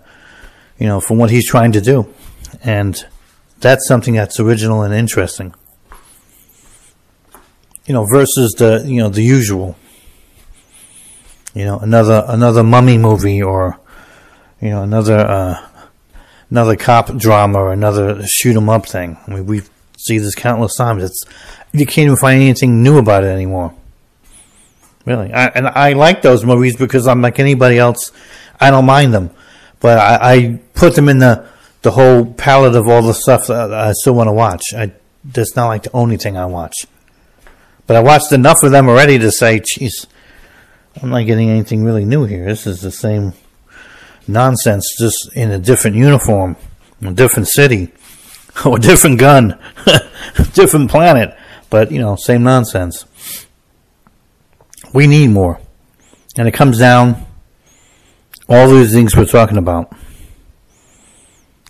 you 0.77 0.87
know 0.87 0.99
from 0.99 1.17
what 1.17 1.31
he's 1.31 1.47
trying 1.47 1.71
to 1.73 1.81
do, 1.81 2.13
and 2.63 3.05
that's 3.59 3.87
something 3.87 4.13
that's 4.13 4.39
original 4.39 4.83
and 4.83 4.93
interesting 4.93 5.53
you 7.89 7.93
know, 7.93 8.05
versus 8.05 8.53
the 8.55 8.83
you 8.85 9.01
know 9.01 9.09
the 9.09 9.23
usual. 9.23 9.75
You 11.55 11.65
know, 11.65 11.79
another 11.79 12.23
another 12.27 12.61
mummy 12.63 12.99
movie 12.99 13.41
or 13.41 13.79
you 14.61 14.69
know 14.69 14.83
another 14.83 15.17
uh, 15.17 15.67
another 16.51 16.75
cop 16.75 17.17
drama 17.17 17.57
or 17.57 17.73
another 17.73 18.21
shoot 18.27 18.55
'em 18.55 18.69
up 18.69 18.85
thing. 18.85 19.17
I 19.25 19.31
mean, 19.31 19.47
we 19.47 19.63
see 19.97 20.19
this 20.19 20.35
countless 20.35 20.75
times. 20.75 21.03
It's 21.03 21.25
you 21.71 21.87
can't 21.87 22.05
even 22.05 22.17
find 22.17 22.39
anything 22.39 22.83
new 22.83 22.99
about 22.99 23.23
it 23.23 23.29
anymore. 23.29 23.73
Really, 25.05 25.33
I, 25.33 25.47
and 25.47 25.67
I 25.67 25.93
like 25.93 26.21
those 26.21 26.45
movies 26.45 26.75
because 26.75 27.07
I'm 27.07 27.23
like 27.23 27.39
anybody 27.39 27.79
else. 27.79 28.11
I 28.59 28.69
don't 28.69 28.85
mind 28.85 29.15
them, 29.15 29.31
but 29.79 29.97
I, 29.97 30.33
I 30.33 30.59
put 30.75 30.93
them 30.93 31.09
in 31.09 31.17
the 31.17 31.43
the 31.81 31.89
whole 31.89 32.23
palette 32.33 32.75
of 32.75 32.87
all 32.87 33.01
the 33.01 33.15
stuff 33.15 33.47
that 33.47 33.73
I 33.73 33.93
still 33.93 34.13
want 34.13 34.27
to 34.27 34.33
watch. 34.33 34.61
I 34.77 34.91
that's 35.25 35.55
not 35.55 35.69
like 35.69 35.83
the 35.83 35.91
only 35.93 36.17
thing 36.17 36.37
I 36.37 36.45
watch. 36.45 36.85
But 37.89 37.95
I 37.95 38.01
watched 38.01 38.31
enough 38.31 38.61
of 38.61 38.69
them 38.69 38.87
already 38.87 39.17
to 39.17 39.31
say, 39.31 39.59
geez, 39.65 40.05
I'm 41.01 41.09
not 41.09 41.25
getting 41.25 41.49
anything 41.49 41.83
really 41.83 42.05
new 42.05 42.23
here. 42.25 42.45
This 42.45 42.67
is 42.67 42.81
the 42.81 42.91
same 42.91 43.33
nonsense, 44.27 44.95
just 44.99 45.35
in 45.35 45.49
a 45.49 45.57
different 45.57 45.95
uniform, 45.95 46.55
a 47.01 47.11
different 47.11 47.47
city, 47.47 47.91
or 48.63 48.77
a 48.77 48.79
different 48.79 49.17
gun, 49.17 49.59
different 50.53 50.91
planet. 50.91 51.35
But, 51.71 51.91
you 51.91 51.97
know, 51.97 52.15
same 52.15 52.43
nonsense. 52.43 53.07
We 54.93 55.07
need 55.07 55.31
more. 55.31 55.59
And 56.37 56.47
it 56.47 56.51
comes 56.51 56.77
down, 56.77 57.25
all 58.47 58.69
these 58.69 58.93
things 58.93 59.15
we're 59.15 59.25
talking 59.25 59.57
about, 59.57 59.91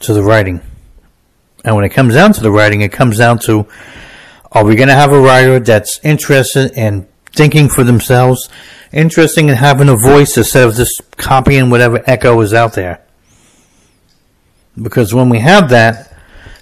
to 0.01 0.13
the 0.13 0.21
writing. 0.21 0.59
And 1.63 1.77
when 1.77 1.85
it 1.85 1.91
comes 1.91 2.13
down 2.13 2.33
to 2.33 2.41
the 2.41 2.51
writing, 2.51 2.81
it 2.81 2.91
comes 2.91 3.17
down 3.17 3.39
to 3.45 3.69
are 4.51 4.65
we 4.65 4.75
going 4.75 4.89
to 4.89 4.95
have 4.95 5.11
a 5.11 5.19
writer 5.19 5.59
that's 5.59 5.99
interested 6.03 6.71
in 6.71 7.07
thinking 7.33 7.69
for 7.69 7.83
themselves, 7.83 8.49
interesting 8.91 9.49
in 9.49 9.55
having 9.55 9.89
a 9.89 9.95
voice 9.95 10.35
instead 10.37 10.67
of 10.67 10.75
just 10.75 11.01
copying 11.17 11.69
whatever 11.69 12.01
echo 12.07 12.39
is 12.41 12.53
out 12.53 12.73
there? 12.73 13.01
Because 14.81 15.13
when 15.13 15.29
we 15.29 15.39
have 15.39 15.69
that, 15.69 16.09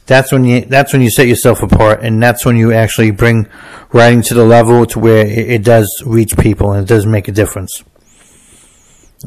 that's 0.05 0.31
when 0.31 0.45
you 0.45 0.61
that's 0.61 0.93
when 0.93 1.01
you 1.01 1.09
set 1.09 1.27
yourself 1.27 1.61
apart, 1.61 2.01
and 2.01 2.23
that's 2.23 2.45
when 2.45 2.55
you 2.55 2.71
actually 2.71 3.11
bring 3.11 3.47
writing 3.91 4.21
to 4.23 4.33
the 4.33 4.45
level 4.45 4.85
to 4.85 4.99
where 4.99 5.25
it, 5.25 5.49
it 5.49 5.63
does 5.63 6.03
reach 6.05 6.37
people 6.37 6.71
and 6.71 6.83
it 6.83 6.87
does 6.87 7.05
make 7.05 7.27
a 7.27 7.31
difference. 7.31 7.83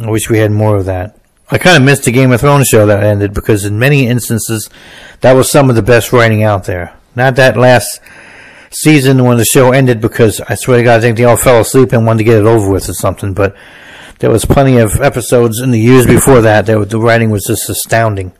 I 0.00 0.10
wish 0.10 0.30
we 0.30 0.38
had 0.38 0.52
more 0.52 0.76
of 0.76 0.86
that. 0.86 1.18
I 1.50 1.58
kind 1.58 1.76
of 1.76 1.82
missed 1.82 2.04
the 2.04 2.12
Game 2.12 2.30
of 2.30 2.40
Thrones 2.40 2.68
show 2.68 2.86
that 2.86 3.02
ended 3.02 3.34
because 3.34 3.64
in 3.64 3.78
many 3.78 4.06
instances, 4.06 4.70
that 5.20 5.32
was 5.32 5.50
some 5.50 5.68
of 5.68 5.76
the 5.76 5.82
best 5.82 6.12
writing 6.12 6.42
out 6.42 6.64
there. 6.64 6.96
Not 7.16 7.36
that 7.36 7.56
last 7.56 8.00
season 8.70 9.24
when 9.24 9.36
the 9.36 9.44
show 9.44 9.72
ended 9.72 10.00
because 10.00 10.40
I 10.40 10.54
swear 10.54 10.78
to 10.78 10.84
God, 10.84 10.98
I 10.98 11.00
think 11.00 11.16
they 11.16 11.24
all 11.24 11.36
fell 11.36 11.60
asleep 11.60 11.92
and 11.92 12.06
wanted 12.06 12.18
to 12.18 12.24
get 12.24 12.38
it 12.38 12.46
over 12.46 12.70
with 12.70 12.88
or 12.88 12.94
something. 12.94 13.34
But 13.34 13.56
there 14.20 14.30
was 14.30 14.44
plenty 14.44 14.78
of 14.78 15.00
episodes 15.00 15.60
in 15.60 15.70
the 15.70 15.80
years 15.80 16.06
before 16.06 16.40
that 16.42 16.66
the 16.66 17.00
writing 17.00 17.30
was 17.30 17.44
just 17.44 17.68
astounding. 17.68 18.32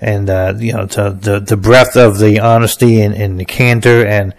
And, 0.00 0.30
uh, 0.30 0.54
you 0.56 0.72
know, 0.72 0.86
to, 0.86 1.10
the, 1.10 1.40
the 1.40 1.56
breadth 1.56 1.96
of 1.96 2.18
the 2.18 2.38
honesty 2.38 3.00
and, 3.00 3.14
and 3.14 3.40
the 3.40 3.44
candor 3.44 4.06
and 4.06 4.32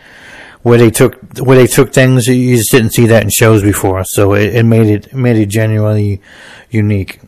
where 0.62 0.78
they 0.78 0.90
took, 0.90 1.38
where 1.40 1.58
they 1.58 1.68
took 1.68 1.92
things, 1.92 2.28
you 2.28 2.56
just 2.56 2.72
didn't 2.72 2.92
see 2.92 3.08
that 3.08 3.24
in 3.24 3.30
shows 3.30 3.62
before. 3.62 4.04
So 4.06 4.34
it, 4.34 4.56
it 4.56 4.64
made 4.64 4.88
it, 4.88 5.08
it 5.08 5.16
made 5.16 5.36
it 5.36 5.48
genuinely 5.48 6.22
unique. 6.70 7.20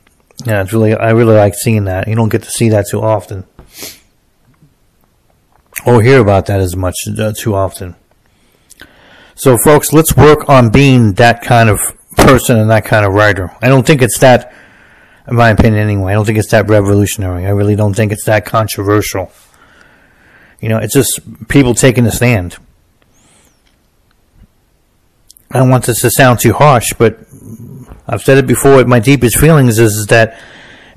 Yeah, 0.45 0.61
it's 0.61 0.71
really, 0.71 0.95
I 0.95 1.11
really 1.11 1.35
like 1.35 1.55
seeing 1.55 1.85
that. 1.85 2.07
You 2.07 2.15
don't 2.15 2.29
get 2.29 2.43
to 2.43 2.51
see 2.51 2.69
that 2.69 2.87
too 2.89 3.01
often 3.01 3.45
or 5.85 6.01
hear 6.01 6.19
about 6.19 6.45
that 6.47 6.59
as 6.59 6.75
much 6.75 6.95
uh, 7.17 7.33
too 7.37 7.55
often. 7.55 7.95
So, 9.35 9.57
folks, 9.63 9.91
let's 9.93 10.15
work 10.15 10.49
on 10.49 10.69
being 10.69 11.13
that 11.13 11.41
kind 11.41 11.69
of 11.69 11.79
person 12.17 12.57
and 12.57 12.69
that 12.69 12.85
kind 12.85 13.05
of 13.05 13.13
writer. 13.13 13.55
I 13.61 13.69
don't 13.69 13.85
think 13.85 14.01
it's 14.01 14.19
that, 14.19 14.53
in 15.27 15.35
my 15.35 15.49
opinion 15.49 15.81
anyway, 15.81 16.11
I 16.11 16.15
don't 16.15 16.25
think 16.25 16.37
it's 16.37 16.51
that 16.51 16.69
revolutionary. 16.69 17.45
I 17.45 17.49
really 17.49 17.75
don't 17.75 17.93
think 17.93 18.11
it's 18.11 18.25
that 18.25 18.45
controversial. 18.45 19.31
You 20.59 20.69
know, 20.69 20.77
it's 20.77 20.93
just 20.93 21.19
people 21.47 21.73
taking 21.73 22.05
a 22.05 22.11
stand. 22.11 22.57
I 25.49 25.57
don't 25.57 25.69
want 25.69 25.85
this 25.85 26.01
to 26.01 26.11
sound 26.11 26.39
too 26.39 26.53
harsh, 26.53 26.93
but 26.97 27.19
I've 28.07 28.21
said 28.21 28.37
it 28.37 28.47
before. 28.47 28.83
My 28.85 28.99
deepest 28.99 29.37
feelings 29.37 29.79
is, 29.79 29.95
is 29.95 30.07
that 30.07 30.39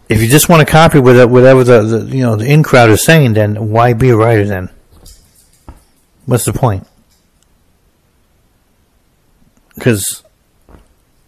if 0.08 0.20
you 0.20 0.28
just 0.28 0.48
want 0.48 0.66
to 0.66 0.70
copy 0.70 0.98
whatever 0.98 1.64
the, 1.64 1.82
the 1.82 2.16
you 2.16 2.22
know 2.22 2.36
the 2.36 2.44
in 2.44 2.62
crowd 2.62 2.90
is 2.90 3.04
saying, 3.04 3.32
then 3.32 3.70
why 3.70 3.94
be 3.94 4.10
a 4.10 4.16
writer 4.16 4.44
then? 4.44 4.70
What's 6.26 6.44
the 6.44 6.52
point? 6.52 6.86
Because 9.74 10.22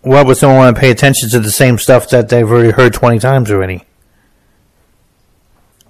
why 0.03 0.23
would 0.23 0.37
someone 0.37 0.59
want 0.59 0.77
to 0.77 0.81
pay 0.81 0.91
attention 0.91 1.29
to 1.31 1.41
the 1.41 1.51
same 1.51 1.79
stuff 1.79 2.09
that 2.11 2.29
they've 2.29 2.49
already 2.49 2.71
heard 2.71 2.95
20 2.95 3.19
times 3.19 3.51
already? 3.51 3.85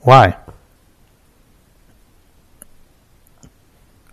Why? 0.01 0.37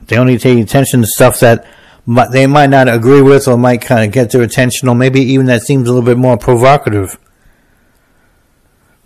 They 0.02 0.18
only 0.18 0.38
pay 0.38 0.60
attention 0.60 1.02
to 1.02 1.08
stuff 1.08 1.40
that 1.40 1.66
they 2.06 2.48
might 2.48 2.70
not 2.70 2.90
agree 2.90 3.22
with 3.22 3.48
or 3.48 3.58
might 3.58 3.82
kind 3.82 4.06
of 4.06 4.12
get 4.12 4.32
their 4.32 4.42
attention, 4.42 4.90
or 4.90 4.96
maybe 4.96 5.22
even 5.22 5.46
that 5.46 5.62
seems 5.62 5.88
a 5.88 5.94
little 5.94 6.06
bit 6.06 6.18
more 6.18 6.38
provocative. 6.38 7.18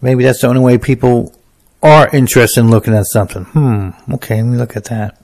Maybe 0.02 0.24
that's 0.24 0.42
the 0.42 0.48
only 0.48 0.62
way 0.62 0.78
people 0.78 1.36
are 1.84 2.10
interested 2.10 2.62
in 2.62 2.72
looking 2.72 2.96
at 2.96 3.06
something. 3.06 3.44
Hmm, 3.46 3.90
okay, 4.14 4.42
let 4.42 4.50
me 4.50 4.58
look 4.58 4.76
at 4.76 4.86
that. 4.86 5.22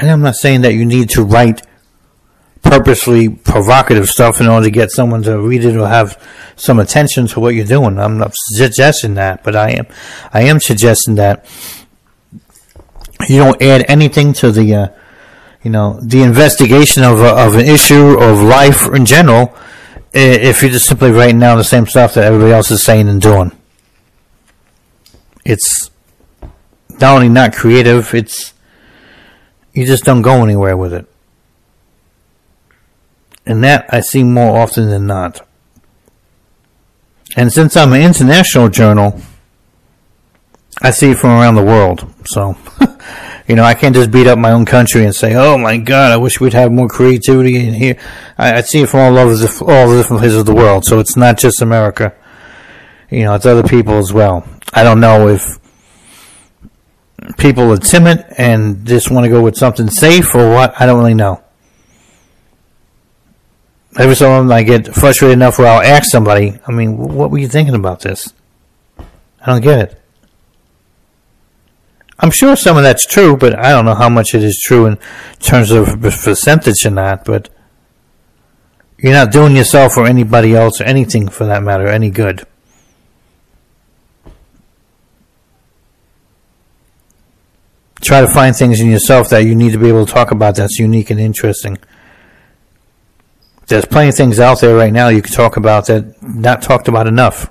And 0.00 0.10
I'm 0.10 0.22
not 0.22 0.36
saying 0.36 0.62
that 0.62 0.72
you 0.72 0.86
need 0.86 1.10
to 1.10 1.22
write 1.22 1.60
purposely 2.62 3.28
provocative 3.28 4.08
stuff 4.08 4.40
in 4.40 4.48
order 4.48 4.64
to 4.64 4.70
get 4.70 4.90
someone 4.90 5.22
to 5.24 5.38
read 5.38 5.62
it 5.62 5.76
or 5.76 5.86
have 5.86 6.22
some 6.56 6.78
attention 6.78 7.26
to 7.28 7.40
what 7.40 7.54
you're 7.54 7.66
doing. 7.66 7.98
I'm 7.98 8.16
not 8.16 8.32
suggesting 8.34 9.14
that, 9.14 9.44
but 9.44 9.54
I 9.54 9.72
am 9.72 9.86
I 10.32 10.42
am 10.44 10.58
suggesting 10.58 11.16
that 11.16 11.44
you 13.28 13.36
don't 13.36 13.60
add 13.60 13.84
anything 13.88 14.32
to 14.34 14.50
the 14.50 14.74
uh, 14.74 14.88
you 15.62 15.70
know 15.70 16.00
the 16.02 16.22
investigation 16.22 17.02
of 17.02 17.20
a, 17.20 17.34
of 17.36 17.56
an 17.56 17.66
issue 17.66 18.18
of 18.18 18.40
life 18.40 18.86
in 18.86 19.04
general 19.04 19.54
if 20.12 20.62
you're 20.62 20.70
just 20.70 20.86
simply 20.86 21.10
writing 21.10 21.38
down 21.38 21.58
the 21.58 21.64
same 21.64 21.86
stuff 21.86 22.14
that 22.14 22.24
everybody 22.24 22.52
else 22.52 22.70
is 22.70 22.82
saying 22.82 23.08
and 23.08 23.20
doing. 23.20 23.52
It's 25.44 25.90
not 26.88 27.14
only 27.14 27.28
not 27.28 27.52
creative, 27.52 28.14
it's 28.14 28.54
you 29.72 29.86
just 29.86 30.04
don't 30.04 30.22
go 30.22 30.42
anywhere 30.42 30.76
with 30.76 30.92
it. 30.92 31.06
And 33.46 33.64
that 33.64 33.86
I 33.92 34.00
see 34.00 34.22
more 34.22 34.58
often 34.58 34.88
than 34.90 35.06
not. 35.06 35.46
And 37.36 37.52
since 37.52 37.76
I'm 37.76 37.92
an 37.92 38.02
international 38.02 38.68
journal, 38.68 39.20
I 40.82 40.90
see 40.90 41.10
it 41.10 41.18
from 41.18 41.30
around 41.30 41.54
the 41.54 41.64
world. 41.64 42.12
So, 42.26 42.56
you 43.48 43.54
know, 43.54 43.64
I 43.64 43.74
can't 43.74 43.94
just 43.94 44.10
beat 44.10 44.26
up 44.26 44.38
my 44.38 44.52
own 44.52 44.64
country 44.64 45.04
and 45.04 45.14
say, 45.14 45.34
"Oh 45.34 45.56
my 45.58 45.76
God, 45.76 46.12
I 46.12 46.16
wish 46.16 46.40
we'd 46.40 46.54
have 46.54 46.72
more 46.72 46.88
creativity 46.88 47.56
in 47.56 47.74
here." 47.74 47.98
I, 48.36 48.58
I 48.58 48.60
see 48.62 48.82
it 48.82 48.88
from 48.88 49.00
all 49.00 49.18
over 49.18 49.34
the 49.34 49.64
all 49.66 49.88
the 49.88 49.96
different 49.96 50.20
places 50.20 50.38
of 50.38 50.46
the 50.46 50.54
world. 50.54 50.84
So 50.84 50.98
it's 50.98 51.16
not 51.16 51.38
just 51.38 51.62
America. 51.62 52.14
You 53.10 53.24
know, 53.24 53.34
it's 53.34 53.46
other 53.46 53.62
people 53.62 53.94
as 53.98 54.12
well. 54.12 54.46
I 54.72 54.82
don't 54.82 55.00
know 55.00 55.28
if 55.28 55.58
people 57.36 57.72
are 57.72 57.76
timid 57.76 58.24
and 58.38 58.86
just 58.86 59.10
want 59.10 59.24
to 59.24 59.30
go 59.30 59.42
with 59.42 59.56
something 59.56 59.88
safe 59.88 60.34
or 60.34 60.50
what. 60.50 60.80
I 60.80 60.86
don't 60.86 60.98
really 60.98 61.14
know. 61.14 61.42
Every 63.98 64.14
so 64.14 64.30
often 64.30 64.52
I 64.52 64.62
get 64.62 64.94
frustrated 64.94 65.34
enough 65.34 65.58
where 65.58 65.66
I'll 65.68 65.82
ask 65.82 66.10
somebody, 66.10 66.58
I 66.66 66.72
mean, 66.72 66.96
what 66.96 67.30
were 67.30 67.38
you 67.38 67.48
thinking 67.48 67.74
about 67.74 68.00
this? 68.00 68.32
I 68.98 69.46
don't 69.46 69.62
get 69.62 69.78
it. 69.78 70.00
I'm 72.18 72.30
sure 72.30 72.54
some 72.54 72.76
of 72.76 72.82
that's 72.82 73.06
true, 73.06 73.36
but 73.36 73.58
I 73.58 73.70
don't 73.70 73.86
know 73.86 73.94
how 73.94 74.10
much 74.10 74.34
it 74.34 74.44
is 74.44 74.62
true 74.62 74.86
in 74.86 74.98
terms 75.38 75.70
of 75.70 76.00
percentage 76.00 76.84
or 76.84 76.90
not, 76.90 77.24
but 77.24 77.48
you're 78.98 79.14
not 79.14 79.32
doing 79.32 79.56
yourself 79.56 79.96
or 79.96 80.06
anybody 80.06 80.54
else 80.54 80.80
or 80.80 80.84
anything 80.84 81.28
for 81.28 81.46
that 81.46 81.62
matter 81.62 81.88
any 81.88 82.10
good. 82.10 82.46
Try 88.00 88.22
to 88.22 88.28
find 88.28 88.56
things 88.56 88.80
in 88.80 88.90
yourself 88.90 89.28
that 89.28 89.40
you 89.40 89.54
need 89.54 89.72
to 89.72 89.78
be 89.78 89.88
able 89.88 90.06
to 90.06 90.12
talk 90.12 90.30
about 90.30 90.56
that's 90.56 90.78
unique 90.78 91.10
and 91.10 91.20
interesting 91.20 91.78
there's 93.70 93.84
plenty 93.84 94.08
of 94.08 94.16
things 94.16 94.40
out 94.40 94.60
there 94.60 94.74
right 94.74 94.92
now 94.92 95.08
you 95.08 95.22
can 95.22 95.32
talk 95.32 95.56
about 95.56 95.86
that 95.86 96.20
not 96.22 96.60
talked 96.60 96.88
about 96.88 97.06
enough. 97.06 97.50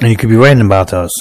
And 0.00 0.10
you 0.10 0.16
could 0.16 0.28
be 0.28 0.34
writing 0.34 0.66
about 0.66 0.88
those. 0.88 1.12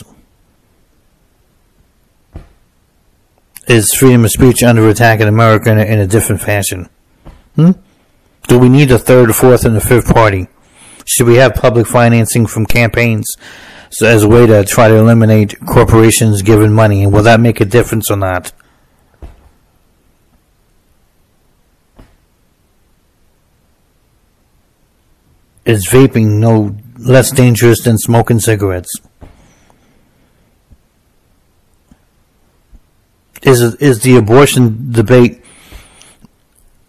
Is 3.68 3.94
freedom 3.94 4.26
of 4.26 4.32
speech 4.32 4.64
under 4.64 4.90
attack 4.90 5.20
in 5.20 5.28
America 5.28 5.72
in 5.72 5.78
a, 5.78 5.84
in 5.84 6.00
a 6.00 6.08
different 6.08 6.42
fashion? 6.42 6.90
Hmm? 7.56 7.72
Do 8.48 8.58
we 8.58 8.68
need 8.68 8.92
a 8.92 8.98
third, 8.98 9.34
fourth, 9.36 9.64
and 9.64 9.78
a 9.78 9.80
fifth 9.80 10.12
party? 10.12 10.48
Should 11.06 11.28
we 11.28 11.36
have 11.36 11.56
public 11.56 11.88
financing 11.88 12.46
from 12.46 12.66
campaigns 12.66 13.36
as 14.04 14.24
a 14.24 14.28
way 14.28 14.46
to 14.48 14.64
try 14.64 14.88
to 14.88 14.96
eliminate 14.96 15.56
corporations 15.66 16.42
giving 16.42 16.74
money? 16.74 17.04
And 17.04 17.14
will 17.14 17.24
that 17.24 17.40
make 17.40 17.62
a 17.62 17.66
difference 17.66 18.10
or 18.10 18.18
not? 18.18 18.52
is 25.66 25.88
vaping 25.88 26.40
no 26.40 26.76
less 26.98 27.32
dangerous 27.32 27.82
than 27.84 27.98
smoking 27.98 28.40
cigarettes? 28.40 28.92
Is 33.42 33.62
is 33.76 34.02
the 34.02 34.16
abortion 34.18 34.92
debate 34.92 35.44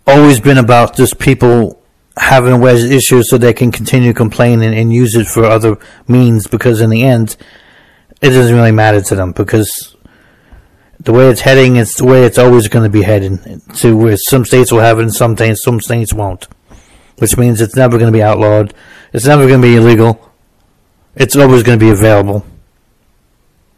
always 0.07 0.39
been 0.41 0.59
about 0.59 0.95
just 0.97 1.19
people 1.19 1.83
having 2.17 2.53
a 2.53 2.59
wedge 2.59 2.83
issue 2.83 3.23
so 3.23 3.39
they 3.39 3.53
can 3.53 3.73
continue 3.73 4.13
to 4.13 4.17
complain 4.17 4.63
and, 4.63 4.75
and 4.75 4.93
use 4.93 5.15
it 5.15 5.27
for 5.27 5.45
other 5.45 5.79
means? 6.09 6.47
Because 6.47 6.81
in 6.81 6.91
the 6.91 7.03
end, 7.03 7.37
it 8.21 8.31
doesn't 8.31 8.55
really 8.55 8.73
matter 8.73 9.01
to 9.01 9.15
them 9.15 9.33
because 9.33 9.97
the 11.01 11.13
way 11.13 11.29
it's 11.29 11.41
heading 11.41 11.77
is 11.77 11.93
the 11.95 12.05
way 12.05 12.25
it's 12.25 12.39
always 12.39 12.69
going 12.69 12.85
to 12.85 12.91
be 12.91 13.03
heading 13.03 13.61
to 13.77 13.97
where 13.97 14.17
some 14.17 14.45
states 14.45 14.73
will 14.73 14.81
have 14.81 14.99
it 14.99 15.03
and 15.03 15.15
some 15.15 15.37
states 15.37 15.63
some 15.63 15.81
states 15.81 16.15
won't 16.15 16.47
which 17.19 17.37
means 17.37 17.61
it's 17.61 17.77
never 17.77 17.99
going 17.99 18.13
to 18.13 18.17
be 18.17 18.23
outlawed. 18.23 18.75
It's 19.13 19.27
never 19.27 19.47
going 19.47 19.61
to 19.61 19.67
be 19.67 19.77
illegal. 19.77 20.33
It's 21.15 21.37
always 21.37 21.63
going 21.63 21.79
to 21.79 21.85
be 21.85 21.91
available. 21.91 22.45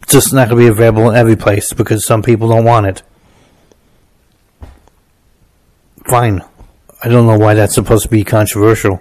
It's 0.02 0.12
just 0.12 0.32
not 0.32 0.48
going 0.48 0.62
to 0.62 0.70
be 0.70 0.72
available 0.72 1.10
in 1.10 1.16
every 1.16 1.36
place 1.36 1.72
because 1.72 2.06
some 2.06 2.22
people 2.22 2.48
don't 2.48 2.64
want 2.64 2.86
it. 2.86 3.02
Fine. 6.08 6.42
I 7.02 7.09
don't 7.09 7.27
know 7.27 7.39
why 7.39 7.55
that's 7.55 7.74
supposed 7.74 8.05
to 8.05 8.09
be 8.09 8.24
controversial. 8.24 9.01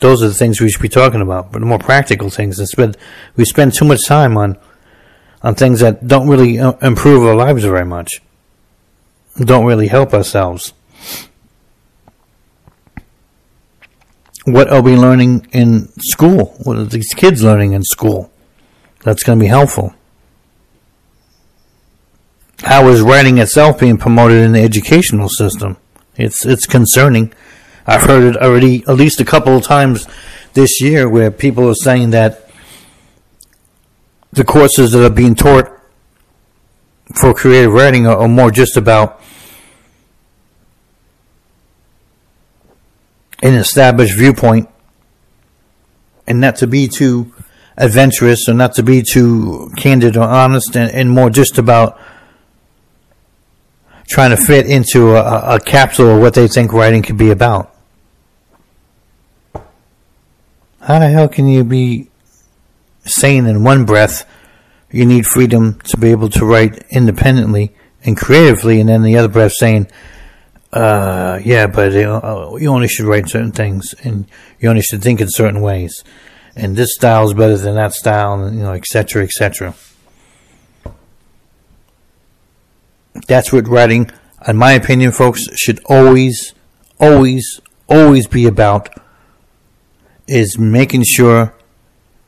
Those 0.00 0.22
are 0.22 0.28
the 0.28 0.34
things 0.34 0.60
we 0.60 0.70
should 0.70 0.82
be 0.82 0.88
talking 0.88 1.22
about, 1.22 1.50
but 1.50 1.60
the 1.60 1.66
more 1.66 1.78
practical 1.78 2.28
things. 2.28 2.60
Instead, 2.60 2.96
we 3.36 3.44
spend 3.44 3.74
too 3.74 3.86
much 3.86 4.06
time 4.06 4.36
on 4.36 4.58
on 5.42 5.54
things 5.54 5.80
that 5.80 6.06
don't 6.06 6.28
really 6.28 6.58
uh, 6.58 6.72
improve 6.82 7.22
our 7.22 7.34
lives 7.34 7.64
very 7.64 7.84
much 7.84 8.20
don't 9.38 9.64
really 9.64 9.88
help 9.88 10.14
ourselves. 10.14 10.72
What 14.44 14.70
are 14.70 14.82
we 14.82 14.94
learning 14.94 15.48
in 15.52 15.88
school? 16.00 16.54
What 16.62 16.76
are 16.76 16.84
these 16.84 17.14
kids 17.14 17.42
learning 17.42 17.72
in 17.72 17.82
school? 17.82 18.30
That's 19.02 19.22
going 19.22 19.38
to 19.38 19.42
be 19.42 19.48
helpful. 19.48 19.94
How 22.60 22.88
is 22.88 23.02
writing 23.02 23.38
itself 23.38 23.80
being 23.80 23.98
promoted 23.98 24.38
in 24.38 24.52
the 24.52 24.62
educational 24.62 25.28
system? 25.28 25.76
It's 26.16 26.46
it's 26.46 26.66
concerning. 26.66 27.32
I've 27.86 28.02
heard 28.02 28.22
it 28.22 28.40
already 28.40 28.82
at 28.88 28.96
least 28.96 29.20
a 29.20 29.24
couple 29.24 29.56
of 29.56 29.64
times 29.64 30.06
this 30.54 30.80
year 30.80 31.08
where 31.08 31.30
people 31.30 31.68
are 31.68 31.74
saying 31.74 32.10
that 32.10 32.48
the 34.32 34.44
courses 34.44 34.92
that 34.92 35.04
are 35.04 35.14
being 35.14 35.34
taught 35.34 35.70
for 37.14 37.34
creative 37.34 37.72
writing 37.72 38.06
are, 38.06 38.16
are 38.16 38.28
more 38.28 38.50
just 38.50 38.76
about 38.76 39.20
an 43.42 43.54
established 43.54 44.16
viewpoint 44.16 44.68
and 46.26 46.40
not 46.40 46.56
to 46.56 46.66
be 46.66 46.88
too 46.88 47.32
adventurous 47.76 48.48
or 48.48 48.54
not 48.54 48.74
to 48.74 48.82
be 48.82 49.02
too 49.02 49.70
candid 49.76 50.16
or 50.16 50.22
honest 50.22 50.74
and, 50.76 50.90
and 50.92 51.10
more 51.10 51.28
just 51.28 51.58
about 51.58 52.00
trying 54.06 54.30
to 54.30 54.36
fit 54.36 54.66
into 54.66 55.16
a, 55.16 55.56
a 55.56 55.60
capsule 55.60 56.16
of 56.16 56.20
what 56.20 56.34
they 56.34 56.48
think 56.48 56.72
writing 56.72 57.02
could 57.02 57.18
be 57.18 57.30
about. 57.30 57.74
How 60.80 60.98
the 60.98 61.08
hell 61.08 61.28
can 61.28 61.48
you 61.48 61.64
be 61.64 62.10
saying 63.06 63.46
in 63.46 63.64
one 63.64 63.84
breath 63.84 64.28
you 64.90 65.04
need 65.04 65.26
freedom 65.26 65.80
to 65.80 65.96
be 65.96 66.10
able 66.10 66.28
to 66.30 66.44
write 66.44 66.84
independently 66.90 67.74
and 68.04 68.16
creatively, 68.16 68.80
and 68.80 68.88
then 68.88 69.02
the 69.02 69.16
other 69.16 69.28
breath 69.28 69.52
saying 69.52 69.88
uh, 70.74 71.38
yeah, 71.44 71.68
but 71.68 71.94
uh, 71.94 72.56
you 72.56 72.68
only 72.68 72.88
should 72.88 73.06
write 73.06 73.28
certain 73.28 73.52
things, 73.52 73.94
and 74.02 74.26
you 74.58 74.68
only 74.68 74.82
should 74.82 75.00
think 75.00 75.20
in 75.20 75.28
certain 75.30 75.60
ways, 75.60 76.02
and 76.56 76.74
this 76.74 76.94
style 76.94 77.24
is 77.24 77.32
better 77.32 77.56
than 77.56 77.76
that 77.76 77.92
style, 77.92 78.42
and 78.42 78.56
you 78.56 78.62
know, 78.62 78.72
etc., 78.72 79.22
etc. 79.22 79.74
That's 83.26 83.52
what 83.52 83.68
writing, 83.68 84.10
in 84.46 84.56
my 84.56 84.72
opinion, 84.72 85.12
folks, 85.12 85.42
should 85.56 85.80
always, 85.84 86.54
always, 86.98 87.60
always 87.88 88.26
be 88.26 88.46
about. 88.46 88.88
Is 90.26 90.58
making 90.58 91.04
sure 91.04 91.54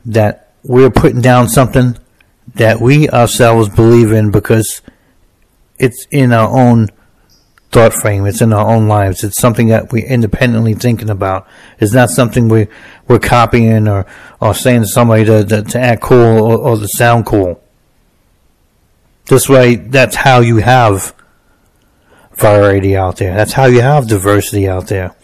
that 0.05 0.53
we're 0.63 0.91
putting 0.91 1.21
down 1.21 1.49
something 1.49 1.97
that 2.53 2.79
we 2.79 3.09
ourselves 3.09 3.69
believe 3.69 4.11
in 4.11 4.29
because 4.29 4.81
it's 5.79 6.05
in 6.11 6.31
our 6.31 6.49
own 6.49 6.89
thought 7.71 7.93
frame. 7.93 8.25
It's 8.25 8.41
in 8.41 8.53
our 8.53 8.67
own 8.67 8.87
lives. 8.87 9.23
It's 9.23 9.39
something 9.39 9.67
that 9.67 9.91
we're 9.91 10.07
independently 10.07 10.73
thinking 10.73 11.09
about. 11.09 11.47
It's 11.79 11.93
not 11.93 12.09
something 12.09 12.47
we 12.47 12.67
we're 13.07 13.19
copying 13.19 13.87
or 13.87 14.05
or 14.39 14.53
saying 14.53 14.81
to 14.81 14.87
somebody 14.87 15.25
to 15.25 15.45
to, 15.45 15.63
to 15.63 15.79
act 15.79 16.01
cool 16.01 16.43
or, 16.43 16.57
or 16.57 16.77
to 16.77 16.87
sound 16.97 17.25
cool. 17.25 17.61
This 19.27 19.49
way, 19.49 19.75
that's 19.75 20.15
how 20.15 20.39
you 20.39 20.57
have 20.57 21.13
variety 22.33 22.95
out 22.95 23.17
there. 23.17 23.35
That's 23.35 23.53
how 23.53 23.65
you 23.65 23.81
have 23.81 24.07
diversity 24.07 24.67
out 24.67 24.87
there. 24.87 25.15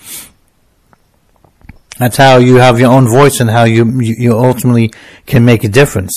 That's 2.00 2.18
how 2.18 2.38
you 2.38 2.56
have 2.56 2.80
your 2.80 2.92
own 2.92 3.08
voice 3.08 3.40
and 3.40 3.50
how 3.50 3.64
you 3.64 4.00
you 4.02 4.38
ultimately 4.38 4.92
can 5.26 5.46
make 5.46 5.64
a 5.64 5.70
difference. 5.70 6.14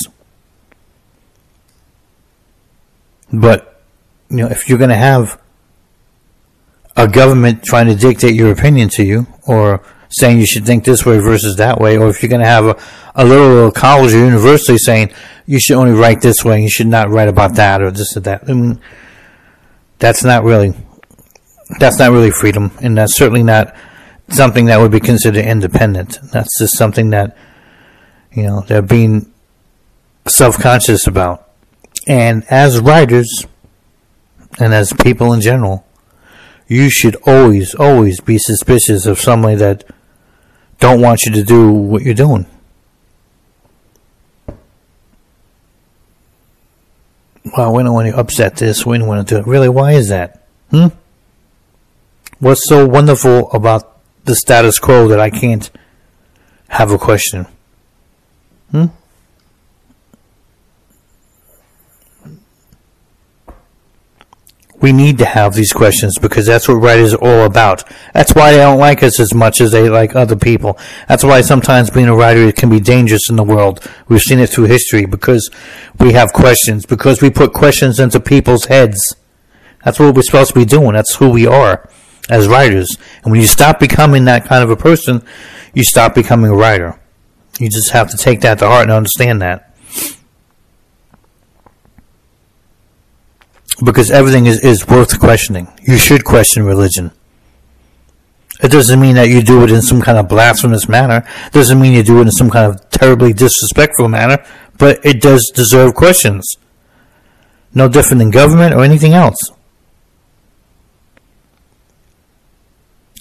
But 3.33 3.83
you 4.31 4.39
know, 4.39 4.47
if 4.49 4.69
you're 4.69 4.79
going 4.79 4.91
to 4.91 4.97
have 4.97 5.41
a 6.97 7.07
government 7.07 7.63
trying 7.63 7.87
to 7.87 7.95
dictate 7.95 8.35
your 8.35 8.51
opinion 8.51 8.89
to 8.91 9.05
you, 9.05 9.27
or 9.47 9.83
saying 10.09 10.39
you 10.39 10.47
should 10.47 10.65
think 10.65 10.85
this 10.85 11.05
way 11.05 11.19
versus 11.19 11.57
that 11.57 11.81
way, 11.81 11.97
or 11.97 12.09
if 12.09 12.23
you're 12.23 12.31
going 12.31 12.41
to 12.43 12.47
have 12.47 12.67
a, 12.67 12.79
a 13.15 13.25
little 13.25 13.71
college 13.71 14.15
or 14.15 14.19
university 14.19 14.79
saying 14.79 15.13
you 15.47 15.59
should 15.59 15.77
only 15.77 15.93
write 15.93 16.21
this 16.21 16.45
way, 16.45 16.55
and 16.55 16.63
you 16.65 16.71
should 16.71 16.87
not 16.87 17.11
write 17.11 17.29
about 17.29 17.55
that 17.57 17.83
or 17.83 17.91
this 17.91 18.17
or 18.17 18.21
that. 18.21 18.49
I 18.49 18.53
mean, 18.53 18.81
that's 19.99 20.25
not 20.25 20.45
really 20.45 20.75
that's 21.79 21.99
not 21.99 22.13
really 22.13 22.31
freedom, 22.31 22.71
and 22.81 22.97
that's 22.97 23.17
certainly 23.17 23.43
not 23.43 23.75
something 24.29 24.67
that 24.67 24.79
would 24.79 24.93
be 24.93 25.01
considered 25.01 25.45
independent. 25.45 26.19
That's 26.33 26.59
just 26.59 26.77
something 26.77 27.11
that 27.11 27.37
you 28.33 28.45
know 28.45 28.61
they're 28.61 28.83
being 28.83 29.33
self-conscious 30.27 31.07
about. 31.07 31.49
And 32.07 32.45
as 32.51 32.79
writers, 32.79 33.47
and 34.59 34.73
as 34.73 34.93
people 34.93 35.33
in 35.33 35.41
general, 35.41 35.85
you 36.69 36.91
should 36.91 37.17
always, 37.27 37.75
always 37.75 38.21
be 38.21 38.39
suspicious 38.39 39.07
of 39.07 39.21
somebody 39.21 39.57
that 39.57 39.85
don't 40.79 41.01
want 41.01 41.23
you 41.23 41.33
to 41.33 41.43
do 41.43 41.71
what 41.73 42.03
you're 42.03 42.15
doing. 42.15 42.47
Well, 47.57 47.75
we 47.75 47.83
don't 47.83 47.95
want 47.95 48.09
to 48.09 48.17
upset 48.19 48.57
this. 48.57 48.85
We 48.85 48.99
don't 48.99 49.07
want 49.07 49.27
to 49.27 49.35
do 49.35 49.41
it. 49.41 49.47
Really, 49.47 49.69
why 49.69 49.93
is 49.93 50.09
that? 50.09 50.47
Hmm? 50.71 50.89
What's 52.39 52.69
so 52.69 52.87
wonderful 52.87 53.51
about 53.53 53.99
the 54.25 54.35
status 54.35 54.79
quo 54.79 55.09
that 55.09 55.21
I 55.21 55.31
can't 55.31 55.71
have 56.69 56.91
a 56.91 56.99
question? 56.99 57.47
Hmm? 58.73 58.87
We 64.81 64.93
need 64.93 65.19
to 65.19 65.25
have 65.25 65.55
these 65.55 65.73
questions 65.73 66.19
because 66.19 66.47
that's 66.47 66.69
what 66.69 66.75
writers 66.75 67.15
are 67.15 67.25
all 67.25 67.47
about. 67.47 67.85
That's 68.13 68.35
why 68.35 68.53
they 68.53 68.59
don't 68.59 68.79
like 68.79 69.03
us 69.03 69.19
as 69.19 69.33
much 69.33 69.61
as 69.61 69.73
they 69.73 69.89
like 69.89 70.15
other 70.15 70.37
people. 70.37 70.79
That's 71.09 71.25
why 71.25 71.41
sometimes 71.41 71.91
being 71.91 72.09
a 72.09 72.17
writer 72.17 72.53
can 72.53 72.69
be 72.69 72.81
dangerous 72.81 73.31
in 73.31 73.37
the 73.37 73.45
world. 73.45 73.87
We've 74.09 74.21
seen 74.21 74.39
it 74.39 74.51
through 74.51 74.65
history 74.65 75.07
because 75.07 75.51
we 75.99 76.13
have 76.13 76.33
questions, 76.33 76.85
because 76.85 77.23
we 77.23 77.31
put 77.31 77.53
questions 77.53 77.99
into 77.99 78.21
people's 78.21 78.67
heads. 78.67 79.17
That's 79.85 79.99
what 79.99 80.15
we're 80.15 80.23
supposed 80.23 80.53
to 80.53 80.59
be 80.59 80.65
doing. 80.65 80.93
That's 80.93 81.15
who 81.15 81.31
we 81.31 81.47
are 81.47 81.89
as 82.29 82.49
writers. 82.49 82.97
And 83.23 83.33
when 83.33 83.41
you 83.41 83.47
stop 83.47 83.81
becoming 83.81 84.25
that 84.27 84.45
kind 84.45 84.63
of 84.63 84.71
a 84.71 84.77
person, 84.77 85.23
you 85.73 85.85
stop 85.85 86.15
becoming 86.15 86.51
a 86.51 86.57
writer. 86.57 86.99
You 87.59 87.71
just 87.71 87.93
have 87.93 88.11
to 88.11 88.17
take 88.17 88.43
that 88.43 88.59
to 88.59 88.67
heart 88.67 88.83
and 88.83 88.93
understand 88.93 89.41
that. 89.43 89.76
Because 93.85 94.11
everything 94.11 94.47
is, 94.47 94.61
is 94.61 94.87
worth 94.89 95.19
questioning. 95.19 95.69
You 95.83 95.97
should 95.97 96.25
question 96.25 96.65
religion. 96.65 97.13
It 98.63 98.71
doesn't 98.71 98.99
mean 98.99 99.17
that 99.17 99.29
you 99.29 99.43
do 99.43 99.63
it 99.65 99.71
in 99.71 99.83
some 99.83 100.01
kind 100.01 100.17
of 100.17 100.29
blasphemous 100.29 100.89
manner. 100.89 101.27
It 101.47 101.53
doesn't 101.53 101.79
mean 101.79 101.93
you 101.93 102.03
do 102.03 102.19
it 102.19 102.23
in 102.23 102.31
some 102.31 102.51
kind 102.51 102.73
of 102.73 102.89
terribly 102.91 103.33
disrespectful 103.35 104.09
manner, 104.09 104.45
but 104.79 105.05
it 105.05 105.21
does 105.21 105.51
deserve 105.55 105.95
questions. 105.95 106.57
No 107.75 107.89
different 107.89 108.21
than 108.21 108.31
government 108.31 108.75
or 108.75 108.83
anything 108.83 109.13
else. 109.13 109.37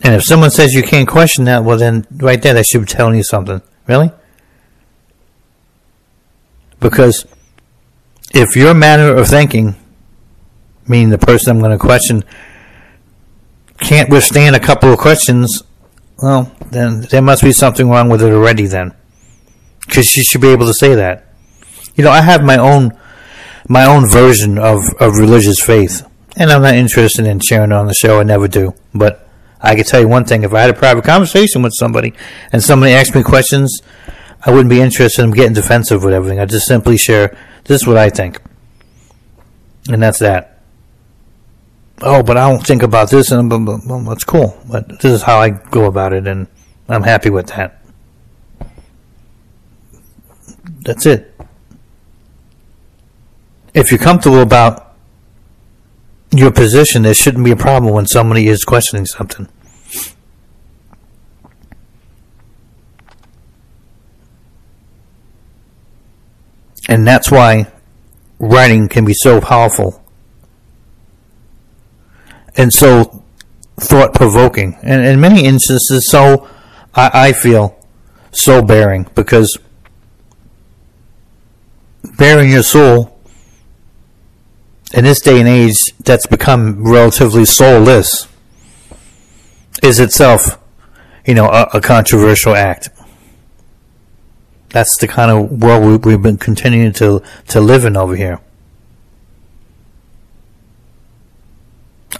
And 0.04 0.14
if 0.14 0.24
someone 0.24 0.52
says 0.52 0.74
you 0.74 0.84
can't 0.84 1.08
question 1.08 1.46
that, 1.46 1.64
well 1.64 1.78
then 1.78 2.06
right 2.16 2.42
there 2.42 2.54
they 2.54 2.64
should 2.64 2.82
be 2.82 2.88
telling 2.88 3.16
you 3.16 3.24
something. 3.24 3.62
Really? 3.88 4.12
Because 6.80 7.26
if 8.34 8.56
your 8.56 8.74
manner 8.74 9.14
of 9.14 9.28
thinking 9.28 9.76
meaning 10.88 11.10
the 11.10 11.18
person 11.18 11.52
I'm 11.52 11.60
going 11.60 11.72
to 11.72 11.78
question 11.78 12.24
can't 13.80 14.10
withstand 14.10 14.56
a 14.56 14.60
couple 14.60 14.92
of 14.92 15.00
questions, 15.00 15.64
well, 16.22 16.52
then 16.72 17.02
there 17.12 17.22
must 17.22 17.44
be 17.44 17.52
something 17.52 17.90
wrong 17.90 18.10
with 18.10 18.22
it 18.22 18.32
already 18.32 18.68
then. 18.68 18.94
Because 19.86 20.08
she 20.08 20.24
should 20.24 20.42
be 20.42 20.50
able 20.50 20.66
to 20.66 20.74
say 20.74 20.96
that. 20.96 21.34
You 21.96 22.04
know, 22.04 22.12
I 22.12 22.22
have 22.22 22.44
my 22.44 22.58
own, 22.58 22.98
my 23.68 23.86
own 23.86 24.10
version 24.10 24.58
of, 24.58 24.82
of 25.00 25.18
religious 25.18 25.62
faith. 25.62 26.08
And 26.38 26.52
I'm 26.52 26.62
not 26.62 26.76
interested 26.76 27.26
in 27.26 27.40
sharing 27.40 27.72
on 27.72 27.88
the 27.88 27.94
show. 27.94 28.20
I 28.20 28.24
never 28.24 28.48
do. 28.48 28.74
But 28.94 29.28
I 29.62 29.76
can 29.76 29.86
tell 29.86 30.02
you 30.02 30.08
one 30.08 30.26
thing. 30.26 30.44
If 30.44 30.54
I 30.54 30.62
had 30.62 30.70
a 30.70 30.74
private 30.74 31.04
conversation 31.04 31.62
with 31.62 31.74
somebody 31.78 32.14
and 32.52 32.64
somebody 32.64 32.94
asked 32.94 33.16
me 33.16 33.24
questions, 33.24 33.82
I 34.44 34.52
wouldn't 34.52 34.70
be 34.70 34.82
interested 34.82 35.24
in 35.24 35.32
getting 35.32 35.54
defensive 35.54 36.04
with 36.04 36.14
everything. 36.14 36.40
I 36.40 36.46
just 36.46 36.68
simply 36.68 36.98
share, 36.98 37.38
this 37.66 37.82
is 37.82 37.88
what 37.88 37.98
I 37.98 38.10
think. 38.10 38.42
And 39.88 40.02
that's 40.02 40.20
that 40.20 40.55
oh, 42.02 42.24
but 42.24 42.38
I 42.38 42.50
don't 42.50 42.66
think 42.66 42.84
about 42.84 43.10
this, 43.10 43.32
and 43.32 43.52
that's 44.08 44.24
cool. 44.24 44.60
But 44.70 44.88
this 45.02 45.12
is 45.12 45.22
how 45.22 45.40
I 45.40 45.50
go 45.50 45.86
about 45.86 46.14
it, 46.14 46.28
and 46.28 46.48
I'm 46.88 47.04
happy 47.04 47.30
with 47.30 47.48
that. 47.48 47.82
That's 50.82 51.06
it. 51.06 51.34
If 53.74 53.92
you're 53.92 54.00
comfortable 54.00 54.42
about 54.42 54.96
your 56.32 56.52
position, 56.52 57.02
there 57.02 57.14
shouldn't 57.14 57.44
be 57.44 57.52
a 57.52 57.56
problem 57.56 57.94
when 57.94 58.06
somebody 58.06 58.48
is 58.48 58.64
questioning 58.64 59.06
something. 59.06 59.50
And 66.88 67.08
that's 67.08 67.32
why 67.32 67.72
writing 68.38 68.88
can 68.88 69.06
be 69.06 69.14
so 69.14 69.42
powerful 69.42 70.05
and 72.58 72.74
so 72.74 73.24
thought 73.78 74.14
provoking, 74.14 74.78
and 74.82 75.06
in 75.06 75.20
many 75.20 75.46
instances, 75.46 76.10
so 76.10 76.48
I, 76.94 77.12
I 77.14 77.34
feel 77.34 77.78
so 78.32 78.62
baring 78.62 79.08
because 79.16 79.58
baring 82.18 82.52
your 82.52 82.64
soul 82.64 83.18
in 84.94 85.04
this 85.04 85.20
day 85.20 85.40
and 85.40 85.48
age 85.48 85.76
that's 86.00 86.26
become 86.26 86.88
relatively 86.88 87.46
soulless 87.46 88.28
is 89.84 90.00
itself, 90.00 90.58
you 91.26 91.34
know, 91.34 91.48
a, 91.50 91.70
a 91.74 91.82
controversial 91.82 92.56
act. 92.56 92.90
That's 94.70 94.98
the 94.98 95.08
kind 95.08 95.32
of 95.32 95.62
world 95.62 96.06
we, 96.06 96.12
we've 96.14 96.22
been 96.22 96.38
continuing 96.38 96.94
to 96.94 97.22
to 97.50 97.62
live 97.62 97.86
in 97.86 97.98
over 97.98 98.16
here. 98.16 98.42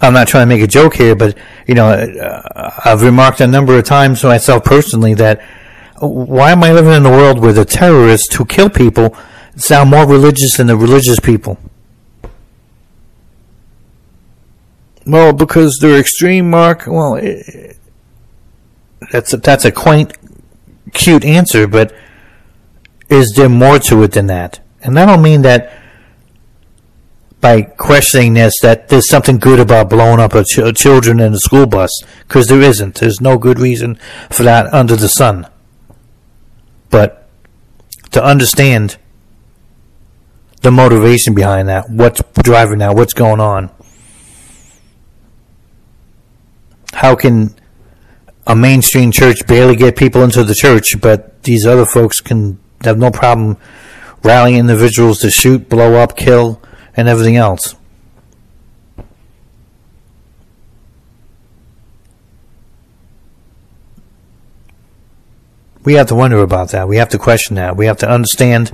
I'm 0.00 0.12
not 0.12 0.28
trying 0.28 0.48
to 0.48 0.54
make 0.54 0.62
a 0.62 0.66
joke 0.66 0.94
here, 0.94 1.14
but 1.14 1.36
you 1.66 1.74
know, 1.74 1.88
uh, 1.88 2.80
I've 2.84 3.02
remarked 3.02 3.40
a 3.40 3.46
number 3.46 3.78
of 3.78 3.84
times 3.84 4.20
to 4.20 4.26
myself 4.26 4.64
personally 4.64 5.14
that 5.14 5.40
why 6.00 6.52
am 6.52 6.62
I 6.62 6.72
living 6.72 6.92
in 6.92 7.06
a 7.06 7.10
world 7.10 7.40
where 7.40 7.52
the 7.52 7.64
terrorists 7.64 8.34
who 8.34 8.44
kill 8.44 8.68
people 8.68 9.16
sound 9.56 9.90
more 9.90 10.06
religious 10.06 10.56
than 10.58 10.66
the 10.66 10.76
religious 10.76 11.18
people? 11.20 11.58
Well, 15.06 15.32
because 15.32 15.78
they're 15.80 15.98
extreme, 15.98 16.50
Mark. 16.50 16.84
Well, 16.86 17.14
it, 17.14 17.78
that's 19.12 19.32
a, 19.32 19.36
that's 19.38 19.64
a 19.64 19.72
quaint, 19.72 20.12
cute 20.92 21.24
answer, 21.24 21.66
but 21.66 21.94
is 23.08 23.32
there 23.36 23.48
more 23.48 23.78
to 23.78 24.02
it 24.02 24.12
than 24.12 24.26
that? 24.26 24.60
And 24.82 24.98
I 24.98 25.06
don't 25.06 25.22
mean 25.22 25.42
that 25.42 25.72
by 27.46 27.62
questioning 27.62 28.34
this 28.34 28.54
that 28.60 28.88
there's 28.88 29.08
something 29.08 29.38
good 29.38 29.60
about 29.60 29.88
blowing 29.88 30.18
up 30.18 30.34
a 30.34 30.42
ch- 30.42 30.74
children 30.74 31.20
in 31.20 31.32
a 31.32 31.38
school 31.38 31.64
bus 31.64 31.92
because 32.26 32.48
there 32.48 32.60
isn't. 32.60 32.96
There's 32.96 33.20
no 33.20 33.38
good 33.38 33.60
reason 33.60 34.00
for 34.30 34.42
that 34.42 34.74
under 34.74 34.96
the 34.96 35.08
sun. 35.08 35.46
But 36.90 37.28
to 38.10 38.24
understand 38.24 38.96
the 40.62 40.72
motivation 40.72 41.36
behind 41.36 41.68
that, 41.68 41.88
what's 41.88 42.20
driving 42.42 42.80
that, 42.80 42.96
what's 42.96 43.14
going 43.14 43.38
on, 43.38 43.70
how 46.94 47.14
can 47.14 47.54
a 48.44 48.56
mainstream 48.56 49.12
church 49.12 49.46
barely 49.46 49.76
get 49.76 49.94
people 49.94 50.24
into 50.24 50.42
the 50.42 50.54
church, 50.54 51.00
but 51.00 51.44
these 51.44 51.64
other 51.64 51.86
folks 51.86 52.18
can 52.18 52.58
have 52.82 52.98
no 52.98 53.12
problem 53.12 53.56
rallying 54.24 54.58
individuals 54.58 55.20
to 55.20 55.30
shoot, 55.30 55.68
blow 55.68 55.94
up, 55.94 56.16
kill, 56.16 56.60
and 56.96 57.08
everything 57.08 57.36
else. 57.36 57.74
We 65.84 65.94
have 65.94 66.08
to 66.08 66.16
wonder 66.16 66.38
about 66.38 66.70
that. 66.70 66.88
We 66.88 66.96
have 66.96 67.10
to 67.10 67.18
question 67.18 67.54
that. 67.56 67.76
We 67.76 67.86
have 67.86 67.98
to 67.98 68.10
understand 68.10 68.72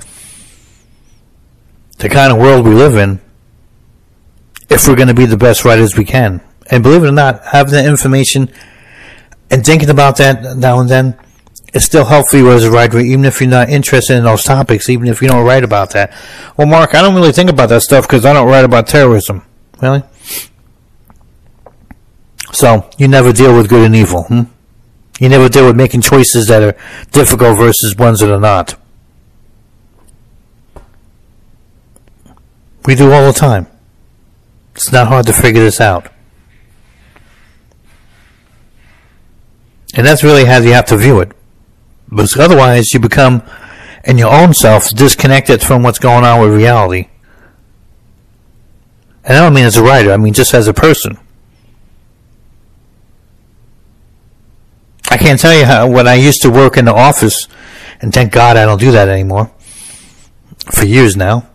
the 1.99 2.09
kind 2.09 2.33
of 2.33 2.39
world 2.39 2.67
we 2.67 2.73
live 2.73 2.97
in 2.97 3.21
if 4.71 4.89
we're 4.89 4.97
going 4.97 5.09
to 5.09 5.15
be 5.15 5.27
the 5.27 5.37
best 5.37 5.65
writers 5.65 5.97
we 5.97 6.07
can. 6.07 6.41
And 6.71 6.83
believe 6.83 7.05
it 7.05 7.09
or 7.09 7.13
not, 7.13 7.45
having 7.45 7.75
the 7.75 7.87
information 7.87 8.51
and 9.51 9.65
thinking 9.65 9.91
about 9.91 10.17
that 10.17 10.57
now 10.57 10.81
and 10.81 10.89
then 10.89 11.19
is 11.73 11.85
still 11.85 12.05
helpful 12.05 12.39
you 12.39 12.51
as 12.51 12.65
a 12.65 12.71
writer, 12.71 12.99
even 12.99 13.25
if 13.25 13.41
you're 13.41 13.49
not 13.49 13.71
interested 13.71 14.17
in 14.17 14.25
those 14.25 14.45
topics, 14.45 14.89
even 14.89 15.09
if 15.09 15.23
you 15.23 15.29
don't 15.29 15.45
write 15.45 15.65
about 15.65 15.91
that. 15.91 16.13
Well, 16.57 16.67
Mark, 16.67 16.95
I 16.95 17.03
don't 17.03 17.15
really 17.15 17.33
think 17.33 17.51
about 17.51 17.71
that 17.71 17.83
stuff 17.83 18.07
because 18.07 18.27
I 18.27 18.33
don't 18.33 18.49
write 18.49 18.65
about 18.65 18.87
terrorism. 18.87 19.43
Really? 19.81 20.03
So, 22.53 22.89
you 22.99 23.09
never 23.09 23.33
deal 23.33 23.57
with 23.57 23.69
good 23.69 23.87
and 23.87 23.97
evil, 23.97 24.25
hmm? 24.25 24.43
You 25.19 25.29
never 25.29 25.49
deal 25.49 25.67
with 25.67 25.77
making 25.77 26.03
choices 26.03 26.49
that 26.49 26.63
are 26.63 26.77
difficult 27.13 27.57
versus 27.57 27.97
ones 27.97 28.21
that 28.21 28.31
are 28.31 28.41
not. 28.41 28.75
We 32.85 32.95
do 32.95 33.13
all 33.13 33.27
the 33.27 33.39
time. 33.39 33.69
It's 34.75 34.91
not 34.91 35.09
hard 35.09 35.27
to 35.27 35.33
figure 35.33 35.63
this 35.63 35.81
out. 35.81 36.11
And 39.95 40.07
that's 40.07 40.25
really 40.25 40.45
how 40.45 40.59
you 40.59 40.73
have 40.73 40.87
to 40.87 40.97
view 40.97 41.21
it. 41.21 41.33
Because 42.15 42.37
otherwise 42.37 42.93
you 42.93 43.01
become, 43.01 43.43
in 44.05 44.19
your 44.19 44.33
own 44.33 44.53
self, 44.53 44.91
disconnected 44.91 45.63
from 45.63 45.83
what's 45.83 45.99
going 45.99 46.25
on 46.25 46.41
with 46.41 46.55
reality. 46.55 47.09
And 49.25 49.37
I 49.37 49.41
don't 49.41 49.55
mean 49.55 49.65
as 49.65 49.77
a 49.77 49.83
writer, 49.83 50.13
I 50.13 50.17
mean 50.17 50.35
just 50.35 50.53
as 50.53 50.69
a 50.69 50.75
person. 50.75 51.19
I 55.11 55.17
can't 55.17 55.41
tell 55.41 55.57
you 55.57 55.65
how, 55.65 55.89
when 55.91 56.09
I 56.09 56.15
used 56.15 56.43
to 56.43 56.51
work 56.51 56.77
in 56.77 56.85
the 56.85 56.95
office, 56.95 57.47
and 58.01 58.13
thank 58.13 58.33
God 58.33 58.57
I 58.57 58.65
don't 58.65 58.81
do 58.81 58.93
that 58.93 59.09
anymore, 59.09 59.51
for 60.73 60.85
years 60.85 61.17
now, 61.17 61.49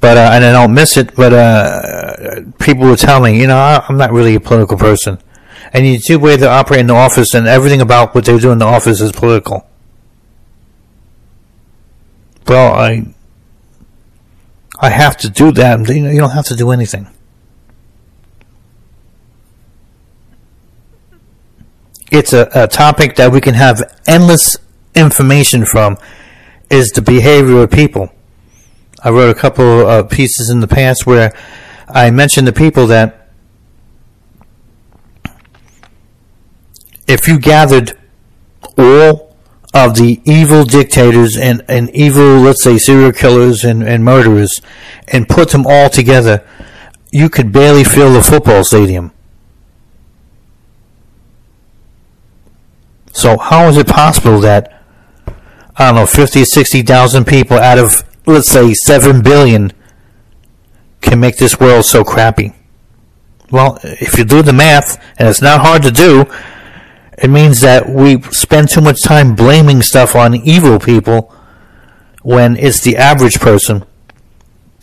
but, 0.00 0.16
uh, 0.16 0.30
and 0.32 0.44
I 0.44 0.52
don't 0.52 0.74
miss 0.74 0.96
it, 0.96 1.14
but, 1.16 1.32
uh, 1.32 2.42
people 2.58 2.86
would 2.86 2.98
tell 2.98 3.20
me, 3.20 3.40
you 3.40 3.46
know, 3.46 3.58
I'm 3.58 3.96
not 3.96 4.12
really 4.12 4.34
a 4.34 4.40
political 4.40 4.76
person 4.76 5.18
and 5.72 5.86
you 5.86 5.98
see 5.98 6.16
where 6.16 6.36
they 6.36 6.46
operate 6.46 6.80
in 6.80 6.86
the 6.86 6.94
office, 6.94 7.34
and 7.34 7.46
everything 7.46 7.80
about 7.80 8.14
what 8.14 8.24
they 8.24 8.38
do 8.38 8.52
in 8.52 8.58
the 8.58 8.64
office 8.64 9.00
is 9.00 9.12
political. 9.12 9.67
Well, 12.48 12.72
I 12.72 13.04
I 14.80 14.90
have 14.90 15.16
to 15.18 15.28
do 15.28 15.52
that. 15.52 15.86
You 15.88 16.18
don't 16.18 16.30
have 16.30 16.46
to 16.46 16.56
do 16.56 16.70
anything. 16.70 17.08
It's 22.10 22.32
a, 22.32 22.48
a 22.54 22.66
topic 22.66 23.16
that 23.16 23.32
we 23.32 23.40
can 23.40 23.54
have 23.54 23.82
endless 24.06 24.56
information 24.94 25.66
from. 25.66 25.98
Is 26.70 26.90
the 26.90 27.02
behavior 27.02 27.62
of 27.62 27.70
people. 27.70 28.12
I 29.02 29.10
wrote 29.10 29.34
a 29.34 29.38
couple 29.38 29.86
of 29.86 30.10
pieces 30.10 30.50
in 30.50 30.60
the 30.60 30.68
past 30.68 31.06
where 31.06 31.32
I 31.88 32.10
mentioned 32.10 32.46
the 32.46 32.52
people 32.52 32.86
that 32.88 33.30
if 37.06 37.26
you 37.26 37.38
gathered 37.38 37.98
all 38.76 39.27
of 39.78 39.96
the 39.96 40.20
evil 40.24 40.64
dictators 40.64 41.36
and, 41.36 41.62
and 41.68 41.90
evil, 41.90 42.40
let's 42.40 42.62
say, 42.62 42.78
serial 42.78 43.12
killers 43.12 43.64
and, 43.64 43.82
and 43.82 44.04
murderers 44.04 44.60
and 45.08 45.28
put 45.28 45.50
them 45.50 45.66
all 45.66 45.88
together, 45.88 46.44
you 47.10 47.28
could 47.30 47.52
barely 47.52 47.84
fill 47.84 48.12
the 48.12 48.22
football 48.22 48.64
stadium. 48.64 49.12
So 53.12 53.36
how 53.38 53.68
is 53.68 53.76
it 53.76 53.88
possible 53.88 54.40
that, 54.40 54.82
I 55.76 55.86
don't 55.86 55.96
know, 55.96 56.06
50, 56.06 56.44
60,000 56.44 57.24
people 57.26 57.56
out 57.56 57.78
of, 57.78 58.04
let's 58.26 58.50
say, 58.50 58.74
7 58.74 59.22
billion 59.22 59.72
can 61.00 61.18
make 61.18 61.36
this 61.36 61.58
world 61.58 61.84
so 61.84 62.04
crappy? 62.04 62.52
Well, 63.50 63.80
if 63.82 64.18
you 64.18 64.24
do 64.24 64.42
the 64.42 64.52
math, 64.52 65.02
and 65.18 65.28
it's 65.28 65.40
not 65.40 65.60
hard 65.62 65.82
to 65.82 65.90
do, 65.90 66.26
it 67.20 67.28
means 67.28 67.60
that 67.62 67.88
we 67.88 68.22
spend 68.22 68.68
too 68.68 68.80
much 68.80 69.02
time 69.02 69.34
blaming 69.34 69.82
stuff 69.82 70.14
on 70.14 70.34
evil 70.34 70.78
people 70.78 71.34
when 72.22 72.56
it's 72.56 72.80
the 72.82 72.96
average 72.96 73.40
person, 73.40 73.84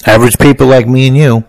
average 0.05 0.37
people 0.37 0.67
like 0.67 0.87
me 0.87 1.07
and 1.07 1.15
you, 1.15 1.45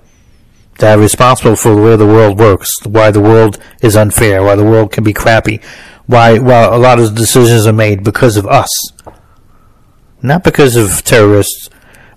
that 0.78 0.96
are 0.96 1.00
responsible 1.00 1.56
for 1.56 1.74
the 1.74 1.82
way 1.82 1.96
the 1.96 2.06
world 2.06 2.38
works, 2.38 2.70
why 2.84 3.10
the 3.10 3.20
world 3.20 3.58
is 3.80 3.96
unfair, 3.96 4.42
why 4.42 4.54
the 4.54 4.64
world 4.64 4.92
can 4.92 5.02
be 5.02 5.12
crappy, 5.12 5.60
why 6.06 6.38
why 6.38 6.62
a 6.64 6.78
lot 6.78 7.00
of 7.00 7.14
decisions 7.14 7.66
are 7.66 7.72
made 7.72 8.04
because 8.04 8.36
of 8.36 8.46
us. 8.46 8.70
Not 10.22 10.44
because 10.44 10.76
of 10.76 11.02
terrorists 11.02 11.68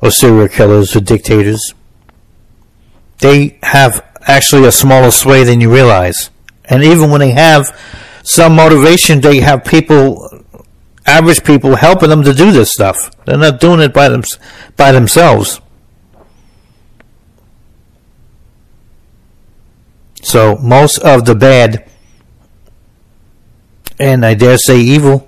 or 0.02 0.12
serial 0.12 0.48
killers 0.48 0.96
or 0.96 1.00
dictators. 1.00 1.74
They 3.20 3.60
have 3.64 4.06
actually 4.22 4.68
a 4.68 4.72
smaller 4.72 5.12
sway 5.12 5.44
than 5.44 5.60
you 5.60 5.74
realize. 5.74 6.30
And 6.66 6.84
even 6.84 7.10
when 7.10 7.20
they 7.20 7.32
have 7.32 7.76
some 8.24 8.56
motivation. 8.56 9.22
They 9.22 9.40
have 9.40 9.64
people, 9.64 10.44
average 11.06 11.44
people, 11.44 11.76
helping 11.76 12.10
them 12.10 12.24
to 12.24 12.34
do 12.34 12.52
this 12.52 12.72
stuff. 12.72 13.12
They're 13.26 13.38
not 13.38 13.60
doing 13.60 13.80
it 13.80 13.94
by 13.94 14.10
them 14.10 14.24
by 14.76 14.92
themselves. 14.92 15.62
So 20.22 20.58
most 20.58 21.00
of 21.00 21.26
the 21.26 21.36
bad, 21.36 21.90
and 24.00 24.26
I 24.26 24.34
dare 24.34 24.58
say 24.58 24.80
evil, 24.80 25.28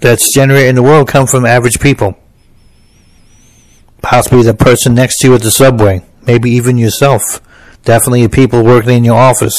that's 0.00 0.34
generated 0.34 0.70
in 0.70 0.74
the 0.76 0.82
world 0.82 1.08
come 1.08 1.26
from 1.26 1.44
average 1.44 1.78
people. 1.80 2.16
Possibly 4.02 4.42
the 4.42 4.54
person 4.54 4.94
next 4.94 5.18
to 5.18 5.28
you 5.28 5.34
at 5.34 5.42
the 5.42 5.50
subway, 5.50 6.02
maybe 6.26 6.50
even 6.50 6.78
yourself. 6.78 7.40
Definitely 7.84 8.28
people 8.28 8.64
working 8.64 8.90
in 8.90 9.04
your 9.04 9.18
office. 9.18 9.56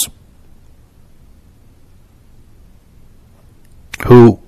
Who 4.04 4.40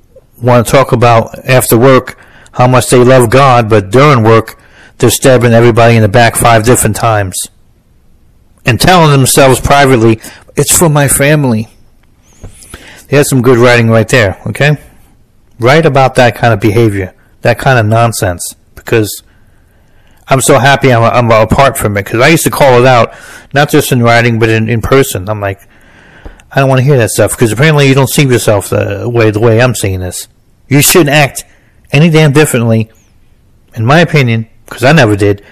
want 0.41 0.65
to 0.65 0.71
talk 0.71 0.91
about 0.91 1.37
after 1.47 1.77
work 1.77 2.19
how 2.53 2.67
much 2.67 2.89
they 2.89 3.03
love 3.03 3.29
God, 3.29 3.69
but 3.69 3.89
during 3.89 4.23
work 4.23 4.59
they're 4.97 5.09
stabbing 5.09 5.53
everybody 5.53 5.95
in 5.95 6.01
the 6.01 6.07
back 6.07 6.35
five 6.35 6.65
different 6.65 6.95
times 6.95 7.47
and 8.65 8.79
telling 8.79 9.11
themselves 9.11 9.59
privately, 9.59 10.19
"It's 10.55 10.75
for 10.75 10.89
my 10.89 11.07
family." 11.07 11.67
There's 13.09 13.29
some 13.29 13.41
good 13.41 13.57
writing 13.57 13.89
right 13.89 14.07
there. 14.07 14.39
Okay, 14.47 14.77
write 15.59 15.85
about 15.85 16.15
that 16.15 16.35
kind 16.35 16.53
of 16.53 16.59
behavior, 16.59 17.13
that 17.41 17.59
kind 17.59 17.79
of 17.79 17.85
nonsense, 17.85 18.55
because. 18.75 19.23
I'm 20.25 20.39
so 20.39 20.57
happy 20.57 20.91
I'm, 20.91 21.03
I'm 21.03 21.29
apart 21.29 21.77
from 21.77 21.97
it 21.97 22.05
because 22.05 22.21
I 22.21 22.29
used 22.29 22.45
to 22.45 22.49
call 22.49 22.79
it 22.79 22.85
out, 22.85 23.13
not 23.53 23.69
just 23.69 23.91
in 23.91 24.01
writing 24.01 24.39
but 24.39 24.47
in, 24.47 24.69
in 24.69 24.81
person. 24.81 25.27
I'm 25.27 25.41
like, 25.41 25.59
I 26.55 26.59
don't 26.59 26.69
want 26.69 26.79
to 26.79 26.85
hear 26.85 26.97
that 26.97 27.09
stuff 27.09 27.31
because 27.31 27.51
apparently 27.51 27.87
you 27.87 27.95
don't 27.95 28.09
see 28.09 28.27
yourself 28.27 28.69
the 28.69 29.09
way 29.09 29.31
the 29.31 29.39
way 29.39 29.59
I'm 29.59 29.73
seeing 29.73 30.01
this. 30.01 30.27
You 30.67 30.83
shouldn't 30.83 31.09
act 31.09 31.45
any 31.91 32.11
damn 32.11 32.31
differently, 32.31 32.91
in 33.75 33.85
my 33.85 33.99
opinion, 33.99 34.47
because 34.65 34.83
I 34.83 34.91
never 34.91 35.15
did. 35.15 35.43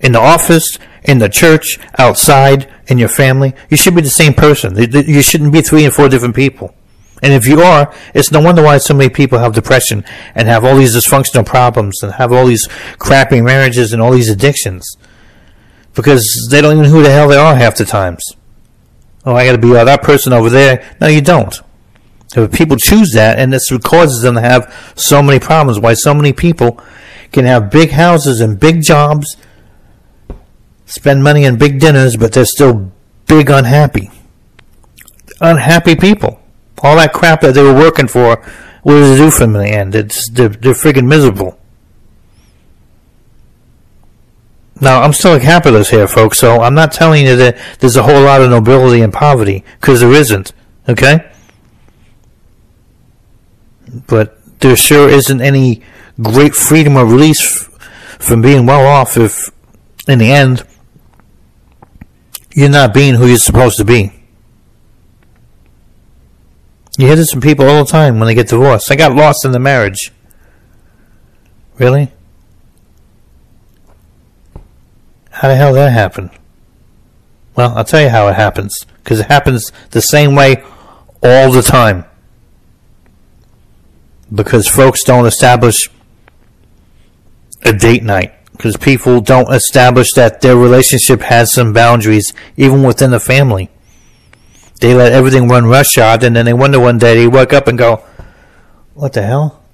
In 0.00 0.12
the 0.12 0.20
office, 0.20 0.78
in 1.02 1.18
the 1.18 1.30
church, 1.30 1.78
outside, 1.98 2.70
in 2.88 2.98
your 2.98 3.08
family, 3.08 3.54
you 3.70 3.78
should 3.78 3.94
be 3.94 4.02
the 4.02 4.10
same 4.10 4.34
person. 4.34 4.76
You 4.76 5.22
shouldn't 5.22 5.52
be 5.52 5.62
three 5.62 5.84
and 5.86 5.94
four 5.94 6.10
different 6.10 6.36
people. 6.36 6.74
And 7.22 7.32
if 7.32 7.46
you 7.46 7.62
are, 7.62 7.94
it's 8.12 8.30
no 8.30 8.42
wonder 8.42 8.62
why 8.62 8.76
so 8.76 8.92
many 8.92 9.08
people 9.08 9.38
have 9.38 9.54
depression 9.54 10.04
and 10.34 10.46
have 10.46 10.62
all 10.62 10.76
these 10.76 10.94
dysfunctional 10.94 11.46
problems 11.46 12.02
and 12.02 12.12
have 12.12 12.32
all 12.32 12.44
these 12.44 12.68
crappy 12.98 13.40
marriages 13.40 13.94
and 13.94 14.02
all 14.02 14.10
these 14.10 14.28
addictions. 14.28 14.98
Because 15.94 16.48
they 16.50 16.60
don't 16.60 16.72
even 16.72 16.84
know 16.84 16.90
who 16.90 17.02
the 17.02 17.10
hell 17.10 17.28
they 17.28 17.36
are 17.36 17.54
half 17.56 17.76
the 17.76 17.86
times 17.86 18.22
oh, 19.24 19.34
I 19.34 19.44
got 19.44 19.52
to 19.52 19.58
be 19.58 19.72
that 19.72 20.02
person 20.02 20.32
over 20.32 20.50
there. 20.50 20.96
No, 21.00 21.06
you 21.06 21.20
don't. 21.20 21.54
If 22.36 22.52
people 22.52 22.76
choose 22.76 23.12
that, 23.12 23.38
and 23.38 23.52
this 23.52 23.70
causes 23.82 24.22
them 24.22 24.34
to 24.34 24.40
have 24.40 24.92
so 24.96 25.22
many 25.22 25.38
problems. 25.38 25.78
Why 25.78 25.94
so 25.94 26.14
many 26.14 26.32
people 26.32 26.82
can 27.32 27.44
have 27.44 27.70
big 27.70 27.90
houses 27.90 28.40
and 28.40 28.58
big 28.58 28.82
jobs, 28.82 29.36
spend 30.86 31.22
money 31.22 31.46
on 31.46 31.56
big 31.56 31.80
dinners, 31.80 32.16
but 32.16 32.32
they're 32.32 32.44
still 32.44 32.92
big 33.26 33.50
unhappy. 33.50 34.10
Unhappy 35.40 35.96
people. 35.96 36.40
All 36.82 36.96
that 36.96 37.12
crap 37.12 37.40
that 37.42 37.54
they 37.54 37.62
were 37.62 37.74
working 37.74 38.08
for, 38.08 38.36
what 38.82 38.94
does 38.94 39.18
it 39.18 39.22
do 39.22 39.30
for 39.30 39.40
them 39.40 39.56
in 39.56 39.62
the 39.62 39.68
end? 39.68 39.94
It's 39.94 40.28
they're, 40.30 40.48
they're 40.48 40.74
friggin' 40.74 41.06
miserable. 41.06 41.58
Now, 44.84 45.00
I'm 45.00 45.14
still 45.14 45.34
a 45.34 45.40
capitalist 45.40 45.90
here, 45.90 46.06
folks, 46.06 46.38
so 46.38 46.60
I'm 46.60 46.74
not 46.74 46.92
telling 46.92 47.24
you 47.24 47.36
that 47.36 47.56
there's 47.80 47.96
a 47.96 48.02
whole 48.02 48.22
lot 48.22 48.42
of 48.42 48.50
nobility 48.50 49.00
and 49.00 49.10
poverty, 49.10 49.64
because 49.80 50.00
there 50.00 50.12
isn't, 50.12 50.52
okay? 50.86 51.32
But 54.06 54.38
there 54.60 54.76
sure 54.76 55.08
isn't 55.08 55.40
any 55.40 55.82
great 56.20 56.54
freedom 56.54 56.98
of 56.98 57.10
release 57.10 57.66
from 58.18 58.42
being 58.42 58.66
well 58.66 58.86
off 58.86 59.16
if, 59.16 59.50
in 60.06 60.18
the 60.18 60.30
end, 60.30 60.66
you're 62.54 62.68
not 62.68 62.92
being 62.92 63.14
who 63.14 63.26
you're 63.26 63.38
supposed 63.38 63.78
to 63.78 63.86
be. 63.86 64.12
You 66.98 67.06
hear 67.06 67.16
this 67.16 67.30
from 67.30 67.40
people 67.40 67.66
all 67.66 67.84
the 67.84 67.90
time 67.90 68.18
when 68.18 68.26
they 68.26 68.34
get 68.34 68.48
divorced. 68.48 68.92
I 68.92 68.96
got 68.96 69.16
lost 69.16 69.46
in 69.46 69.52
the 69.52 69.58
marriage. 69.58 70.12
Really? 71.78 72.12
How 75.34 75.48
the 75.48 75.56
hell 75.56 75.74
that 75.74 75.92
happen? 75.92 76.30
Well, 77.56 77.76
I'll 77.76 77.84
tell 77.84 78.00
you 78.00 78.08
how 78.08 78.28
it 78.28 78.36
happens. 78.36 78.86
Because 79.02 79.18
it 79.18 79.26
happens 79.26 79.72
the 79.90 80.00
same 80.00 80.36
way 80.36 80.62
all 81.22 81.50
the 81.50 81.60
time. 81.60 82.04
Because 84.32 84.68
folks 84.68 85.02
don't 85.02 85.26
establish 85.26 85.88
a 87.62 87.72
date 87.72 88.04
night. 88.04 88.32
Because 88.52 88.76
people 88.76 89.20
don't 89.20 89.52
establish 89.52 90.12
that 90.12 90.40
their 90.40 90.56
relationship 90.56 91.22
has 91.22 91.52
some 91.52 91.72
boundaries, 91.72 92.32
even 92.56 92.84
within 92.84 93.10
the 93.10 93.18
family. 93.18 93.70
They 94.80 94.94
let 94.94 95.12
everything 95.12 95.48
run 95.48 95.66
roughshod, 95.66 96.22
and 96.22 96.36
then 96.36 96.44
they 96.44 96.52
wonder 96.52 96.78
one 96.78 96.98
day, 96.98 97.16
they 97.16 97.26
wake 97.26 97.52
up 97.52 97.66
and 97.66 97.76
go, 97.76 98.04
What 98.94 99.14
the 99.14 99.22
hell? 99.22 99.64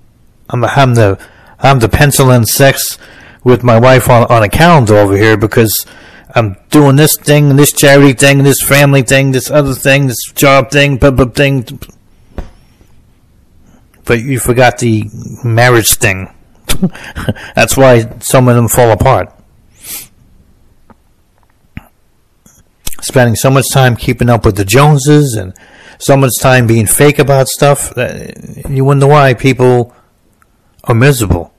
I'm, 0.48 0.64
I'm 0.64 0.94
the 0.94 1.18
I'm 1.58 1.78
the 1.78 1.88
pencil 1.90 2.30
in 2.30 2.46
sex 2.46 2.98
with 3.44 3.62
my 3.62 3.78
wife 3.78 4.08
on, 4.08 4.24
on 4.24 4.42
a 4.42 4.48
calendar 4.48 4.96
over 4.96 5.16
here 5.16 5.36
because 5.36 5.86
I'm 6.34 6.56
doing 6.70 6.96
this 6.96 7.16
thing, 7.16 7.50
and 7.50 7.58
this 7.58 7.72
charity 7.72 8.12
thing, 8.12 8.38
and 8.38 8.46
this 8.46 8.62
family 8.62 9.02
thing, 9.02 9.32
this 9.32 9.50
other 9.50 9.74
thing, 9.74 10.06
this 10.06 10.22
job 10.34 10.70
thing, 10.70 10.96
blah, 10.96 11.10
blah, 11.10 11.26
thing. 11.26 11.80
But 14.04 14.20
you 14.20 14.38
forgot 14.38 14.78
the 14.78 15.04
marriage 15.44 15.94
thing. 15.94 16.32
That's 17.54 17.76
why 17.76 18.18
some 18.20 18.48
of 18.48 18.56
them 18.56 18.68
fall 18.68 18.90
apart. 18.90 19.34
Spending 23.00 23.34
so 23.34 23.50
much 23.50 23.66
time 23.72 23.96
keeping 23.96 24.28
up 24.28 24.44
with 24.44 24.56
the 24.56 24.64
Joneses 24.64 25.34
and 25.34 25.54
so 25.98 26.16
much 26.16 26.32
time 26.40 26.66
being 26.66 26.86
fake 26.86 27.18
about 27.18 27.48
stuff, 27.48 27.96
uh, 27.96 28.28
you 28.68 28.84
wonder 28.84 29.06
why 29.06 29.34
people 29.34 29.94
are 30.84 30.94
miserable. 30.94 31.52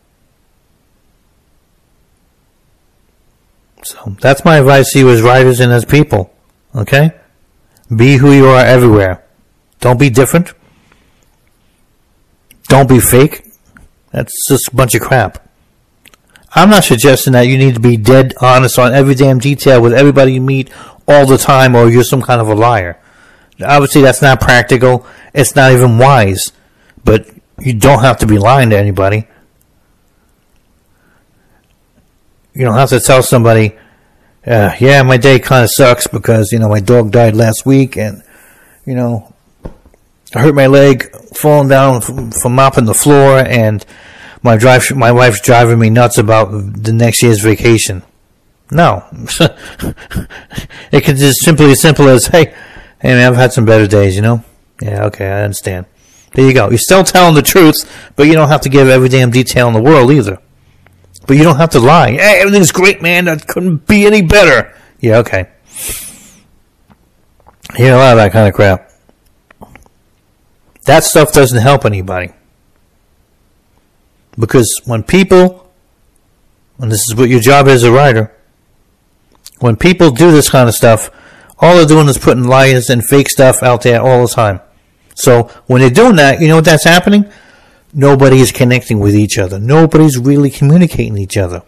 So 3.84 4.16
that's 4.20 4.46
my 4.46 4.58
advice 4.58 4.92
to 4.94 5.00
you 5.00 5.10
as 5.10 5.22
writers 5.22 5.60
and 5.60 5.72
as 5.72 5.86
people. 5.86 6.34
Okay? 6.76 7.12
Be 7.94 8.18
who 8.18 8.32
you 8.32 8.48
are 8.48 8.64
everywhere. 8.64 9.24
Don't 9.80 10.00
be 10.00 10.10
different. 10.10 10.54
Don't 12.68 12.88
be 12.88 13.00
fake. 13.00 13.46
That's 14.12 14.34
just 14.48 14.70
a 14.70 14.76
bunch 14.76 14.96
of 14.96 15.02
crap. 15.02 15.48
I'm 16.54 16.70
not 16.70 16.84
suggesting 16.84 17.34
that 17.34 17.44
you 17.44 17.58
need 17.58 17.76
to 17.76 17.80
be 17.80 17.98
dead 17.98 18.34
honest 18.42 18.78
on 18.78 18.94
every 18.94 19.16
damn 19.16 19.40
detail 19.40 19.82
with 19.82 19.94
everybody 19.94 20.34
you 20.34 20.42
meet 20.42 20.70
all 21.08 21.26
the 21.26 21.38
time 21.38 21.76
or 21.76 21.90
you're 21.90 22.04
some 22.04 22.22
kind 22.22 22.42
of 22.42 22.50
a 22.50 22.56
liar. 22.56 23.00
Obviously, 23.64 24.02
that's 24.02 24.22
not 24.22 24.42
practical. 24.42 25.06
It's 25.34 25.56
not 25.56 25.72
even 25.72 25.98
wise. 25.98 26.52
But 27.04 27.30
you 27.60 27.74
don't 27.74 28.02
have 28.02 28.20
to 28.20 28.28
be 28.28 28.38
lying 28.38 28.70
to 28.72 28.78
anybody. 28.78 29.28
You 32.54 32.66
don't 32.66 32.76
have 32.76 32.90
to 32.90 33.00
tell 33.00 33.24
somebody, 33.24 33.78
uh, 34.46 34.76
yeah, 34.80 35.04
my 35.04 35.18
day 35.18 35.40
kind 35.40 35.64
of 35.64 35.70
sucks 35.72 36.08
because, 36.08 36.52
you 36.52 36.60
know, 36.60 36.70
my 36.70 36.80
dog 36.80 37.12
died 37.12 37.36
last 37.36 37.66
week 37.66 37.98
and, 37.98 38.24
you 38.86 38.96
know, 38.96 39.34
I 40.36 40.40
hurt 40.40 40.56
my 40.56 40.68
leg 40.68 41.16
falling 41.36 41.70
down 41.70 42.02
from, 42.02 42.32
from 42.32 42.56
mopping 42.56 42.86
the 42.86 42.94
floor 42.94 43.40
and 43.40 43.86
my 44.44 44.58
drive, 44.58 44.90
my 44.96 45.12
wife's 45.12 45.42
driving 45.42 45.80
me 45.80 45.90
nuts 45.90 46.18
about 46.18 46.52
the 46.52 46.94
next 46.94 47.22
year's 47.24 47.42
vacation. 47.42 48.04
No. 48.72 49.06
it 50.92 51.04
can 51.04 51.18
just 51.18 51.44
simply 51.44 51.72
as 51.72 51.82
simple 51.82 52.08
as, 52.08 52.28
hey, 52.28 52.54
hey 53.02 53.10
man, 53.10 53.32
I've 53.32 53.38
had 53.38 53.54
some 53.54 53.66
better 53.66 53.88
days, 53.88 54.16
you 54.16 54.22
know? 54.22 54.44
Yeah, 54.82 55.06
okay, 55.06 55.28
I 55.28 55.44
understand. 55.44 55.86
There 56.34 56.46
you 56.46 56.54
go. 56.54 56.70
You're 56.70 56.78
still 56.78 57.04
telling 57.04 57.36
the 57.36 57.42
truth, 57.42 57.76
but 58.16 58.28
you 58.28 58.34
don't 58.34 58.48
have 58.48 58.62
to 58.62 58.70
give 58.70 58.88
every 58.88 59.10
damn 59.10 59.32
detail 59.32 59.68
in 59.68 59.74
the 59.74 59.82
world 59.82 60.12
either. 60.12 60.40
But 61.28 61.38
you 61.38 61.44
don't 61.44 61.58
have 61.58 61.72
to 61.72 61.80
lie. 61.80 62.12
Hey, 62.12 62.40
everything's 62.42 62.72
great, 62.72 63.02
man. 63.02 63.26
That 63.26 63.48
couldn't 63.48 63.88
be 63.88 64.06
any 64.06 64.22
better. 64.22 64.76
Yeah, 65.00 65.18
okay. 65.20 65.50
You 67.78 67.86
hear 67.86 67.94
a 67.94 67.98
lot 67.98 68.12
of 68.12 68.18
that 68.18 68.32
kind 68.32 68.48
of 68.48 68.54
crap. 68.54 68.92
That 70.86 71.04
stuff 71.04 71.32
doesn't 71.32 71.62
help 71.62 71.86
anybody. 71.86 72.34
Because 74.38 74.82
when 74.86 75.04
people, 75.04 75.72
and 76.80 76.92
this 76.92 77.02
is 77.08 77.16
what 77.16 77.30
your 77.30 77.40
job 77.40 77.68
is 77.68 77.84
as 77.84 77.84
a 77.84 77.92
writer, 77.92 78.36
when 79.60 79.76
people 79.76 80.10
do 80.12 80.32
this 80.32 80.50
kind 80.50 80.68
of 80.68 80.76
stuff, 80.76 81.10
all 81.60 81.76
they're 81.76 81.86
doing 81.86 82.08
is 82.08 82.18
putting 82.18 82.44
lies 82.44 82.90
and 82.90 83.06
fake 83.06 83.30
stuff 83.30 83.62
out 83.62 83.84
there 83.84 84.02
all 84.02 84.26
the 84.26 84.34
time. 84.34 84.60
So 85.14 85.44
when 85.68 85.82
they're 85.82 85.90
doing 85.92 86.16
that, 86.16 86.42
you 86.42 86.48
know 86.48 86.56
what 86.56 86.66
that's 86.66 86.84
happening? 86.84 87.32
Nobody 87.94 88.40
is 88.40 88.52
connecting 88.52 89.00
with 89.00 89.16
each 89.16 89.38
other. 89.38 89.60
Nobody's 89.60 90.18
really 90.18 90.50
communicating 90.50 91.18
each 91.18 91.38
other. 91.38 91.64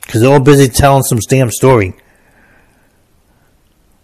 Because 0.00 0.20
they're 0.20 0.32
all 0.32 0.40
busy 0.40 0.68
telling 0.68 1.02
some 1.02 1.18
damn 1.28 1.50
story. 1.50 1.94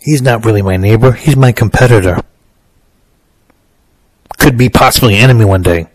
He's 0.01 0.23
not 0.23 0.45
really 0.45 0.63
my 0.63 0.77
neighbor. 0.77 1.13
He's 1.13 1.37
my 1.37 1.53
competitor. 1.53 2.21
Could 4.39 4.57
be 4.57 4.69
possibly 4.69 5.17
enemy 5.17 5.45
one 5.45 5.63
day. 5.63 5.89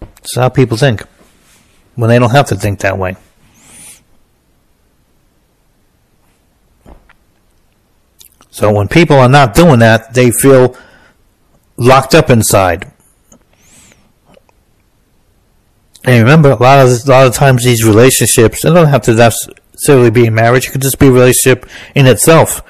That's 0.00 0.36
how 0.36 0.48
people 0.48 0.76
think. 0.76 1.02
When 1.94 2.10
they 2.10 2.18
don't 2.18 2.30
have 2.30 2.46
to 2.48 2.56
think 2.56 2.80
that 2.80 2.98
way. 2.98 3.16
So 8.50 8.72
when 8.72 8.88
people 8.88 9.16
are 9.16 9.28
not 9.28 9.54
doing 9.54 9.80
that, 9.80 10.14
they 10.14 10.30
feel 10.30 10.76
locked 11.76 12.14
up 12.14 12.30
inside. 12.30 12.90
And 16.06 16.22
remember, 16.22 16.50
a 16.50 16.56
lot 16.56 16.78
of 16.86 16.90
a 17.06 17.10
lot 17.10 17.26
of 17.26 17.34
times 17.34 17.64
these 17.64 17.84
relationships, 17.84 18.62
they 18.62 18.72
don't 18.72 18.86
have 18.86 19.02
to 19.02 19.14
necessarily 19.14 20.10
be 20.10 20.26
a 20.26 20.30
marriage. 20.30 20.68
It 20.68 20.70
could 20.70 20.82
just 20.82 20.98
be 20.98 21.08
a 21.08 21.12
relationship 21.12 21.68
in 21.94 22.06
itself, 22.06 22.62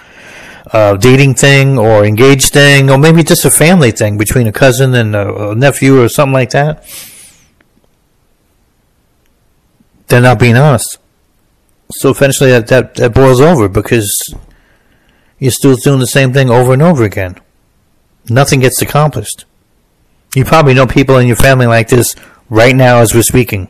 a 0.73 0.97
dating 0.99 1.35
thing 1.35 1.79
or 1.79 2.05
engaged 2.05 2.53
thing, 2.53 2.91
or 2.91 2.97
maybe 2.97 3.23
just 3.23 3.45
a 3.45 3.51
family 3.51 3.91
thing 3.91 4.17
between 4.17 4.47
a 4.47 4.53
cousin 4.53 4.95
and 4.95 5.15
a, 5.15 5.51
a 5.51 5.55
nephew 5.55 6.01
or 6.03 6.09
something 6.09 6.33
like 6.33 6.51
that. 6.51 6.85
They're 10.09 10.23
not 10.23 10.39
being 10.39 10.57
honest. 10.57 10.99
So 11.91 12.11
eventually, 12.11 12.51
that, 12.51 12.69
that 12.69 12.95
that 12.95 13.15
boils 13.15 13.41
over 13.41 13.69
because 13.69 14.11
you're 15.39 15.53
still 15.53 15.77
doing 15.77 16.01
the 16.01 16.07
same 16.07 16.33
thing 16.33 16.49
over 16.49 16.73
and 16.73 16.83
over 16.83 17.05
again 17.05 17.39
nothing 18.31 18.61
gets 18.61 18.83
accomplished. 18.83 19.45
You 20.35 20.45
probably 20.45 20.75
know 20.75 20.87
people 20.87 21.17
in 21.19 21.27
your 21.27 21.37
family 21.37 21.67
like 21.67 21.89
this 21.89 22.15
right 22.49 22.75
now 22.75 22.99
as 22.99 23.15
we're 23.15 23.23
speaking. 23.23 23.69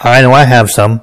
I 0.00 0.22
know 0.22 0.32
I 0.32 0.44
have 0.44 0.70
some, 0.70 1.02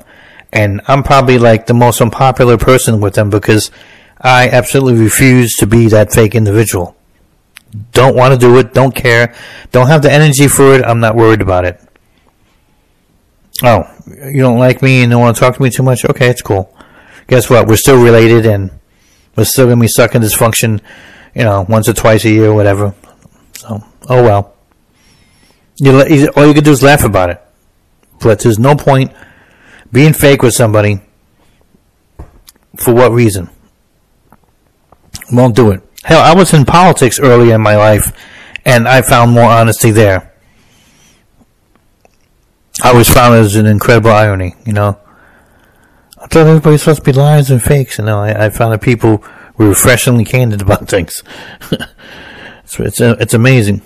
and 0.54 0.82
I'm 0.88 1.04
probably 1.04 1.38
like 1.38 1.68
the 1.68 1.74
most 1.74 2.02
unpopular 2.02 2.58
person 2.58 3.02
with 3.02 3.16
them 3.16 3.30
because 3.30 3.72
I 4.20 4.50
absolutely 4.50 5.04
refuse 5.04 5.56
to 5.58 5.68
be 5.68 5.88
that 5.88 6.14
fake 6.14 6.36
individual. 6.36 6.96
Don't 7.92 8.16
want 8.16 8.34
to 8.34 8.40
do 8.40 8.58
it, 8.58 8.74
don't 8.74 8.96
care, 8.96 9.36
don't 9.72 9.88
have 9.88 10.02
the 10.02 10.12
energy 10.12 10.48
for 10.48 10.74
it, 10.74 10.86
I'm 10.86 11.02
not 11.02 11.16
worried 11.16 11.42
about 11.42 11.66
it. 11.66 11.82
Oh, 13.64 13.84
you 14.08 14.42
don't 14.42 14.60
like 14.60 14.82
me 14.82 15.02
and 15.02 15.12
don't 15.12 15.22
want 15.22 15.36
to 15.36 15.40
talk 15.40 15.56
to 15.56 15.62
me 15.62 15.70
too 15.70 15.84
much? 15.84 16.06
Okay, 16.06 16.30
it's 16.30 16.42
cool. 16.42 16.74
Guess 17.28 17.50
what? 17.50 17.68
We're 17.68 17.78
still 17.78 18.02
related 18.02 18.46
and 18.46 18.72
we're 19.36 19.46
still 19.46 19.66
going 19.66 19.80
to 19.80 19.82
be 19.82 19.88
stuck 19.88 20.16
in 20.16 20.22
dysfunction 20.22 20.82
you 21.36 21.44
know, 21.44 21.66
once 21.68 21.88
or 21.88 21.94
twice 21.94 22.24
a 22.26 22.30
year, 22.30 22.54
whatever. 22.54 22.96
So, 23.58 23.84
oh 24.10 24.24
well. 24.24 24.55
You, 25.78 26.30
all 26.36 26.48
you 26.48 26.54
can 26.54 26.64
do 26.64 26.72
is 26.72 26.82
laugh 26.82 27.04
about 27.04 27.30
it. 27.30 27.42
But 28.22 28.40
there's 28.40 28.60
no 28.60 28.76
point 28.76 29.12
being 29.92 30.14
fake 30.14 30.42
with 30.42 30.54
somebody. 30.54 31.02
For 32.78 32.94
what 32.94 33.12
reason? 33.12 33.50
Won't 35.32 35.56
do 35.56 35.72
it. 35.72 35.82
Hell, 36.04 36.22
I 36.22 36.34
was 36.34 36.54
in 36.54 36.66
politics 36.66 37.20
early 37.20 37.52
in 37.52 37.62
my 37.62 37.76
life, 37.76 38.12
and 38.64 38.88
I 38.88 39.02
found 39.02 39.32
more 39.32 39.50
honesty 39.50 39.92
there. 39.92 40.34
I 42.84 42.90
always 42.90 43.10
found 43.10 43.36
it 43.36 43.40
as 43.40 43.56
an 43.56 43.66
incredible 43.66 44.12
irony, 44.12 44.56
you 44.66 44.74
know. 44.74 45.00
I 46.18 46.28
thought 46.28 46.48
everybody's 46.48 46.82
supposed 46.82 47.00
to 47.00 47.06
be 47.06 47.14
liars 47.14 47.50
and 47.50 47.62
fakes, 47.62 47.98
you 47.98 48.06
know. 48.06 48.20
I, 48.20 48.46
I 48.46 48.50
found 48.50 48.74
that 48.74 48.82
people 48.82 49.24
we're 49.58 49.70
refreshingly 49.70 50.26
candid 50.26 50.62
about 50.64 50.88
things. 50.88 51.24
it's 52.80 53.02
uh, 53.02 53.16
it's 53.20 53.34
amazing. 53.34 53.82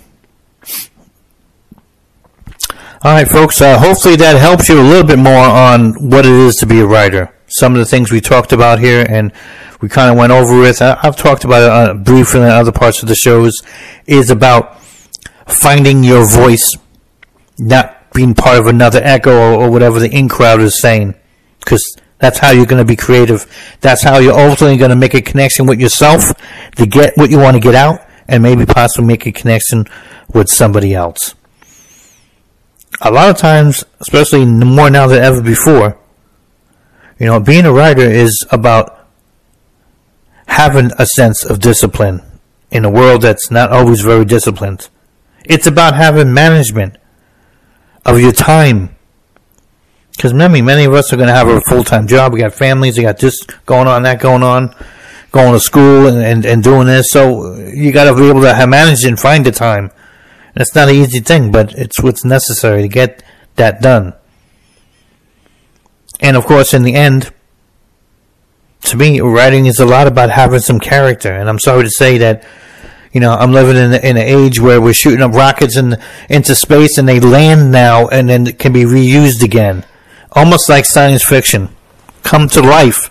All 3.02 3.12
right, 3.12 3.26
folks. 3.26 3.62
Uh, 3.62 3.78
hopefully 3.78 4.16
that 4.16 4.38
helps 4.38 4.68
you 4.68 4.78
a 4.78 4.84
little 4.84 5.06
bit 5.06 5.18
more 5.18 5.32
on 5.32 5.94
what 6.10 6.26
it 6.26 6.32
is 6.32 6.56
to 6.56 6.66
be 6.66 6.80
a 6.80 6.86
writer. 6.86 7.32
Some 7.46 7.72
of 7.72 7.78
the 7.78 7.86
things 7.86 8.12
we 8.12 8.20
talked 8.20 8.52
about 8.52 8.78
here, 8.78 9.06
and 9.08 9.32
we 9.80 9.88
kind 9.88 10.10
of 10.10 10.18
went 10.18 10.32
over 10.32 10.60
with. 10.60 10.82
I, 10.82 10.98
have 11.00 11.16
talked 11.16 11.44
about 11.44 11.62
it 11.62 11.70
uh, 11.70 11.94
briefly 11.94 12.40
in 12.40 12.48
other 12.48 12.72
parts 12.72 13.02
of 13.02 13.08
the 13.08 13.14
shows. 13.14 13.62
Is 14.06 14.28
about 14.28 14.82
finding 15.46 16.04
your 16.04 16.28
voice, 16.28 16.76
not 17.58 18.12
being 18.12 18.34
part 18.34 18.58
of 18.58 18.66
another 18.66 19.00
echo 19.02 19.32
or, 19.32 19.62
or 19.62 19.70
whatever 19.70 19.98
the 19.98 20.14
in 20.14 20.28
crowd 20.28 20.60
is 20.60 20.78
saying. 20.78 21.14
Because 21.60 21.82
that's 22.18 22.38
how 22.38 22.50
you're 22.50 22.66
going 22.66 22.84
to 22.84 22.88
be 22.88 22.96
creative. 22.96 23.46
That's 23.80 24.02
how 24.02 24.18
you're 24.18 24.38
ultimately 24.38 24.76
going 24.76 24.90
to 24.90 24.96
make 24.96 25.14
a 25.14 25.22
connection 25.22 25.64
with 25.64 25.80
yourself 25.80 26.34
to 26.76 26.84
get 26.84 27.16
what 27.16 27.30
you 27.30 27.38
want 27.38 27.54
to 27.54 27.60
get 27.60 27.74
out 27.74 28.06
and 28.28 28.42
maybe 28.42 28.66
possibly 28.66 29.06
make 29.06 29.24
a 29.24 29.32
connection 29.32 29.86
with 30.34 30.50
somebody 30.50 30.94
else. 30.94 31.34
A 33.02 33.10
lot 33.10 33.30
of 33.30 33.38
times, 33.38 33.84
especially 34.00 34.44
more 34.44 34.90
now 34.90 35.06
than 35.06 35.22
ever 35.22 35.40
before, 35.40 35.98
you 37.18 37.26
know, 37.26 37.40
being 37.40 37.64
a 37.64 37.72
writer 37.72 38.02
is 38.02 38.46
about 38.50 39.06
having 40.46 40.90
a 40.98 41.06
sense 41.06 41.44
of 41.44 41.60
discipline 41.60 42.22
in 42.70 42.84
a 42.84 42.90
world 42.90 43.22
that's 43.22 43.50
not 43.50 43.70
always 43.70 44.00
very 44.00 44.24
disciplined. 44.24 44.88
It's 45.44 45.66
about 45.66 45.94
having 45.94 46.32
management 46.34 46.96
of 48.04 48.20
your 48.20 48.32
time. 48.32 48.96
Because 50.12 50.34
many, 50.34 50.60
many 50.60 50.84
of 50.84 50.92
us 50.92 51.12
are 51.12 51.16
going 51.16 51.28
to 51.28 51.34
have 51.34 51.48
a 51.48 51.60
full 51.62 51.84
time 51.84 52.06
job. 52.06 52.32
We 52.32 52.40
got 52.40 52.52
families. 52.52 52.98
We 52.98 53.04
got 53.04 53.18
this 53.18 53.42
going 53.64 53.88
on, 53.88 54.02
that 54.02 54.20
going 54.20 54.42
on, 54.42 54.74
going 55.32 55.54
to 55.54 55.60
school 55.60 56.06
and, 56.06 56.22
and, 56.22 56.44
and 56.44 56.62
doing 56.62 56.86
this. 56.86 57.06
So 57.10 57.54
you 57.54 57.92
got 57.92 58.04
to 58.04 58.14
be 58.14 58.28
able 58.28 58.42
to 58.42 58.66
manage 58.66 59.04
and 59.04 59.18
find 59.18 59.46
the 59.46 59.52
time. 59.52 59.90
It's 60.56 60.74
not 60.74 60.88
an 60.88 60.94
easy 60.94 61.20
thing, 61.20 61.52
but 61.52 61.72
it's 61.74 62.02
what's 62.02 62.24
necessary 62.24 62.82
to 62.82 62.88
get 62.88 63.22
that 63.56 63.80
done. 63.80 64.14
And 66.20 66.36
of 66.36 66.44
course, 66.44 66.74
in 66.74 66.82
the 66.82 66.94
end, 66.94 67.32
to 68.82 68.96
me, 68.96 69.20
writing 69.20 69.66
is 69.66 69.78
a 69.78 69.86
lot 69.86 70.06
about 70.06 70.30
having 70.30 70.60
some 70.60 70.80
character. 70.80 71.32
And 71.32 71.48
I'm 71.48 71.58
sorry 71.58 71.84
to 71.84 71.90
say 71.90 72.18
that, 72.18 72.44
you 73.12 73.20
know, 73.20 73.32
I'm 73.32 73.52
living 73.52 73.76
in, 73.76 73.92
in 73.92 74.16
an 74.16 74.22
age 74.22 74.60
where 74.60 74.80
we're 74.80 74.94
shooting 74.94 75.22
up 75.22 75.32
rockets 75.32 75.76
in, 75.76 75.96
into 76.28 76.54
space 76.54 76.98
and 76.98 77.08
they 77.08 77.20
land 77.20 77.72
now 77.72 78.08
and 78.08 78.28
then 78.28 78.46
can 78.52 78.72
be 78.72 78.84
reused 78.84 79.42
again. 79.42 79.84
Almost 80.32 80.68
like 80.68 80.84
science 80.84 81.24
fiction. 81.24 81.68
Come 82.22 82.48
to 82.50 82.60
life. 82.60 83.10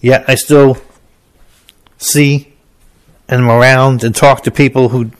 Yet 0.00 0.24
I 0.28 0.34
still 0.34 0.78
see 1.98 2.52
and 3.28 3.42
am 3.42 3.50
around 3.50 4.02
and 4.02 4.14
talk 4.14 4.42
to 4.42 4.50
people 4.50 4.88
who 4.90 5.10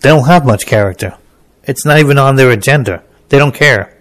they 0.00 0.08
don't 0.08 0.26
have 0.26 0.44
much 0.44 0.66
character. 0.66 1.16
It's 1.64 1.84
not 1.84 1.98
even 1.98 2.18
on 2.18 2.36
their 2.36 2.50
agenda. 2.50 3.02
They 3.28 3.38
don't 3.38 3.54
care. 3.54 3.96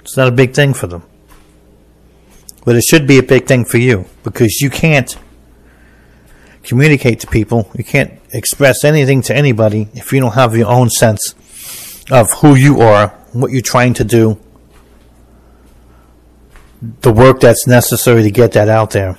It's 0.00 0.16
not 0.16 0.28
a 0.28 0.32
big 0.32 0.54
thing 0.54 0.74
for 0.74 0.86
them. 0.86 1.02
But 2.64 2.76
it 2.76 2.84
should 2.84 3.06
be 3.06 3.18
a 3.18 3.22
big 3.22 3.46
thing 3.46 3.64
for 3.64 3.78
you 3.78 4.04
because 4.22 4.60
you 4.60 4.70
can't 4.70 5.16
communicate 6.62 7.20
to 7.20 7.26
people. 7.26 7.70
You 7.76 7.84
can't 7.84 8.20
express 8.32 8.84
anything 8.84 9.22
to 9.22 9.36
anybody 9.36 9.88
if 9.94 10.12
you 10.12 10.20
don't 10.20 10.34
have 10.34 10.56
your 10.56 10.68
own 10.68 10.90
sense 10.90 11.34
of 12.10 12.30
who 12.34 12.54
you 12.54 12.80
are, 12.80 13.08
what 13.32 13.50
you're 13.50 13.62
trying 13.62 13.94
to 13.94 14.04
do, 14.04 14.38
the 17.00 17.12
work 17.12 17.40
that's 17.40 17.66
necessary 17.66 18.22
to 18.22 18.30
get 18.30 18.52
that 18.52 18.68
out 18.68 18.90
there, 18.90 19.18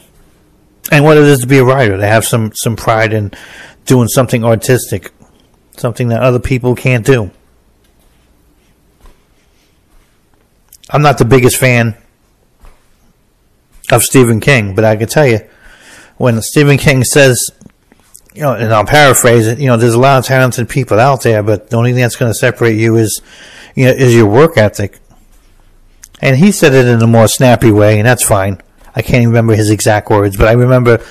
and 0.92 1.04
what 1.04 1.18
it 1.18 1.24
is 1.24 1.40
to 1.40 1.48
be 1.48 1.58
a 1.58 1.64
writer. 1.64 1.98
To 1.98 2.06
have 2.06 2.26
some 2.26 2.52
some 2.56 2.76
pride 2.76 3.14
in 3.14 3.32
doing 3.86 4.08
something 4.08 4.44
artistic, 4.44 5.14
something 5.78 6.10
that 6.10 6.22
other 6.22 6.40
people 6.40 6.76
can't 6.76 7.06
do. 7.06 7.32
I'm 10.90 11.02
not 11.02 11.18
the 11.18 11.26
biggest 11.26 11.58
fan 11.58 11.96
of 13.92 14.04
Stephen 14.04 14.40
King, 14.40 14.76
but 14.76 14.86
I 14.86 14.96
can 14.96 15.08
tell 15.08 15.26
you, 15.26 15.40
when 16.18 16.42
Stephen 16.42 16.78
King 16.78 17.04
says, 17.04 17.52
you 18.34 18.42
know, 18.42 18.54
and 18.54 18.74
I'll 18.74 18.86
paraphrase 18.86 19.48
it, 19.48 19.60
you 19.60 19.68
know, 19.68 19.78
there's 19.78 19.94
a 19.94 20.00
lot 20.00 20.20
of 20.20 20.26
talented 20.26 20.70
people 20.70 21.00
out 21.00 21.24
there, 21.24 21.44
but 21.44 21.70
the 21.70 21.78
only 21.78 21.94
thing 21.94 22.02
that's 22.02 22.16
going 22.16 22.32
to 22.32 22.38
separate 22.38 22.78
you 22.78 22.96
is, 22.98 23.22
you 23.76 23.86
know, 23.86 23.92
is 23.92 24.16
your 24.16 24.28
work 24.28 24.58
ethic. 24.58 25.00
And 26.22 26.38
he 26.38 26.52
said 26.52 26.74
it 26.74 26.86
in 26.86 27.02
a 27.02 27.08
more 27.08 27.28
snappy 27.28 27.72
way, 27.72 28.00
and 28.00 28.08
that's 28.08 28.24
fine. 28.24 28.62
I 28.96 29.02
can't 29.02 29.26
remember 29.26 29.56
his 29.56 29.70
exact 29.70 30.10
words, 30.10 30.38
but 30.38 30.48
I 30.48 30.54
remember 30.54 31.04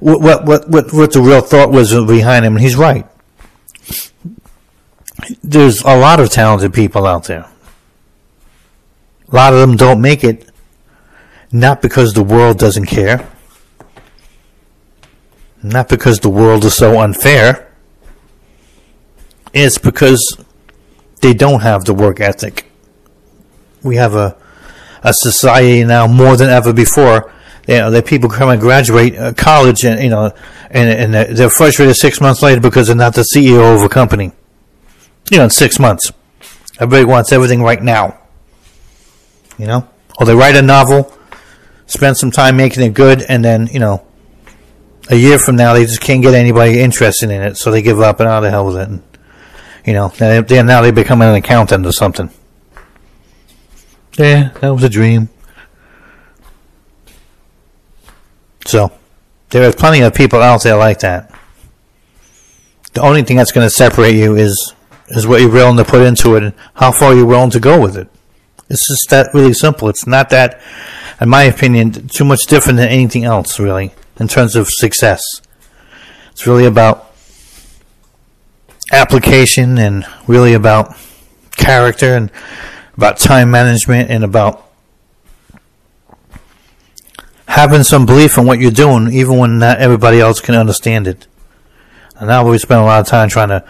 what 0.00 0.20
what 0.20 0.44
what 0.44 0.68
what, 0.68 0.92
what 0.92 1.12
the 1.12 1.20
real 1.20 1.40
thought 1.40 1.70
was 1.70 1.92
behind 2.06 2.44
him, 2.44 2.56
and 2.56 2.62
he's 2.62 2.76
right. 2.76 3.06
There's 5.42 5.80
a 5.82 5.96
lot 5.96 6.20
of 6.20 6.30
talented 6.30 6.72
people 6.72 7.06
out 7.06 7.24
there. 7.24 7.46
A 9.30 9.34
lot 9.34 9.52
of 9.52 9.60
them 9.60 9.76
don't 9.76 10.00
make 10.00 10.22
it 10.22 10.48
not 11.50 11.82
because 11.82 12.12
the 12.12 12.22
world 12.22 12.58
doesn't 12.58 12.86
care. 12.86 13.28
Not 15.62 15.88
because 15.88 16.20
the 16.20 16.28
world 16.28 16.64
is 16.64 16.74
so 16.74 17.00
unfair. 17.00 17.72
It's 19.52 19.78
because 19.78 20.38
they 21.22 21.32
don't 21.32 21.60
have 21.60 21.84
the 21.84 21.94
work 21.94 22.20
ethic. 22.20 22.70
We 23.82 23.96
have 23.96 24.14
a 24.14 24.36
a 25.06 25.12
society 25.12 25.84
now 25.84 26.06
more 26.08 26.36
than 26.36 26.50
ever 26.50 26.72
before. 26.72 27.32
You 27.66 27.78
know, 27.78 27.90
that 27.90 28.06
people 28.06 28.28
come 28.28 28.48
and 28.48 28.60
graduate 28.60 29.16
uh, 29.16 29.32
college 29.32 29.84
and 29.84 30.02
you 30.02 30.10
know, 30.10 30.32
and 30.70 31.14
and 31.14 31.36
they're 31.36 31.50
frustrated 31.50 31.96
six 31.96 32.20
months 32.20 32.42
later 32.42 32.60
because 32.60 32.86
they're 32.86 32.96
not 32.96 33.14
the 33.14 33.26
CEO 33.34 33.74
of 33.74 33.82
a 33.82 33.88
company. 33.88 34.32
You 35.30 35.38
know, 35.38 35.44
in 35.44 35.50
six 35.50 35.78
months, 35.78 36.12
everybody 36.78 37.04
wants 37.04 37.32
everything 37.32 37.62
right 37.62 37.82
now. 37.82 38.20
You 39.58 39.66
know, 39.66 39.88
or 40.18 40.26
they 40.26 40.34
write 40.34 40.54
a 40.54 40.62
novel 40.62 41.12
spend 41.86 42.16
some 42.16 42.30
time 42.30 42.56
making 42.56 42.82
it 42.82 42.94
good, 42.94 43.22
and 43.22 43.44
then 43.44 43.68
you 43.68 43.80
know, 43.80 44.04
a 45.08 45.16
year 45.16 45.38
from 45.38 45.56
now 45.56 45.72
they 45.72 45.84
just 45.84 46.00
can't 46.00 46.22
get 46.22 46.34
anybody 46.34 46.80
interested 46.80 47.30
in 47.30 47.40
it, 47.42 47.56
so 47.56 47.70
they 47.70 47.82
give 47.82 48.00
up 48.00 48.20
and 48.20 48.28
out 48.28 48.40
the 48.40 48.50
hell 48.50 48.66
with 48.66 48.76
it. 48.76 48.88
And, 48.88 49.02
you 49.84 49.92
know, 49.92 50.08
they, 50.08 50.62
now 50.62 50.82
they 50.82 50.90
become 50.90 51.22
an 51.22 51.34
accountant 51.34 51.86
or 51.86 51.92
something. 51.92 52.30
Yeah, 54.18 54.50
that 54.60 54.70
was 54.70 54.82
a 54.82 54.88
dream. 54.88 55.28
So, 58.66 58.92
there 59.50 59.68
are 59.68 59.72
plenty 59.72 60.00
of 60.02 60.14
people 60.14 60.42
out 60.42 60.62
there 60.62 60.76
like 60.76 61.00
that. 61.00 61.32
The 62.92 63.02
only 63.02 63.22
thing 63.22 63.36
that's 63.36 63.52
going 63.52 63.66
to 63.66 63.70
separate 63.70 64.16
you 64.16 64.36
is 64.36 64.74
is 65.08 65.26
what 65.26 65.40
you're 65.40 65.50
willing 65.50 65.76
to 65.76 65.84
put 65.84 66.02
into 66.02 66.34
it 66.34 66.42
and 66.42 66.52
how 66.74 66.90
far 66.90 67.14
you're 67.14 67.26
willing 67.26 67.50
to 67.50 67.60
go 67.60 67.80
with 67.80 67.96
it. 67.96 68.08
It's 68.68 68.88
just 68.88 69.10
that 69.10 69.32
really 69.32 69.52
simple. 69.52 69.88
It's 69.88 70.04
not 70.04 70.30
that 70.30 70.60
in 71.20 71.28
my 71.28 71.44
opinion, 71.44 72.08
too 72.08 72.24
much 72.24 72.46
different 72.46 72.76
than 72.76 72.88
anything 72.88 73.24
else, 73.24 73.58
really, 73.58 73.94
in 74.18 74.28
terms 74.28 74.54
of 74.54 74.68
success. 74.68 75.22
It's 76.32 76.46
really 76.46 76.66
about 76.66 77.10
application 78.92 79.78
and 79.78 80.06
really 80.26 80.52
about 80.52 80.94
character 81.56 82.14
and 82.14 82.30
about 82.96 83.18
time 83.18 83.50
management 83.50 84.10
and 84.10 84.24
about 84.24 84.65
having 87.56 87.82
some 87.82 88.04
belief 88.04 88.36
in 88.36 88.44
what 88.44 88.60
you're 88.60 88.70
doing, 88.70 89.10
even 89.14 89.38
when 89.38 89.58
not 89.58 89.78
everybody 89.78 90.20
else 90.20 90.40
can 90.40 90.54
understand 90.54 91.06
it. 91.08 91.26
And 92.16 92.28
now 92.28 92.46
we 92.46 92.58
spend 92.58 92.82
a 92.82 92.84
lot 92.84 93.00
of 93.00 93.06
time 93.06 93.30
trying 93.30 93.48
to 93.48 93.64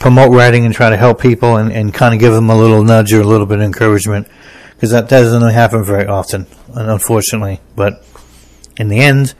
promote 0.00 0.32
writing 0.32 0.64
and 0.64 0.74
try 0.74 0.90
to 0.90 0.96
help 0.96 1.20
people 1.20 1.54
and, 1.54 1.70
and 1.70 1.94
kind 1.94 2.14
of 2.14 2.18
give 2.18 2.32
them 2.32 2.50
a 2.50 2.58
little 2.58 2.82
nudge 2.82 3.12
or 3.12 3.20
a 3.20 3.24
little 3.24 3.46
bit 3.46 3.60
of 3.60 3.64
encouragement 3.64 4.26
because 4.74 4.90
that 4.90 5.08
doesn't 5.08 5.40
happen 5.52 5.84
very 5.84 6.08
often, 6.08 6.48
unfortunately. 6.74 7.60
But 7.76 8.04
in 8.76 8.88
the 8.88 8.98
end, 8.98 9.34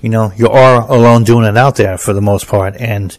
you 0.00 0.08
know, 0.08 0.30
you 0.36 0.46
are 0.46 0.88
alone 0.88 1.24
doing 1.24 1.44
it 1.44 1.56
out 1.56 1.74
there 1.74 1.98
for 1.98 2.12
the 2.12 2.22
most 2.22 2.46
part, 2.46 2.76
and 2.76 3.18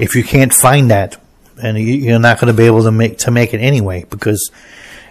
if 0.00 0.16
you 0.16 0.24
can't 0.24 0.52
find 0.52 0.90
that, 0.90 1.16
and 1.62 1.78
you're 1.78 2.18
not 2.18 2.40
going 2.40 2.52
to 2.52 2.56
be 2.56 2.66
able 2.66 2.82
to 2.82 2.90
make 2.90 3.18
to 3.18 3.30
make 3.30 3.54
it 3.54 3.58
anyway 3.58 4.04
because 4.10 4.50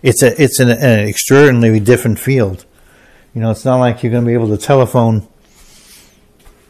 it's 0.03 0.21
a 0.21 0.41
it's 0.41 0.59
an, 0.59 0.69
an 0.69 1.07
extraordinarily 1.07 1.79
different 1.79 2.19
field. 2.19 2.65
You 3.33 3.41
know, 3.41 3.51
it's 3.51 3.65
not 3.65 3.77
like 3.77 4.03
you're 4.03 4.11
going 4.11 4.23
to 4.23 4.27
be 4.27 4.33
able 4.33 4.49
to 4.49 4.57
telephone 4.57 5.27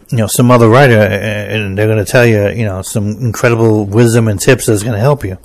you 0.09 0.17
know 0.17 0.27
some 0.27 0.51
other 0.51 0.67
writer 0.67 0.97
eh, 0.97 1.05
eh, 1.05 1.55
and 1.55 1.77
they're 1.77 1.87
going 1.87 2.03
to 2.03 2.11
tell 2.11 2.25
you 2.25 2.49
you 2.49 2.65
know 2.65 2.81
some 2.81 3.11
incredible 3.21 3.85
wisdom 3.85 4.27
and 4.27 4.41
tips 4.41 4.65
that's 4.65 4.83
going 4.83 4.93
to 4.93 4.99
help 4.99 5.23
you 5.23 5.37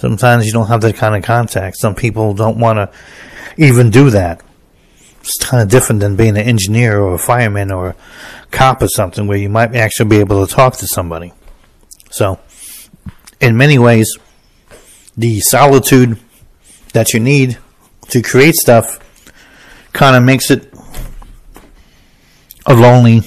Sometimes 0.00 0.46
you 0.46 0.52
don't 0.52 0.68
have 0.68 0.80
that 0.80 0.96
kind 0.96 1.14
of 1.14 1.22
contact. 1.22 1.76
Some 1.76 1.94
people 1.94 2.32
don't 2.32 2.58
want 2.58 2.78
to 2.78 2.90
even 3.62 3.90
do 3.90 4.08
that. 4.08 4.40
It's 5.20 5.36
kind 5.36 5.62
of 5.62 5.68
different 5.68 6.00
than 6.00 6.16
being 6.16 6.38
an 6.38 6.46
engineer 6.46 6.98
or 6.98 7.16
a 7.16 7.18
fireman 7.18 7.70
or 7.70 7.90
a 7.90 7.96
cop 8.50 8.80
or 8.80 8.88
something 8.88 9.26
where 9.26 9.36
you 9.36 9.50
might 9.50 9.74
actually 9.76 10.08
be 10.08 10.16
able 10.16 10.46
to 10.46 10.50
talk 10.50 10.78
to 10.78 10.86
somebody. 10.86 11.34
So, 12.10 12.40
in 13.42 13.58
many 13.58 13.78
ways, 13.78 14.10
the 15.18 15.40
solitude 15.40 16.18
that 16.94 17.12
you 17.12 17.20
need 17.20 17.58
to 18.08 18.22
create 18.22 18.54
stuff 18.54 18.98
kind 19.92 20.16
of 20.16 20.22
makes 20.22 20.50
it 20.50 20.72
a 22.66 22.74
lonely 22.74 23.22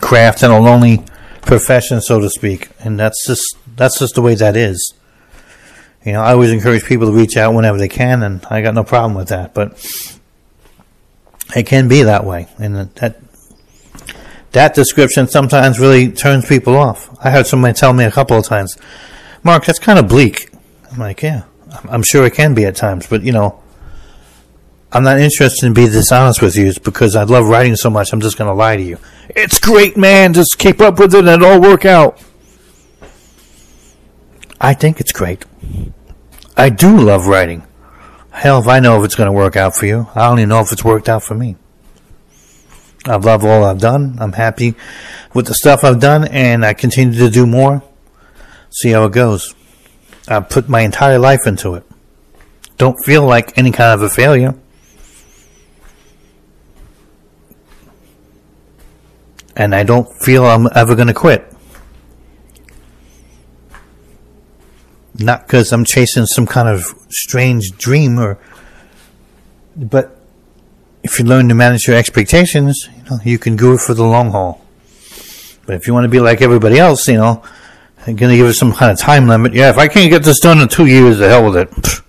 craft 0.00 0.42
and 0.42 0.52
a 0.52 0.58
lonely 0.58 1.02
profession, 1.42 2.00
so 2.00 2.20
to 2.20 2.30
speak. 2.30 2.70
And 2.80 2.98
that's 2.98 3.26
just 3.26 3.56
that's 3.76 3.98
just 3.98 4.14
the 4.14 4.22
way 4.22 4.34
that 4.34 4.56
is 4.56 4.94
you 6.04 6.12
know, 6.12 6.20
I 6.20 6.32
always 6.32 6.52
encourage 6.52 6.84
people 6.84 7.06
to 7.06 7.12
reach 7.12 7.36
out 7.36 7.54
whenever 7.54 7.78
they 7.78 7.88
can, 7.88 8.22
and 8.22 8.44
I 8.50 8.60
got 8.60 8.74
no 8.74 8.84
problem 8.84 9.14
with 9.14 9.28
that. 9.28 9.54
But 9.54 9.72
it 11.56 11.66
can 11.66 11.88
be 11.88 12.02
that 12.02 12.24
way, 12.24 12.46
and 12.58 12.76
that 12.96 13.20
that 14.52 14.74
description 14.74 15.26
sometimes 15.28 15.80
really 15.80 16.12
turns 16.12 16.46
people 16.46 16.76
off. 16.76 17.08
I 17.24 17.30
heard 17.30 17.46
somebody 17.46 17.72
tell 17.72 17.94
me 17.94 18.04
a 18.04 18.10
couple 18.10 18.36
of 18.36 18.44
times, 18.44 18.76
"Mark, 19.42 19.64
that's 19.64 19.78
kind 19.78 19.98
of 19.98 20.06
bleak." 20.06 20.50
I'm 20.92 20.98
like, 20.98 21.22
yeah, 21.22 21.44
I'm 21.88 22.02
sure 22.02 22.26
it 22.26 22.34
can 22.34 22.54
be 22.54 22.66
at 22.66 22.76
times, 22.76 23.06
but 23.06 23.22
you 23.22 23.32
know, 23.32 23.62
I'm 24.94 25.02
not 25.02 25.18
interested 25.18 25.66
in 25.66 25.74
being 25.74 25.90
dishonest 25.90 26.40
with 26.40 26.56
you 26.56 26.72
because 26.84 27.16
I 27.16 27.24
love 27.24 27.46
writing 27.46 27.74
so 27.74 27.90
much. 27.90 28.12
I'm 28.12 28.20
just 28.20 28.38
going 28.38 28.48
to 28.48 28.54
lie 28.54 28.76
to 28.76 28.82
you. 28.82 28.98
It's 29.28 29.58
great, 29.58 29.96
man. 29.96 30.32
Just 30.32 30.56
keep 30.56 30.80
up 30.80 31.00
with 31.00 31.12
it 31.14 31.18
and 31.18 31.28
it'll 31.28 31.46
all 31.54 31.60
work 31.60 31.84
out. 31.84 32.22
I 34.60 34.72
think 34.72 35.00
it's 35.00 35.10
great. 35.10 35.44
I 36.56 36.70
do 36.70 36.96
love 36.96 37.26
writing. 37.26 37.66
Hell, 38.30 38.60
if 38.60 38.68
I 38.68 38.78
know 38.78 38.98
if 39.00 39.04
it's 39.04 39.16
going 39.16 39.26
to 39.26 39.32
work 39.32 39.56
out 39.56 39.74
for 39.74 39.86
you, 39.86 40.06
I 40.14 40.28
don't 40.28 40.38
even 40.38 40.48
know 40.48 40.60
if 40.60 40.70
it's 40.70 40.84
worked 40.84 41.08
out 41.08 41.24
for 41.24 41.34
me. 41.34 41.56
I 43.04 43.16
love 43.16 43.44
all 43.44 43.64
I've 43.64 43.80
done. 43.80 44.16
I'm 44.20 44.32
happy 44.32 44.74
with 45.34 45.46
the 45.46 45.54
stuff 45.54 45.84
I've 45.84 46.00
done, 46.00 46.26
and 46.28 46.64
I 46.64 46.72
continue 46.72 47.18
to 47.18 47.30
do 47.30 47.46
more. 47.46 47.82
See 48.70 48.90
how 48.90 49.04
it 49.04 49.12
goes. 49.12 49.54
I 50.26 50.40
put 50.40 50.68
my 50.68 50.80
entire 50.80 51.18
life 51.18 51.46
into 51.46 51.74
it. 51.74 51.84
Don't 52.78 52.96
feel 53.04 53.26
like 53.26 53.58
any 53.58 53.72
kind 53.72 53.92
of 53.92 54.02
a 54.02 54.08
failure. 54.08 54.54
And 59.56 59.74
I 59.74 59.82
don't 59.82 60.08
feel 60.20 60.44
I'm 60.44 60.68
ever 60.74 60.94
going 60.94 61.08
to 61.08 61.14
quit. 61.14 61.50
Not 65.16 65.46
because 65.46 65.72
I'm 65.72 65.84
chasing 65.84 66.26
some 66.26 66.46
kind 66.46 66.68
of 66.68 66.84
strange 67.08 67.70
dream 67.78 68.18
or, 68.18 68.38
but 69.76 70.18
if 71.04 71.18
you 71.18 71.24
learn 71.24 71.48
to 71.48 71.54
manage 71.54 71.86
your 71.86 71.96
expectations, 71.96 72.88
you 72.96 73.02
know, 73.10 73.18
you 73.24 73.38
can 73.38 73.54
go 73.54 73.78
for 73.78 73.94
the 73.94 74.02
long 74.02 74.30
haul. 74.30 74.64
But 75.66 75.76
if 75.76 75.86
you 75.86 75.94
want 75.94 76.04
to 76.04 76.08
be 76.08 76.20
like 76.20 76.42
everybody 76.42 76.78
else, 76.78 77.06
you 77.06 77.14
know, 77.14 77.42
I'm 78.06 78.16
going 78.16 78.30
to 78.30 78.36
give 78.36 78.46
it 78.46 78.54
some 78.54 78.72
kind 78.72 78.90
of 78.90 78.98
time 78.98 79.28
limit. 79.28 79.54
Yeah, 79.54 79.70
if 79.70 79.78
I 79.78 79.88
can't 79.88 80.10
get 80.10 80.24
this 80.24 80.40
done 80.40 80.60
in 80.60 80.68
two 80.68 80.86
years, 80.86 81.18
the 81.18 81.28
hell 81.28 81.44
with 81.50 81.56
it. 81.56 82.02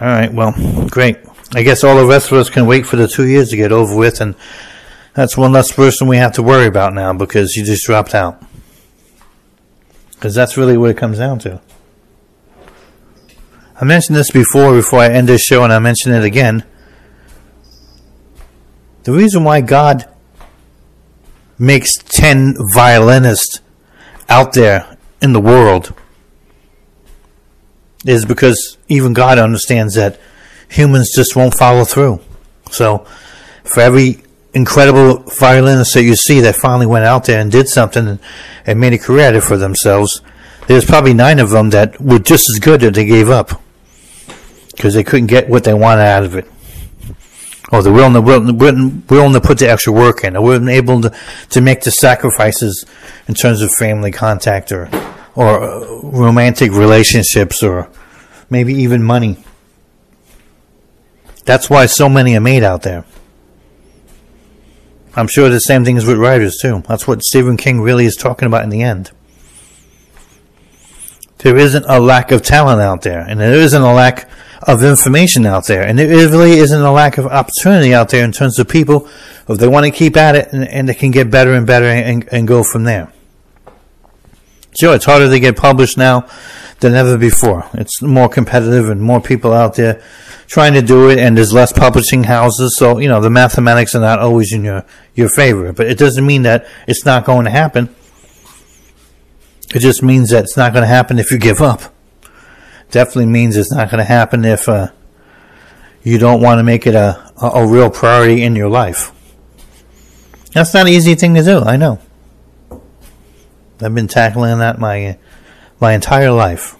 All 0.00 0.08
right, 0.08 0.32
well, 0.32 0.54
great. 0.88 1.18
I 1.54 1.62
guess 1.62 1.84
all 1.84 1.96
the 1.96 2.06
rest 2.06 2.32
of 2.32 2.38
us 2.38 2.50
can 2.50 2.66
wait 2.66 2.86
for 2.86 2.96
the 2.96 3.06
two 3.06 3.26
years 3.28 3.50
to 3.50 3.56
get 3.56 3.70
over 3.70 3.96
with, 3.96 4.20
and 4.20 4.34
that's 5.14 5.36
one 5.36 5.52
less 5.52 5.72
person 5.72 6.08
we 6.08 6.16
have 6.16 6.32
to 6.32 6.42
worry 6.42 6.66
about 6.66 6.92
now 6.92 7.12
because 7.12 7.54
you 7.54 7.64
just 7.64 7.86
dropped 7.86 8.14
out. 8.14 8.42
Because 10.14 10.34
that's 10.34 10.56
really 10.56 10.76
what 10.76 10.90
it 10.90 10.96
comes 10.96 11.18
down 11.18 11.38
to. 11.40 11.60
I 13.80 13.84
mentioned 13.84 14.16
this 14.16 14.30
before, 14.30 14.74
before 14.74 15.00
I 15.00 15.08
end 15.08 15.28
this 15.28 15.42
show, 15.42 15.64
and 15.64 15.72
I 15.72 15.78
mention 15.78 16.12
it 16.12 16.24
again. 16.24 16.64
The 19.04 19.12
reason 19.12 19.44
why 19.44 19.60
God 19.60 20.08
makes 21.58 21.96
10 21.96 22.56
violinists 22.72 23.60
out 24.28 24.54
there 24.54 24.96
in 25.20 25.32
the 25.32 25.40
world 25.40 25.92
is 28.04 28.24
because 28.24 28.78
even 28.88 29.12
God 29.12 29.38
understands 29.38 29.94
that 29.94 30.18
humans 30.68 31.12
just 31.14 31.36
won't 31.36 31.54
follow 31.54 31.84
through. 31.84 32.20
So, 32.70 33.06
for 33.64 33.80
every 33.80 34.23
incredible 34.54 35.18
violinists 35.24 35.94
that 35.94 36.04
you 36.04 36.14
see 36.14 36.40
that 36.40 36.54
finally 36.54 36.86
went 36.86 37.04
out 37.04 37.24
there 37.24 37.40
and 37.40 37.50
did 37.50 37.68
something 37.68 38.06
and, 38.06 38.18
and 38.64 38.80
made 38.80 38.92
a 38.92 38.98
career 38.98 39.28
out 39.28 39.34
of 39.34 39.42
it 39.42 39.46
for 39.46 39.56
themselves, 39.56 40.22
there's 40.68 40.84
probably 40.84 41.12
nine 41.12 41.40
of 41.40 41.50
them 41.50 41.70
that 41.70 42.00
were 42.00 42.20
just 42.20 42.44
as 42.54 42.60
good 42.60 42.80
that 42.80 42.94
they 42.94 43.04
gave 43.04 43.28
up 43.28 43.60
because 44.72 44.94
they 44.94 45.04
couldn't 45.04 45.26
get 45.26 45.48
what 45.48 45.64
they 45.64 45.74
wanted 45.74 46.02
out 46.02 46.24
of 46.24 46.36
it. 46.36 46.46
Or 47.72 47.82
willing 47.82 48.14
to, 48.14 48.20
willing, 48.20 49.02
willing 49.08 49.32
to 49.32 49.40
put 49.40 49.58
the 49.58 49.68
extra 49.68 49.92
work 49.92 50.22
in. 50.22 50.34
They 50.34 50.38
weren't 50.38 50.68
able 50.68 51.00
to, 51.02 51.12
to 51.50 51.60
make 51.60 51.80
the 51.80 51.90
sacrifices 51.90 52.84
in 53.26 53.34
terms 53.34 53.62
of 53.62 53.72
family 53.72 54.12
contact 54.12 54.70
or, 54.70 54.88
or 55.34 55.62
uh, 55.62 56.00
romantic 56.02 56.70
relationships 56.70 57.62
or 57.62 57.90
maybe 58.48 58.74
even 58.74 59.02
money. 59.02 59.42
That's 61.44 61.68
why 61.68 61.86
so 61.86 62.08
many 62.08 62.36
are 62.36 62.40
made 62.40 62.62
out 62.62 62.82
there. 62.82 63.04
I'm 65.16 65.28
sure 65.28 65.48
the 65.48 65.60
same 65.60 65.84
thing 65.84 65.96
is 65.96 66.06
with 66.06 66.18
writers 66.18 66.58
too. 66.60 66.82
That's 66.88 67.06
what 67.06 67.22
Stephen 67.22 67.56
King 67.56 67.80
really 67.80 68.04
is 68.04 68.16
talking 68.16 68.46
about 68.46 68.64
in 68.64 68.70
the 68.70 68.82
end. 68.82 69.12
There 71.38 71.56
isn't 71.56 71.84
a 71.86 72.00
lack 72.00 72.32
of 72.32 72.42
talent 72.42 72.80
out 72.80 73.02
there, 73.02 73.20
and 73.20 73.38
there 73.38 73.54
isn't 73.54 73.82
a 73.82 73.92
lack 73.92 74.28
of 74.62 74.82
information 74.82 75.44
out 75.44 75.66
there, 75.66 75.82
and 75.82 75.98
there 75.98 76.08
really 76.08 76.52
isn't 76.52 76.80
a 76.80 76.90
lack 76.90 77.18
of 77.18 77.26
opportunity 77.26 77.92
out 77.92 78.08
there 78.08 78.24
in 78.24 78.32
terms 78.32 78.58
of 78.58 78.66
people 78.66 79.08
if 79.48 79.58
they 79.58 79.68
want 79.68 79.84
to 79.84 79.90
keep 79.90 80.16
at 80.16 80.34
it 80.36 80.52
and, 80.52 80.66
and 80.66 80.88
they 80.88 80.94
can 80.94 81.10
get 81.10 81.30
better 81.30 81.52
and 81.52 81.66
better 81.66 81.84
and, 81.84 82.26
and 82.32 82.48
go 82.48 82.64
from 82.64 82.84
there. 82.84 83.12
Sure, 84.78 84.94
it's 84.94 85.04
harder 85.04 85.30
to 85.30 85.40
get 85.40 85.56
published 85.56 85.96
now 85.96 86.26
than 86.80 86.94
ever 86.94 87.16
before. 87.16 87.68
It's 87.74 88.02
more 88.02 88.28
competitive 88.28 88.88
and 88.88 89.00
more 89.00 89.20
people 89.20 89.52
out 89.52 89.74
there 89.76 90.02
trying 90.46 90.74
to 90.74 90.82
do 90.82 91.08
it, 91.10 91.18
and 91.18 91.36
there's 91.36 91.52
less 91.52 91.72
publishing 91.72 92.24
houses. 92.24 92.76
So 92.78 92.98
you 92.98 93.08
know 93.08 93.20
the 93.20 93.30
mathematics 93.30 93.94
are 93.94 94.00
not 94.00 94.18
always 94.18 94.52
in 94.52 94.64
your 94.64 94.84
your 95.14 95.28
favor, 95.28 95.72
but 95.72 95.86
it 95.86 95.98
doesn't 95.98 96.26
mean 96.26 96.42
that 96.42 96.66
it's 96.86 97.04
not 97.04 97.24
going 97.24 97.44
to 97.44 97.50
happen. 97.50 97.94
It 99.74 99.80
just 99.80 100.02
means 100.02 100.30
that 100.30 100.44
it's 100.44 100.56
not 100.56 100.72
going 100.72 100.82
to 100.82 100.88
happen 100.88 101.18
if 101.18 101.30
you 101.30 101.38
give 101.38 101.60
up. 101.60 101.82
Definitely 102.90 103.26
means 103.26 103.56
it's 103.56 103.72
not 103.72 103.90
going 103.90 103.98
to 103.98 104.04
happen 104.04 104.44
if 104.44 104.68
uh, 104.68 104.88
you 106.02 106.18
don't 106.18 106.40
want 106.40 106.58
to 106.58 106.62
make 106.62 106.86
it 106.86 106.94
a, 106.94 107.32
a, 107.42 107.46
a 107.46 107.66
real 107.66 107.90
priority 107.90 108.42
in 108.42 108.54
your 108.54 108.68
life. 108.68 109.10
That's 110.52 110.72
not 110.74 110.86
an 110.86 110.92
easy 110.92 111.16
thing 111.16 111.34
to 111.34 111.42
do. 111.42 111.60
I 111.60 111.76
know. 111.76 111.98
I've 113.84 113.94
been 113.94 114.08
tackling 114.08 114.58
that 114.58 114.78
my 114.78 115.18
my 115.80 115.92
entire 115.92 116.30
life, 116.30 116.76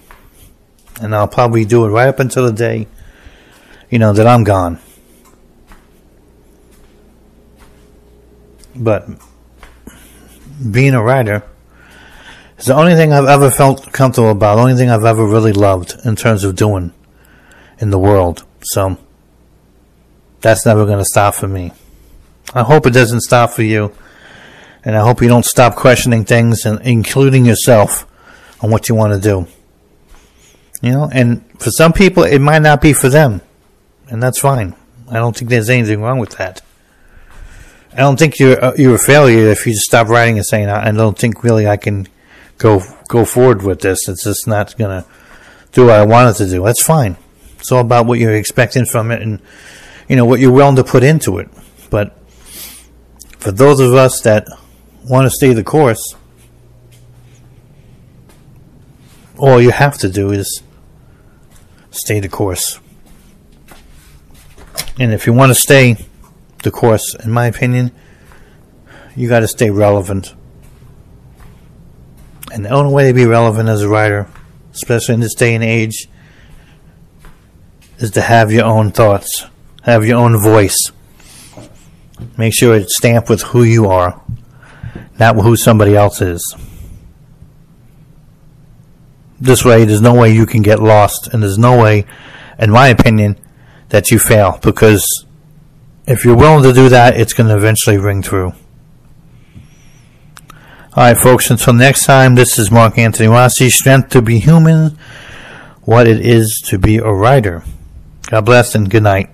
and 1.00 1.14
I'll 1.14 1.28
probably 1.28 1.64
do 1.64 1.84
it 1.84 1.90
right 1.90 2.08
up 2.08 2.20
until 2.20 2.46
the 2.46 2.52
day, 2.52 2.86
you 3.90 3.98
know, 3.98 4.12
that 4.12 4.26
I'm 4.26 4.44
gone. 4.44 4.78
But 8.74 9.08
being 10.70 10.94
a 10.94 11.02
writer 11.02 11.42
is 12.58 12.66
the 12.66 12.74
only 12.74 12.94
thing 12.94 13.12
I've 13.12 13.26
ever 13.26 13.50
felt 13.50 13.92
comfortable 13.92 14.30
about, 14.30 14.56
the 14.56 14.62
only 14.62 14.74
thing 14.74 14.90
I've 14.90 15.04
ever 15.04 15.26
really 15.26 15.52
loved 15.52 15.94
in 16.04 16.16
terms 16.16 16.44
of 16.44 16.56
doing 16.56 16.92
in 17.78 17.90
the 17.90 17.98
world. 17.98 18.44
So 18.62 18.96
that's 20.40 20.66
never 20.66 20.86
going 20.86 20.98
to 20.98 21.04
stop 21.04 21.34
for 21.34 21.48
me. 21.48 21.72
I 22.54 22.62
hope 22.62 22.86
it 22.86 22.92
doesn't 22.92 23.22
stop 23.22 23.50
for 23.50 23.62
you. 23.62 23.92
And 24.84 24.96
I 24.96 25.00
hope 25.00 25.22
you 25.22 25.28
don't 25.28 25.44
stop 25.44 25.76
questioning 25.76 26.24
things, 26.24 26.66
and 26.66 26.80
including 26.82 27.44
yourself, 27.46 28.06
on 28.60 28.70
what 28.70 28.88
you 28.88 28.94
want 28.94 29.14
to 29.14 29.20
do. 29.20 29.46
You 30.82 30.92
know, 30.92 31.08
and 31.10 31.44
for 31.58 31.70
some 31.70 31.92
people, 31.92 32.24
it 32.24 32.40
might 32.40 32.60
not 32.62 32.80
be 32.80 32.92
for 32.92 33.08
them, 33.08 33.40
and 34.08 34.22
that's 34.22 34.40
fine. 34.40 34.74
I 35.08 35.14
don't 35.14 35.36
think 35.36 35.50
there's 35.50 35.70
anything 35.70 36.02
wrong 36.02 36.18
with 36.18 36.36
that. 36.36 36.60
I 37.92 37.98
don't 37.98 38.18
think 38.18 38.38
you're 38.38 38.62
uh, 38.62 38.72
you're 38.76 38.96
a 38.96 38.98
failure 38.98 39.48
if 39.48 39.66
you 39.66 39.72
just 39.72 39.84
stop 39.84 40.08
writing 40.08 40.36
and 40.36 40.46
saying, 40.46 40.68
"I 40.68 40.90
don't 40.90 41.18
think 41.18 41.44
really 41.44 41.66
I 41.66 41.76
can 41.76 42.08
go 42.58 42.82
go 43.08 43.24
forward 43.24 43.62
with 43.62 43.80
this. 43.80 44.08
It's 44.08 44.24
just 44.24 44.46
not 44.46 44.76
going 44.76 45.02
to 45.02 45.08
do 45.72 45.86
what 45.86 45.94
I 45.94 46.04
wanted 46.04 46.36
to 46.36 46.48
do. 46.48 46.64
That's 46.64 46.82
fine. 46.82 47.16
It's 47.58 47.70
all 47.72 47.80
about 47.80 48.06
what 48.06 48.18
you're 48.18 48.34
expecting 48.34 48.84
from 48.84 49.10
it 49.10 49.22
and 49.22 49.40
you 50.08 50.16
know 50.16 50.24
what 50.24 50.40
you're 50.40 50.52
willing 50.52 50.76
to 50.76 50.84
put 50.84 51.02
into 51.02 51.38
it. 51.38 51.48
But 51.90 52.16
for 53.38 53.52
those 53.52 53.80
of 53.80 53.94
us 53.94 54.20
that 54.22 54.48
want 55.04 55.26
to 55.26 55.30
stay 55.30 55.52
the 55.52 55.64
course, 55.64 56.16
all 59.36 59.60
you 59.60 59.70
have 59.70 59.98
to 59.98 60.08
do 60.08 60.30
is 60.30 60.62
stay 61.90 62.20
the 62.20 62.28
course. 62.28 62.80
And 64.98 65.12
if 65.12 65.26
you 65.26 65.32
want 65.32 65.50
to 65.50 65.54
stay 65.54 65.96
the 66.62 66.70
course, 66.70 67.14
in 67.16 67.30
my 67.30 67.46
opinion, 67.46 67.92
you 69.16 69.28
got 69.28 69.40
to 69.40 69.48
stay 69.48 69.70
relevant. 69.70 70.34
And 72.52 72.64
the 72.64 72.70
only 72.70 72.92
way 72.92 73.08
to 73.08 73.14
be 73.14 73.26
relevant 73.26 73.68
as 73.68 73.82
a 73.82 73.88
writer, 73.88 74.28
especially 74.72 75.14
in 75.14 75.20
this 75.20 75.34
day 75.34 75.54
and 75.54 75.64
age, 75.64 76.08
is 77.98 78.12
to 78.12 78.20
have 78.20 78.52
your 78.52 78.64
own 78.64 78.92
thoughts, 78.92 79.46
have 79.82 80.06
your 80.06 80.18
own 80.18 80.40
voice. 80.40 80.92
Make 82.38 82.54
sure 82.54 82.74
it's 82.74 82.96
stamped 82.96 83.28
with 83.28 83.42
who 83.42 83.64
you 83.64 83.88
are, 83.88 84.20
not 85.18 85.36
who 85.36 85.56
somebody 85.56 85.96
else 85.96 86.20
is. 86.20 86.56
This 89.40 89.64
way, 89.64 89.84
there's 89.84 90.00
no 90.00 90.14
way 90.14 90.32
you 90.32 90.46
can 90.46 90.62
get 90.62 90.80
lost, 90.80 91.28
and 91.28 91.42
there's 91.42 91.58
no 91.58 91.80
way, 91.80 92.06
in 92.58 92.70
my 92.70 92.88
opinion, 92.88 93.36
that 93.90 94.10
you 94.10 94.18
fail, 94.18 94.58
because 94.62 95.04
if 96.06 96.24
you're 96.24 96.36
willing 96.36 96.62
to 96.62 96.72
do 96.72 96.88
that, 96.88 97.18
it's 97.18 97.32
going 97.32 97.48
to 97.48 97.56
eventually 97.56 97.98
ring 97.98 98.22
through. 98.22 98.52
All 100.96 101.02
right, 101.02 101.18
folks, 101.18 101.50
until 101.50 101.72
next 101.72 102.04
time, 102.06 102.36
this 102.36 102.58
is 102.58 102.70
Mark 102.70 102.96
Antony 102.98 103.28
Rossi, 103.28 103.68
Strength 103.68 104.10
to 104.10 104.22
be 104.22 104.38
Human, 104.38 104.96
What 105.82 106.06
It 106.06 106.24
Is 106.24 106.62
to 106.68 106.78
Be 106.78 106.98
a 106.98 107.12
Writer. 107.12 107.64
God 108.30 108.46
bless 108.46 108.74
and 108.74 108.88
good 108.88 109.02
night. 109.02 109.33